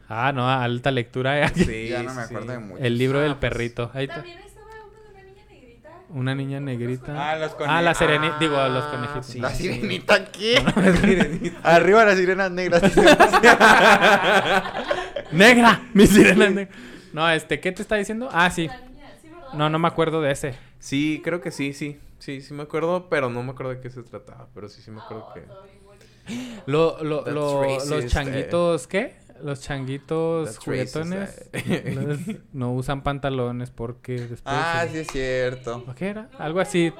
Ah, 0.09 0.31
no, 0.33 0.49
alta 0.49 0.91
lectura. 0.91 1.47
Sí, 1.49 1.87
ya 1.89 2.03
no 2.03 2.13
me 2.13 2.21
acuerdo 2.21 2.47
sí. 2.47 2.53
de 2.53 2.59
mucho. 2.59 2.83
El 2.83 2.97
libro 2.97 3.19
Ah, 3.19 3.23
del 3.23 3.35
pues, 3.37 3.51
perrito. 3.51 3.91
Ahí 3.93 4.03
está. 4.05 4.15
También 4.17 4.39
estaba 4.39 4.67
uno 4.85 5.01
de 5.01 5.09
una 5.09 5.23
niña 5.23 5.45
negrita. 5.49 5.89
Una 6.09 6.35
niña 6.35 6.59
negrita. 6.59 7.31
Ah, 7.31 7.35
los 7.37 7.51
Ah, 7.53 7.57
conejos. 7.57 7.83
la 7.83 7.93
serenita. 7.93 8.37
Digo, 8.39 8.55
los 8.67 8.83
Ah, 8.83 8.91
conejitos. 8.91 9.25
sí. 9.25 9.39
¿La 9.39 9.49
sirenita 9.51 10.15
aquí? 10.15 10.55
Sirenita. 11.01 11.59
Arriba 11.63 12.05
las 12.05 12.17
sirenas 12.17 12.51
negras. 12.51 12.81
¡Negra! 15.31 15.81
Mi 15.93 16.07
sirena 16.07 16.45
es 16.45 16.51
negra. 16.53 16.75
No, 17.13 17.29
este, 17.29 17.59
¿qué 17.59 17.71
te 17.71 17.81
está 17.81 17.95
diciendo? 17.95 18.29
Ah, 18.31 18.49
sí. 18.51 18.69
No, 19.53 19.69
no 19.69 19.79
me 19.79 19.87
acuerdo 19.87 20.21
de 20.21 20.31
ese. 20.31 20.53
Sí, 20.79 21.21
creo 21.23 21.41
que 21.41 21.51
sí, 21.51 21.73
sí. 21.73 21.99
Sí, 22.21 22.39
sí 22.41 22.53
me 22.53 22.63
acuerdo, 22.63 23.09
pero 23.09 23.29
no 23.29 23.43
me 23.43 23.51
acuerdo 23.51 23.73
de 23.73 23.81
qué 23.81 23.89
se 23.89 24.03
trataba. 24.03 24.47
Pero 24.53 24.69
sí, 24.69 24.81
sí 24.81 24.89
me 24.91 25.01
acuerdo 25.01 25.27
Oh, 25.29 25.33
que... 25.33 25.41
Lo, 26.67 27.03
lo, 27.03 27.25
los 27.29 27.65
racist, 27.65 28.07
changuitos, 28.13 28.87
¿qué? 28.87 29.15
Los 29.43 29.59
changuitos 29.61 30.45
That's 30.45 30.59
juguetones 30.63 31.49
racist, 31.51 31.55
eh. 31.69 31.95
los- 31.95 32.19
no 32.53 32.73
usan 32.73 33.01
pantalones 33.01 33.71
porque 33.71 34.13
después... 34.13 34.41
ah, 34.45 34.85
sí 34.89 34.99
es 34.99 35.07
cierto. 35.07 35.83
¿O 35.87 35.95
¿Qué 35.95 36.09
era? 36.09 36.29
Algo 36.37 36.59
así. 36.59 36.93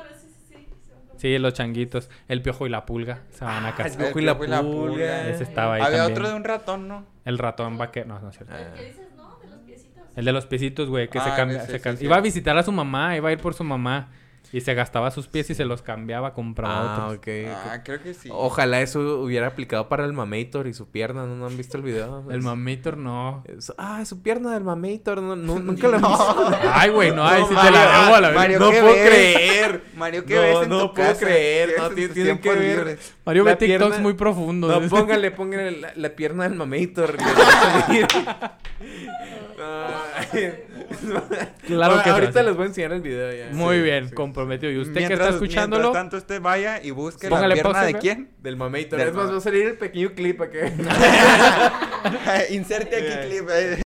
sí, 1.17 1.37
los 1.37 1.53
changuitos. 1.53 2.09
El 2.27 2.41
piojo 2.41 2.65
y 2.65 2.69
la 2.71 2.85
pulga 2.87 3.21
se 3.31 3.45
van 3.45 3.63
a 3.63 3.69
Ah, 3.69 3.75
casar. 3.75 3.91
el 3.91 3.97
piojo 3.97 4.19
y 4.19 4.23
la 4.23 4.31
El 4.31 4.37
piojo 4.39 4.45
y 4.45 4.49
la 4.49 4.61
pulga. 4.63 4.89
pulga. 4.89 5.29
Ese 5.29 5.43
estaba 5.43 5.75
ahí 5.75 5.81
Había 5.83 5.97
también. 5.99 6.17
otro 6.17 6.29
de 6.29 6.35
un 6.35 6.43
ratón, 6.43 6.87
¿no? 6.87 7.05
El 7.25 7.37
ratón 7.37 7.77
vaquero. 7.77 8.07
No, 8.07 8.19
no 8.19 8.29
es 8.29 8.35
cierto. 8.37 8.53
Ah. 8.57 8.73
¿Qué 8.75 8.85
dices, 8.85 9.07
no? 9.15 9.37
De 9.39 9.47
los 9.47 9.59
piecitos. 9.59 10.03
El 10.15 10.25
de 10.25 10.31
los 10.31 10.45
piecitos, 10.47 10.89
güey, 10.89 11.09
que 11.09 11.19
se 11.19 11.29
Ah, 11.29 11.35
cambia. 11.35 11.61
se 11.67 11.77
sí, 11.79 11.97
sí. 11.97 12.05
Iba 12.05 12.15
a 12.17 12.21
visitar 12.21 12.57
a 12.57 12.63
su 12.63 12.71
mamá, 12.71 13.15
iba 13.15 13.29
a 13.29 13.31
ir 13.31 13.37
por 13.39 13.53
su 13.53 13.63
mamá. 13.63 14.09
Y 14.53 14.61
se 14.61 14.73
gastaba 14.73 15.11
sus 15.11 15.27
pies 15.27 15.49
y 15.49 15.55
se 15.55 15.63
los 15.65 15.81
cambiaba, 15.81 16.33
compraba 16.33 16.95
Ah, 16.95 17.07
otros. 17.07 17.19
Ah, 17.47 17.81
creo 17.83 18.01
que 18.01 18.13
sí. 18.13 18.29
Ojalá 18.31 18.81
eso 18.81 18.99
hubiera 19.21 19.47
aplicado 19.47 19.87
para 19.87 20.03
el 20.05 20.13
Mamator 20.13 20.67
y 20.67 20.73
su 20.73 20.89
pierna, 20.89 21.25
¿no? 21.25 21.35
¿No 21.35 21.45
han 21.47 21.55
visto 21.57 21.77
el 21.77 21.83
video? 21.83 22.25
El 22.31 22.41
mamator 22.41 22.97
no. 22.97 23.43
es- 23.47 23.71
ah, 23.77 24.03
su 24.05 24.21
pierna 24.21 24.53
del 24.53 24.63
Mamator, 24.63 25.21
no, 25.21 25.35
no- 25.35 25.59
nunca 25.59 25.87
lo 25.87 25.95
he 25.95 25.99
visto. 25.99 26.51
Ay, 26.73 26.89
güey, 26.89 27.11
no, 27.11 27.25
ahí 27.25 27.41
sí 27.43 27.49
te 27.49 27.53
Mario, 27.55 27.71
la 27.71 28.03
debo 28.03 28.15
a 28.15 28.21
la. 28.21 28.31
Mario, 28.31 28.59
no 28.59 28.71
¿qué 28.71 28.79
puedo 28.81 28.93
ves? 28.93 29.07
creer. 29.09 29.83
Mario, 29.95 30.25
¿qué 30.25 30.35
No, 30.35 30.41
ves 30.41 30.57
en 30.63 30.69
no 30.69 30.79
tu 30.89 30.93
puedo 30.95 31.07
casa? 31.09 31.19
creer, 31.25 31.69
¿Qué 31.75 31.81
no, 32.07 32.13
tienen 32.13 32.37
que 32.39 32.51
ver. 32.53 32.99
Mario 33.25 33.43
ve 33.45 33.55
TikToks 33.55 33.89
pierna- 33.91 34.01
muy 34.01 34.13
profundos. 34.15 34.81
No, 34.81 34.89
póngale, 34.89 35.31
póngale 35.31 35.71
la, 35.79 35.93
la 35.95 36.09
pierna 36.09 36.43
del 36.43 36.55
Mamator. 36.55 37.15
y 40.33 40.39
Claro 41.67 42.03
que 42.03 42.09
Ahorita 42.09 42.39
sí. 42.39 42.45
les 42.45 42.55
voy 42.55 42.63
a 42.63 42.67
enseñar 42.67 42.91
el 42.93 43.01
video 43.01 43.31
ya. 43.31 43.53
Muy 43.55 43.77
Sí, 43.77 43.81
bien, 43.83 44.09
sí. 44.09 44.15
comprometido. 44.15 44.71
¿Y 44.71 44.77
usted 44.79 45.07
que 45.07 45.13
está 45.13 45.29
escuchándolo? 45.29 45.83
Mientras 45.83 46.01
tanto, 46.03 46.17
usted 46.17 46.41
vaya 46.41 46.81
y 46.83 46.91
busque 46.91 47.27
Póngale 47.29 47.49
la 47.49 47.53
pierna 47.55 47.71
pausa, 47.73 47.85
de 47.87 47.93
quién. 47.95 48.31
Del 48.39 48.55
Mamator. 48.57 48.99
Del 48.99 49.07
Es 49.09 49.13
más, 49.13 49.31
va 49.31 49.37
a 49.37 49.41
salir 49.41 49.67
el 49.67 49.77
pequeño 49.77 50.11
clip 50.13 50.41
acá. 50.41 50.59
Inserte 52.49 52.95
aquí 52.97 53.05
Yeah. 53.07 53.25
clip. 53.25 53.49
eh. 53.51 53.81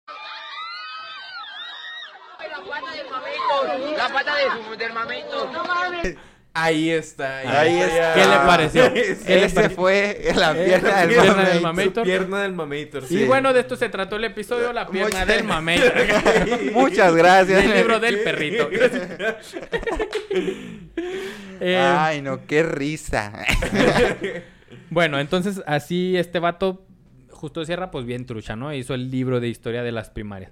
La 3.98 4.10
pata 4.10 4.32
de, 4.36 4.78
del 4.78 4.94
mamito. 4.94 5.52
No 5.52 5.64
mames. 5.64 6.16
Ahí 6.54 6.90
está. 6.90 7.38
Ahí 7.62 7.78
está. 7.80 8.14
¿Qué 8.14 8.20
le 8.28 8.36
pareció? 8.46 8.94
¿Qué 8.94 9.36
le 9.36 9.46
Ese 9.46 9.56
pareció? 9.56 9.76
fue 9.78 10.22
la 10.36 10.52
Eh, 10.52 10.66
pierna 10.66 10.90
la 10.90 11.00
del 11.02 11.10
pierna 11.10 11.26
del 11.74 11.92
pierna 12.04 12.42
del 12.44 12.54
Mamator. 12.54 13.04
Y 13.04 13.08
sí. 13.08 13.24
bueno, 13.26 13.54
de 13.54 13.62
esto 13.62 13.76
se 13.78 13.88
trató 13.88 14.18
el 14.18 14.26
episodio, 14.26 14.74
la 14.74 14.86
pierna 14.88 15.10
Muchas- 15.20 15.28
del 15.28 15.44
mamey. 15.46 15.80
Muchas 16.74 17.16
gracias. 17.16 17.64
el 17.64 17.74
libro 17.74 18.00
del 18.02 18.20
perrito. 18.20 18.70
Eh, 21.64 21.78
Ay, 21.78 22.22
no, 22.24 22.46
qué 22.48 22.64
risa. 22.64 23.34
Bueno, 24.90 25.20
entonces 25.20 25.62
así 25.68 26.18
este 26.18 26.40
vato, 26.40 26.86
justo 27.30 27.64
cierra, 27.66 27.92
pues 27.92 28.06
bien 28.06 28.26
trucha, 28.26 28.56
¿no? 28.56 28.74
Hizo 28.74 28.94
el 28.96 29.12
libro 29.12 29.40
de 29.40 29.48
historia 29.48 29.84
de 29.84 29.92
las 29.92 30.10
primarias. 30.10 30.52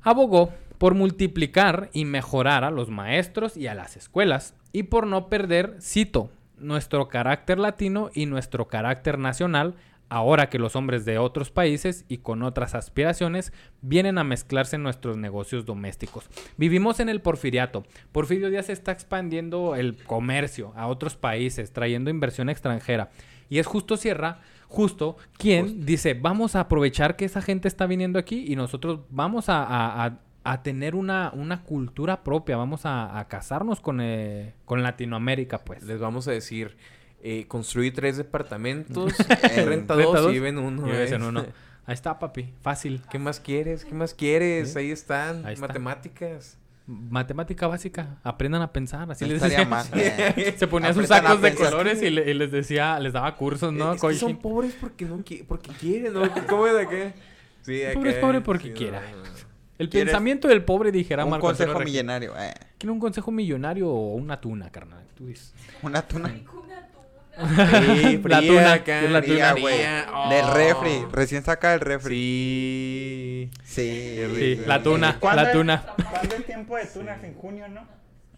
Abogó 0.00 0.52
por 0.78 0.94
multiplicar 0.94 1.90
y 1.92 2.04
mejorar 2.04 2.62
a 2.62 2.70
los 2.70 2.88
maestros 2.88 3.56
y 3.56 3.66
a 3.66 3.74
las 3.74 3.96
escuelas 3.96 4.54
y 4.78 4.84
por 4.84 5.06
no 5.06 5.28
perder, 5.28 5.76
cito, 5.80 6.30
nuestro 6.58 7.08
carácter 7.08 7.58
latino 7.58 8.10
y 8.14 8.26
nuestro 8.26 8.68
carácter 8.68 9.18
nacional 9.18 9.74
ahora 10.10 10.48
que 10.48 10.58
los 10.58 10.74
hombres 10.74 11.04
de 11.04 11.18
otros 11.18 11.50
países 11.50 12.04
y 12.08 12.18
con 12.18 12.42
otras 12.42 12.74
aspiraciones 12.74 13.52
vienen 13.82 14.16
a 14.16 14.24
mezclarse 14.24 14.76
en 14.76 14.82
nuestros 14.82 15.18
negocios 15.18 15.66
domésticos. 15.66 16.30
Vivimos 16.56 16.98
en 17.00 17.10
el 17.10 17.20
porfiriato. 17.20 17.84
Porfirio 18.10 18.48
Díaz 18.48 18.70
está 18.70 18.90
expandiendo 18.92 19.76
el 19.76 20.02
comercio 20.04 20.72
a 20.76 20.86
otros 20.86 21.14
países, 21.16 21.72
trayendo 21.74 22.08
inversión 22.10 22.48
extranjera. 22.48 23.10
Y 23.50 23.58
es 23.58 23.66
justo 23.66 23.96
Sierra, 23.98 24.40
justo 24.68 25.16
quien 25.36 25.84
dice, 25.84 26.14
vamos 26.14 26.56
a 26.56 26.60
aprovechar 26.60 27.16
que 27.16 27.26
esa 27.26 27.42
gente 27.42 27.68
está 27.68 27.86
viniendo 27.86 28.18
aquí 28.18 28.44
y 28.48 28.56
nosotros 28.56 29.00
vamos 29.10 29.48
a, 29.50 29.62
a- 29.62 30.06
a- 30.06 30.18
a 30.44 30.62
tener 30.62 30.94
una, 30.94 31.30
una 31.34 31.62
cultura 31.64 32.22
propia, 32.22 32.56
vamos 32.56 32.86
a, 32.86 33.18
a 33.18 33.28
casarnos 33.28 33.80
con, 33.80 34.00
eh, 34.00 34.54
con 34.64 34.82
Latinoamérica, 34.82 35.58
pues. 35.58 35.82
Les 35.82 35.98
vamos 36.00 36.26
a 36.28 36.32
decir, 36.32 36.76
eh, 37.22 37.46
construí 37.48 37.90
tres 37.90 38.16
departamentos, 38.16 39.12
En- 39.42 39.66
renta 39.68 39.94
¿Renta 39.94 39.94
dos 39.96 40.14
dos? 40.22 40.30
y 40.30 40.34
viven 40.34 40.58
uno. 40.58 40.86
Y 40.88 40.90
eh. 40.90 41.08
en 41.14 41.22
uno. 41.22 41.44
Ahí 41.86 41.94
está, 41.94 42.18
papi, 42.18 42.52
fácil. 42.60 43.02
¿Qué 43.10 43.18
más 43.18 43.40
quieres? 43.40 43.84
¿Qué 43.84 43.94
más 43.94 44.12
quieres? 44.14 44.72
¿Sí? 44.74 44.78
Ahí 44.78 44.90
están, 44.90 45.44
Ahí 45.46 45.54
está. 45.54 45.66
matemáticas. 45.68 46.58
Matemática 46.86 47.66
básica, 47.66 48.16
aprendan 48.22 48.62
a 48.62 48.72
pensar, 48.72 49.10
así 49.10 49.26
les 49.26 49.42
decía. 49.42 49.68
eh. 49.94 50.54
Se 50.58 50.66
ponía 50.66 50.94
sus 50.94 51.06
sacos 51.06 51.42
de 51.42 51.54
colores 51.54 52.00
y, 52.02 52.08
le- 52.08 52.30
y 52.30 52.34
les 52.34 52.50
decía, 52.50 52.98
les 52.98 53.12
daba 53.12 53.34
cursos, 53.36 53.72
¿no? 53.74 53.92
Es 53.92 54.00
que 54.00 54.14
son 54.14 54.38
pobres 54.38 54.74
porque 54.80 55.04
no 55.04 55.18
qui- 55.18 55.44
porque 55.46 55.70
quieren, 55.72 56.14
¿no? 56.14 56.22
¿Cómo 56.48 56.66
es 56.66 56.74
de 56.76 56.88
qué? 56.88 57.12
Sí, 57.60 57.82
Pobre 57.92 58.10
es 58.10 58.16
pobre 58.16 58.40
porque 58.40 58.68
sí, 58.68 58.72
quiera. 58.74 59.02
no, 59.02 59.16
no. 59.18 59.47
El 59.78 59.88
¿Quieres 59.88 60.06
pensamiento 60.08 60.48
del 60.48 60.64
pobre, 60.64 60.90
dijera 60.92 61.24
Un 61.24 61.30
Marco 61.30 61.48
Antonio 61.48 61.72
consejo 61.72 61.78
Regil. 61.78 61.92
millonario. 61.94 62.34
eh. 62.38 62.52
¿Quiere 62.78 62.92
un 62.92 62.98
consejo 63.00 63.30
millonario 63.30 63.88
o 63.88 64.14
una 64.14 64.40
tuna, 64.40 64.70
carnal? 64.70 65.04
Tú 65.14 65.26
dices. 65.26 65.52
Una 65.82 66.02
tuna. 66.02 66.28
Una 66.28 66.88
tuna. 66.88 67.94
Sí, 67.96 68.20
La 68.24 68.38
fría 68.38 68.48
tuna, 68.52 68.72
acá, 68.72 69.02
es 69.04 69.10
la 69.12 69.22
fría, 69.22 69.52
güey. 69.52 69.76
oh. 70.12 70.28
Del 70.30 70.50
refri. 70.52 71.04
Recién 71.12 71.44
saca 71.44 71.70
del 71.70 71.80
refri. 71.80 72.14
Sí. 72.16 73.50
Sí. 73.64 74.20
Sí, 74.34 74.60
la 74.66 74.82
tuna, 74.82 75.18
¿Cuándo 75.20 75.42
la 75.42 75.48
es- 75.48 75.54
tuna. 75.56 75.86
¿Cuándo 76.10 76.34
es 76.34 76.44
tiempo 76.46 76.76
de 76.76 76.86
tunas? 76.86 77.22
En 77.22 77.34
junio, 77.34 77.68
¿no? 77.68 77.86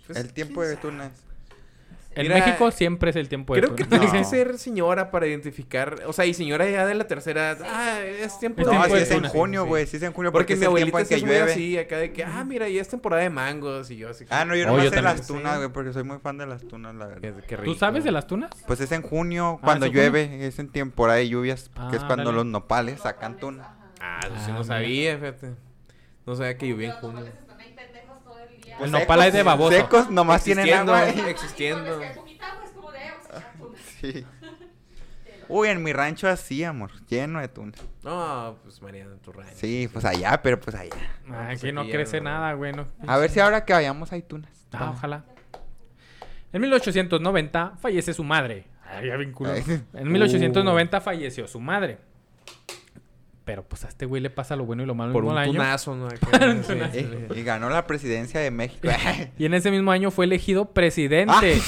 Pues, 0.06 0.18
El 0.18 0.32
tiempo 0.34 0.62
de 0.62 0.76
tunas. 0.76 1.12
En 2.20 2.28
Mira, 2.28 2.44
México 2.44 2.70
siempre 2.70 3.10
es 3.10 3.16
el 3.16 3.28
tiempo 3.28 3.54
de 3.54 3.60
Creo 3.62 3.74
que 3.74 3.84
tuna. 3.84 3.98
tienes 4.00 4.12
que 4.12 4.18
No. 4.20 4.24
ser 4.28 4.58
señora 4.58 5.10
para 5.10 5.26
identificar. 5.26 6.02
O 6.06 6.12
sea, 6.12 6.26
y 6.26 6.34
señora 6.34 6.68
ya 6.68 6.86
de 6.86 6.94
la 6.94 7.04
tercera. 7.06 7.56
Ah, 7.64 8.00
es 8.02 8.38
tiempo 8.38 8.62
No, 8.62 8.70
tiempo 8.70 8.86
si 8.88 8.92
de 8.94 9.02
es 9.02 9.10
en 9.10 9.24
junio, 9.28 9.62
Sí. 9.62 9.68
güey. 9.68 9.86
Si 9.86 9.96
es 9.96 10.02
en 10.02 10.12
junio 10.12 10.30
porque, 10.32 10.42
Porque 10.42 10.52
es 10.54 10.58
mi 10.60 10.66
el 10.66 10.74
tiempo 10.84 10.98
abuelita 10.98 11.08
sí 11.08 11.08
que 11.08 11.14
es 11.16 11.22
muy 11.26 11.34
llueve. 11.34 11.52
así, 11.52 11.78
acá 11.78 11.96
de 11.98 12.12
que, 12.12 12.24
ah, 12.24 12.44
mira, 12.44 12.68
ya 12.68 12.80
es 12.80 12.88
temporada 12.88 13.22
de 13.22 13.30
mangos. 13.30 13.90
Y 13.90 13.96
yo 13.96 14.08
así. 14.10 14.24
Ah, 14.30 14.44
no, 14.44 14.54
yo 14.54 14.64
Oh, 14.72 14.76
no 14.76 14.84
yo 14.84 14.90
sé 14.90 15.00
las 15.02 15.26
tunas, 15.26 15.52
Sí. 15.52 15.58
güey, 15.58 15.68
porque 15.72 15.92
soy 15.92 16.04
muy 16.04 16.18
fan 16.18 16.36
de 16.38 16.46
las 16.46 16.62
tunas, 16.66 16.94
la 16.94 17.06
verdad. 17.06 17.20
Qué, 17.40 17.46
qué 17.46 17.56
¿Tú 17.56 17.62
rico. 17.62 17.74
sabes 17.78 18.04
de 18.04 18.12
las 18.12 18.26
tunas? 18.26 18.50
Pues 18.66 18.80
es 18.80 18.92
en 18.92 19.02
junio, 19.02 19.58
Ah, 19.60 19.64
cuando 19.64 19.86
¿es 19.86 19.92
en 19.92 19.96
junio? 19.98 20.10
llueve, 20.12 20.46
es 20.46 20.58
en 20.58 20.68
temporada 20.70 21.18
de 21.18 21.28
lluvias, 21.28 21.70
que 21.90 21.96
es 21.96 22.02
Ah, 22.02 22.06
cuando 22.06 22.32
los 22.32 22.44
nopales 22.46 23.00
sacan 23.00 23.38
tuna. 23.38 23.76
Ah, 24.00 24.20
eso 24.24 24.34
sí 24.36 24.40
Ah, 24.44 24.48
no 24.48 24.52
mira. 24.54 24.64
sabía, 24.64 25.18
fíjate. 25.18 25.54
No 26.26 26.34
sabía 26.36 26.56
que 26.58 26.68
llovía 26.68 26.88
en 26.88 26.92
Los 26.94 27.00
junio. 27.00 27.32
Ahí 28.72 28.76
día. 28.78 28.86
El 28.86 28.90
nopal 28.92 29.22
es 29.24 29.32
de 29.32 29.42
baboso. 29.42 29.76
Secos, 29.76 30.10
nomás 30.10 30.42
tienen 30.44 30.64
Existiendo, 30.66 30.94
agua. 30.94 31.08
eh. 31.08 31.14
eh. 31.26 31.30
existiendo. 31.30 32.00
Sí. 34.00 34.26
Uy, 35.48 35.68
en 35.68 35.82
mi 35.82 35.92
rancho 35.92 36.28
así, 36.28 36.62
amor, 36.62 36.92
lleno 37.08 37.40
de 37.40 37.48
tuna. 37.48 37.72
No, 38.04 38.56
pues 38.62 38.80
Mariana, 38.80 39.16
tu 39.22 39.32
rancho. 39.32 39.56
Sí, 39.56 39.88
pues 39.92 40.04
allá, 40.04 40.40
pero 40.42 40.60
pues 40.60 40.76
allá. 40.76 40.94
Ah, 41.28 41.46
pues 41.48 41.58
aquí 41.58 41.72
no 41.72 41.80
aquí 41.82 41.90
crece 41.90 42.18
no. 42.20 42.30
nada, 42.30 42.52
güey. 42.54 42.72
no. 42.72 42.86
A 43.06 43.16
ver 43.18 43.30
si 43.30 43.40
ahora 43.40 43.64
que 43.64 43.72
vayamos 43.72 44.12
hay 44.12 44.22
tunas. 44.22 44.50
Ah, 44.72 44.92
ojalá. 44.94 45.24
En 46.52 46.60
1890 46.62 47.74
fallece 47.80 48.14
su 48.14 48.22
madre. 48.22 48.66
Ay, 48.84 49.08
ya 49.08 49.16
vinculó. 49.16 49.52
En 49.54 50.12
1890 50.12 51.00
falleció 51.00 51.46
su 51.48 51.60
madre. 51.60 51.98
Pero 53.50 53.64
pues 53.64 53.84
a 53.84 53.88
este 53.88 54.06
güey 54.06 54.22
le 54.22 54.30
pasa 54.30 54.54
lo 54.54 54.64
bueno 54.64 54.84
y 54.84 54.86
lo 54.86 54.94
malo 54.94 55.12
Por 55.12 55.24
un 55.24 55.36
año. 55.36 55.50
tunazo, 55.50 55.96
¿no? 55.96 56.06
Acá, 56.06 56.46
Un 56.46 56.62
sí, 56.62 56.72
tunazo. 56.72 56.92
sí. 56.92 56.98
Eh, 57.00 57.28
y 57.34 57.42
ganó 57.42 57.68
la 57.68 57.84
presidencia 57.84 58.38
de 58.38 58.52
México. 58.52 58.86
Y 59.38 59.44
en 59.44 59.54
ese 59.54 59.72
mismo 59.72 59.90
año 59.90 60.12
fue 60.12 60.26
elegido 60.26 60.66
presidente 60.72 61.60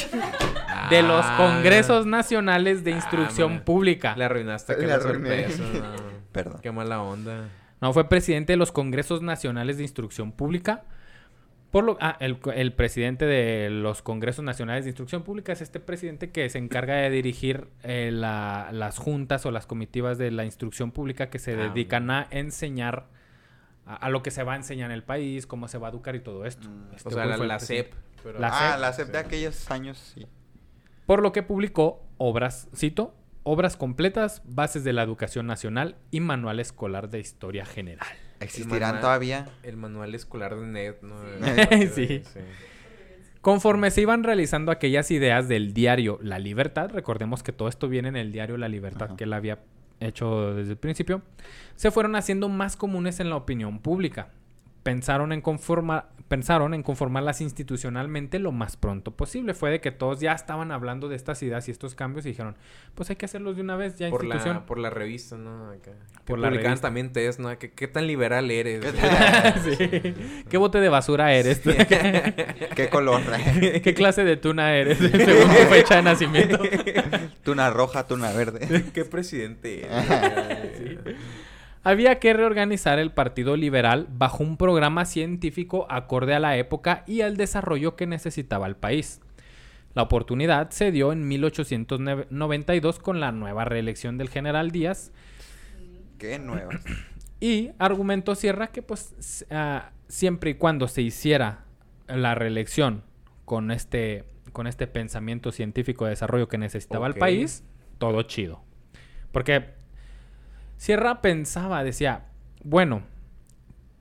de 0.90 1.02
los 1.02 1.24
Ah, 1.26 1.34
Congresos 1.38 2.06
Nacionales 2.06 2.84
de 2.84 2.92
Ah, 2.92 2.94
Instrucción. 2.94 3.62
Pública. 3.64 4.14
Le 4.16 4.24
arruinaste 4.26 4.76
que 4.76 4.82
Le 4.82 4.86
la 4.86 4.94
arruiné. 4.94 5.48
sorpresa. 5.50 5.62
no. 5.80 6.12
Perdón. 6.32 6.60
Qué 6.62 6.70
mala 6.70 7.02
onda. 7.02 7.48
No, 7.80 7.92
fue 7.92 8.08
presidente 8.08 8.52
de 8.52 8.58
los 8.58 8.70
Congresos 8.70 9.20
Nacionales 9.20 9.76
de 9.76 9.82
Instrucción 9.82 10.30
Pública. 10.30 10.84
Por 11.72 11.84
lo, 11.84 11.96
ah, 12.00 12.16
el, 12.20 12.38
el 12.54 12.72
presidente 12.74 13.24
de 13.24 13.70
los 13.70 14.02
Congresos 14.02 14.44
Nacionales 14.44 14.84
de 14.84 14.90
Instrucción 14.90 15.22
Pública 15.24 15.52
es 15.52 15.62
este 15.62 15.80
presidente 15.80 16.30
que 16.30 16.48
se 16.50 16.58
encarga 16.58 16.94
de 16.96 17.10
dirigir 17.10 17.66
eh, 17.82 18.10
la- 18.12 18.68
las 18.72 18.98
juntas 18.98 19.44
o 19.46 19.50
las 19.50 19.66
comitivas 19.66 20.18
de 20.18 20.30
la 20.30 20.44
instrucción 20.44 20.92
pública 20.92 21.30
que 21.30 21.38
se 21.38 21.54
Ah, 21.54 21.68
dedican 21.68 22.10
a 22.10 22.28
enseñar 22.30 23.06
a, 23.86 23.96
a 23.96 24.10
lo 24.10 24.22
que 24.22 24.30
se 24.30 24.42
va 24.44 24.52
a 24.52 24.56
enseñar 24.56 24.90
en 24.90 24.94
el 24.94 25.02
país, 25.02 25.46
cómo 25.46 25.66
se 25.66 25.78
va 25.78 25.88
a 25.88 25.90
educar 25.90 26.14
y 26.14 26.20
todo 26.20 26.44
esto. 26.44 26.68
Mm. 26.68 26.94
Este 26.94 27.08
O 27.08 27.12
sea, 27.12 27.24
güey 27.24 27.38
la, 27.38 27.46
la. 27.46 27.58
CEP. 27.58 27.94
pero- 28.22 28.38
La 28.38 28.48
ah, 28.48 28.70
CEP. 28.72 28.80
la 28.80 28.92
CEP 28.92 29.08
de 29.08 29.18
aquellos 29.18 29.70
años, 29.70 30.12
sí. 30.14 30.26
Por 31.06 31.22
lo 31.22 31.32
que 31.32 31.42
publicó 31.42 32.06
obras, 32.18 32.68
cito, 32.76 33.14
obras 33.44 33.76
completas, 33.78 34.42
bases 34.44 34.84
de 34.84 34.92
la 34.92 35.02
educación 35.02 35.46
nacional 35.46 35.96
y 36.10 36.20
manual 36.20 36.60
escolar 36.60 37.08
de 37.10 37.18
historia 37.18 37.64
general. 37.64 38.06
¿Existirán 38.44 38.80
manual- 38.96 39.00
todavía? 39.00 39.48
El 39.62 39.76
manual 39.76 40.14
escolar 40.14 40.56
de 40.56 40.66
NET, 40.66 41.02
¿no? 41.02 41.16
Sí. 41.94 42.22
Conforme 43.40 43.90
se 43.90 44.00
iban 44.02 44.22
realizando 44.22 44.70
aquellas 44.70 45.10
ideas 45.10 45.48
del 45.48 45.74
diario 45.74 46.18
La 46.22 46.38
Libertad, 46.38 46.90
recordemos 46.92 47.42
que 47.42 47.52
todo 47.52 47.68
esto 47.68 47.88
viene 47.88 48.08
en 48.08 48.16
el 48.16 48.30
diario 48.32 48.56
La 48.56 48.68
Libertad 48.68 49.08
Ajá. 49.08 49.16
que 49.16 49.24
él 49.24 49.32
había 49.32 49.58
hecho 49.98 50.54
desde 50.54 50.72
el 50.72 50.76
principio, 50.78 51.22
se 51.76 51.90
fueron 51.90 52.14
haciendo 52.16 52.48
más 52.48 52.76
comunes 52.76 53.18
en 53.20 53.30
la 53.30 53.36
opinión 53.36 53.80
pública. 53.80 54.28
Pensaron 54.82 55.32
en, 55.32 55.40
conformar, 55.40 56.08
pensaron 56.26 56.74
en 56.74 56.82
conformarlas 56.82 57.40
institucionalmente 57.40 58.38
lo 58.40 58.50
más 58.50 58.76
pronto 58.76 59.12
posible. 59.12 59.54
Fue 59.54 59.70
de 59.70 59.80
que 59.80 59.92
todos 59.92 60.18
ya 60.18 60.32
estaban 60.32 60.72
hablando 60.72 61.08
de 61.08 61.14
estas 61.14 61.42
ideas 61.42 61.68
y 61.68 61.70
estos 61.70 61.94
cambios 61.94 62.26
y 62.26 62.30
dijeron, 62.30 62.56
pues 62.94 63.08
hay 63.10 63.16
que 63.16 63.26
hacerlos 63.26 63.54
de 63.56 63.62
una 63.62 63.76
vez 63.76 63.96
ya 63.96 64.10
Por 64.10 64.24
institución. 64.24 64.56
la, 64.56 64.66
por 64.66 64.78
la 64.78 64.90
revista, 64.90 65.36
¿no? 65.36 65.70
Acá. 65.70 65.92
Por 66.24 66.38
la 66.38 66.50
revista. 66.50 66.80
también 66.80 67.12
test, 67.12 67.38
¿no? 67.38 67.56
¿Qué, 67.58 67.70
qué 67.72 67.86
tan 67.86 68.06
liberal 68.06 68.50
eres? 68.50 68.84
Sí. 69.62 69.76
¿Qué 70.48 70.56
bote 70.56 70.80
de 70.80 70.88
basura 70.88 71.32
eres? 71.32 71.60
¿Qué 71.60 72.88
color? 72.90 73.20
¿Qué 73.82 73.94
clase 73.94 74.24
de 74.24 74.36
tuna 74.36 74.74
eres? 74.74 74.98
Según 74.98 75.48
tu 75.48 75.62
fecha 75.70 75.96
de 75.96 76.02
nacimiento. 76.02 76.58
tuna 77.44 77.70
roja, 77.70 78.06
tuna 78.06 78.32
verde. 78.32 78.84
¿Qué 78.92 79.04
presidente 79.04 79.86
eres? 79.86 81.16
Había 81.84 82.20
que 82.20 82.32
reorganizar 82.32 82.98
el 82.98 83.10
Partido 83.10 83.56
Liberal 83.56 84.06
bajo 84.10 84.44
un 84.44 84.56
programa 84.56 85.04
científico 85.04 85.86
acorde 85.90 86.34
a 86.34 86.40
la 86.40 86.56
época 86.56 87.02
y 87.06 87.22
al 87.22 87.36
desarrollo 87.36 87.96
que 87.96 88.06
necesitaba 88.06 88.66
el 88.66 88.76
país. 88.76 89.20
La 89.94 90.02
oportunidad 90.02 90.70
se 90.70 90.92
dio 90.92 91.12
en 91.12 91.26
1892 91.26 92.98
con 92.98 93.20
la 93.20 93.32
nueva 93.32 93.64
reelección 93.64 94.16
del 94.16 94.30
general 94.30 94.70
Díaz 94.70 95.12
Qué 96.18 96.38
nuevas. 96.38 96.80
y 97.40 97.72
argumentó 97.80 98.36
Sierra 98.36 98.68
que 98.68 98.82
pues 98.82 99.44
ah, 99.50 99.90
siempre 100.06 100.50
y 100.50 100.54
cuando 100.54 100.86
se 100.86 101.02
hiciera 101.02 101.64
la 102.06 102.36
reelección 102.36 103.02
con 103.44 103.72
este, 103.72 104.24
con 104.52 104.68
este 104.68 104.86
pensamiento 104.86 105.50
científico 105.50 106.04
de 106.04 106.10
desarrollo 106.10 106.46
que 106.46 106.58
necesitaba 106.58 107.08
el 107.08 107.14
país, 107.14 107.64
todo 107.98 108.22
chido. 108.22 108.62
Porque 109.32 109.81
Sierra 110.82 111.22
pensaba, 111.22 111.84
decía, 111.84 112.24
bueno, 112.64 113.02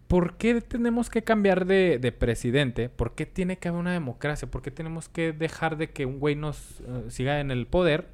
¿por 0.08 0.38
qué 0.38 0.62
tenemos 0.62 1.12
que 1.12 1.24
cambiar 1.24 1.68
de, 1.68 2.00
de 2.00 2.12
presidente? 2.12 2.90
¿Por 2.90 3.14
qué 3.14 3.28
tiene 3.28 3.60
que 3.60 3.68
haber 3.68 3.82
una 3.82 3.94
democracia? 3.94 4.50
¿Por 4.50 4.64
qué 4.64 4.72
tenemos 4.72 5.08
que 5.08 5.32
dejar 5.32 5.78
de 5.78 5.92
que 5.92 6.08
un 6.08 6.20
güey 6.20 6.36
nos 6.36 6.80
eh, 6.80 7.04
siga 7.10 7.40
en 7.40 7.52
el 7.52 7.68
poder 7.68 8.08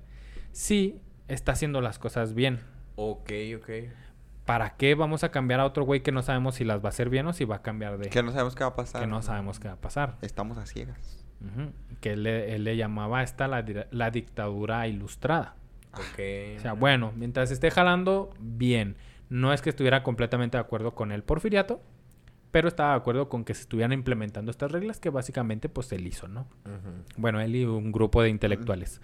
si 0.51 1.01
está 1.29 1.53
haciendo 1.53 1.79
las 1.79 1.97
cosas 1.97 2.33
bien? 2.33 2.59
ok, 2.97 3.31
ok. 3.55 3.69
¿Para 4.43 4.75
qué 4.75 4.95
vamos 4.95 5.23
a 5.23 5.31
cambiar 5.31 5.61
a 5.61 5.65
otro 5.65 5.85
güey 5.85 6.03
que 6.03 6.11
no 6.11 6.21
sabemos 6.21 6.55
si 6.55 6.65
las 6.65 6.81
va 6.81 6.87
a 6.87 6.89
hacer 6.89 7.09
bien 7.09 7.25
o 7.27 7.31
si 7.31 7.45
va 7.45 7.55
a 7.55 7.61
cambiar 7.61 7.97
de... 7.97 8.09
Que 8.09 8.21
no 8.21 8.33
sabemos 8.33 8.53
qué 8.55 8.65
va 8.65 8.71
a 8.71 8.75
pasar. 8.75 8.99
que 8.99 9.07
no 9.07 9.21
sabemos 9.21 9.61
qué 9.61 9.69
va 9.69 9.75
a 9.75 9.79
pasar. 9.79 10.17
Estamos 10.21 10.57
a 10.57 10.65
ciegas. 10.65 11.25
Que 12.01 12.11
él 12.11 12.23
le, 12.23 12.53
él 12.53 12.65
le 12.65 12.75
llamaba 12.75 13.23
esta 13.23 13.47
la 13.47 14.11
dictadura 14.11 14.89
ilustrada. 14.89 15.55
O 16.57 16.61
sea, 16.61 16.73
bueno, 16.73 17.11
mientras 17.15 17.51
esté 17.51 17.71
jalando, 17.71 18.29
bien. 18.39 18.95
No 19.29 19.51
es 19.53 19.61
que 19.61 19.69
estuviera 19.69 20.03
completamente 20.03 20.57
de 20.57 20.61
acuerdo 20.61 20.95
con 20.95 21.11
el 21.11 21.21
porfiriato, 21.23 21.81
pero 22.51 22.67
estaba 22.69 22.91
de 22.91 22.97
acuerdo 22.97 23.27
con 23.29 23.43
que 23.43 23.53
se 23.53 23.61
estuvieran 23.61 23.91
implementando 23.91 24.51
estas 24.51 24.71
reglas 24.71 24.99
que 24.99 25.09
básicamente 25.09 25.67
pues 25.69 25.91
él 25.91 26.07
hizo, 26.07 26.27
¿no? 26.27 26.47
Bueno, 27.17 27.41
él 27.41 27.55
y 27.55 27.65
un 27.65 27.91
grupo 27.91 28.21
de 28.21 28.29
intelectuales. 28.29 29.01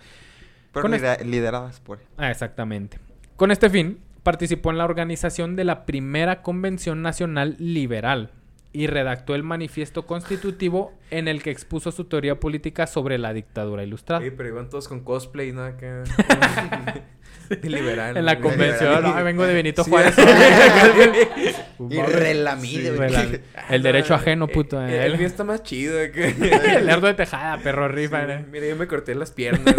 Pero 0.71 0.87
lidera- 0.87 1.23
lideradas 1.23 1.79
por 1.81 1.99
él. 1.99 2.05
Ah, 2.17 2.31
exactamente. 2.31 2.99
Con 3.35 3.51
este 3.51 3.69
fin, 3.69 3.99
participó 4.23 4.71
en 4.71 4.77
la 4.77 4.85
organización 4.85 5.55
de 5.57 5.65
la 5.65 5.85
primera 5.85 6.41
Convención 6.41 7.01
Nacional 7.01 7.55
Liberal 7.59 8.31
y 8.73 8.87
redactó 8.87 9.35
el 9.35 9.43
manifiesto 9.43 10.07
constitutivo 10.07 10.91
en 11.11 11.27
el 11.27 11.43
que 11.43 11.51
expuso 11.51 11.91
su 11.91 12.05
teoría 12.05 12.39
política 12.39 12.87
sobre 12.87 13.19
la 13.19 13.31
dictadura 13.31 13.83
ilustrada. 13.83 14.23
Sí, 14.23 14.31
pero 14.31 14.49
iban 14.49 14.69
todos 14.69 14.87
con 14.87 15.01
cosplay, 15.01 15.51
¿no? 15.51 15.63
Acá. 15.63 16.03
De 17.49 17.69
liberal. 17.69 18.17
En 18.17 18.25
la 18.25 18.35
¿no? 18.35 18.41
convención, 18.41 19.23
vengo 19.23 19.45
de 19.45 19.53
Benito 19.53 19.83
Sí, 19.83 19.91
Juárez. 19.91 20.15
Y 21.89 22.01
relamido. 22.01 22.95
Relamido. 22.95 23.39
El 23.69 23.83
derecho 23.83 24.15
ajeno, 24.15 24.47
puto. 24.47 24.81
El, 24.81 24.89
eh. 24.91 25.05
el 25.05 25.17
mío 25.17 25.27
está 25.27 25.43
más 25.43 25.61
chido. 25.61 26.01
acá. 26.01 26.25
El 26.25 26.85
lerdo 26.85 27.07
de 27.07 27.13
tejada, 27.13 27.57
perro 27.57 27.87
rifa. 27.89 28.25
Sí, 28.25 28.31
eh. 28.31 28.45
Mira, 28.49 28.67
yo 28.67 28.75
me 28.75 28.87
corté 28.87 29.13
las 29.13 29.31
piernas. 29.31 29.75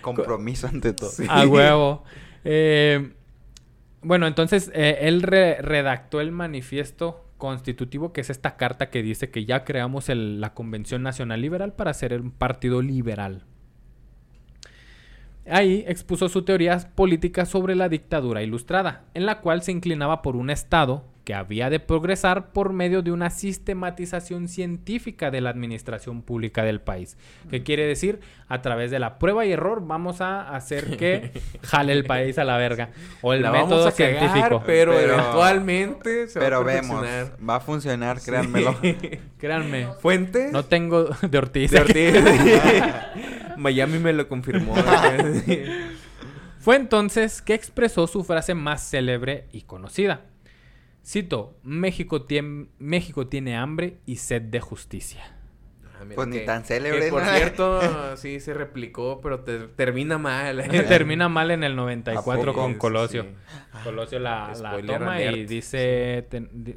Compromiso 0.00 0.68
ante 0.68 0.92
todo. 0.92 1.10
A 1.28 1.46
huevo. 1.46 2.04
Eh, 2.44 3.10
bueno, 4.06 4.26
entonces 4.26 4.70
eh, 4.74 4.98
él 5.02 5.22
re- 5.22 5.60
redactó 5.60 6.20
el 6.20 6.30
manifiesto 6.30 7.24
constitutivo, 7.38 8.12
que 8.12 8.20
es 8.20 8.30
esta 8.30 8.56
carta 8.56 8.88
que 8.88 9.02
dice 9.02 9.30
que 9.30 9.44
ya 9.44 9.64
creamos 9.64 10.08
la 10.08 10.54
Convención 10.54 11.02
Nacional 11.02 11.40
Liberal 11.40 11.72
para 11.72 11.92
ser 11.92 12.18
un 12.20 12.30
partido 12.30 12.82
liberal. 12.82 13.42
Ahí 15.48 15.84
expuso 15.86 16.28
su 16.28 16.42
teoría 16.42 16.78
política 16.94 17.44
sobre 17.46 17.74
la 17.74 17.88
dictadura 17.88 18.42
ilustrada, 18.42 19.04
en 19.14 19.26
la 19.26 19.40
cual 19.40 19.62
se 19.62 19.72
inclinaba 19.72 20.22
por 20.22 20.36
un 20.36 20.50
Estado 20.50 21.04
que 21.26 21.34
había 21.34 21.70
de 21.70 21.80
progresar 21.80 22.52
por 22.52 22.72
medio 22.72 23.02
de 23.02 23.10
una 23.10 23.30
sistematización 23.30 24.46
científica 24.46 25.32
de 25.32 25.40
la 25.40 25.50
administración 25.50 26.22
pública 26.22 26.62
del 26.62 26.80
país. 26.80 27.18
¿Qué 27.50 27.64
quiere 27.64 27.84
decir? 27.84 28.20
A 28.46 28.62
través 28.62 28.92
de 28.92 29.00
la 29.00 29.18
prueba 29.18 29.44
y 29.44 29.50
error 29.50 29.84
vamos 29.84 30.20
a 30.20 30.54
hacer 30.54 30.96
que 30.96 31.32
jale 31.64 31.94
el 31.94 32.04
país 32.04 32.38
a 32.38 32.44
la 32.44 32.56
verga. 32.58 32.90
O 33.22 33.32
el 33.32 33.42
La 33.42 33.50
método 33.50 33.70
vamos 33.80 33.86
a 33.92 33.96
cagar, 33.96 34.18
científico. 34.20 34.62
pero, 34.64 34.92
Pero- 34.92 35.14
eventualmente 35.14 36.28
se 36.28 36.38
Pero 36.38 36.64
va 36.64 36.70
a 36.70 36.74
vemos, 36.76 37.04
va 37.48 37.56
a 37.56 37.60
funcionar, 37.60 38.20
créanmelo. 38.20 38.76
Créanme. 39.38 39.88
Fuente 40.00 40.50
No 40.52 40.64
tengo 40.64 41.06
de 41.28 41.38
Ortiz. 41.38 41.72
de 41.72 41.80
Ortiz. 41.80 42.14
Miami 43.56 43.98
me 43.98 44.12
lo 44.12 44.28
confirmó. 44.28 44.74
Fue 46.60 46.76
entonces 46.76 47.42
que 47.42 47.54
expresó 47.54 48.06
su 48.06 48.22
frase 48.22 48.54
más 48.54 48.88
célebre 48.88 49.48
y 49.50 49.62
conocida. 49.62 50.20
Cito, 51.06 51.56
México, 51.62 52.24
tiem- 52.26 52.68
México 52.78 53.28
tiene 53.28 53.56
hambre 53.56 53.98
y 54.06 54.16
sed 54.16 54.42
de 54.42 54.58
justicia. 54.60 55.22
Ah, 55.94 56.02
mira 56.02 56.16
Pues 56.16 56.28
ni 56.28 56.38
que- 56.38 56.44
tan 56.44 56.62
que, 56.62 56.68
célebre, 56.68 57.08
por 57.10 57.22
¿no? 57.24 57.32
cierto, 57.32 57.80
sí 58.16 58.40
se 58.40 58.52
replicó, 58.54 59.20
pero 59.22 59.40
te- 59.40 59.68
termina 59.68 60.18
mal. 60.18 60.64
Termina 60.88 61.28
mal 61.28 61.52
en 61.52 61.62
el 61.62 61.72
¿A 61.72 61.76
94 61.76 62.52
poco? 62.52 62.60
con 62.60 62.74
Colosio. 62.74 63.22
Sí. 63.22 63.28
Colosio 63.84 64.18
la, 64.18 64.52
toma 64.84 65.22
y 65.22 65.46
dice, 65.46 66.26
ten- 66.28 66.50
di- 66.52 66.76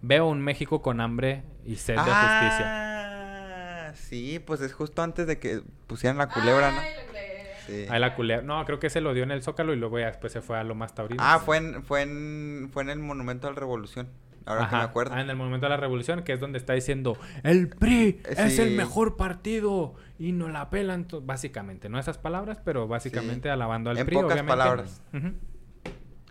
veo 0.00 0.26
un 0.28 0.40
México 0.40 0.80
con 0.80 1.00
hambre 1.02 1.42
y 1.66 1.76
sed 1.76 1.94
de 1.96 2.00
justicia. 2.00 3.88
Ah, 3.88 3.92
sí, 3.94 4.38
pues 4.38 4.62
es 4.62 4.72
justo 4.72 5.02
antes 5.02 5.26
de 5.26 5.38
que 5.38 5.60
pusieran 5.86 6.16
la 6.16 6.28
culebra, 6.28 6.70
¿no? 6.72 6.80
Ay, 6.80 6.88
creé. 7.10 7.11
Sí. 7.66 7.86
Ahí 7.88 8.00
la 8.00 8.14
culea. 8.14 8.42
No, 8.42 8.64
creo 8.64 8.78
que 8.78 8.90
se 8.90 9.00
lo 9.00 9.14
dio 9.14 9.22
en 9.22 9.30
el 9.30 9.42
Zócalo 9.42 9.72
y 9.72 9.76
luego 9.76 9.98
ya 9.98 10.06
después 10.06 10.32
se 10.32 10.40
fue 10.40 10.58
a 10.58 10.64
lo 10.64 10.74
más 10.74 10.94
taurino. 10.94 11.22
Ah, 11.24 11.38
fue 11.44 11.58
en, 11.58 11.82
fue 11.82 12.02
en, 12.02 12.68
fue 12.72 12.82
en 12.82 12.90
el 12.90 12.98
Monumento 12.98 13.46
a 13.46 13.50
la 13.50 13.56
Revolución. 13.60 14.08
Ahora 14.44 14.68
que 14.68 14.74
me 14.74 14.82
acuerdo. 14.82 15.14
ah, 15.14 15.20
en 15.20 15.30
el 15.30 15.36
momento 15.36 15.66
de 15.66 15.70
la 15.70 15.76
revolución, 15.76 16.24
que 16.24 16.32
es 16.32 16.40
donde 16.40 16.58
está 16.58 16.72
diciendo, 16.72 17.16
el 17.44 17.68
PRI 17.68 18.20
Eh, 18.24 18.34
es 18.38 18.58
el 18.58 18.74
mejor 18.74 19.16
partido 19.16 19.94
y 20.18 20.32
no 20.32 20.48
la 20.48 20.68
pelan. 20.68 21.06
to-". 21.06 21.20
Básicamente, 21.20 21.88
no 21.88 21.96
esas 22.00 22.18
palabras, 22.18 22.58
pero 22.64 22.88
básicamente 22.88 23.50
alabando 23.50 23.90
al 23.90 23.98
En 23.98 24.06
PRI, 24.06 24.16
pocas 24.16 24.32
obviamente. 24.32 24.50
palabras. 24.50 25.00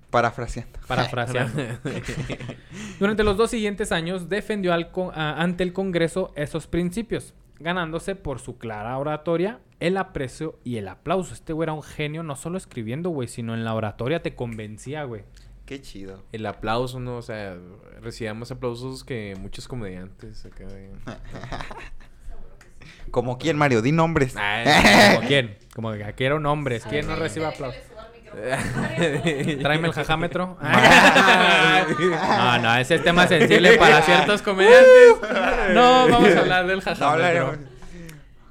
Parafraseando. 0.10 0.78
Parafraseando. 0.88 1.62
Durante 3.00 3.24
los 3.24 3.38
dos 3.38 3.50
siguientes 3.50 3.92
años 3.94 4.28
defendió 4.28 4.74
al 4.74 4.92
con- 4.92 5.18
a- 5.18 5.42
ante 5.42 5.64
el 5.64 5.72
Congreso 5.72 6.34
esos 6.36 6.68
principios, 6.68 7.34
ganándose 7.62 8.16
por 8.16 8.40
su 8.40 8.58
clara 8.58 8.98
oratoria 8.98 9.60
el 9.80 9.98
aprecio 9.98 10.60
y 10.64 10.78
el 10.78 10.88
aplauso. 10.88 11.34
Este 11.34 11.54
güey 11.54 11.66
era 11.66 11.74
un 11.74 11.84
genio, 11.84 12.22
no 12.24 12.36
solo 12.36 12.58
escribiendo, 12.58 13.10
güey, 13.10 13.28
sino 13.28 13.54
en 13.56 13.64
la 13.64 13.74
oratoria 13.74 14.22
te 14.22 14.36
convencía, 14.36 15.04
güey. 15.06 15.24
Qué 15.66 15.82
chido. 15.82 16.24
El 16.32 16.46
aplauso, 16.46 17.00
¿no? 17.00 17.18
O 17.18 17.22
sea, 17.22 17.58
recibíamos 18.02 18.52
aplausos 18.52 19.04
que 19.04 19.36
muchos 19.40 19.68
comediantes 19.68 20.46
acá. 20.46 20.66
de- 20.66 20.92
Como 23.12 23.38
quién, 23.38 23.58
Mario, 23.58 23.82
di 23.82 23.92
nombres. 23.92 24.34
¿Como 24.36 25.22
quién? 25.28 25.58
Como 25.76 25.92
que 25.94 26.04
aquí 26.04 26.24
era 26.24 26.36
un 26.36 26.46
hombre. 26.46 26.80
¿Quién 26.90 27.08
no 27.08 27.16
recibe 27.16 27.46
aplausos? 27.46 27.82
Tráeme 29.62 29.88
el 29.88 29.94
jajámetro. 29.94 30.58
no, 30.62 32.58
no, 32.60 32.76
ese 32.78 32.96
es 32.96 33.04
tema 33.04 33.28
sensible 33.28 33.78
para 33.78 34.02
ciertos 34.02 34.42
comediantes. 34.42 35.16
No, 35.74 36.08
vamos 36.10 36.30
a 36.36 36.40
hablar 36.40 36.68
del 36.68 36.82
jajámetro. 36.82 37.58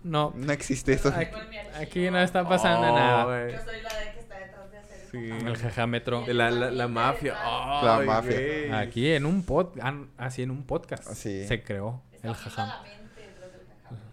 No, 0.02 0.32
No 0.34 0.52
existe 0.52 0.92
eso. 0.94 1.08
aquí, 1.14 1.34
aquí 1.80 2.10
no 2.10 2.18
está 2.20 2.48
pasando 2.48 2.92
Oh, 2.92 2.96
nada. 2.98 3.24
güey. 3.24 3.52
Yo 3.52 3.58
soy 3.64 3.80
la 3.82 3.98
de 3.98 4.12
que 4.12 4.20
está 4.20 4.38
detrás 4.38 4.70
de 4.70 4.78
hacer 4.78 4.98
el 5.14 5.40
Sí. 5.40 5.46
El 5.46 5.56
jajámetro. 5.58 6.24
La, 6.28 6.50
la, 6.50 6.70
la 6.70 6.88
mafia. 6.88 7.34
La 7.82 8.00
mafia. 8.04 8.78
Aquí 8.78 9.12
en 9.12 9.26
un 9.26 9.42
pod, 9.44 9.78
an- 9.80 10.08
así 10.16 10.42
en 10.42 10.50
un 10.50 10.64
podcast 10.64 11.04
Sí. 11.12 11.46
se 11.46 11.62
creó 11.62 12.02
el 12.22 12.34
jajámetro. 12.34 12.82
la 12.82 12.82
mente 12.82 13.20
detrás 13.20 13.52
del 13.52 13.66
jajámetro. 13.66 14.08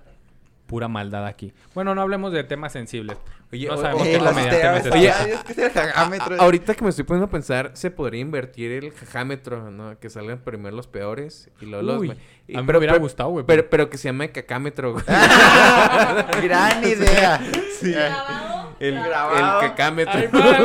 Pura 0.68 0.88
maldad 0.88 1.26
aquí. 1.26 1.54
Bueno, 1.74 1.96
no 1.96 2.02
hablemos 2.02 2.32
de 2.34 2.44
temas 2.44 2.74
sensibles. 2.74 3.18
Oye, 3.52 3.68
no 3.68 3.78
sabemos 3.78 4.02
o- 4.02 4.06
qué 4.06 4.18
los 4.20 4.28
comediante. 4.30 4.90
Oye, 4.92 5.14
ahorita 6.40 6.76
que 6.76 6.84
me 6.84 6.90
estoy 6.90 7.06
poniendo 7.06 7.26
a 7.28 7.30
pensar, 7.30 7.72
se 7.74 7.90
podría 7.90 8.20
invertir 8.20 8.72
el 8.84 8.92
jajámetro, 8.92 9.72
¿no? 9.72 9.98
Que 10.00 10.10
salgan 10.10 10.40
primero 10.40 10.76
los 10.76 10.88
peores 10.88 11.50
y 11.62 11.66
luego 11.68 11.84
los... 11.84 12.02
Uy, 12.02 12.08
ma- 12.10 12.16
y- 12.50 12.58
a 12.58 12.62
mí 12.62 12.68
me 12.70 12.78
hubiera 12.78 12.98
gustado, 12.98 13.30
güey, 13.30 13.46
Pero, 13.46 13.62
pero- 13.64 13.70
pero 13.70 13.90
que 13.90 13.98
se 13.98 14.10
llame 14.10 14.30
cacámetro, 14.32 14.92
güey. 14.94 15.06
Gran 16.44 16.84
idea. 16.84 17.40
Grabado. 17.82 18.57
El, 18.80 18.96
Grabado. 19.04 19.62
el 19.62 19.68
cacámetro. 19.70 20.20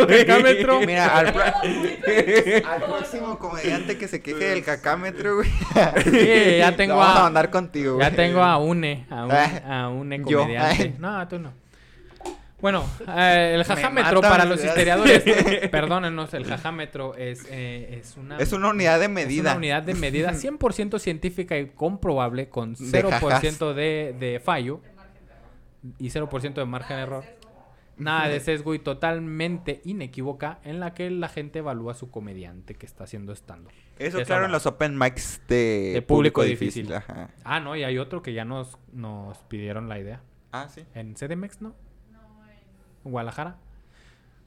El 0.08 0.26
cacámetro. 0.26 0.80
Mira, 0.80 1.18
al, 1.18 1.26
Al 2.66 2.82
próximo 2.82 3.38
comediante 3.38 3.96
que 3.98 4.08
se 4.08 4.20
queje 4.22 4.44
del 4.44 4.64
cacámetro, 4.64 5.36
güey. 5.36 5.50
Sí, 6.04 6.58
ya 6.58 6.76
tengo 6.76 6.96
vamos 6.96 7.16
a 7.16 7.20
a, 7.20 7.22
mandar 7.24 7.50
contigo, 7.50 7.94
güey. 7.94 8.08
ya 8.10 8.14
tengo 8.14 8.42
a 8.42 8.58
une, 8.58 9.06
a 9.10 9.24
un, 9.24 9.32
Ah, 9.32 9.84
a 9.84 9.88
une 9.88 10.18
yo. 10.26 10.40
comediante. 10.40 10.82
Ay. 10.82 10.96
No, 10.98 11.26
tú 11.28 11.38
no. 11.38 11.52
Bueno, 12.60 12.84
eh, 13.08 13.54
el 13.56 13.64
jajámetro 13.64 14.20
para 14.20 14.44
los 14.44 14.62
historiadores, 14.64 15.24
perdónenos, 15.68 16.32
el 16.32 16.44
jajámetro 16.44 17.16
es, 17.16 17.44
eh, 17.50 17.98
es 18.00 18.16
una 18.16 18.38
Es 18.38 18.52
una 18.52 18.68
unidad 18.68 19.00
de 19.00 19.06
es 19.06 19.10
medida. 19.10 19.50
una 19.50 19.56
unidad 19.56 19.82
de 19.82 19.94
medida 19.94 20.30
100% 20.32 21.00
científica 21.00 21.58
y 21.58 21.66
comprobable 21.70 22.48
con 22.48 22.74
De 22.74 23.02
0% 23.04 23.74
de, 23.74 24.14
de 24.16 24.38
fallo 24.38 24.80
y 25.98 26.10
0% 26.10 26.54
de 26.54 26.64
margen 26.64 26.98
de 26.98 27.02
error. 27.02 27.24
Nada 28.02 28.28
de 28.28 28.40
sesgo 28.40 28.74
y 28.74 28.78
totalmente 28.78 29.80
inequívoca 29.84 30.60
en 30.64 30.80
la 30.80 30.94
que 30.94 31.10
la 31.10 31.28
gente 31.28 31.60
evalúa 31.60 31.92
a 31.92 31.94
su 31.94 32.10
comediante 32.10 32.74
que 32.74 32.86
está 32.86 33.04
haciendo 33.04 33.32
estando. 33.32 33.70
Eso, 33.98 34.18
Eso 34.18 34.26
claro, 34.26 34.42
no. 34.42 34.46
en 34.46 34.52
los 34.52 34.66
open 34.66 34.98
mics 34.98 35.40
de, 35.48 35.92
De 35.94 36.02
público 36.02 36.42
difícil. 36.42 36.92
Ajá. 36.92 37.30
Ah, 37.44 37.60
no, 37.60 37.76
y 37.76 37.84
hay 37.84 37.98
otro 37.98 38.22
que 38.22 38.32
ya 38.32 38.44
nos, 38.44 38.78
nos 38.92 39.38
pidieron 39.44 39.88
la 39.88 39.98
idea. 39.98 40.22
Ah, 40.50 40.68
sí. 40.68 40.84
¿En 40.94 41.14
CDMX, 41.14 41.62
no? 41.62 41.74
Guadalajara. 43.04 43.58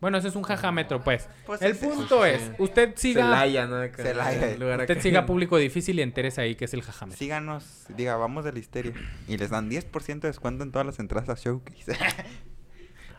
Bueno, 0.02 0.18
ese 0.18 0.28
es 0.28 0.36
un 0.36 0.44
jajámetro, 0.44 1.04
pues. 1.04 1.28
Pues 1.46 1.62
el 1.62 1.76
punto 1.76 2.24
sí. 2.26 2.30
es, 2.30 2.52
usted 2.60 2.94
siga, 2.96 3.24
Celaya, 3.24 3.66
¿no? 3.66 3.82
Celaya. 3.96 4.52
el 4.52 4.60
lugar 4.60 4.82
usted 4.82 4.94
acá. 4.94 5.02
siga 5.02 5.26
público 5.26 5.58
difícil 5.58 5.98
y 5.98 6.02
entérese 6.02 6.42
ahí 6.42 6.56
que 6.56 6.66
es 6.66 6.74
el 6.74 6.82
jajámetro. 6.82 7.18
Síganos, 7.18 7.86
diga, 7.96 8.16
vamos 8.16 8.44
de 8.44 8.54
la 8.54 8.60
histeria. 8.60 8.94
Y 9.28 9.38
les 9.38 9.50
dan 9.50 9.70
10% 9.70 10.20
de 10.20 10.28
descuento 10.28 10.64
en 10.64 10.72
todas 10.72 10.86
las 10.86 11.00
entradas 11.00 11.30
a 11.30 11.36
Showcase. 11.42 11.94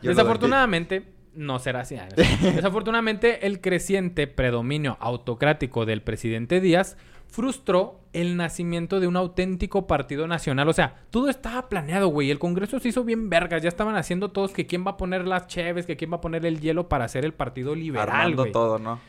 Desafortunadamente, 0.01 1.03
no 1.33 1.59
será 1.59 1.81
así. 1.81 1.95
Desafortunadamente, 2.41 3.45
el 3.47 3.61
creciente 3.61 4.27
predominio 4.27 4.97
autocrático 4.99 5.85
del 5.85 6.01
presidente 6.01 6.59
Díaz 6.61 6.97
frustró 7.29 7.99
el 8.13 8.37
nacimiento 8.37 8.99
de 8.99 9.07
un 9.07 9.17
auténtico 9.17 9.85
partido 9.85 10.27
nacional. 10.27 10.67
O 10.69 10.73
sea, 10.73 10.95
todo 11.11 11.29
estaba 11.29 11.67
planeado, 11.69 12.07
güey. 12.07 12.31
El 12.31 12.39
Congreso 12.39 12.79
se 12.79 12.87
hizo 12.89 13.03
bien 13.03 13.29
vergas. 13.29 13.61
Ya 13.61 13.67
estaban 13.69 13.95
haciendo 13.95 14.31
todos 14.31 14.51
que 14.51 14.65
quién 14.65 14.85
va 14.85 14.91
a 14.91 14.97
poner 14.97 15.27
las 15.27 15.47
cheves, 15.47 15.85
que 15.85 15.97
quién 15.97 16.11
va 16.11 16.17
a 16.17 16.21
poner 16.21 16.45
el 16.45 16.59
hielo 16.59 16.87
para 16.87 17.05
hacer 17.05 17.25
el 17.25 17.33
partido 17.33 17.75
liberal, 17.75 18.09
Armando 18.09 18.43
güey. 18.43 18.51
todo, 18.53 18.79
¿no? 18.79 18.99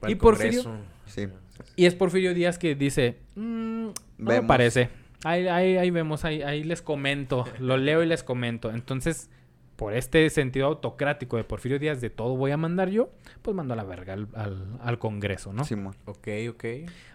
Para 0.00 0.10
Y 0.10 0.12
el 0.14 0.18
Porfirio-. 0.18 0.76
Sí. 1.06 1.28
Y 1.74 1.86
es 1.86 1.94
Porfirio 1.94 2.34
Díaz 2.34 2.58
que 2.58 2.74
dice, 2.74 3.16
"Mm, 3.34 3.86
no 3.86 3.92
me 4.18 4.42
parece. 4.42 4.90
Ahí, 5.24 5.48
ahí, 5.48 5.76
ahí 5.78 5.90
vemos, 5.90 6.24
ahí, 6.24 6.42
ahí 6.42 6.62
les 6.62 6.82
comento. 6.82 7.46
Lo 7.58 7.78
leo 7.78 8.02
y 8.02 8.06
les 8.06 8.22
comento. 8.22 8.70
Entonces, 8.70 9.30
por 9.76 9.92
este 9.94 10.28
sentido 10.30 10.66
autocrático 10.66 11.36
de 11.36 11.44
Porfirio 11.44 11.78
Díaz 11.78 12.00
de 12.00 12.08
todo 12.10 12.34
voy 12.36 12.50
a 12.50 12.56
mandar 12.56 12.88
yo, 12.88 13.10
pues 13.42 13.54
mando 13.54 13.74
a 13.74 13.76
la 13.76 13.84
verga 13.84 14.14
al, 14.14 14.26
al- 14.34 14.78
al 14.82 14.98
Congreso, 14.98 15.52
¿no? 15.52 15.64
Simón. 15.64 15.94
Ok, 16.06 16.28
ok. 16.50 16.64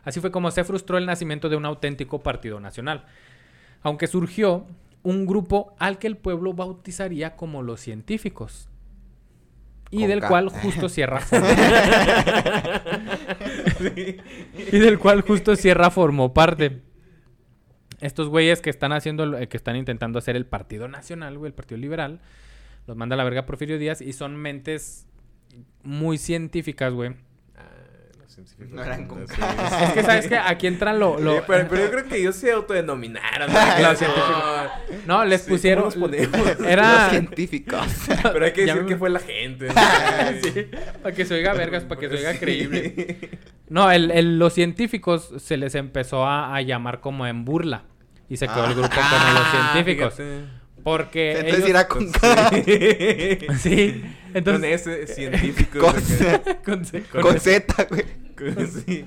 Así 0.04 0.20
fue 0.22 0.32
como 0.32 0.52
se 0.52 0.64
frustró 0.64 0.98
el 0.98 1.06
nacimiento 1.08 1.50
de 1.50 1.56
un 1.56 1.66
auténtico 1.66 2.20
partido 2.22 2.60
nacional. 2.60 3.06
Aunque 3.82 4.06
surgió 4.08 4.66
un 5.04 5.26
grupo 5.26 5.76
al 5.80 5.98
que 5.98 6.06
el 6.06 6.18
pueblo 6.18 6.54
bautizaría 6.54 7.36
como 7.36 7.64
los 7.64 7.80
científicos. 7.82 8.68
Y 9.90 10.02
Con 10.02 10.08
del 10.10 10.22
K. 10.22 10.28
cual 10.28 10.50
justo 10.62 10.88
Sierra 10.88 11.20
y 14.72 14.80
del 14.80 15.00
cual 15.00 15.22
justo 15.22 15.56
Sierra 15.56 15.90
formó 15.90 16.34
parte. 16.34 16.82
Estos 18.00 18.30
güeyes 18.30 18.62
que 18.62 18.70
están 18.72 18.94
haciendo, 18.94 19.38
que 19.48 19.58
están 19.58 19.76
intentando 19.76 20.18
hacer 20.20 20.36
el 20.36 20.46
Partido 20.46 20.88
Nacional, 20.88 21.38
güey, 21.38 21.50
el 21.50 21.54
Partido 21.54 21.78
Liberal, 21.80 22.20
los 22.88 22.98
manda 22.98 23.14
a 23.14 23.18
la 23.18 23.24
verga 23.24 23.46
Porfirio 23.46 23.78
Díaz 23.78 24.02
y 24.02 24.14
son 24.14 24.36
mentes 24.36 25.08
muy 25.84 26.18
científicas, 26.18 26.94
güey. 26.94 27.16
Ah, 27.56 27.62
los 28.20 28.32
científicos. 28.34 28.72
No 28.72 28.84
eran 28.84 29.08
con 29.08 29.28
Sí. 29.28 29.34
Es 29.84 29.94
que, 29.94 30.04
¿sabes 30.04 30.28
qué? 30.28 30.38
Aquí 30.38 30.68
entran 30.68 31.00
lo... 31.00 31.20
lo- 31.20 31.44
pero, 31.46 31.68
pero 31.70 31.84
yo 31.86 31.92
creo 31.92 32.06
que 32.08 32.18
ellos 32.18 32.36
se 32.36 32.52
autodenominaron. 32.52 33.50
Los 33.82 33.98
científicos. 33.98 34.70
No, 35.06 35.26
les 35.26 35.42
Sí, 35.42 35.50
pusieron... 35.50 35.90
¿cómo 35.92 36.08
los 36.08 36.28
ponemos? 36.28 36.60
Era... 36.66 37.04
Los 37.04 37.12
científicos. 37.12 37.88
Pero 38.22 38.46
hay 38.46 38.54
que 38.54 38.62
decir 38.66 38.82
me- 38.84 38.88
que 38.88 38.98
fue 38.98 39.10
la 39.10 39.20
gente. 39.20 39.68
Sí, 40.44 40.68
para 41.02 41.16
que 41.16 41.26
se 41.26 41.34
oiga 41.36 41.54
vergas, 41.54 41.84
para 41.84 42.00
que 42.00 42.10
se 42.10 42.16
oiga 42.16 42.38
creíble. 42.40 43.30
No, 43.70 43.90
el, 43.92 44.12
el- 44.12 44.38
los 44.40 44.54
científicos 44.54 45.34
se 45.38 45.58
les 45.58 45.76
empezó 45.76 46.26
a, 46.26 46.56
a 46.56 46.62
llamar 46.62 47.00
como 47.00 47.26
en 47.28 47.46
burla. 47.46 47.84
Y 48.30 48.38
se 48.38 48.48
quedó 48.48 48.66
el 48.66 48.74
grupo 48.76 48.90
como 48.90 49.00
los 49.34 49.44
Ah, 49.46 49.72
científicos. 49.74 50.14
fíjate. 50.16 50.61
Porque 50.84 51.32
Entonces 51.34 51.56
ellos... 51.60 51.70
irá 51.70 51.88
con 51.88 52.12
K. 52.12 52.52
Sí, 53.60 54.02
Con 54.32 54.38
entonces... 54.38 54.88
ese 54.88 55.08
científico. 55.14 55.80
Con, 55.80 55.94
con- 56.64 56.86
con- 57.12 57.22
con 57.22 57.40
Z, 57.40 57.88
güey. 57.90 58.06
Con- 58.38 58.68
sí. 58.68 59.06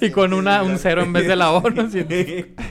y 0.00 0.10
con 0.10 0.32
una, 0.32 0.62
un 0.62 0.78
cero 0.78 1.02
en 1.02 1.12
vez 1.12 1.26
de 1.26 1.34
la 1.36 1.50
O, 1.50 1.68
¿no? 1.68 1.90
Científico. 1.90 2.62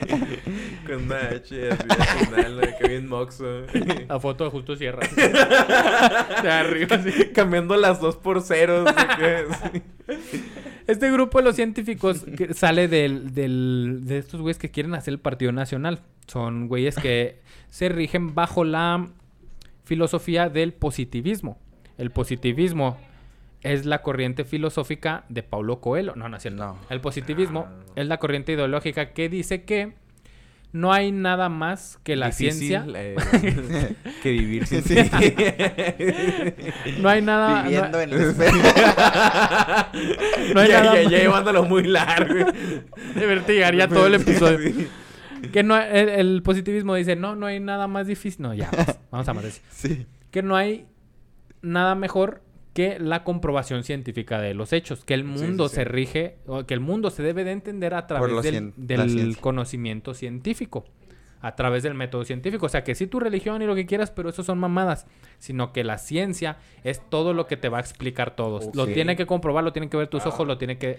Con 0.86 1.04
una 1.04 1.18
H 1.18 1.70
así 1.70 1.86
al 1.88 2.26
final, 2.26 2.56
¿no? 2.56 2.62
que 2.78 2.88
bien 2.88 3.06
moxo. 3.08 3.66
La 4.08 4.18
foto 4.18 4.44
de 4.44 4.50
Justo 4.50 4.74
Sierra. 4.76 5.06
De 6.42 6.50
arriba, 6.50 6.96
así. 6.96 7.10
Cambiando 7.34 7.76
las 7.76 8.00
dos 8.00 8.16
por 8.16 8.40
ceros. 8.40 8.88
sí. 9.72 9.82
Este 10.86 11.10
grupo 11.10 11.38
de 11.38 11.44
los 11.44 11.56
científicos 11.56 12.24
que 12.36 12.52
sale 12.54 12.88
del, 12.88 13.32
del- 13.34 14.00
de 14.04 14.18
estos 14.18 14.40
güeyes 14.40 14.58
que 14.58 14.70
quieren 14.70 14.94
hacer 14.94 15.12
el 15.14 15.20
Partido 15.20 15.52
Nacional. 15.52 16.00
Son 16.26 16.68
güeyes 16.68 16.96
que 16.96 17.40
se 17.70 17.88
rigen 17.88 18.34
bajo 18.34 18.64
la 18.64 19.08
filosofía 19.84 20.48
del 20.48 20.72
positivismo. 20.72 21.58
El 21.98 22.10
positivismo 22.10 22.98
es 23.62 23.86
la 23.86 24.02
corriente 24.02 24.44
filosófica 24.44 25.24
de 25.28 25.42
Paulo 25.42 25.80
Coelho. 25.80 26.14
No, 26.16 26.28
no 26.28 26.36
es 26.36 26.42
cierto. 26.42 26.64
No. 26.64 26.78
El 26.90 27.00
positivismo 27.00 27.66
Ah. 27.68 27.84
es 27.96 28.06
la 28.06 28.18
corriente 28.18 28.52
ideológica 28.52 29.12
que 29.12 29.28
dice 29.28 29.62
que 29.64 29.94
no 30.74 30.92
hay 30.92 31.12
nada 31.12 31.48
más 31.48 31.98
que 32.02 32.16
la 32.16 32.26
Difícil, 32.26 32.52
ciencia. 32.52 32.84
eh, 32.96 33.94
que 34.22 34.30
vivir 34.32 34.66
sin 34.66 34.82
Sí. 34.82 34.96
No 37.00 37.08
hay 37.08 37.22
nada. 37.22 37.62
no- 37.62 37.68
Viviendo 37.68 38.00
en 38.00 38.12
el 38.12 38.20
espejo. 38.20 38.56
no 40.54 40.60
hay 40.60 40.68
ya, 40.68 40.80
nada 40.82 40.94
ya, 40.96 41.02
más- 41.04 41.10
ya 41.10 41.18
llevándolo 41.18 41.64
muy 41.64 41.84
largo. 41.84 42.44
de 43.14 43.26
verte 43.26 43.54
llegar 43.54 43.74
ya 43.76 43.88
todo 43.88 44.06
el 44.06 44.14
episodio. 44.14 44.72
Que 45.52 45.62
no, 45.62 45.76
el, 45.76 46.08
el 46.08 46.42
positivismo 46.42 46.94
dice, 46.94 47.16
no, 47.16 47.36
no 47.36 47.46
hay 47.46 47.60
nada 47.60 47.86
más 47.86 48.06
difícil. 48.06 48.42
No, 48.42 48.54
ya, 48.54 48.70
pues, 48.70 48.98
vamos 49.10 49.28
a 49.28 49.34
más 49.34 49.60
Sí. 49.70 50.06
Que 50.30 50.42
no 50.42 50.56
hay 50.56 50.86
nada 51.62 51.94
mejor 51.94 52.42
que 52.74 52.98
la 52.98 53.22
comprobación 53.22 53.84
científica 53.84 54.40
de 54.40 54.52
los 54.52 54.72
hechos. 54.72 55.04
Que 55.04 55.14
el 55.14 55.24
mundo 55.24 55.68
sí, 55.68 55.76
se 55.76 55.82
sí. 55.82 55.88
rige, 55.88 56.36
o 56.46 56.66
que 56.66 56.74
el 56.74 56.80
mundo 56.80 57.10
se 57.10 57.22
debe 57.22 57.44
de 57.44 57.52
entender 57.52 57.94
a 57.94 58.06
través 58.06 58.42
del, 58.76 59.36
conocimiento 59.40 60.12
científico. 60.12 60.84
A 61.40 61.54
través 61.56 61.82
del 61.82 61.94
método 61.94 62.24
científico. 62.24 62.66
O 62.66 62.68
sea, 62.68 62.84
que 62.84 62.94
sí 62.94 63.06
tu 63.06 63.20
religión 63.20 63.62
y 63.62 63.66
lo 63.66 63.74
que 63.74 63.86
quieras, 63.86 64.10
pero 64.10 64.28
eso 64.28 64.42
son 64.42 64.58
mamadas. 64.58 65.06
Sino 65.38 65.72
que 65.72 65.84
la 65.84 65.98
ciencia 65.98 66.56
es 66.82 67.00
todo 67.08 67.32
lo 67.32 67.46
que 67.46 67.56
te 67.56 67.68
va 67.68 67.78
a 67.78 67.80
explicar 67.80 68.34
todo. 68.34 68.60
Lo 68.74 68.86
tiene 68.86 69.14
que 69.14 69.26
comprobar, 69.26 69.62
lo 69.62 69.72
tienen 69.72 69.88
que 69.88 69.96
ver 69.96 70.08
tus 70.08 70.26
ojos, 70.26 70.46
lo 70.46 70.58
tiene 70.58 70.76
que... 70.78 70.98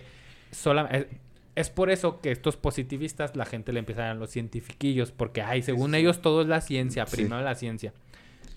sola- 0.51 0.87
es, 0.91 1.07
es 1.55 1.69
por 1.69 1.89
eso 1.89 2.21
que 2.21 2.31
estos 2.31 2.57
positivistas, 2.57 3.35
la 3.35 3.45
gente 3.45 3.73
le 3.73 3.79
empieza 3.79 4.11
a 4.11 4.13
los 4.13 4.29
cientifiquillos. 4.29 5.11
Porque, 5.11 5.41
ay, 5.41 5.61
según 5.61 5.95
ellos 5.95 6.21
todo 6.21 6.41
es 6.41 6.47
la 6.47 6.61
ciencia. 6.61 7.05
Primero 7.05 7.41
la 7.41 7.55
ciencia. 7.55 7.93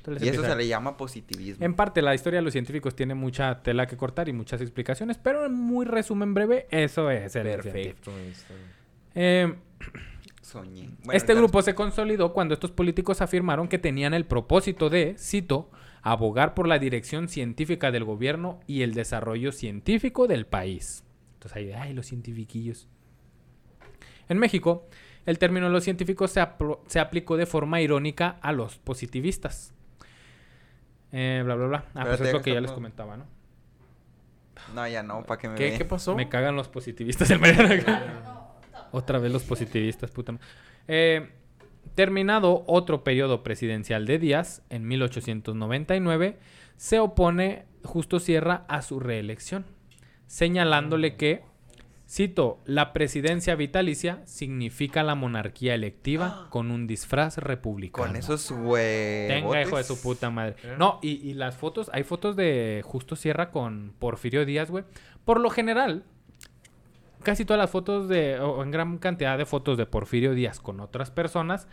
Entonces 0.09 0.29
Y 0.29 0.31
eso 0.31 0.45
se 0.45 0.57
le 0.57 0.67
llama 0.67 0.97
positivismo. 0.97 1.65
en 1.65 1.75
parte, 1.75 2.03
la 2.03 2.15
historia 2.15 2.39
de 2.39 2.43
los 2.43 2.53
científicos 2.53 2.95
tiene 2.95 3.15
mucha 3.15 3.63
tela 3.63 3.87
que 3.87 3.97
cortar 3.97 4.29
y 4.29 4.33
muchas 4.33 4.61
explicaciones, 4.61 5.19
pero 5.19 5.45
en 5.45 5.55
muy 5.55 5.87
resumen 5.87 6.35
breve, 6.35 6.67
eso 6.71 7.11
es 7.11 7.37
el. 7.37 7.45
Perfecto. 7.45 8.11
Eh, 9.15 9.55
Soñé. 10.43 10.91
Bueno, 11.05 11.13
este 11.13 11.35
grupo 11.35 11.61
se 11.63 11.75
consolidó 11.75 12.33
cuando 12.33 12.55
estos 12.55 12.71
políticos 12.71 13.21
afirmaron 13.21 13.69
que 13.69 13.79
tenían 13.79 14.15
el 14.15 14.25
propósito 14.25 14.89
de, 14.89 15.15
cito, 15.19 15.71
abogar 16.03 16.55
por 16.55 16.67
la 16.67 16.79
dirección 16.79 17.29
científica 17.29 17.91
del 17.91 18.05
gobierno 18.05 18.61
y 18.67 18.83
el 18.83 18.95
desarrollo 18.95 19.53
científico 19.53 20.27
del 20.27 20.47
país. 20.47 21.05
Entonces 21.35 21.57
ahí, 21.57 21.73
ay, 21.73 21.93
los 21.93 22.07
cientifiquillos. 22.07 22.89
En 24.29 24.39
México, 24.39 24.89
el 25.27 25.39
término 25.39 25.69
los 25.69 25.85
científicos 25.85 26.31
se, 26.31 26.47
se 26.87 27.01
aplicó 27.01 27.37
de 27.37 27.47
forma 27.47 27.81
irónica 27.81 28.39
a 28.41 28.53
los 28.53 28.79
positivistas. 28.79 29.75
Eh, 31.13 31.43
bla, 31.45 31.55
bla, 31.55 31.67
bla. 31.67 31.85
Ah, 31.95 32.03
pues 32.03 32.15
Espérate, 32.15 32.29
es 32.29 32.33
lo 32.35 32.43
que 32.43 32.55
ya 32.55 32.61
les 32.61 32.73
comentaba, 32.73 33.17
¿no? 33.17 33.27
No, 34.75 34.87
ya 34.87 35.03
no, 35.03 35.25
para 35.25 35.41
que 35.41 35.49
me 35.49 35.55
¿Qué. 35.55 35.75
¿Qué 35.79 35.85
pasó? 35.85 36.15
Me 36.15 36.29
cagan 36.29 36.57
los 36.57 36.69
positivistas. 36.69 37.31
Otra 38.91 39.19
vez 39.19 39.33
los 39.33 39.43
positivistas, 39.45 40.11
puta 40.11 40.33
madre. 40.33 40.47
Eh, 40.89 41.31
terminado 41.95 42.65
otro 42.67 43.05
periodo 43.05 43.43
presidencial 43.43 44.07
de 44.07 44.19
Díaz, 44.19 44.63
en 44.71 44.87
1899, 44.87 46.39
se 46.77 46.99
opone 46.99 47.67
Justo 47.85 48.21
Sierra 48.21 48.65
a 48.69 48.83
su 48.83 49.01
reelección, 49.01 49.65
señalándole 50.27 51.17
que, 51.17 51.43
cito, 52.09 52.61
la 52.65 52.93
presidencia 52.93 53.55
vitalicia 53.55 54.23
significa 54.25 55.03
la 55.03 55.15
monarquía 55.15 55.75
electiva 55.75 56.47
con 56.51 56.71
un 56.71 56.87
disfraz 56.87 57.39
republicano. 57.39 58.07
Con 58.07 58.17
esos 58.17 58.51
huevos. 58.51 59.29
Tenga, 59.29 59.63
hijo 59.63 59.77
de 59.77 59.85
su 59.85 60.01
puta 60.01 60.31
madre. 60.31 60.57
No, 60.79 60.99
y, 61.03 61.11
y 61.29 61.35
las 61.35 61.57
fotos, 61.57 61.91
hay 61.93 62.05
fotos 62.05 62.37
de 62.37 62.83
Justo 62.85 63.17
Sierra 63.17 63.51
con 63.51 63.95
Porfirio 63.99 64.45
Díaz, 64.45 64.71
güey. 64.71 64.85
Por 65.25 65.41
lo 65.41 65.51
general, 65.51 66.05
casi 67.23 67.45
todas 67.45 67.61
las 67.61 67.71
fotos 67.71 68.09
de, 68.09 68.41
o 68.41 68.63
en 68.63 68.71
gran 68.71 68.99
cantidad 68.99 69.37
de 69.37 69.47
fotos 69.47 69.77
de 69.77 69.87
Porfirio 69.87 70.35
Díaz 70.35 70.61
con 70.61 70.81
otras 70.81 71.11
personas, 71.11 71.69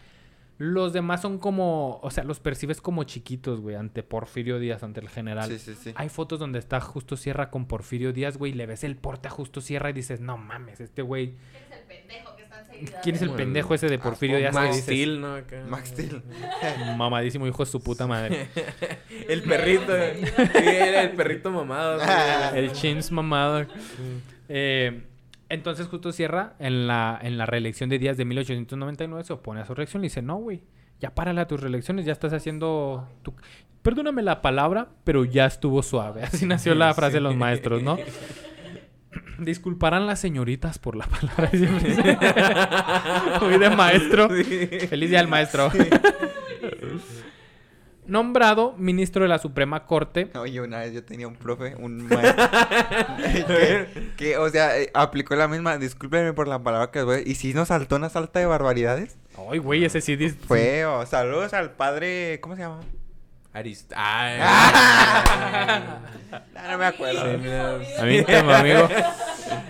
los 0.58 0.94
demás 0.94 1.22
son 1.22 1.38
como, 1.38 2.00
o 2.02 2.12
sea, 2.12 2.24
los 2.24 2.40
percibes 2.40 2.80
como 2.80 3.04
chiquitos, 3.04 3.60
güey, 3.60 3.76
ante 3.76 4.04
Porfirio 4.04 4.58
Díaz, 4.60 4.84
ante 4.84 5.02
el 5.02 5.10
general. 5.10 5.50
Sí, 5.50 5.60
sí, 5.60 5.76
sí. 5.76 5.94
Hay 5.96 6.10
fotos 6.10 6.40
donde 6.40 6.60
está 6.60 6.80
Justo 6.80 7.18
Sierra 7.18 7.50
con 7.50 7.66
Porfirio 7.66 8.14
Díaz, 8.14 8.38
güey, 8.38 8.54
y 8.54 8.56
le 8.56 8.66
ves 8.66 8.84
el 8.86 8.96
porte 8.96 9.28
a 9.28 9.32
Justo 9.32 9.60
Sierra 9.60 9.90
y 9.90 9.94
dices, 9.94 10.22
no 10.22 10.38
mames, 10.38 10.80
este 10.80 11.02
güey, 11.02 11.34
¿Quién 11.36 11.74
es 11.74 11.82
el 11.82 11.86
pendejo 11.88 12.36
que 12.36 12.44
está 12.44 12.60
enseguida? 12.62 13.02
¿quién 13.02 13.16
es 13.16 13.22
el 13.22 13.30
pendejo 13.32 13.74
ese 13.76 13.88
de 13.90 14.00
Porfirio 14.00 14.38
Ah, 14.38 14.40
Díaz? 14.40 14.54
que 14.56 14.62
Max 14.62 14.78
Steel, 14.78 15.22
¿no? 15.22 15.36
Acá. 15.36 15.64
Max 15.68 15.90
Steel. 15.90 16.24
Mamadísimo 16.98 17.48
hijo 17.48 17.66
de 17.66 17.72
su 17.72 17.82
puta 17.84 18.08
madre. 18.08 18.48
El 19.30 19.44
perrito. 19.44 19.94
Sí, 19.94 20.64
era 20.66 21.02
el 21.04 21.12
perrito 21.12 21.52
mamado. 21.52 22.00
El 22.56 22.72
chins 22.72 23.12
mamado. 23.12 23.66
Eh, 24.50 25.04
entonces, 25.56 25.88
justo 25.88 26.12
Sierra, 26.12 26.54
en 26.60 26.86
la, 26.88 27.18
en 27.22 27.38
la 27.38 27.46
reelección 27.48 27.90
de 27.90 27.98
Díaz 27.98 28.18
de 28.18 28.26
1899, 28.26 29.24
se 29.24 29.34
opone 29.34 29.62
a 29.62 29.66
su 29.66 29.74
reelección 29.74 30.04
y 30.04 30.08
dice, 30.08 30.22
no, 30.22 30.36
güey, 30.38 30.62
ya 31.00 31.16
párale 31.16 31.42
a 31.42 31.48
tus 31.48 31.60
reelecciones, 31.60 32.06
ya 32.06 32.14
estás 32.14 32.34
haciendo... 32.34 33.10
Tu... 33.24 33.34
Perdóname 33.82 34.22
la 34.22 34.42
palabra, 34.42 34.90
pero 35.04 35.26
ya 35.26 35.46
estuvo 35.46 35.84
suave. 35.84 36.24
Así 36.24 36.46
nació 36.46 36.76
la 36.76 36.94
frase 36.94 37.16
de 37.16 37.22
los 37.22 37.36
maestros, 37.36 37.84
¿no? 37.84 37.98
Disculparán 39.40 40.06
las 40.08 40.20
señoritas 40.20 40.80
por 40.80 40.96
la 40.96 41.08
palabra. 41.08 41.50
De 43.60 43.70
maestro. 43.70 44.30
Feliz 44.30 45.10
día 45.10 45.20
al 45.20 45.28
maestro. 45.28 45.70
Nombrado 48.08 48.74
ministro 48.78 49.24
de 49.24 49.30
la 49.30 49.40
Suprema 49.40 49.86
Corte 49.86 50.30
Oye, 50.36 50.62
una 50.62 50.80
vez 50.80 50.94
yo 50.94 51.04
tenía 51.04 51.28
un 51.28 51.36
profe, 51.36 51.76
un 51.76 52.08
maestro, 52.08 52.46
que, 53.48 54.12
que, 54.18 54.38
o 54.38 54.50
sea, 54.50 54.80
eh, 54.80 54.92
aplicó 54.94 55.36
la 55.36 55.48
misma, 55.48 55.78
discúlpenme 55.78 56.34
por 56.34 56.48
la 56.48 56.62
palabra 56.62 56.92
que 56.92 57.04
voy, 57.04 57.24
y 57.26 57.36
si 57.36 57.54
nos 57.54 57.70
saltó 57.70 57.96
una 57.96 58.10
salta 58.10 58.40
de 58.40 58.46
barbaridades. 58.46 59.18
Ay, 59.50 59.60
güey, 59.60 59.86
ese 59.86 60.02
sí. 60.02 60.16
Feo, 60.30 61.06
saludos 61.06 61.54
al 61.54 61.72
padre, 61.72 62.40
¿cómo 62.42 62.56
se 62.56 62.62
llama? 62.62 62.82
Arist... 63.56 63.92
Ay. 63.96 64.40
Ah, 66.58 66.72
no 66.72 66.78
me 66.80 66.86
acuerdo. 66.86 67.32
Sí, 67.32 67.38
mira. 67.42 67.76
A 68.00 68.04
mí 68.04 68.22
también, 68.24 68.50
amigo. 68.50 68.90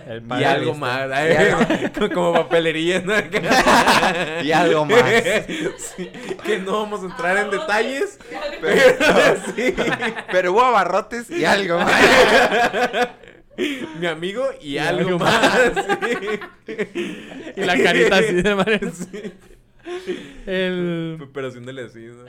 El 0.08 0.24
Y 0.40 0.44
algo 0.44 0.72
listo. 0.72 0.76
más. 0.80 1.08
Y 1.10 1.12
ay, 1.14 1.36
algo- 1.52 2.10
Como 2.14 2.34
papelería, 2.34 3.02
¿no? 3.02 3.14
Y 4.44 4.52
algo 4.52 4.86
más. 4.86 5.04
Sí, 5.96 6.12
que 6.44 6.58
no 6.60 6.82
vamos 6.84 7.02
a 7.04 7.06
entrar 7.06 7.38
en 7.38 7.52
detalles. 7.52 8.18
Pero, 8.62 8.82
Sí. 9.56 9.76
pero 10.32 10.54
hubo 10.54 10.64
abarrotes 10.64 11.30
y 11.30 11.46
algo 11.46 11.78
más. 11.80 12.02
Mi 14.00 14.08
amigo 14.08 14.48
y, 14.62 14.74
Y 14.76 14.78
algo, 14.80 15.02
algo 15.02 15.20
más. 15.20 15.60
Y 17.56 17.62
la 17.62 17.78
carita 17.78 18.16
así 18.18 18.34
de 18.42 18.56
manera. 18.56 18.90
El... 20.46 21.20
Operación 21.22 21.66
de 21.66 21.74
la 21.74 21.86
así, 21.86 22.06
¿no? 22.06 22.26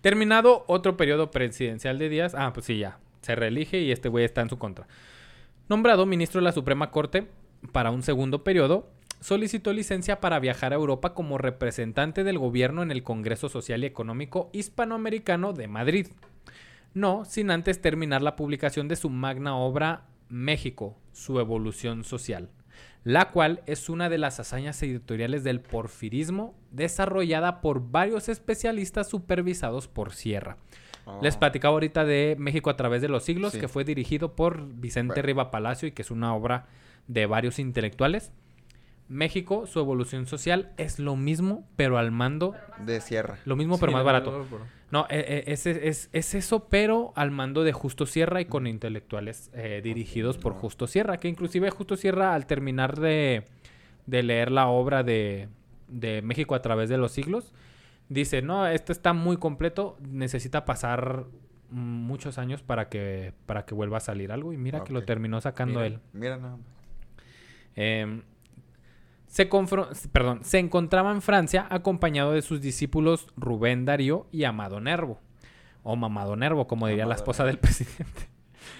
Terminado 0.00 0.64
otro 0.66 0.96
periodo 0.96 1.30
presidencial 1.30 1.98
de 1.98 2.08
Díaz. 2.08 2.34
Ah, 2.36 2.52
pues 2.52 2.66
sí, 2.66 2.78
ya. 2.78 2.98
Se 3.22 3.34
reelige 3.34 3.80
y 3.80 3.90
este 3.90 4.08
güey 4.08 4.24
está 4.24 4.42
en 4.42 4.50
su 4.50 4.58
contra. 4.58 4.86
Nombrado 5.68 6.04
ministro 6.04 6.40
de 6.40 6.44
la 6.44 6.52
Suprema 6.52 6.90
Corte 6.90 7.26
para 7.72 7.90
un 7.90 8.02
segundo 8.02 8.44
periodo, 8.44 8.90
solicitó 9.20 9.72
licencia 9.72 10.20
para 10.20 10.38
viajar 10.38 10.72
a 10.72 10.76
Europa 10.76 11.14
como 11.14 11.38
representante 11.38 12.24
del 12.24 12.38
gobierno 12.38 12.82
en 12.82 12.90
el 12.90 13.02
Congreso 13.02 13.48
Social 13.48 13.82
y 13.82 13.86
Económico 13.86 14.50
Hispanoamericano 14.52 15.52
de 15.52 15.68
Madrid. 15.68 16.08
No 16.92 17.24
sin 17.24 17.50
antes 17.50 17.80
terminar 17.80 18.22
la 18.22 18.36
publicación 18.36 18.88
de 18.88 18.96
su 18.96 19.10
magna 19.10 19.56
obra 19.56 20.06
México, 20.28 20.96
su 21.12 21.40
evolución 21.40 22.04
social, 22.04 22.50
la 23.04 23.30
cual 23.30 23.62
es 23.66 23.88
una 23.88 24.08
de 24.08 24.18
las 24.18 24.40
hazañas 24.40 24.82
editoriales 24.82 25.44
del 25.44 25.60
porfirismo 25.60 26.54
desarrollada 26.70 27.60
por 27.60 27.90
varios 27.90 28.28
especialistas 28.28 29.08
supervisados 29.08 29.88
por 29.88 30.12
Sierra. 30.14 30.56
Les 31.20 31.36
platicaba 31.36 31.74
ahorita 31.74 32.06
de 32.06 32.34
México 32.38 32.70
a 32.70 32.76
través 32.76 33.02
de 33.02 33.08
los 33.08 33.22
siglos, 33.24 33.52
Sí. 33.52 33.60
que 33.60 33.68
fue 33.68 33.84
dirigido 33.84 34.34
por 34.34 34.66
Vicente 34.66 35.12
Bueno. 35.16 35.26
Riva 35.26 35.50
Palacio 35.50 35.86
y 35.86 35.92
que 35.92 36.00
es 36.00 36.10
una 36.10 36.34
obra 36.34 36.66
de 37.06 37.26
varios 37.26 37.58
intelectuales. 37.58 38.32
México, 39.08 39.66
su 39.66 39.80
evolución 39.80 40.26
social 40.26 40.72
es 40.78 40.98
lo 40.98 41.14
mismo, 41.16 41.66
pero 41.76 41.98
al 41.98 42.10
mando, 42.10 42.54
De 42.84 43.00
sierra. 43.00 43.38
lo 43.44 43.54
mismo, 43.56 43.78
pero 43.78 43.90
Sí, 43.90 43.94
más 43.94 44.00
no, 44.00 44.04
barato. 44.06 44.38
no, 44.38 44.44
pero- 44.44 44.64
No, 44.90 45.06
eh, 45.10 45.24
eh, 45.28 45.44
es, 45.48 45.66
es- 45.66 46.08
es 46.12 46.34
eso, 46.34 46.68
pero 46.68 47.12
al 47.16 47.30
mando 47.32 47.64
de 47.64 47.72
Justo 47.72 48.06
Sierra 48.06 48.40
y 48.40 48.44
con 48.44 48.66
intelectuales 48.66 49.50
eh, 49.52 49.80
dirigidos 49.82 50.38
por 50.38 50.52
Justo 50.54 50.86
Sierra, 50.86 51.16
que 51.18 51.28
inclusive 51.28 51.68
Justo 51.70 51.96
Sierra 51.96 52.34
al 52.34 52.46
terminar 52.46 52.98
de, 53.00 53.44
de 54.06 54.22
leer 54.22 54.50
la 54.52 54.68
obra 54.68 55.02
de, 55.02 55.48
de 55.88 56.22
México 56.22 56.54
a 56.54 56.62
través 56.62 56.88
de 56.88 56.96
los 56.96 57.10
siglos, 57.12 57.52
dice, 58.08 58.40
no, 58.40 58.66
esto 58.68 58.92
está 58.92 59.12
muy 59.14 59.36
completo, 59.36 59.96
necesita 60.08 60.64
pasar 60.64 61.24
muchos 61.70 62.38
años 62.38 62.62
para 62.62 62.88
que, 62.88 63.32
para 63.46 63.64
que 63.64 63.74
vuelva 63.74 63.96
a 63.96 64.00
salir 64.00 64.30
algo 64.30 64.52
y 64.52 64.56
mira 64.58 64.84
que 64.84 64.92
lo 64.92 65.02
terminó 65.04 65.40
sacando 65.40 65.80
Mira. 65.80 65.86
él. 65.86 65.98
Mira 66.12 66.36
nada 66.36 66.56
más. 66.56 66.66
Se, 69.34 69.50
confro- 69.50 69.88
perdón, 70.12 70.44
se 70.44 70.60
encontraba 70.60 71.10
en 71.10 71.20
Francia 71.20 71.66
acompañado 71.68 72.30
de 72.30 72.40
sus 72.40 72.60
discípulos 72.60 73.26
Rubén 73.36 73.84
Darío 73.84 74.28
y 74.30 74.44
Amado 74.44 74.78
Nervo. 74.78 75.18
O 75.82 75.96
Mamado 75.96 76.36
Nervo, 76.36 76.68
como 76.68 76.86
diría 76.86 77.04
la 77.04 77.16
esposa 77.16 77.44
del 77.44 77.58
presidente. 77.58 78.28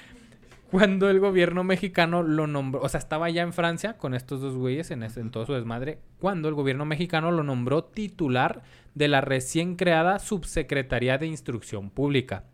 Cuando 0.70 1.10
el 1.10 1.18
gobierno 1.18 1.64
mexicano 1.64 2.22
lo 2.22 2.46
nombró, 2.46 2.82
o 2.82 2.88
sea, 2.88 2.98
estaba 2.98 3.30
ya 3.30 3.42
en 3.42 3.52
Francia 3.52 3.98
con 3.98 4.14
estos 4.14 4.40
dos 4.40 4.54
güeyes 4.54 4.92
en, 4.92 5.02
ese- 5.02 5.18
en 5.22 5.32
todo 5.32 5.44
su 5.44 5.54
desmadre, 5.54 5.98
cuando 6.20 6.48
el 6.48 6.54
gobierno 6.54 6.84
mexicano 6.84 7.32
lo 7.32 7.42
nombró 7.42 7.82
titular 7.82 8.62
de 8.94 9.08
la 9.08 9.20
recién 9.22 9.74
creada 9.74 10.20
Subsecretaría 10.20 11.18
de 11.18 11.26
Instrucción 11.26 11.90
Pública, 11.90 12.44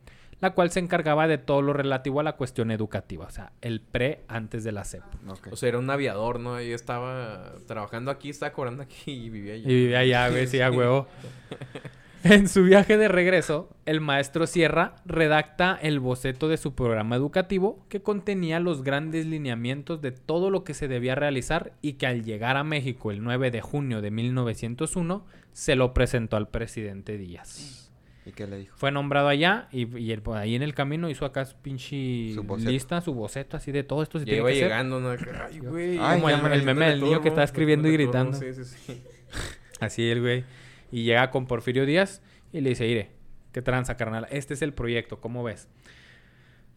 la 0.40 0.50
cual 0.52 0.70
se 0.70 0.80
encargaba 0.80 1.28
de 1.28 1.38
todo 1.38 1.62
lo 1.62 1.72
relativo 1.72 2.20
a 2.20 2.22
la 2.22 2.32
cuestión 2.36 2.70
educativa, 2.70 3.26
o 3.26 3.30
sea, 3.30 3.52
el 3.60 3.80
pre 3.80 4.20
antes 4.28 4.64
de 4.64 4.72
la 4.72 4.84
CEP. 4.84 5.02
O 5.50 5.56
sea, 5.56 5.68
era 5.68 5.78
un 5.78 5.90
aviador, 5.90 6.40
¿no? 6.40 6.60
Y 6.60 6.72
estaba 6.72 7.52
trabajando 7.66 8.10
aquí, 8.10 8.30
estaba 8.30 8.52
cobrando 8.52 8.82
aquí 8.82 9.12
y 9.12 9.30
vivía 9.30 9.54
allí. 9.54 9.64
Y 9.64 9.74
vivía 9.74 9.98
allá, 10.00 10.28
güey, 10.30 10.46
sí, 10.46 10.60
a 10.60 10.70
huevo. 10.70 11.06
En 12.22 12.48
su 12.48 12.64
viaje 12.64 12.98
de 12.98 13.08
regreso, 13.08 13.70
el 13.86 14.02
maestro 14.02 14.46
Sierra 14.46 14.96
redacta 15.06 15.78
el 15.80 16.00
boceto 16.00 16.48
de 16.48 16.58
su 16.58 16.74
programa 16.74 17.16
educativo 17.16 17.82
que 17.88 18.02
contenía 18.02 18.60
los 18.60 18.82
grandes 18.82 19.24
lineamientos 19.24 20.02
de 20.02 20.12
todo 20.12 20.50
lo 20.50 20.62
que 20.62 20.74
se 20.74 20.86
debía 20.86 21.14
realizar 21.14 21.72
y 21.80 21.94
que 21.94 22.06
al 22.06 22.22
llegar 22.22 22.58
a 22.58 22.64
México 22.64 23.10
el 23.10 23.24
9 23.24 23.50
de 23.50 23.62
junio 23.62 24.02
de 24.02 24.10
1901 24.10 25.24
se 25.52 25.76
lo 25.76 25.94
presentó 25.94 26.36
al 26.36 26.48
presidente 26.48 27.16
Díaz. 27.16 27.89
¿Y 28.26 28.32
qué 28.32 28.47
le 28.47 28.59
dijo? 28.59 28.76
Fue 28.76 28.92
nombrado 28.92 29.28
allá 29.28 29.68
y, 29.72 29.97
y 29.98 30.12
él, 30.12 30.20
pues, 30.22 30.38
ahí 30.38 30.55
en 30.55 30.62
el 30.62 30.74
camino 30.74 31.09
hizo 31.09 31.24
acá 31.24 31.44
su 31.44 31.56
pinche 31.56 32.32
Su 32.34 32.44
lista, 32.59 33.01
su 33.01 33.14
boceto 33.14 33.56
así 33.56 33.72
de 33.72 33.82
todo 33.82 34.02
esto. 34.02 34.18
Se 34.18 34.26
tiene 34.26 34.42
hacer. 34.42 34.64
llegando, 34.64 35.01
¿no? 35.01 35.10
Ay, 35.10 35.59
güey. 35.59 35.98
Ay, 35.98 36.20
Como 36.20 36.28
el, 36.28 36.42
me 36.42 36.55
el 36.55 36.62
meme 36.64 36.90
del 36.90 37.01
niño 37.01 37.22
que 37.22 37.28
está 37.28 37.42
escribiendo 37.42 37.88
y 37.88 37.92
gritando. 37.92 38.38
Sí, 38.38 38.52
sí, 38.52 38.64
sí. 38.64 39.02
Así 39.80 40.09
el 40.10 40.20
güey. 40.20 40.44
Y 40.92 41.05
llega 41.05 41.30
con 41.30 41.47
Porfirio 41.47 41.86
Díaz 41.86 42.20
y 42.52 42.60
le 42.60 42.70
dice, 42.70 42.86
Ire, 42.86 43.10
¿qué 43.52 43.62
tranza, 43.62 43.97
carnal? 43.97 44.26
Este 44.30 44.55
es 44.55 44.62
el 44.62 44.74
proyecto, 44.74 45.20
¿cómo 45.20 45.42
ves? 45.42 45.68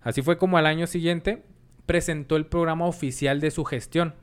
Así 0.01 0.21
fue 0.21 0.37
como 0.37 0.57
al 0.57 0.65
año 0.65 0.87
siguiente 0.87 1.43
presentó 1.85 2.37
el 2.37 2.45
programa 2.45 2.85
oficial 2.85 3.41
de 3.41 3.51
su 3.51 3.65
gestión, 3.65 4.15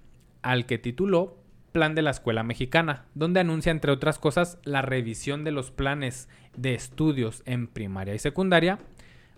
al 0.42 0.64
que 0.64 0.78
tituló 0.78 1.39
Plan 1.72 1.94
de 1.94 2.02
la 2.02 2.10
Escuela 2.10 2.42
Mexicana, 2.42 3.04
donde 3.14 3.40
anuncia, 3.40 3.70
entre 3.70 3.92
otras 3.92 4.18
cosas, 4.18 4.58
la 4.64 4.82
revisión 4.82 5.44
de 5.44 5.52
los 5.52 5.70
planes 5.70 6.28
de 6.56 6.74
estudios 6.74 7.42
en 7.46 7.68
primaria 7.68 8.14
y 8.14 8.18
secundaria, 8.18 8.78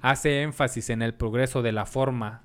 hace 0.01 0.43
énfasis 0.43 0.91
en 0.91 1.03
el 1.03 1.15
progreso 1.15 1.63
de 1.63 1.73
la 1.73 1.87
forma 1.87 2.43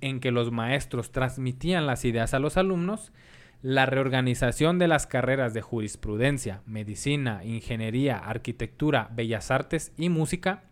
en 0.00 0.20
que 0.20 0.30
los 0.30 0.50
maestros 0.52 1.12
transmitían 1.12 1.86
las 1.86 2.04
ideas 2.04 2.34
a 2.34 2.38
los 2.38 2.56
alumnos, 2.56 3.12
la 3.62 3.86
reorganización 3.86 4.78
de 4.78 4.88
las 4.88 5.06
carreras 5.06 5.54
de 5.54 5.62
jurisprudencia, 5.62 6.62
medicina, 6.66 7.44
ingeniería, 7.44 8.18
arquitectura, 8.18 9.08
bellas 9.12 9.50
artes 9.50 9.92
y 9.96 10.08
música, 10.08 10.62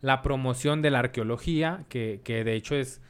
la 0.00 0.22
promoción 0.22 0.80
de 0.80 0.90
la 0.90 1.00
arqueología, 1.00 1.84
que, 1.88 2.20
que 2.24 2.44
de 2.44 2.54
hecho 2.54 2.74
es, 2.74 3.02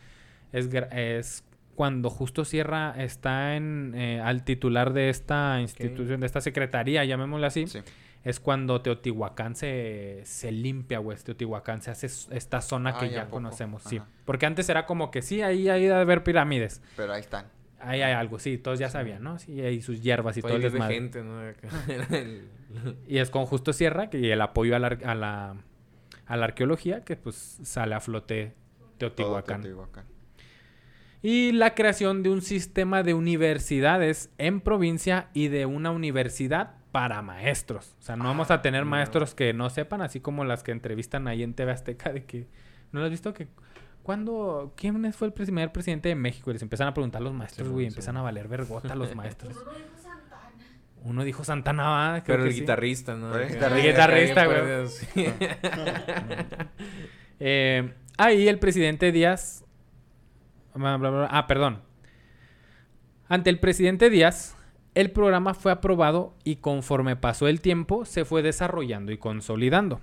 es, 0.53 0.69
es 0.93 1.45
cuando 1.81 2.11
Justo 2.11 2.45
Sierra 2.45 2.93
está 2.99 3.57
en, 3.57 3.95
eh, 3.97 4.21
al 4.21 4.45
titular 4.45 4.93
de 4.93 5.09
esta 5.09 5.63
institución, 5.63 6.21
de 6.21 6.27
esta 6.27 6.43
secretaría, 6.43 7.07
llamémosla 7.07 7.47
así, 7.47 7.67
Sí. 7.69 7.79
es 8.23 8.39
cuando 8.39 8.83
Teotihuacán 8.83 9.57
se, 9.57 10.21
se 10.27 10.53
limpia, 10.53 10.99
güey. 10.99 11.17
Teotihuacán 11.17 11.81
se 11.81 11.91
hace 11.91 12.05
esta 12.37 12.61
zona 12.61 12.99
que 12.99 13.07
Ay, 13.07 13.13
¿a 13.13 13.25
ya 13.25 13.31
conocemos, 13.31 13.83
sí. 13.85 13.99
Porque 14.27 14.45
antes 14.45 14.69
era 14.69 14.85
como 14.85 15.11
que 15.11 15.23
sí, 15.23 15.41
ahí 15.41 15.71
hay 15.71 15.87
de 15.87 15.95
haber 15.95 16.23
pirámides. 16.23 16.83
Pero 16.99 17.15
ahí 17.15 17.21
están. 17.21 17.47
Ahí 17.79 18.03
hay 18.03 18.13
algo, 18.13 18.39
sí, 18.39 18.59
todos 18.59 18.79
ya 18.79 18.91
sabían, 18.91 19.23
¿no? 19.23 19.39
Sí, 19.39 19.59
hay 19.63 19.81
sus 19.81 20.03
hierbas 20.03 20.37
y 20.37 20.43
todo 20.43 20.57
el 20.57 20.61
desmadre. 20.61 21.11
Y 23.09 23.17
es 23.17 23.31
con 23.31 23.47
Justo 23.47 23.73
Sierra 23.73 24.11
que 24.11 24.19
y 24.19 24.31
el 24.31 24.43
apoyo 24.43 24.77
a 24.77 24.79
la, 24.79 24.89
a 24.89 25.15
la, 25.15 25.57
a 26.27 26.37
la 26.37 26.45
arqueología 26.45 27.05
que 27.05 27.17
pues 27.17 27.59
sale 27.63 27.95
a 27.95 28.01
flote 28.01 28.53
Todo 28.99 29.13
Teotihuacán. 29.13 29.63
Y 31.23 31.53
la 31.53 31.75
creación 31.75 32.23
de 32.23 32.31
un 32.31 32.43
sistema 32.43 33.03
de 33.03 33.15
universidades 33.15 34.31
en 34.39 34.61
provincia 34.61 35.29
y 35.35 35.49
de 35.49 35.67
una 35.67 35.91
universidad 35.91 36.77
para 36.93 37.23
maestros. 37.23 37.95
O 38.01 38.03
sea, 38.03 38.17
no 38.17 38.25
vamos 38.25 38.51
a 38.51 38.63
tener 38.63 38.85
no. 38.85 38.91
maestros 38.91 39.35
que 39.35 39.53
no 39.53 39.71
sepan, 39.71 40.01
así 40.03 40.21
como 40.21 40.45
las 40.45 40.63
que 40.63 40.73
entrevistan 40.73 41.29
ahí 41.29 41.43
en 41.43 41.55
TV 41.55 41.73
Azteca 41.73 42.13
de 42.13 42.25
que... 42.25 42.49
¿No 42.93 43.01
lo 43.01 43.07
has 43.07 43.11
visto? 43.11 43.33
que 43.33 43.49
¿Cuándo? 44.03 44.73
¿Quién 44.77 45.13
fue 45.13 45.29
el 45.29 45.33
primer 45.33 45.73
presidente 45.73 46.09
de 46.09 46.15
México? 46.15 46.51
Y 46.51 46.55
les 46.55 46.63
empiezan 46.63 46.89
a 46.89 46.95
preguntar 46.95 47.21
a 47.21 47.25
los 47.25 47.35
maestros, 47.35 47.69
güey. 47.69 47.85
sí. 47.85 47.89
empiezan 47.89 48.17
a 48.17 48.23
valer 48.23 48.49
vergota 48.49 48.95
los 48.95 49.15
maestros. 49.15 49.57
Uno 49.57 49.73
dijo 49.73 49.99
Santana. 50.03 50.53
Uno 51.03 51.25
dijo 51.25 51.45
Santana, 51.45 51.89
¿va? 51.89 52.23
Creo 52.25 52.37
Pero 52.37 52.43
que 52.45 52.49
el 52.49 52.55
sí. 52.55 52.61
guitarrista, 52.61 53.15
¿no? 53.15 53.37
El 53.37 53.49
guitarrista. 53.49 54.47
güey. 54.47 54.89
sí. 54.89 55.27
Eh, 57.43 57.95
ahí 58.19 58.49
el 58.49 58.59
presidente 58.59 59.13
Díaz. 59.13 59.65
Ah, 60.75 61.47
perdón. 61.47 61.81
Ante 63.29 63.51
el 63.51 63.61
presidente 63.61 64.11
Díaz, 64.11 64.57
el 64.95 65.11
programa 65.13 65.55
fue 65.55 65.71
aprobado 65.71 66.35
y 66.45 66.57
conforme 66.57 67.17
pasó 67.17 67.47
el 67.47 67.61
tiempo 67.61 68.05
se 68.05 68.25
fue 68.25 68.43
desarrollando 68.43 69.13
y 69.13 69.19
consolidando. 69.19 70.01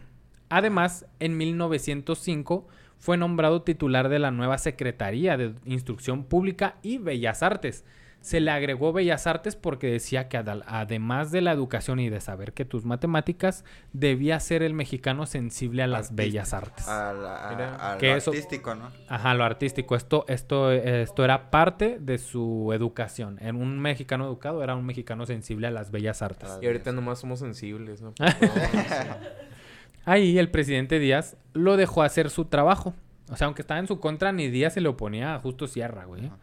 Además, 0.49 1.05
en 1.19 1.35
1905 1.37 2.67
fue 2.97 3.17
nombrado 3.17 3.63
titular 3.63 4.09
de 4.09 4.19
la 4.19 4.31
nueva 4.31 4.57
Secretaría 4.57 5.37
de 5.37 5.53
Instrucción 5.65 6.23
Pública 6.23 6.77
y 6.81 6.97
Bellas 6.99 7.43
Artes. 7.43 7.85
Se 8.21 8.41
le 8.41 8.51
agregó 8.51 8.91
Bellas 8.91 9.25
Artes 9.25 9.55
porque 9.55 9.87
decía 9.89 10.27
que 10.27 10.37
adal- 10.37 10.63
además 10.67 11.31
de 11.31 11.39
la 11.39 11.53
educación 11.53 11.99
y 12.01 12.09
de 12.09 12.19
saber 12.19 12.51
que 12.51 12.65
tus 12.65 12.83
matemáticas, 12.83 13.63
debía 13.93 14.37
ser 14.41 14.63
el 14.63 14.73
mexicano 14.73 15.25
sensible 15.25 15.81
a 15.83 15.87
las 15.87 16.07
Artista. 16.11 16.15
bellas 16.23 16.53
artes. 16.53 16.87
A 16.89 17.13
la- 17.13 17.47
a- 17.47 17.51
Mira. 17.51 17.93
a 17.93 17.97
Que 17.97 18.09
lo 18.11 18.15
eso- 18.17 18.31
artístico, 18.31 18.75
¿no? 18.75 18.91
Ajá, 19.07 19.33
lo 19.33 19.45
artístico. 19.45 19.95
Esto, 19.95 20.25
esto, 20.27 20.71
esto 20.73 21.23
era 21.23 21.49
parte 21.51 21.99
de 22.01 22.17
su 22.17 22.71
educación. 22.73 23.37
En 23.41 23.55
un 23.55 23.79
mexicano 23.79 24.25
educado 24.25 24.61
era 24.61 24.75
un 24.75 24.85
mexicano 24.85 25.25
sensible 25.25 25.67
a 25.67 25.71
las 25.71 25.91
bellas 25.91 26.21
artes. 26.21 26.49
Y 26.61 26.65
ahorita 26.65 26.91
nomás 26.91 27.19
somos 27.19 27.39
sensibles, 27.39 28.01
¿no? 28.01 28.13
Ahí 30.05 30.37
el 30.37 30.49
presidente 30.49 30.99
Díaz 30.99 31.35
lo 31.53 31.75
dejó 31.77 32.01
hacer 32.03 32.29
su 32.29 32.45
trabajo. 32.45 32.93
O 33.29 33.35
sea, 33.35 33.45
aunque 33.45 33.61
estaba 33.61 33.79
en 33.79 33.87
su 33.87 33.99
contra, 33.99 34.31
ni 34.31 34.47
Díaz 34.49 34.73
se 34.73 34.81
le 34.81 34.87
oponía 34.87 35.35
a 35.35 35.39
Justo 35.39 35.67
Sierra, 35.67 36.05
güey. 36.05 36.27
Ajá. 36.27 36.37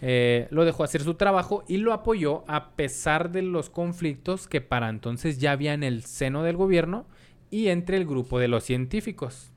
Eh, 0.00 0.48
lo 0.50 0.64
dejó 0.64 0.84
hacer 0.84 1.02
su 1.02 1.14
trabajo 1.14 1.64
y 1.66 1.78
lo 1.78 1.92
apoyó 1.92 2.44
a 2.46 2.70
pesar 2.72 3.30
de 3.30 3.42
los 3.42 3.70
conflictos 3.70 4.48
que 4.48 4.60
para 4.60 4.88
entonces 4.90 5.38
ya 5.38 5.52
había 5.52 5.72
en 5.72 5.82
el 5.82 6.04
seno 6.04 6.42
del 6.42 6.56
gobierno 6.56 7.06
y 7.50 7.68
entre 7.68 7.96
el 7.96 8.04
grupo 8.04 8.38
de 8.38 8.48
los 8.48 8.64
científicos. 8.64 9.50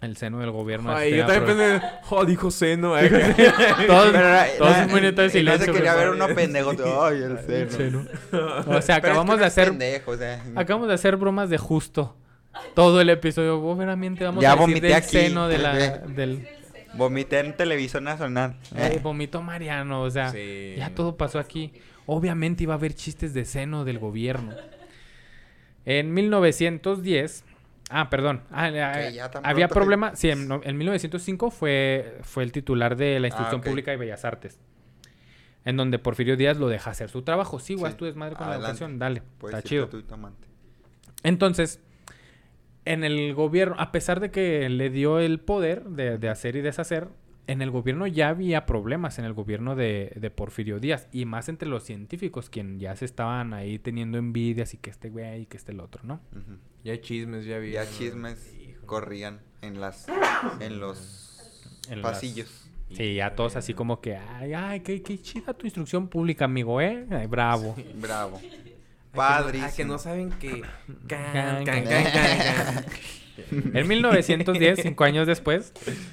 El 0.00 0.16
seno 0.16 0.40
del 0.40 0.50
gobierno. 0.50 0.92
Ay, 0.94 1.10
este, 1.14 1.18
yo 1.18 1.26
también 1.26 1.56
pensé, 1.58 1.86
oh, 2.10 2.24
dijo 2.24 2.50
seno. 2.50 2.98
eh. 2.98 3.08
Todos, 3.86 4.12
todos 4.58 4.76
un 4.86 4.92
minuto 4.94 5.22
de 5.22 5.30
silencio. 5.30 5.66
No 5.68 5.72
se 5.72 5.78
quería 5.78 5.94
ver 5.94 6.10
uno 6.10 6.26
pendejo. 6.34 6.70
Ay, 7.02 7.22
el 7.22 7.38
seno. 7.46 7.70
seno. 7.70 8.00
O 8.00 8.04
sea, 8.04 8.62
Pero 8.64 8.78
es 8.78 8.86
que 8.86 8.92
acabamos 8.92 9.38
de 9.38 9.44
hacer 9.44 9.68
pendejo, 9.70 10.10
o 10.10 10.16
sea. 10.16 10.42
acabamos 10.56 10.88
de 10.88 10.94
hacer 10.94 11.16
bromas 11.16 11.50
de 11.50 11.58
justo. 11.58 12.16
Todo 12.74 13.00
el 13.00 13.10
episodio, 13.10 13.60
obviamente 13.62 14.24
vamos 14.24 14.42
Ya 14.42 14.52
a 14.52 14.56
decir 14.56 14.68
vomité 14.68 14.86
del 14.88 14.96
aquí. 14.96 15.08
seno 15.08 15.48
de 15.48 15.58
la, 15.58 15.72
del 15.98 16.48
Vomité 16.94 17.40
en 17.40 17.56
televisión 17.56 18.04
nacional. 18.04 18.56
Eh. 18.76 18.98
vomito 19.02 19.42
Mariano, 19.42 20.02
o 20.02 20.10
sea, 20.10 20.30
Sí. 20.30 20.74
ya 20.76 20.90
todo 20.94 21.16
pasó 21.16 21.38
aquí. 21.38 21.72
Obviamente 22.06 22.64
iba 22.64 22.74
a 22.74 22.76
haber 22.76 22.94
chistes 22.94 23.32
de 23.34 23.44
seno 23.44 23.84
del 23.84 23.98
gobierno. 23.98 24.52
En 25.84 26.12
1910, 26.14 27.44
ah, 27.90 28.08
perdón, 28.10 28.42
ah, 28.50 28.66
ah, 28.74 29.30
había 29.42 29.68
problema, 29.68 30.14
sí, 30.14 30.30
en, 30.30 30.48
en 30.62 30.76
1905 30.78 31.50
fue, 31.50 32.18
fue 32.22 32.42
el 32.44 32.52
titular 32.52 32.96
de 32.96 33.18
la 33.20 33.28
Ah, 33.32 33.50
ok. 33.54 33.64
Pública 33.64 33.92
y 33.92 33.96
Bellas 33.96 34.24
Artes. 34.24 34.58
En 35.64 35.76
donde 35.76 35.98
Porfirio 35.98 36.36
Díaz 36.36 36.56
lo 36.56 36.68
deja 36.68 36.90
hacer 36.90 37.08
su 37.08 37.22
trabajo. 37.22 37.58
Sí, 37.60 37.74
güey, 37.74 37.92
Sí. 37.92 37.98
tú 37.98 38.04
desmadre 38.04 38.34
con 38.36 38.48
la 38.48 38.56
educación, 38.56 38.98
dale, 38.98 39.22
Puedes 39.38 39.56
está 39.58 39.68
chido. 39.68 39.88
tú 39.88 39.98
y 39.98 40.02
tu 40.02 40.14
amante. 40.14 40.48
Entonces, 41.22 41.80
en 42.84 43.04
el 43.04 43.34
gobierno, 43.34 43.76
a 43.78 43.92
pesar 43.92 44.20
de 44.20 44.30
que 44.30 44.68
le 44.68 44.90
dio 44.90 45.18
el 45.18 45.40
poder 45.40 45.84
de, 45.84 46.18
de 46.18 46.28
hacer 46.28 46.56
y 46.56 46.60
deshacer, 46.62 47.08
en 47.48 47.60
el 47.60 47.70
gobierno 47.70 48.06
ya 48.06 48.28
había 48.28 48.66
problemas, 48.66 49.18
en 49.18 49.24
el 49.24 49.32
gobierno 49.32 49.74
de, 49.74 50.12
de 50.16 50.30
Porfirio 50.30 50.78
Díaz, 50.78 51.08
y 51.12 51.24
más 51.24 51.48
entre 51.48 51.68
los 51.68 51.82
científicos, 51.82 52.48
quien 52.50 52.78
ya 52.78 52.94
se 52.96 53.04
estaban 53.04 53.52
ahí 53.52 53.78
teniendo 53.78 54.16
envidias 54.18 54.74
y 54.74 54.78
que 54.78 54.90
este 54.90 55.10
güey 55.10 55.42
y 55.42 55.46
que 55.46 55.56
este 55.56 55.72
el 55.72 55.80
otro, 55.80 56.02
¿no? 56.04 56.20
Ujú. 56.32 56.58
Ya 56.84 57.00
chismes, 57.00 57.44
ya 57.44 57.56
había. 57.56 57.84
Ya 57.84 57.90
chismes 57.90 58.54
corrían 58.86 59.40
en 59.60 59.80
las 59.80 60.06
en 60.60 60.78
los 60.80 61.78
En 61.88 62.02
las- 62.02 62.12
pasillos. 62.12 62.68
Sí, 62.92 63.14
ya 63.14 63.34
todos 63.34 63.56
así 63.56 63.72
como 63.72 64.00
que, 64.02 64.16
ay, 64.16 64.52
ay, 64.52 64.80
qué, 64.80 65.02
qué 65.02 65.18
chida 65.18 65.54
tu 65.54 65.66
instrucción 65.66 66.08
pública, 66.08 66.44
amigo, 66.44 66.78
¿eh? 66.80 67.06
Ay, 67.10 67.26
bravo. 67.26 67.74
Bravo. 67.96 68.38
Ay, 69.12 69.18
que 69.18 69.18
no- 69.18 69.22
Padrísimo. 69.28 69.66
ah, 69.66 69.72
que 69.76 69.84
no 69.84 69.98
saben 69.98 70.30
que. 70.30 70.62
Can, 71.08 71.64
Can, 71.64 71.84
can. 71.84 72.84
En 73.74 73.88
1910, 73.88 74.80
cinco 74.82 75.04
años 75.04 75.26
después, 75.26 75.72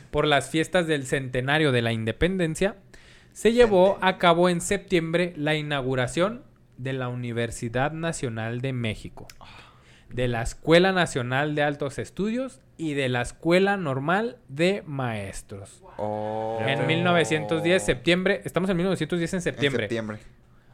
por 0.09 0.25
las 0.25 0.49
fiestas 0.49 0.87
del 0.87 1.05
centenario 1.05 1.71
de 1.73 1.81
la 1.81 1.91
independencia, 1.91 2.77
se 3.33 3.51
llevó 3.51 3.97
a 4.01 4.17
cabo 4.17 4.47
en 4.49 4.61
septiembre 4.61 5.33
la 5.35 5.55
inauguración 5.55 6.43
de 6.77 6.93
la 6.93 7.09
Universidad 7.09 7.91
Nacional 7.91 8.61
de 8.61 8.71
México, 8.71 9.27
de 10.09 10.29
la 10.29 10.41
Escuela 10.41 10.93
Nacional 10.93 11.55
de 11.55 11.63
Altos 11.63 11.99
Estudios 11.99 12.61
y 12.77 12.93
de 12.93 13.09
la 13.09 13.21
Escuela 13.21 13.75
Normal 13.75 14.37
de 14.47 14.81
Maestros. 14.85 15.83
Oh. 15.97 16.59
En 16.65 16.87
1910, 16.87 17.83
septiembre, 17.83 18.41
estamos 18.45 18.69
en 18.69 18.77
1910 18.77 19.33
en 19.33 19.37
En 19.37 19.41
septiembre. 19.41 20.19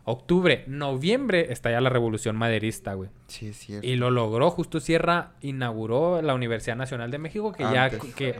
Octubre, 0.07 0.63
noviembre, 0.67 1.51
estalla 1.51 1.81
la 1.81 1.89
Revolución 1.89 2.35
Maderista, 2.35 2.93
güey. 2.93 3.09
Sí, 3.27 3.47
es 3.47 3.57
cierto. 3.57 3.87
Y 3.87 3.95
lo 3.95 4.11
logró. 4.11 4.51
Justo 4.51 4.79
Sierra 4.79 5.31
inauguró 5.41 6.21
la 6.21 6.35
Universidad 6.35 6.75
Nacional 6.75 7.09
de 7.11 7.17
México, 7.17 7.51
que 7.51 7.63
ya... 7.63 7.85
Antes. 7.85 8.13
que 8.13 8.39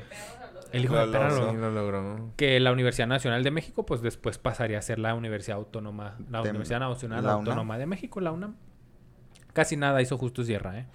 El 0.72 0.86
hijo 0.86 0.96
de 0.96 1.08
perra 1.08 1.32
lo- 1.32 1.72
logró. 1.72 2.32
Que 2.38 2.60
la 2.60 2.72
Universidad 2.72 3.08
Nacional 3.08 3.44
de 3.44 3.50
México, 3.50 3.84
pues 3.86 4.02
después 4.02 4.38
pasaría 4.38 4.78
a 4.78 4.82
ser 4.84 5.00
la 5.00 5.16
Universidad 5.16 5.58
Autónoma... 5.58 6.18
La 6.30 6.42
De- 6.44 6.50
Universidad 6.52 6.80
Nacional 6.82 7.24
la. 7.24 7.32
Autónoma 7.34 7.78
de 7.80 7.88
México, 7.88 8.22
la 8.22 8.32
UNAM. 8.32 8.56
Casi 9.54 9.76
nada 9.76 10.02
hizo 10.04 10.18
Justo 10.18 10.44
Sierra, 10.44 10.78
¿eh? 10.80 10.86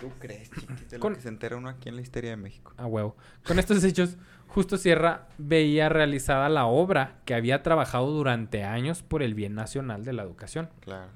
¿Tú 0.00 0.10
crees, 0.18 0.50
chiquito, 0.50 0.74
de 0.90 0.96
lo 0.98 1.00
Con- 1.00 1.14
que 1.14 1.20
se 1.22 1.28
entera 1.28 1.56
uno 1.56 1.68
aquí 1.70 1.88
en 1.88 1.96
la 1.96 2.02
historia 2.02 2.30
de 2.30 2.36
México? 2.36 2.74
A 2.76 2.86
huevo. 2.86 3.16
Con 3.46 3.58
estos 3.58 3.82
hechos, 3.84 4.18
Justo 4.56 4.78
Sierra 4.78 5.28
veía 5.36 5.90
realizada 5.90 6.48
la 6.48 6.64
obra 6.64 7.18
que 7.26 7.34
había 7.34 7.62
trabajado 7.62 8.10
durante 8.10 8.64
años 8.64 9.02
por 9.02 9.22
el 9.22 9.34
bien 9.34 9.54
nacional 9.54 10.02
de 10.02 10.14
la 10.14 10.22
educación. 10.22 10.70
Claro. 10.80 11.10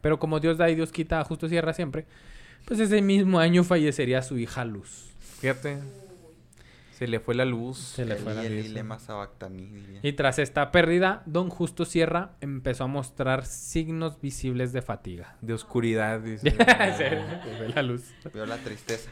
Pero 0.00 0.18
como 0.18 0.40
Dios 0.40 0.58
da 0.58 0.68
y 0.68 0.74
Dios 0.74 0.90
quita 0.90 1.20
a 1.20 1.24
Justo 1.24 1.46
Sierra 1.46 1.72
siempre, 1.72 2.06
pues 2.64 2.80
ese 2.80 3.02
mismo 3.02 3.38
año 3.38 3.62
fallecería 3.62 4.20
su 4.20 4.36
hija 4.36 4.64
Luz. 4.64 5.12
Fíjate. 5.38 5.78
Se 6.90 7.06
le 7.06 7.20
fue 7.20 7.36
la 7.36 7.44
luz. 7.44 7.78
Se 7.78 8.04
le 8.04 8.14
El 8.14 8.18
fue 8.18 8.34
la 8.34 8.42
luz. 8.42 10.02
Y 10.02 10.12
tras 10.14 10.40
esta 10.40 10.72
pérdida, 10.72 11.22
don 11.24 11.50
Justo 11.50 11.84
Sierra 11.84 12.32
empezó 12.40 12.82
a 12.82 12.88
mostrar 12.88 13.46
signos 13.46 14.20
visibles 14.20 14.72
de 14.72 14.82
fatiga. 14.82 15.36
De 15.40 15.52
oscuridad, 15.52 16.18
dice. 16.18 16.50
Se 16.96 17.10
le 17.10 17.58
fue 17.58 17.68
la 17.72 17.82
luz. 17.82 18.12
Vio 18.34 18.44
la 18.44 18.56
tristeza. 18.56 19.08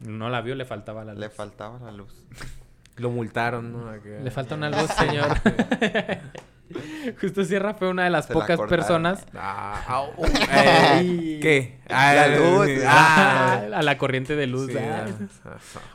No 0.00 0.28
la 0.28 0.42
vio, 0.42 0.54
le 0.54 0.66
faltaba 0.66 1.06
la 1.06 1.14
luz. 1.14 1.20
Le 1.20 1.30
faltaba 1.30 1.78
la 1.78 1.90
luz. 1.90 2.12
Lo 2.96 3.10
multaron, 3.10 3.72
¿no? 3.72 3.90
Le 3.92 4.30
falta 4.30 4.54
una 4.54 4.68
luz, 4.70 4.90
señor. 4.98 5.28
Justo 7.20 7.44
Sierra 7.44 7.74
fue 7.74 7.88
una 7.88 8.04
de 8.04 8.10
las 8.10 8.26
Se 8.26 8.32
pocas 8.32 8.58
personas 8.60 9.26
Ah, 9.34 10.06
eh, 10.54 11.38
¿Qué? 11.42 11.80
Ah, 11.90 12.14
La 12.14 12.28
luz, 12.28 12.66
sí, 12.66 12.76
Ah, 12.86 13.62
a 13.74 13.82
la 13.82 13.98
corriente 13.98 14.36
de 14.36 14.46
luz. 14.46 14.70
sí, 14.70 14.78
ah. 14.78 15.04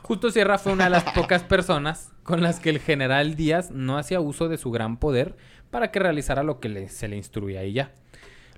Justo 0.02 0.30
Sierra 0.30 0.58
fue 0.58 0.72
una 0.72 0.84
de 0.84 0.90
las 0.90 1.04
pocas 1.04 1.42
personas 1.42 2.12
con 2.22 2.42
las 2.42 2.60
que 2.60 2.70
el 2.70 2.78
general 2.78 3.34
Díaz 3.34 3.70
no 3.72 3.98
hacía 3.98 4.20
uso 4.20 4.48
de 4.48 4.56
su 4.56 4.70
gran 4.70 4.98
poder 4.98 5.36
para 5.70 5.90
que 5.90 5.98
realizara 5.98 6.42
lo 6.44 6.60
que 6.60 6.68
le- 6.68 6.88
se 6.90 7.08
le 7.08 7.16
instruía 7.16 7.64
y 7.64 7.72
ya. 7.72 7.90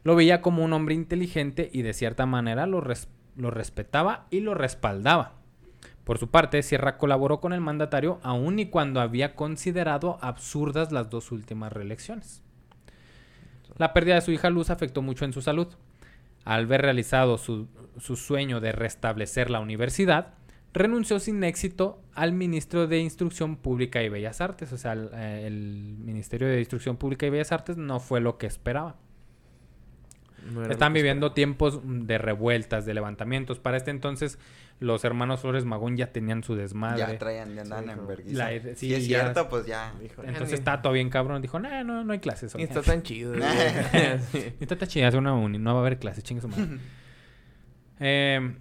Lo 0.03 0.15
veía 0.15 0.43
como 0.43 0.63
un 0.65 0.73
hombre 0.75 0.95
inteligente 0.95 1.71
y 1.73 1.83
de 1.83 1.93
cierta 1.95 2.27
manera 2.27 2.67
lo, 2.67 2.81
res- 2.83 3.09
lo 3.37 3.51
respetaba 3.51 4.27
y 4.31 4.41
lo 4.41 4.55
respaldaba. 4.55 5.35
Por 6.11 6.19
su 6.19 6.29
parte, 6.29 6.65
Sierra 6.65 6.99
colaboró 6.99 7.39
con 7.39 7.53
el 7.53 7.61
mandatario 7.61 8.19
aun 8.25 8.59
y 8.59 8.67
cuando 8.67 9.01
había 9.01 9.37
considerado 9.37 10.19
absurdas 10.23 10.91
las 10.91 11.09
dos 11.09 11.31
últimas 11.31 11.73
reelecciones. 11.73 12.43
La 13.77 13.93
pérdida 13.93 14.17
de 14.17 14.21
su 14.21 14.33
hija 14.33 14.51
Luz 14.51 14.71
afectó 14.71 15.03
mucho 15.03 15.25
en 15.25 15.33
su 15.33 15.41
salud. 15.41 15.69
Al 16.45 16.67
ver 16.67 16.83
realizado 16.83 17.39
su, 17.39 17.69
su 18.01 18.17
sueño 18.17 18.59
de 18.59 18.73
restablecer 18.73 19.51
la 19.51 19.61
universidad, 19.61 20.35
renunció 20.73 21.21
sin 21.21 21.45
éxito 21.45 22.03
al 22.13 22.33
ministro 22.33 22.89
de 22.89 22.99
Instrucción 22.99 23.55
Pública 23.55 24.03
y 24.03 24.09
Bellas 24.09 24.41
Artes. 24.41 24.73
O 24.73 24.79
sea, 24.79 24.95
el, 24.95 25.11
eh, 25.15 25.47
el 25.47 25.97
Ministerio 26.01 26.49
de 26.49 26.59
Instrucción 26.59 26.97
Pública 26.97 27.27
y 27.27 27.31
Bellas 27.31 27.53
Artes 27.53 27.77
no 27.77 28.01
fue 28.01 28.21
lo 28.21 28.37
que 28.37 28.49
esperaba. 28.49 28.97
No 30.53 30.65
Están 30.67 30.93
viviendo 30.93 31.33
tiempos 31.33 31.81
de 31.85 32.19
revueltas, 32.19 32.87
de 32.87 32.95
levantamientos. 32.95 33.59
Para 33.59 33.77
este 33.77 33.91
entonces, 33.91 34.39
los 34.79 35.05
hermanos 35.05 35.41
Flores 35.41 35.65
Magón 35.65 35.97
ya 35.97 36.13
tenían 36.13 36.43
su 36.43 36.55
desmadre. 36.57 36.99
Ya 36.99 37.19
traían, 37.19 37.55
ya 37.55 37.63
andaban 37.63 37.85
Sí, 37.85 37.91
en 37.91 38.07
vergüenza. 38.07 38.49
Sí, 38.51 38.75
si 38.77 38.95
es 38.95 39.07
ya- 39.09 39.21
cierto, 39.23 39.49
pues 39.49 39.67
ya. 39.67 39.93
esperaba. 40.03 40.29
Entonces 40.29 40.53
Ni- 40.53 40.59
está 40.59 40.81
todo 40.83 40.93
bien 40.95 41.11
cabrón. 41.11 41.43
Dijo, 41.43 41.59
no, 41.59 41.85
no, 41.85 42.03
no 42.05 42.13
hay 42.13 42.19
clases. 42.21 42.55
Ni 42.55 42.63
hoy". 42.63 42.69
está 42.69 42.83
tan 42.83 43.03
chido. 43.03 43.35
Esta 43.35 44.75
está 44.75 44.87
chida, 44.87 45.09
es 45.09 45.15
una 45.15 45.35
uni, 45.35 45.59
no 45.59 45.75
va 45.75 45.81
a 45.81 45.83
haber 45.83 45.99
clases, 45.99 46.25
chingue 46.25 46.41
su 46.41 46.49
madre. 46.49 46.67
Eh, 48.03 48.57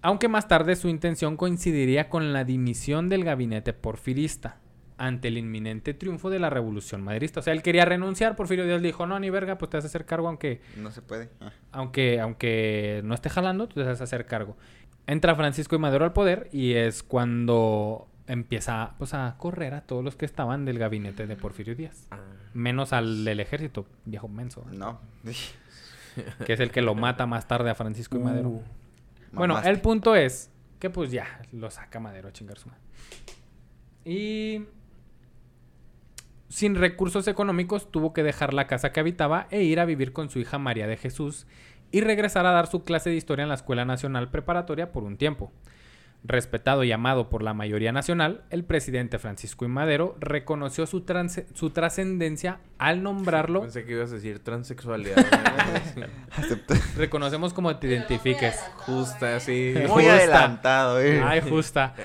aunque 0.00 0.28
más 0.28 0.46
tarde 0.46 0.76
su 0.76 0.88
intención 0.88 1.36
coincidiría 1.36 2.08
con 2.08 2.32
la 2.32 2.44
dimisión 2.44 3.08
del 3.08 3.24
gabinete 3.24 3.72
porfirista 3.72 4.58
ante 4.98 5.28
el 5.28 5.38
inminente 5.38 5.94
triunfo 5.94 6.30
de 6.30 6.38
la 6.38 6.50
revolución 6.50 7.02
maderista. 7.02 7.40
O 7.40 7.42
sea, 7.42 7.52
él 7.52 7.62
quería 7.62 7.84
renunciar, 7.84 8.36
Porfirio 8.36 8.64
Díaz 8.64 8.80
le 8.80 8.88
dijo, 8.88 9.06
no, 9.06 9.18
ni 9.20 9.30
verga, 9.30 9.58
pues 9.58 9.70
te 9.70 9.76
vas 9.76 9.84
a 9.84 9.88
hacer 9.88 10.06
cargo 10.06 10.28
aunque, 10.28 10.60
No 10.76 10.90
se 10.90 11.02
puede. 11.02 11.28
Ah. 11.40 11.52
aunque, 11.72 12.20
aunque 12.20 13.02
no 13.04 13.14
esté 13.14 13.28
jalando, 13.28 13.68
tú 13.68 13.80
te 13.80 13.86
vas 13.86 14.00
a 14.00 14.04
hacer 14.04 14.26
cargo. 14.26 14.56
Entra 15.06 15.34
Francisco 15.34 15.76
y 15.76 15.78
Madero 15.78 16.04
al 16.04 16.12
poder 16.12 16.48
y 16.52 16.74
es 16.74 17.02
cuando 17.02 18.08
empieza 18.26 18.94
pues, 18.98 19.14
a 19.14 19.36
correr 19.38 19.74
a 19.74 19.82
todos 19.82 20.04
los 20.04 20.16
que 20.16 20.24
estaban 20.24 20.64
del 20.64 20.78
gabinete 20.78 21.26
de 21.26 21.36
Porfirio 21.36 21.74
Díaz. 21.74 22.06
Ah, 22.10 22.18
Menos 22.54 22.92
al 22.92 23.24
del 23.24 23.40
ejército, 23.40 23.86
viejo 24.04 24.28
menso. 24.28 24.64
No. 24.72 24.98
que 26.46 26.52
es 26.54 26.60
el 26.60 26.70
que 26.70 26.82
lo 26.82 26.94
mata 26.94 27.26
más 27.26 27.46
tarde 27.46 27.70
a 27.70 27.74
Francisco 27.74 28.16
y 28.16 28.20
Madero. 28.20 28.48
Uh. 28.48 28.62
bueno, 29.32 29.54
Mamaste. 29.54 29.70
el 29.70 29.80
punto 29.80 30.16
es 30.16 30.50
que 30.80 30.90
pues 30.90 31.10
ya 31.10 31.42
lo 31.52 31.70
saca 31.70 32.00
Madero 32.00 32.28
a 32.28 32.32
chingar 32.32 32.58
su 32.58 32.68
madre. 32.68 32.82
Y 34.04 34.64
sin 36.48 36.74
recursos 36.74 37.28
económicos 37.28 37.90
tuvo 37.90 38.12
que 38.12 38.22
dejar 38.22 38.54
la 38.54 38.66
casa 38.66 38.92
que 38.92 39.00
habitaba 39.00 39.46
e 39.50 39.62
ir 39.62 39.80
a 39.80 39.84
vivir 39.84 40.12
con 40.12 40.30
su 40.30 40.38
hija 40.38 40.58
María 40.58 40.86
de 40.86 40.96
Jesús 40.96 41.46
y 41.90 42.00
regresar 42.00 42.46
a 42.46 42.52
dar 42.52 42.66
su 42.66 42.84
clase 42.84 43.10
de 43.10 43.16
historia 43.16 43.44
en 43.44 43.48
la 43.48 43.54
Escuela 43.54 43.84
Nacional 43.84 44.30
Preparatoria 44.30 44.92
por 44.92 45.04
un 45.04 45.16
tiempo. 45.16 45.52
Respetado 46.24 46.82
y 46.82 46.90
amado 46.90 47.28
por 47.28 47.42
la 47.44 47.54
mayoría 47.54 47.92
nacional, 47.92 48.42
el 48.50 48.64
presidente 48.64 49.20
Francisco 49.20 49.64
I. 49.64 49.68
Madero 49.68 50.16
reconoció 50.18 50.84
su, 50.86 51.02
trans- 51.02 51.44
su 51.54 51.70
trascendencia 51.70 52.58
al 52.78 53.02
nombrarlo. 53.04 53.60
Pensé 53.60 53.84
que 53.84 53.92
ibas 53.92 54.10
a 54.10 54.16
decir 54.16 54.40
transexualidad. 54.40 55.16
Reconocemos 56.96 57.52
como 57.54 57.76
te 57.76 57.86
identifiques. 57.86 58.58
Justa, 58.78 59.38
sí. 59.38 59.72
Muy 59.88 60.02
Justa. 60.04 60.14
adelantado, 60.16 61.00
eh. 61.00 61.22
Ay, 61.24 61.40
justa. 61.48 61.94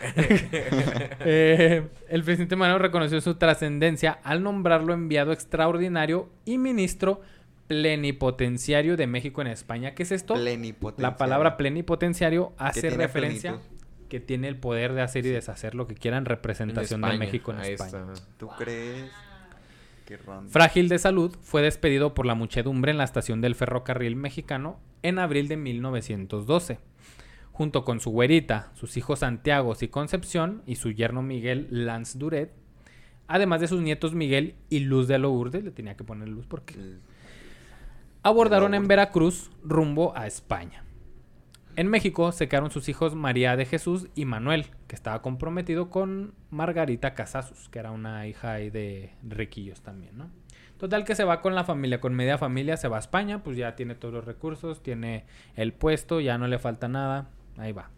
Eh, 1.23 1.87
el 2.09 2.23
presidente 2.23 2.55
Madero 2.55 2.79
reconoció 2.79 3.21
su 3.21 3.35
trascendencia 3.35 4.19
al 4.23 4.41
nombrarlo 4.43 4.93
enviado 4.93 5.31
extraordinario 5.31 6.29
y 6.45 6.57
ministro 6.57 7.21
plenipotenciario 7.67 8.97
de 8.97 9.07
México 9.07 9.41
en 9.41 9.47
España. 9.47 9.93
¿Qué 9.93 10.03
es 10.03 10.11
esto? 10.11 10.33
Plenipotenciario. 10.33 11.11
La 11.11 11.17
palabra 11.17 11.57
plenipotenciario 11.57 12.53
hace 12.57 12.89
referencia 12.89 13.51
plenitud. 13.53 13.71
Que 14.11 14.19
tiene 14.19 14.49
el 14.49 14.57
poder 14.57 14.91
de 14.91 15.01
hacer 15.01 15.25
y 15.25 15.29
deshacer 15.29 15.73
lo 15.73 15.87
que 15.87 15.95
quieran 15.95 16.25
representación 16.25 16.99
de 16.99 17.17
México 17.17 17.53
en 17.53 17.59
ahí 17.59 17.73
España. 17.75 18.11
está. 18.11 18.27
¿Tú 18.37 18.49
crees? 18.57 19.09
Qué. 20.05 20.19
Frágil 20.49 20.89
de 20.89 20.99
salud, 20.99 21.33
fue 21.41 21.61
despedido 21.61 22.13
por 22.13 22.25
la 22.25 22.35
muchedumbre 22.35 22.91
en 22.91 22.97
la 22.97 23.05
estación 23.05 23.39
del 23.39 23.55
ferrocarril 23.55 24.17
mexicano 24.17 24.81
en 25.01 25.17
abril 25.17 25.47
de 25.47 25.55
1912. 25.55 26.79
Junto 27.53 27.85
con 27.85 28.01
su 28.01 28.09
güerita, 28.09 28.73
sus 28.73 28.97
hijos 28.97 29.19
Santiago 29.19 29.73
y 29.79 29.87
Concepción 29.87 30.61
y 30.65 30.75
su 30.75 30.91
yerno 30.91 31.21
Miguel 31.21 31.67
Lanz 31.69 32.17
Duret, 32.17 32.51
además 33.29 33.61
de 33.61 33.69
sus 33.69 33.79
nietos 33.79 34.13
Miguel 34.13 34.55
y 34.69 34.79
Luz 34.79 35.07
de 35.07 35.19
Lourdes, 35.19 35.63
le 35.63 35.71
tenía 35.71 35.95
que 35.95 36.03
poner 36.03 36.27
Luz 36.27 36.47
porque 36.47 36.75
abordaron 38.23 38.73
en. 38.73 38.89
Veracruz 38.89 39.51
rumbo 39.63 40.11
a 40.17 40.27
España. 40.27 40.83
En 41.75 41.87
México 41.87 42.31
se 42.31 42.47
quedaron 42.49 42.69
sus 42.69 42.89
hijos 42.89 43.15
María 43.15 43.55
de 43.55 43.65
Jesús 43.65 44.07
y 44.13 44.25
Manuel, 44.25 44.67
que 44.87 44.95
estaba 44.95 45.21
comprometido 45.21 45.89
con 45.89 46.33
Margarita 46.49 47.13
Casasus, 47.13 47.69
que 47.69 47.79
era 47.79 47.91
una 47.91 48.27
hija 48.27 48.53
ahí 48.53 48.69
de 48.69 49.13
riquillos 49.23 49.81
también, 49.81 50.17
¿no? 50.17 50.29
Total 50.77 51.05
que 51.05 51.15
se 51.15 51.23
va 51.23 51.41
con 51.41 51.55
la 51.55 51.63
familia, 51.63 52.01
con 52.01 52.13
media 52.13 52.37
familia, 52.37 52.75
se 52.75 52.87
va 52.87 52.97
a 52.97 52.99
España, 52.99 53.43
pues 53.43 53.55
ya 53.55 53.75
tiene 53.75 53.95
todos 53.95 54.13
los 54.13 54.25
recursos, 54.25 54.81
tiene 54.81 55.25
el 55.55 55.73
puesto, 55.73 56.19
ya 56.19 56.37
no 56.37 56.47
le 56.47 56.59
falta 56.59 56.87
nada, 56.87 57.29
ahí 57.57 57.71
va. 57.71 57.91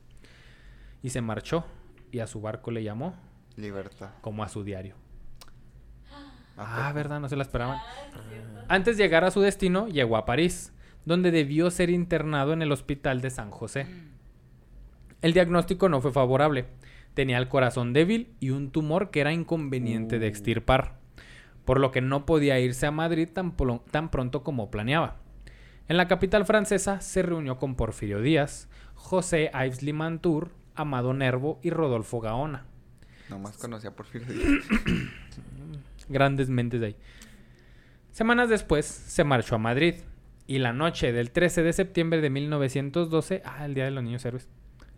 Y 1.02 1.10
se 1.10 1.22
marchó 1.22 1.66
y 2.12 2.20
a 2.20 2.28
su 2.28 2.42
barco 2.42 2.72
le 2.72 2.84
llamó 2.84 3.16
Libertad. 3.56 4.12
como 4.22 4.44
a 4.44 4.50
su 4.50 4.64
diario. 4.64 4.96
¿A 6.58 6.90
Ah? 6.90 6.94
¿verdad? 6.94 7.20
No 7.20 7.30
se 7.30 7.36
la 7.36 7.44
esperaban. 7.44 7.80
Antes 8.68 8.98
de 8.98 9.04
llegar 9.04 9.24
a 9.24 9.32
su 9.32 9.42
destino, 9.42 9.88
llegó 9.88 10.18
a 10.18 10.26
París, 10.26 10.73
donde 11.06 11.32
debió 11.32 11.70
ser 11.72 11.90
internado 11.90 12.54
en 12.54 12.62
el 12.62 12.72
hospital 12.72 13.22
de 13.22 13.30
San 13.30 13.52
José. 13.52 13.88
El 15.22 15.34
diagnóstico 15.34 15.90
no 15.90 16.02
fue 16.02 16.12
favorable. 16.12 16.66
Tenía 17.14 17.38
el 17.38 17.48
corazón 17.48 17.94
débil 17.94 18.34
y 18.40 18.50
un 18.50 18.72
tumor 18.72 19.12
que 19.12 19.22
era 19.22 19.32
inconveniente 19.32 20.20
de 20.20 20.28
extirpar, 20.28 21.00
por 21.66 21.80
lo 21.80 21.92
que 21.92 22.02
no 22.02 22.26
podía 22.26 22.60
irse 22.60 22.86
a 22.86 22.92
Madrid 22.92 23.30
tan, 23.32 24.10
pronto 24.10 24.44
como 24.44 24.72
planeaba. 24.72 25.18
En 25.88 25.98
la 25.98 26.08
capital 26.08 26.46
francesa 26.46 27.02
se 27.02 27.22
reunió 27.22 27.58
con 27.58 27.76
Porfirio 27.76 28.22
Díaz, 28.22 28.70
José 28.96 29.52
Ives 29.54 29.84
Limantour, 29.84 30.52
Amado 30.76 31.14
Nervo 31.14 31.60
y 31.62 31.70
Rodolfo 31.70 32.20
Gaona. 32.20 32.66
Nomás 33.30 33.58
conocía 33.58 33.92
por 33.92 34.06
Porfirio 34.06 34.28
Díaz. 34.28 34.66
Grandes 36.10 36.50
mentes 36.50 36.82
de 36.82 36.88
ahí. 36.88 36.96
Semanas 38.12 38.50
después 38.50 38.86
se 38.86 39.24
marchó 39.24 39.56
a 39.56 39.60
Madrid 39.60 39.96
y 40.48 40.60
la 40.60 40.74
noche 40.74 41.12
del 41.12 41.32
13 41.32 41.64
de 41.64 41.74
septiembre 41.74 42.22
de 42.22 42.30
1912, 42.30 43.42
ah, 43.46 43.66
el 43.66 43.74
Día 43.74 43.86
de 43.86 43.92
los 43.92 44.04
Niños 44.04 44.24
Héroes. 44.26 44.48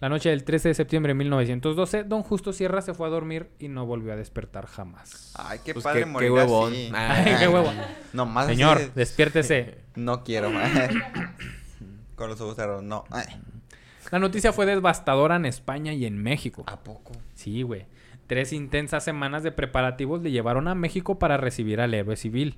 La 0.01 0.09
noche 0.09 0.29
del 0.29 0.43
13 0.43 0.69
de 0.69 0.73
septiembre 0.73 1.11
de 1.11 1.15
1912, 1.15 2.03
don 2.03 2.21
Justo 2.21 2.51
Sierra 2.51 2.81
se 2.81 2.93
fue 2.93 3.07
a 3.07 3.09
dormir 3.09 3.49
y 3.59 3.69
no 3.69 3.85
volvió 3.85 4.11
a 4.11 4.15
despertar 4.17 4.65
jamás. 4.65 5.33
Ay, 5.37 5.59
qué 5.63 5.73
Pues 5.73 5.83
padre 5.83 6.01
qué- 6.01 6.05
morir 6.05 6.29
qué 6.29 6.33
huevón. 6.33 6.73
así. 6.73 6.91
Ay, 6.93 7.35
qué 7.39 7.47
huevo. 7.47 7.71
Nomás 8.11 8.45
así 8.47 8.55
Señor, 8.55 8.79
de- 8.79 8.89
despiértese. 8.93 9.77
No 9.95 10.23
quiero. 10.25 10.51
Con 12.15 12.29
los 12.29 12.39
ojos 12.41 12.55
cerrados, 12.55 12.83
no. 12.83 13.05
Ay, 13.11 13.25
La 14.11 14.19
noticia 14.19 14.51
fue 14.53 14.65
devastadora 14.65 15.37
en 15.37 15.45
España 15.45 15.93
y 15.93 16.05
en 16.05 16.21
México. 16.21 16.63
¿A 16.67 16.79
poco? 16.83 17.13
Sí, 17.33 17.61
güey. 17.61 17.85
Tres 18.27 18.53
intensas 18.53 19.03
semanas 19.03 19.43
de 19.43 19.51
preparativos 19.51 20.21
le 20.21 20.31
llevaron 20.31 20.67
a 20.67 20.75
México 20.75 21.19
para 21.19 21.37
recibir 21.37 21.79
al 21.79 21.93
héroe 21.93 22.15
civil. 22.17 22.57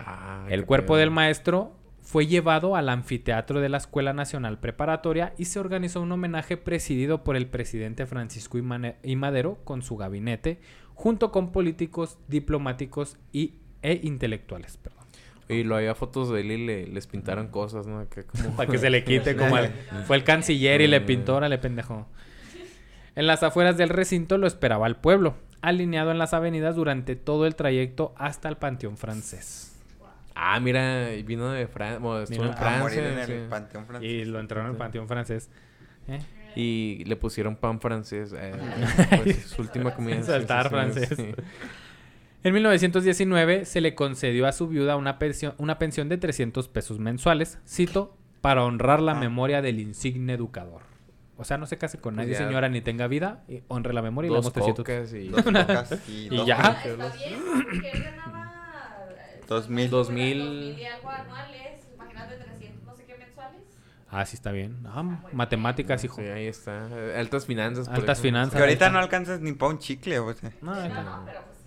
Ah, 0.00 0.46
El 0.50 0.64
cuerpo 0.66 0.96
del 0.96 1.10
maestro 1.10 1.72
fue 2.10 2.26
llevado 2.26 2.74
al 2.74 2.88
anfiteatro 2.88 3.60
de 3.60 3.68
la 3.68 3.76
Escuela 3.76 4.14
Nacional 4.14 4.58
Preparatoria 4.58 5.34
y 5.36 5.44
se 5.44 5.60
organizó 5.60 6.00
un 6.00 6.10
homenaje 6.10 6.56
presidido 6.56 7.22
por 7.22 7.36
el 7.36 7.48
presidente 7.48 8.06
Francisco 8.06 8.56
I. 8.56 9.16
Madero 9.16 9.58
con 9.64 9.82
su 9.82 9.98
gabinete, 9.98 10.58
junto 10.94 11.30
con 11.30 11.52
políticos, 11.52 12.16
diplomáticos 12.26 13.18
y, 13.30 13.56
e 13.82 14.00
intelectuales. 14.04 14.78
Perdón. 14.78 15.04
Y 15.50 15.64
lo 15.64 15.76
había 15.76 15.94
fotos 15.94 16.30
de 16.30 16.40
él 16.40 16.50
y 16.52 16.66
le- 16.66 16.86
les 16.86 17.06
pintaron 17.06 17.48
cosas, 17.48 17.86
¿no? 17.86 17.98
Acá 17.98 18.22
como... 18.24 18.50
Para 18.56 18.70
que 18.70 18.78
se 18.78 18.88
le 18.88 19.04
quite 19.04 19.36
como 19.36 19.56
al- 19.56 19.70
fue 20.06 20.16
el 20.16 20.24
canciller 20.24 20.80
y 20.80 20.86
le 20.86 21.02
pintó, 21.02 21.36
órale 21.36 21.58
pendejo. 21.58 22.06
En 23.16 23.26
las 23.26 23.42
afueras 23.42 23.76
del 23.76 23.90
recinto 23.90 24.38
lo 24.38 24.46
esperaba 24.46 24.86
el 24.86 24.96
pueblo, 24.96 25.34
alineado 25.60 26.10
en 26.10 26.16
las 26.16 26.32
avenidas 26.32 26.74
durante 26.74 27.16
todo 27.16 27.44
el 27.46 27.54
trayecto 27.54 28.14
hasta 28.16 28.48
el 28.48 28.56
Panteón 28.56 28.96
Francés. 28.96 29.67
Ah, 30.40 30.60
mira, 30.60 31.08
vino 31.24 31.50
de 31.50 31.66
Francia, 31.66 31.98
bueno, 31.98 32.22
estuvo 32.22 32.42
Vino 32.44 32.56
en 32.56 32.62
A 32.62 32.78
morir 32.78 33.00
Francia. 33.00 33.12
en 33.12 33.18
el 33.18 33.26
sí. 33.26 33.46
panteón 33.50 33.86
francés. 33.86 34.08
Y 34.10 34.24
lo 34.24 34.38
entraron 34.38 34.66
en 34.66 34.72
el. 34.72 34.78
Panteón 34.78 35.08
Francés. 35.08 35.50
¿Eh? 36.06 36.20
Y 36.54 37.04
le 37.06 37.16
pusieron 37.16 37.56
pan 37.56 37.80
francés. 37.80 38.32
eh, 38.36 38.52
pues, 39.24 39.42
su 39.46 39.62
última 39.62 39.94
comida. 39.94 40.22
Saltar 40.22 40.70
francés. 40.70 41.10
sí. 41.16 41.34
En 42.44 42.54
1919 42.54 43.64
se 43.64 43.80
le 43.80 43.96
concedió 43.96 44.46
a 44.46 44.52
su 44.52 44.68
viuda 44.68 44.94
una 44.94 45.18
pensión, 45.18 45.54
una 45.58 45.76
pensión 45.80 46.08
de 46.08 46.18
300 46.18 46.68
pesos 46.68 47.00
mensuales, 47.00 47.58
cito, 47.66 48.16
para 48.40 48.62
honrar 48.62 49.00
la 49.02 49.12
Ah. 49.12 49.20
memoria 49.20 49.60
del 49.60 49.80
insigne 49.80 50.34
educador. 50.34 50.82
O 51.36 51.42
sea, 51.44 51.58
no 51.58 51.66
se 51.66 51.78
case 51.78 51.98
con 51.98 52.14
nadie, 52.14 52.32
ya. 52.34 52.38
señora, 52.38 52.68
ni 52.68 52.80
tenga 52.80 53.08
vida, 53.08 53.42
y 53.48 53.62
honre 53.66 53.92
la 53.92 54.02
memoria 54.02 54.28
y 54.28 54.30
le 54.30 54.36
damos 54.38 54.52
300 54.52 54.84
cocas 54.84 55.12
y... 55.14 55.28
Dos 55.30 56.08
y, 56.08 56.28
Y 56.32 56.46
ya. 56.46 56.76
Está 56.84 57.08
bien, 57.16 57.40
porque 59.56 59.64
él 59.64 59.68
ganaba... 59.68 59.68
eh, 59.68 59.68
Dos 59.68 59.68
mil. 59.68 59.90
Dos 59.90 60.06
Dos 60.08 60.14
mil. 60.14 60.38
mil 60.38 60.78
y 60.78 60.84
algo 60.84 61.08
anuales, 61.10 61.80
imagínate 61.94 62.36
300 62.36 62.84
no 62.84 62.94
sé 62.94 63.04
qué 63.04 63.16
mensuales. 63.16 63.62
Ah, 64.10 64.24
sí 64.26 64.36
está 64.36 64.52
bien. 64.52 64.76
Ah, 64.86 65.02
matemáticas, 65.32 66.02
hijo. 66.04 66.16
Sí, 66.16 66.22
ahí 66.28 66.46
está. 66.46 66.88
Altas 67.18 67.46
finanzas. 67.46 67.88
por 67.88 67.96
Altas 67.98 68.20
finanzas. 68.20 68.54
Que 68.54 68.60
ahorita 68.60 68.90
no 68.90 68.98
alcanzas 68.98 69.40
ni 69.40 69.52
para 69.52 69.72
un 69.72 69.78
chicle, 69.78 70.18
o 70.18 70.32
sea. 70.32 70.50
No, 70.62 70.74
está. 70.74 71.02
No, 71.02 71.22
pero 71.26 71.40
pues... 71.46 71.58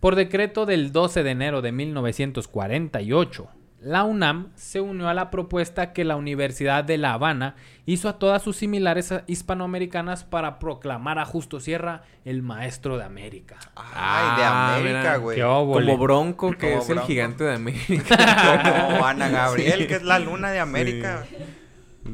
Por 0.00 0.14
decreto 0.14 0.64
del 0.66 0.92
12 0.92 1.22
de 1.24 1.30
enero 1.30 1.60
de 1.62 1.72
1948, 1.72 3.48
la 3.80 4.02
UNAM 4.04 4.48
se 4.56 4.80
unió 4.80 5.08
a 5.08 5.14
la 5.14 5.30
propuesta 5.30 5.92
que 5.92 6.04
la 6.04 6.16
Universidad 6.16 6.82
de 6.82 6.98
La 6.98 7.12
Habana 7.12 7.54
hizo 7.86 8.08
a 8.08 8.18
todas 8.18 8.42
sus 8.42 8.56
similares 8.56 9.14
hispanoamericanas 9.28 10.24
para 10.24 10.58
proclamar 10.58 11.18
a 11.20 11.24
Justo 11.24 11.60
Sierra 11.60 12.02
el 12.24 12.42
maestro 12.42 12.98
de 12.98 13.04
América. 13.04 13.56
Ay, 13.76 14.36
de 14.36 14.42
Ah, 14.44 14.76
América, 14.76 15.16
güey. 15.18 15.40
Como 15.40 15.96
Bronco, 15.96 16.50
que 16.52 16.70
Como 16.70 16.82
es 16.82 16.90
el 16.90 17.00
gigante 17.00 17.44
de 17.44 17.54
América. 17.54 18.16
Como 18.90 19.06
Ana 19.06 19.28
Gabriel, 19.28 19.86
que 19.86 19.94
es 19.94 20.02
la 20.02 20.18
luna 20.18 20.50
de 20.50 20.58
América. 20.60 21.24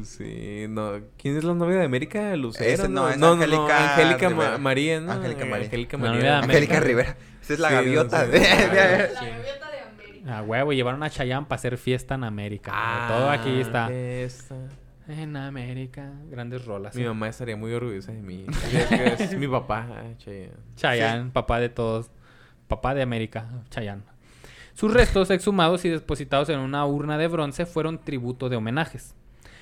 Sí, 0.03 0.65
no. 0.69 0.91
¿Quién 1.17 1.37
es 1.37 1.43
la 1.45 1.53
novia 1.53 1.77
de 1.77 1.85
América? 1.85 2.35
Lucero. 2.35 2.69
Ese 2.69 2.89
no, 2.89 3.07
es 3.09 3.17
no, 3.17 3.31
Angélica 3.33 3.93
Angélica 3.93 4.29
Ma- 4.29 4.35
Rivera. 4.43 4.57
María, 4.57 4.99
¿no? 4.99 5.11
Angélica 5.13 5.45
María. 5.45 5.65
Angélica 5.65 5.97
La 5.97 6.03
María. 6.09 6.21
de. 6.23 6.29
Angélica 6.37 6.79
Rivera. 6.81 7.17
Esa 7.41 7.53
es 7.53 7.59
la 7.59 7.69
Sí, 7.69 7.75
gaviota. 7.75 8.25
sí. 8.25 8.31
de- 8.31 8.39
La 8.39 8.45
Sí. 8.47 9.25
gaviota 9.25 9.64
A 10.27 10.41
huevo, 10.41 10.73
llevaron 10.73 11.03
a 11.03 11.09
Chayanne 11.09 11.45
para 11.45 11.57
hacer 11.57 11.77
fiesta 11.77 12.15
en 12.15 12.23
América. 12.23 12.71
Ah, 12.73 13.07
Todo 13.09 13.29
aquí 13.29 13.59
está. 13.59 13.91
esta. 13.91 14.55
En 15.07 15.37
América. 15.37 16.11
Grandes 16.31 16.65
rolas. 16.65 16.95
Mi 16.95 17.03
¿eh? 17.03 17.07
mamá 17.07 17.27
estaría 17.29 17.55
muy 17.55 17.71
orgullosa 17.73 18.11
de 18.11 18.21
mí. 18.21 18.45
Es, 18.73 18.87
que 18.87 19.23
es 19.23 19.37
mi 19.37 19.47
papá. 19.47 19.87
ah, 19.91 20.03
Chayanne. 20.17 20.51
Chayanne, 20.75 21.31
papá 21.31 21.59
de 21.59 21.69
todos. 21.69 22.09
Papá 22.67 22.95
de 22.95 23.03
América, 23.03 23.47
Chayanne. 23.69 24.01
Sus 24.73 24.91
restos 24.91 25.29
exhumados 25.29 25.85
y 25.85 25.89
depositados 25.89 26.49
en 26.49 26.59
una 26.59 26.85
urna 26.85 27.17
de 27.19 27.27
bronce 27.27 27.65
fueron 27.67 27.99
tributo 27.99 28.49
de 28.49 28.55
homenajes. 28.55 29.13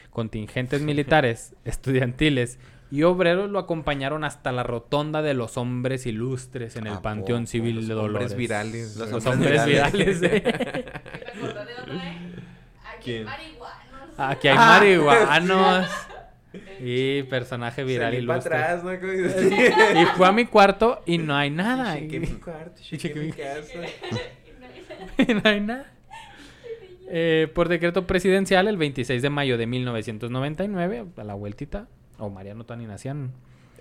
Contingentes 0.10 0.82
militares, 0.84 1.56
estudiantiles 1.66 2.58
y 2.94 3.02
obreros 3.04 3.50
lo 3.50 3.58
acompañaron 3.58 4.24
hasta 4.24 4.52
la 4.52 4.62
rotonda 4.62 5.24
de 5.24 5.34
los 5.34 5.58
hombres 5.58 6.06
ilustres 6.06 6.76
en 6.76 6.86
el 6.86 6.94
¿A 6.94 7.02
Panteón 7.02 7.42
poco? 7.44 7.48
Civil 7.52 7.76
Los 7.78 7.88
de 7.88 7.94
Dolores. 7.96 8.32
hombres 8.34 8.38
virales. 8.38 8.96
Los 8.98 9.10
Los 9.10 9.26
hombres 9.26 9.62
hombres 9.62 9.66
virales. 9.66 10.22
virales. 10.22 10.46
¿eh? 10.46 10.86
Aquí 12.86 13.04
¿Quién? 13.04 13.28
hay 13.28 13.48
marihuanos. 13.58 14.20
Aquí 14.20 14.48
hay 14.48 14.58
marihuanos. 14.58 15.88
Y 16.80 17.24
personaje 17.24 17.84
viral 17.84 18.14
ilustre. 18.14 18.56
atrás, 18.56 18.84
¿no? 18.84 18.94
Y 18.94 20.06
fue 20.16 20.28
a 20.28 20.32
mi 20.32 20.46
cuarto 20.46 21.02
y 21.08 21.18
no 21.18 21.36
hay 21.36 21.50
nada. 21.50 21.96
Chequé 21.96 22.20
mi 22.20 22.28
cuarto, 22.28 22.80
chequé 22.80 22.98
chequé 23.08 23.20
mi 23.20 23.32
casa. 23.32 23.80
no 25.34 25.50
hay 25.50 25.62
nada. 25.62 25.92
Eh, 27.10 27.48
por 27.56 27.70
decreto 27.70 28.06
presidencial, 28.06 28.68
el 28.68 28.78
26 28.78 29.24
de 29.24 29.30
mayo 29.32 29.58
de 29.58 29.66
1999, 29.66 31.06
a 31.18 31.24
la 31.24 31.34
vueltita, 31.34 31.88
o 32.18 32.30
Mariano 32.30 32.66
Tani 32.66 32.86
nacían, 32.86 33.32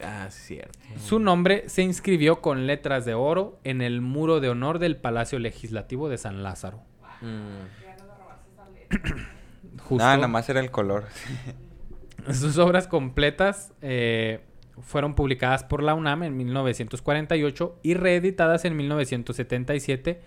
Ah, 0.03 0.29
cierto. 0.31 0.79
su 0.99 1.19
nombre 1.19 1.69
se 1.69 1.83
inscribió 1.83 2.41
con 2.41 2.67
letras 2.67 3.05
de 3.05 3.15
oro 3.15 3.61
en 3.63 3.83
el 3.83 4.01
muro 4.01 4.41
de 4.41 4.49
honor 4.49 4.79
del 4.79 4.97
Palacio 4.97 5.39
Legislativo 5.39 6.09
de 6.09 6.19
San 6.19 6.43
Lázaro. 6.43 6.81
Mm. 7.21 7.67
Justo, 9.79 9.97
Nada, 10.05 10.17
nada 10.17 10.29
más 10.29 10.49
era 10.49 10.61
el 10.61 10.71
color. 10.71 11.05
Sus 12.33 12.59
obras 12.59 12.87
completas 12.87 13.73
eh, 13.81 14.41
fueron 14.81 15.15
publicadas 15.15 15.65
por 15.65 15.83
la 15.83 15.95
UNAM 15.95 16.23
en 16.25 16.37
1948 16.37 17.79
y 17.83 17.95
reeditadas 17.95 18.65
en 18.65 18.77
1977. 18.77 20.21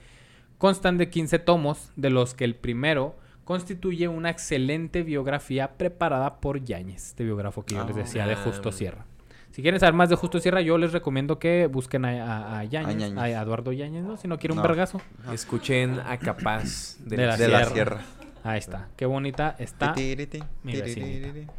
Constan 0.58 0.98
de 0.98 1.10
15 1.10 1.40
tomos, 1.40 1.92
de 1.96 2.10
los 2.10 2.34
que 2.34 2.46
el 2.46 2.56
primero 2.56 3.16
constituye 3.46 4.08
una 4.10 4.30
excelente 4.30 5.04
biografía 5.04 5.78
preparada 5.78 6.42
por 6.42 6.64
Yáñez, 6.64 7.08
este 7.10 7.24
biógrafo 7.24 7.64
que 7.64 7.76
yo 7.76 7.86
les 7.86 7.96
Ah. 7.96 8.00
decía 8.00 8.28
de 8.28 8.34
Ah, 8.34 8.42
Justo. 8.44 8.72
Sierra. 8.74 9.06
Si 9.52 9.62
quieren 9.62 9.80
saber 9.80 9.94
más 9.94 10.10
de 10.10 10.16
Justo 10.18 10.40
Sierra, 10.40 10.60
yo 10.60 10.78
les 10.78 10.92
recomiendo 10.92 11.40
que 11.40 11.68
busquen 11.68 12.04
a, 12.04 12.10
a, 12.10 12.60
a 12.60 12.64
Yáñez, 12.66 12.98
Ñañez. 12.98 13.18
a 13.18 13.30
Eduardo 13.42 13.72
Yáñez, 13.72 14.04
¿no? 14.04 14.18
Si 14.18 14.28
no 14.28 14.38
quiere 14.38 14.52
un 14.52 14.58
No. 14.58 14.64
vergazo. 14.64 15.00
Escuchen 15.32 15.98
a 16.06 16.18
Capaz 16.18 16.98
de, 17.06 17.16
De 17.16 17.26
la 17.26 17.38
de 17.38 17.48
la 17.48 17.64
sierra. 17.66 18.02
Ahí 18.44 18.60
está. 18.60 18.90
Qué 18.98 19.06
bonita 19.06 19.56
está. 19.58 19.94
Titiriti, 19.94 20.44
mi 20.64 20.74
vecinita. 20.76 21.54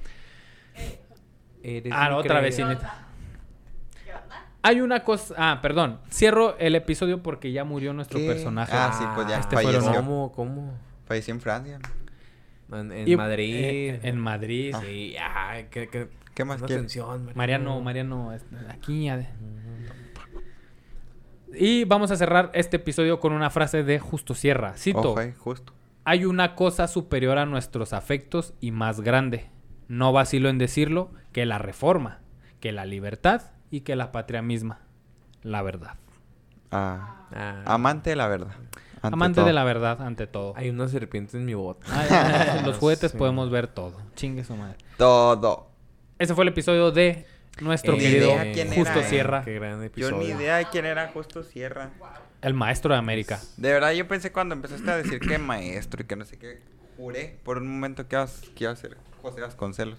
Ah, 1.91 2.11
la 2.11 2.17
otra 2.17 2.41
vecinita. 2.41 3.03
Hay 4.63 4.81
una 4.81 5.03
cosa. 5.05 5.35
Ah, 5.39 5.59
perdón. 5.63 6.01
Cierro 6.11 6.57
el 6.59 6.75
episodio 6.75 7.23
porque 7.23 7.53
ya 7.53 7.65
murió 7.65 7.93
nuestro 7.93 8.19
¿Qué? 8.19 8.27
personaje. 8.27 8.73
Ah, 8.75 8.93
sí, 8.97 9.05
pues 9.15 9.27
ya 9.29 9.39
este 9.39 9.55
falleció. 9.57 9.95
¿Cómo? 9.95 10.33
¿Cómo? 10.33 10.75
Falleció 11.07 11.33
en 11.35 11.41
Francia. 11.41 11.79
En, 12.73 12.93
en 12.93 13.09
Y- 13.09 13.17
Madrid. 13.17 13.55
eh, 13.55 14.01
en 14.03 14.19
Madrid. 14.19 14.75
Sí, 14.85 15.15
ay, 15.21 15.67
que, 15.71 15.89
que, 15.89 16.09
¿Qué 16.35 16.45
más 16.45 16.63
atención, 16.63 17.31
Mariano, 17.35 17.81
Mariano, 17.81 18.33
es- 18.33 18.45
aquí. 18.69 19.09
Y 21.55 21.85
vamos 21.85 22.11
a 22.11 22.17
cerrar 22.17 22.51
este 22.55 22.77
episodio 22.77 23.21
con 23.21 23.33
una 23.33 23.51
frase 23.51 23.83
de 23.85 23.99
Justo 23.99 24.35
Sierra. 24.35 24.75
Cito: 24.77 25.13
Ojo, 25.13 25.21
eh, 25.21 25.35
justo. 25.39 25.73
Hay 26.05 26.25
una 26.25 26.55
cosa 26.55 26.89
superior 26.89 27.39
a 27.39 27.47
nuestros 27.47 27.93
afectos 27.93 28.55
y 28.61 28.71
más 28.73 29.01
grande. 29.01 29.49
No 29.89 30.13
vacilo 30.13 30.49
en 30.49 30.59
decirlo 30.59 31.13
que 31.33 31.47
la 31.47 31.59
reforma, 31.59 32.21
que 32.61 32.73
la 32.73 32.85
libertad 32.85 33.43
y 33.71 33.81
que 33.81 33.97
la 33.97 34.13
patria 34.13 34.43
misma. 34.43 34.81
la 35.43 35.63
verdad. 35.63 35.95
Ah, 36.71 37.13
Ah, 37.35 37.63
amante 37.67 38.11
de 38.11 38.17
la 38.17 38.29
verdad. 38.29 38.53
ante 39.03 39.15
Amante 39.15 39.37
todo. 39.37 39.47
de 39.47 39.53
la 39.53 39.65
verdad 39.65 40.01
ante 40.03 40.27
todo. 40.27 40.53
Hay 40.57 40.71
una 40.71 40.89
serpiente 40.89 41.37
en 41.37 41.45
mi 41.45 41.55
bota. 41.55 41.87
Ay, 41.91 42.59
en 42.61 42.67
los 42.67 42.77
juguetes 42.79 43.13
Sí. 43.13 43.17
podemos 43.19 43.51
ver 43.51 43.67
todo. 43.67 44.01
Chingue 44.15 44.45
su 44.45 44.55
madre. 44.57 44.77
Todo. 44.97 45.69
Ese 46.19 46.35
fue 46.35 46.45
el 46.45 46.49
episodio 46.49 46.91
de 46.93 47.27
nuestro 47.61 47.93
Ni 47.95 47.99
querido 48.01 48.31
quién 48.55 48.69
Justo 48.73 48.93
era, 48.99 49.01
eh. 49.01 49.09
Sierra, 49.11 49.45
Qué 49.45 49.55
gran 49.55 49.79
Yo 49.79 49.83
episodio. 49.85 50.17
ni 50.19 50.25
idea 50.27 50.57
de 50.57 50.67
quién 50.67 50.87
era 50.87 51.09
Justo 51.09 51.43
Sierra. 51.43 51.91
el 52.43 52.55
maestro 52.55 52.93
de 52.95 52.99
América. 52.99 53.41
De 53.57 53.73
verdad, 53.73 53.93
yo 53.93 54.07
pensé 54.09 54.31
cuando 54.33 54.55
empezaste 54.55 54.91
a 54.91 54.97
decir 54.97 55.19
que 55.21 55.39
maestro 55.39 56.03
y 56.03 56.07
que 56.07 56.17
no 56.17 56.25
sé 56.25 56.39
qué, 56.39 56.61
juré 56.97 57.39
por 57.45 57.59
un 57.59 57.69
momento 57.69 58.07
que 58.09 58.17
ibas, 58.17 58.41
que 58.55 58.65
iba 58.65 58.73
a 58.73 58.77
ser 58.77 58.97
José 59.21 59.41
Vasconcelos. 59.41 59.99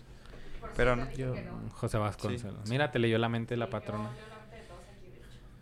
Pero 0.76 0.96
no. 0.96 1.10
Yo- 1.12 1.36
José 1.74 1.98
Vasconcelos. 1.98 2.70
Mira, 2.70 2.92
te 2.92 3.00
leyó 3.00 3.18
la 3.18 3.30
mente 3.30 3.58
la 3.58 3.70
patrona. 3.70 4.10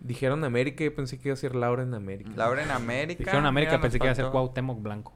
Dijeron 0.05 0.43
América 0.43 0.83
y 0.83 0.87
yo 0.87 0.95
pensé 0.95 1.17
que 1.17 1.29
iba 1.29 1.33
a 1.33 1.37
ser 1.37 1.55
Laura 1.55 1.81
en 1.83 1.93
América. 1.93 2.29
Laura 2.35 2.63
en 2.63 2.69
América. 2.71 3.23
Dijeron 3.23 3.45
América, 3.45 3.71
mira, 3.73 3.81
pensé 3.81 3.97
que 3.99 4.05
iba 4.05 4.11
a 4.11 4.15
ser 4.15 4.27
Cuauhtémoc 4.27 4.81
Blanco. 4.81 5.13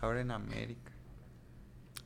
Laura 0.00 0.20
en 0.20 0.30
América. 0.30 0.92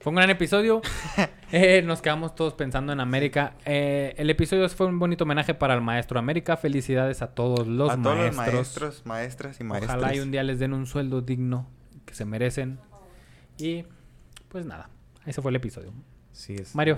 Fue 0.01 0.11
un 0.11 0.17
gran 0.17 0.31
episodio. 0.31 0.81
Eh, 1.55 1.83
nos 1.83 2.01
quedamos 2.01 2.35
todos 2.35 2.55
pensando 2.55 2.95
en 2.95 3.01
América. 3.01 3.57
Eh, 3.67 4.15
el 4.17 4.31
episodio 4.31 4.67
fue 4.71 4.87
un 4.87 4.99
bonito 4.99 5.25
homenaje 5.25 5.53
para 5.53 5.75
el 5.75 5.83
maestro 5.83 6.19
América. 6.19 6.57
Felicidades 6.57 7.21
a 7.21 7.35
todos 7.35 7.67
los 7.67 7.91
a 7.91 8.01
todos 8.01 8.17
maestros. 8.17 8.37
los 8.39 8.57
maestros, 8.57 9.03
maestras 9.05 9.61
y 9.61 9.65
maestros. 9.65 9.95
Ojalá 9.95 10.15
y 10.17 10.21
un 10.21 10.31
día 10.31 10.43
les 10.45 10.59
den 10.59 10.73
un 10.73 10.87
sueldo 10.87 11.21
digno 11.21 11.69
que 12.07 12.15
se 12.15 12.25
merecen. 12.25 12.81
Y 13.59 13.85
pues 14.49 14.65
nada, 14.65 14.89
ese 15.27 15.43
fue 15.43 15.51
el 15.51 15.57
episodio. 15.57 15.93
Sí, 16.33 16.55
es. 16.55 16.75
Mario. 16.75 16.97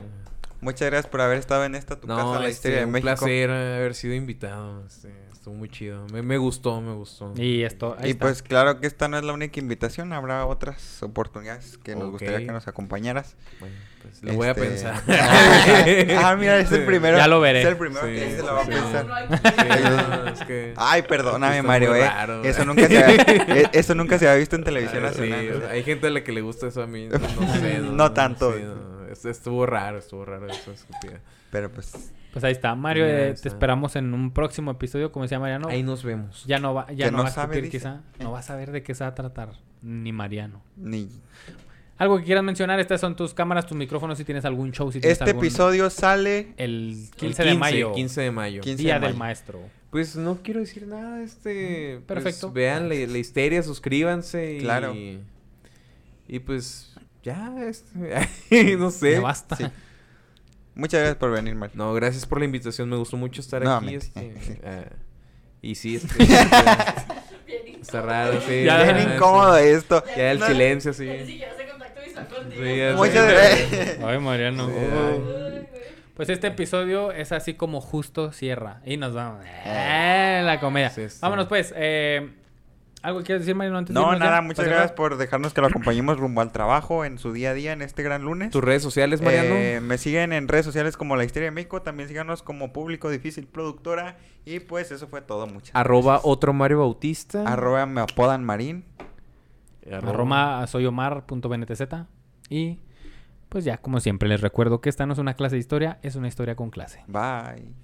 Muchas 0.61 0.89
gracias 0.89 1.11
por 1.11 1.21
haber 1.21 1.39
estado 1.39 1.65
en 1.65 1.75
esta 1.75 1.99
tu 2.01 2.07
No, 2.07 2.15
casa, 2.17 2.39
la 2.39 2.47
este, 2.47 2.51
historia 2.53 2.79
de 2.79 2.85
un 2.87 2.93
México. 2.93 3.09
placer 3.17 3.51
haber 3.51 3.95
sido 3.95 4.15
invitado. 4.15 4.87
este, 4.87 5.13
estuvo 5.45 5.57
muy 5.59 5.69
chido. 5.69 6.07
Me, 6.11 6.23
me 6.23 6.39
gustó, 6.39 6.81
me 6.81 6.95
gustó. 6.95 7.35
Y 7.37 7.65
esto, 7.65 7.97
ahí 8.01 8.09
Y 8.09 8.11
está. 8.13 8.25
pues 8.25 8.43
claro 8.43 8.81
que 8.81 8.87
esta 8.87 9.09
no 9.09 9.19
es 9.19 9.25
la 9.25 9.35
única 9.35 9.61
invitación, 9.61 10.15
habrá 10.15 10.47
otras 10.47 11.03
oportunidades 11.03 11.77
que 11.77 11.95
nos 11.95 12.11
gustaría 12.13 12.39
que 12.47 12.51
nos 12.53 12.67
acompañaras. 12.67 13.37
Bueno, 13.61 13.75
pues 14.01 14.23
lo 14.23 14.33
voy 14.33 14.47
a 14.49 14.53
Este- 14.53 14.63
pensar. 14.63 15.03
ah, 16.25 16.35
mira, 16.39 16.59
es 16.61 16.73
el 16.73 16.87
primero. 16.87 17.19
Ya 17.19 17.29
lo 17.29 17.41
veré. 17.41 17.61
Es 17.61 17.67
el 17.69 17.77
primero 17.77 18.07
Sí, 18.07 18.15
que 18.15 18.37
se 18.37 18.39
lo 18.43 18.55
va 18.55 18.63
a 18.63 18.67
pensar. 18.67 19.07
Sí, 19.43 19.83
no, 19.83 20.29
es 20.29 20.41
que- 20.45 20.75
Ay, 20.79 21.03
perdóname, 21.03 21.61
Mario, 21.61 21.95
eh. 21.95 22.01
raro. 22.09 22.43
Eso 22.43 22.65
nunca 22.65 22.89
se 22.89 23.05
había, 23.05 23.17
eh, 23.27 23.69
eso 23.75 23.95
nunca 23.95 24.19
se 24.19 24.27
había 24.27 24.39
visto 24.39 24.57
en 24.57 24.65
televisión 24.65 25.05
Ah, 25.05 25.13
sí, 25.13 25.29
nacional. 25.29 25.69
hay 25.71 25.83
gente 25.83 26.07
a 26.07 26.11
la 26.11 26.25
que 26.25 26.33
le 26.33 26.41
gusta 26.41 26.69
eso 26.69 26.83
a 26.83 26.87
mí. 26.87 27.07
No, 27.09 27.19
no 27.19 27.55
sé. 27.55 27.79
No 27.81 28.13
tanto. 28.13 28.55
sí, 28.57 28.63
no, 28.63 29.07
es- 29.13 29.27
estuvo 29.27 29.67
raro, 29.67 29.99
estuvo 29.99 30.25
raro 30.25 30.47
eso. 30.49 30.73
estúpido. 30.73 31.19
Pero 31.51 31.71
pues 31.71 31.93
Pues 32.35 32.43
ahí 32.43 32.51
está. 32.51 32.75
Mario, 32.75 33.07
eh, 33.07 33.33
te 33.41 33.47
esperamos 33.47 33.95
en 33.95 34.13
un 34.13 34.33
próximo 34.33 34.73
episodio, 34.73 35.13
como 35.13 35.23
decía 35.23 35.39
Mariano. 35.39 35.69
Ahí 35.69 35.85
nos 35.85 36.03
vemos. 36.03 36.45
Ya 36.47 36.59
no 36.59 36.75
va, 36.75 36.91
ya 36.91 37.09
no, 37.13 37.19
no 37.19 37.23
va 37.23 37.29
a 37.29 37.47
dice. 37.47 37.69
quizá. 37.71 38.01
No 38.19 38.33
va 38.33 38.41
a 38.41 38.43
saber 38.43 38.73
de 38.73 38.83
qué 38.83 38.93
se 38.93 39.05
va 39.05 39.11
a 39.11 39.15
tratar. 39.15 39.53
Ni 39.83 40.11
Mariano. 40.11 40.61
ni 40.77 41.09
Algo 41.97 42.19
que 42.19 42.25
quieras 42.25 42.43
mencionar, 42.43 42.81
estas 42.81 43.01
son 43.01 43.15
tus 43.15 43.35
cámaras, 43.35 43.67
tus 43.67 43.77
micrófonos, 43.77 44.19
si 44.19 44.25
tienes 44.25 44.45
algún 44.45 44.73
show, 44.73 44.91
si 44.91 44.99
tienes 45.01 45.21
este 45.21 45.31
algún- 45.31 45.45
episodio 45.45 45.91
sale 45.91 46.55
El 46.57 47.09
15, 47.15 47.43
El 47.43 47.49
de 47.51 47.55
mayo. 47.55 47.93
15 47.93 48.21
de 48.23 48.31
mayo. 48.33 48.61
15 48.63 48.83
Día 48.83 48.99
de 48.99 49.07
del 49.07 49.17
maestro. 49.17 49.61
Pues 49.91 50.17
no 50.17 50.39
quiero 50.43 50.59
decir 50.59 50.89
nada, 50.89 51.23
este... 51.23 52.01
pues, 52.05 52.19
Perfecto. 52.21 52.51
vean 52.51 52.89
la, 52.89 52.97
la 52.97 53.19
histeria, 53.19 53.63
suscríbanse 53.63 54.57
y... 54.57 54.59
Claro. 54.59 54.93
Y 54.93 56.39
pues 56.41 56.97
ya, 57.23 57.55
este... 57.65 58.77
no 58.77 58.91
sé. 58.91 59.13
Ya 59.13 59.21
basta. 59.21 59.55
Sí. 59.55 59.65
Muchas 60.75 61.01
gracias 61.01 61.17
por 61.19 61.31
venir, 61.31 61.55
Mario. 61.55 61.77
No, 61.77 61.95
gracias 61.95 62.27
por 62.27 62.39
la 62.39 62.45
invitación, 62.47 62.89
me 62.89 62.97
gustó 62.97 63.17
mucho 63.17 63.41
estar 63.41 63.67
aquí. 63.67 63.95
Este, 63.95 64.61
ah, 64.65 64.85
y 65.63 65.75
sí, 65.77 65.97
este, 65.97 66.23
está, 66.23 67.05
Bien 67.47 67.81
está 67.81 68.03
raro, 68.03 68.41
sí. 68.41 68.65
Ya, 68.65 68.83
Bien 68.83 68.99
sí. 69.09 69.15
incómodo 69.15 69.57
esto. 69.57 70.03
Ya 70.17 70.33
el 70.33 70.39
No- 70.41 70.47
silencio, 70.47 70.93
sí. 70.93 71.09
Sí, 71.27 71.39
ya 71.39 71.49
Muchas 72.97 73.29
gracias. 73.29 73.99
Ay, 74.05 74.19
Mariano. 74.19 74.69
Sí, 74.69 74.73
Oh. 74.77 75.09
ay. 75.49 75.69
Pues 76.15 76.29
este 76.29 76.47
episodio 76.47 77.11
es 77.11 77.33
así 77.33 77.55
como 77.55 77.81
justo 77.81 78.33
cierra. 78.33 78.81
Y 78.85 78.97
nos 78.97 79.15
vamos. 79.15 79.45
Eh, 79.65 80.43
la 80.45 80.61
comedia. 80.61 80.91
Sí, 80.91 81.09
sí. 81.09 81.19
Vámonos 81.21 81.49
pues. 81.49 81.73
Eh, 81.77 82.31
¿Algo 83.05 83.23
quieres 83.23 83.43
decir, 83.43 83.55
Mariano? 83.55 83.77
Antes 83.77 83.95
de 83.95 84.01
No, 84.01 84.13
nada, 84.13 84.19
¿Para 84.19 84.41
muchas 84.41 84.65
gracias 84.65 84.93
por 84.93 85.19
dejarnos 85.19 85.53
que 85.53 85.61
lo 85.61 85.67
acompañemos 85.67 86.19
rumbo 86.19 86.41
al 86.41 86.53
trabajo 86.53 87.05
en 87.05 87.19
su 87.19 87.35
día 87.35 87.51
a 87.51 87.53
día 87.53 87.75
en 87.75 87.83
este 87.83 88.03
gran 88.03 88.23
lunes. 88.23 88.51
¿Tus 88.51 88.65
redes 88.65 88.83
sociales, 88.83 89.21
Mariano? 89.21 89.55
Eh, 89.57 89.83
me 89.83 89.99
siguen 89.99 90.33
en 90.33 90.49
redes 90.49 90.65
sociales 90.65 90.97
como 90.97 91.15
La 91.15 91.25
Historia 91.25 91.49
de 91.49 91.51
México. 91.51 91.83
También 91.83 92.09
síganos 92.09 92.43
como 92.43 92.73
Público 92.73 93.11
Difícil 93.11 93.47
Productora. 93.47 94.17
Y 94.47 94.61
pues 94.61 94.91
eso 94.91 95.07
fue 95.07 95.21
todo. 95.21 95.47
Muchas 95.47 95.77
Arroba 95.77 96.13
gracias. 96.15 96.33
otro 96.33 96.55
Mario 96.55 96.79
Bautista. 96.79 97.43
Arroba 97.47 97.85
me 97.85 98.01
apodan 98.01 98.43
Marín. 98.43 98.87
Arroba 99.93 100.67
soyomar.bntz. 100.67 101.83
Y 102.49 102.81
pues 103.51 103.67
ya, 103.67 103.77
como 103.77 104.01
siempre, 104.01 104.31
les 104.31 104.41
recuerdo 104.41 104.81
que 104.81 104.89
esta 104.89 105.05
no 105.05 105.13
es 105.13 105.19
una 105.19 105.35
clase 105.35 105.57
de 105.57 105.61
historia, 105.61 105.99
es 106.03 106.17
una 106.17 106.29
historia 106.29 106.57
con 106.57 106.71
clase. 106.71 107.05
Bye. 107.07 107.84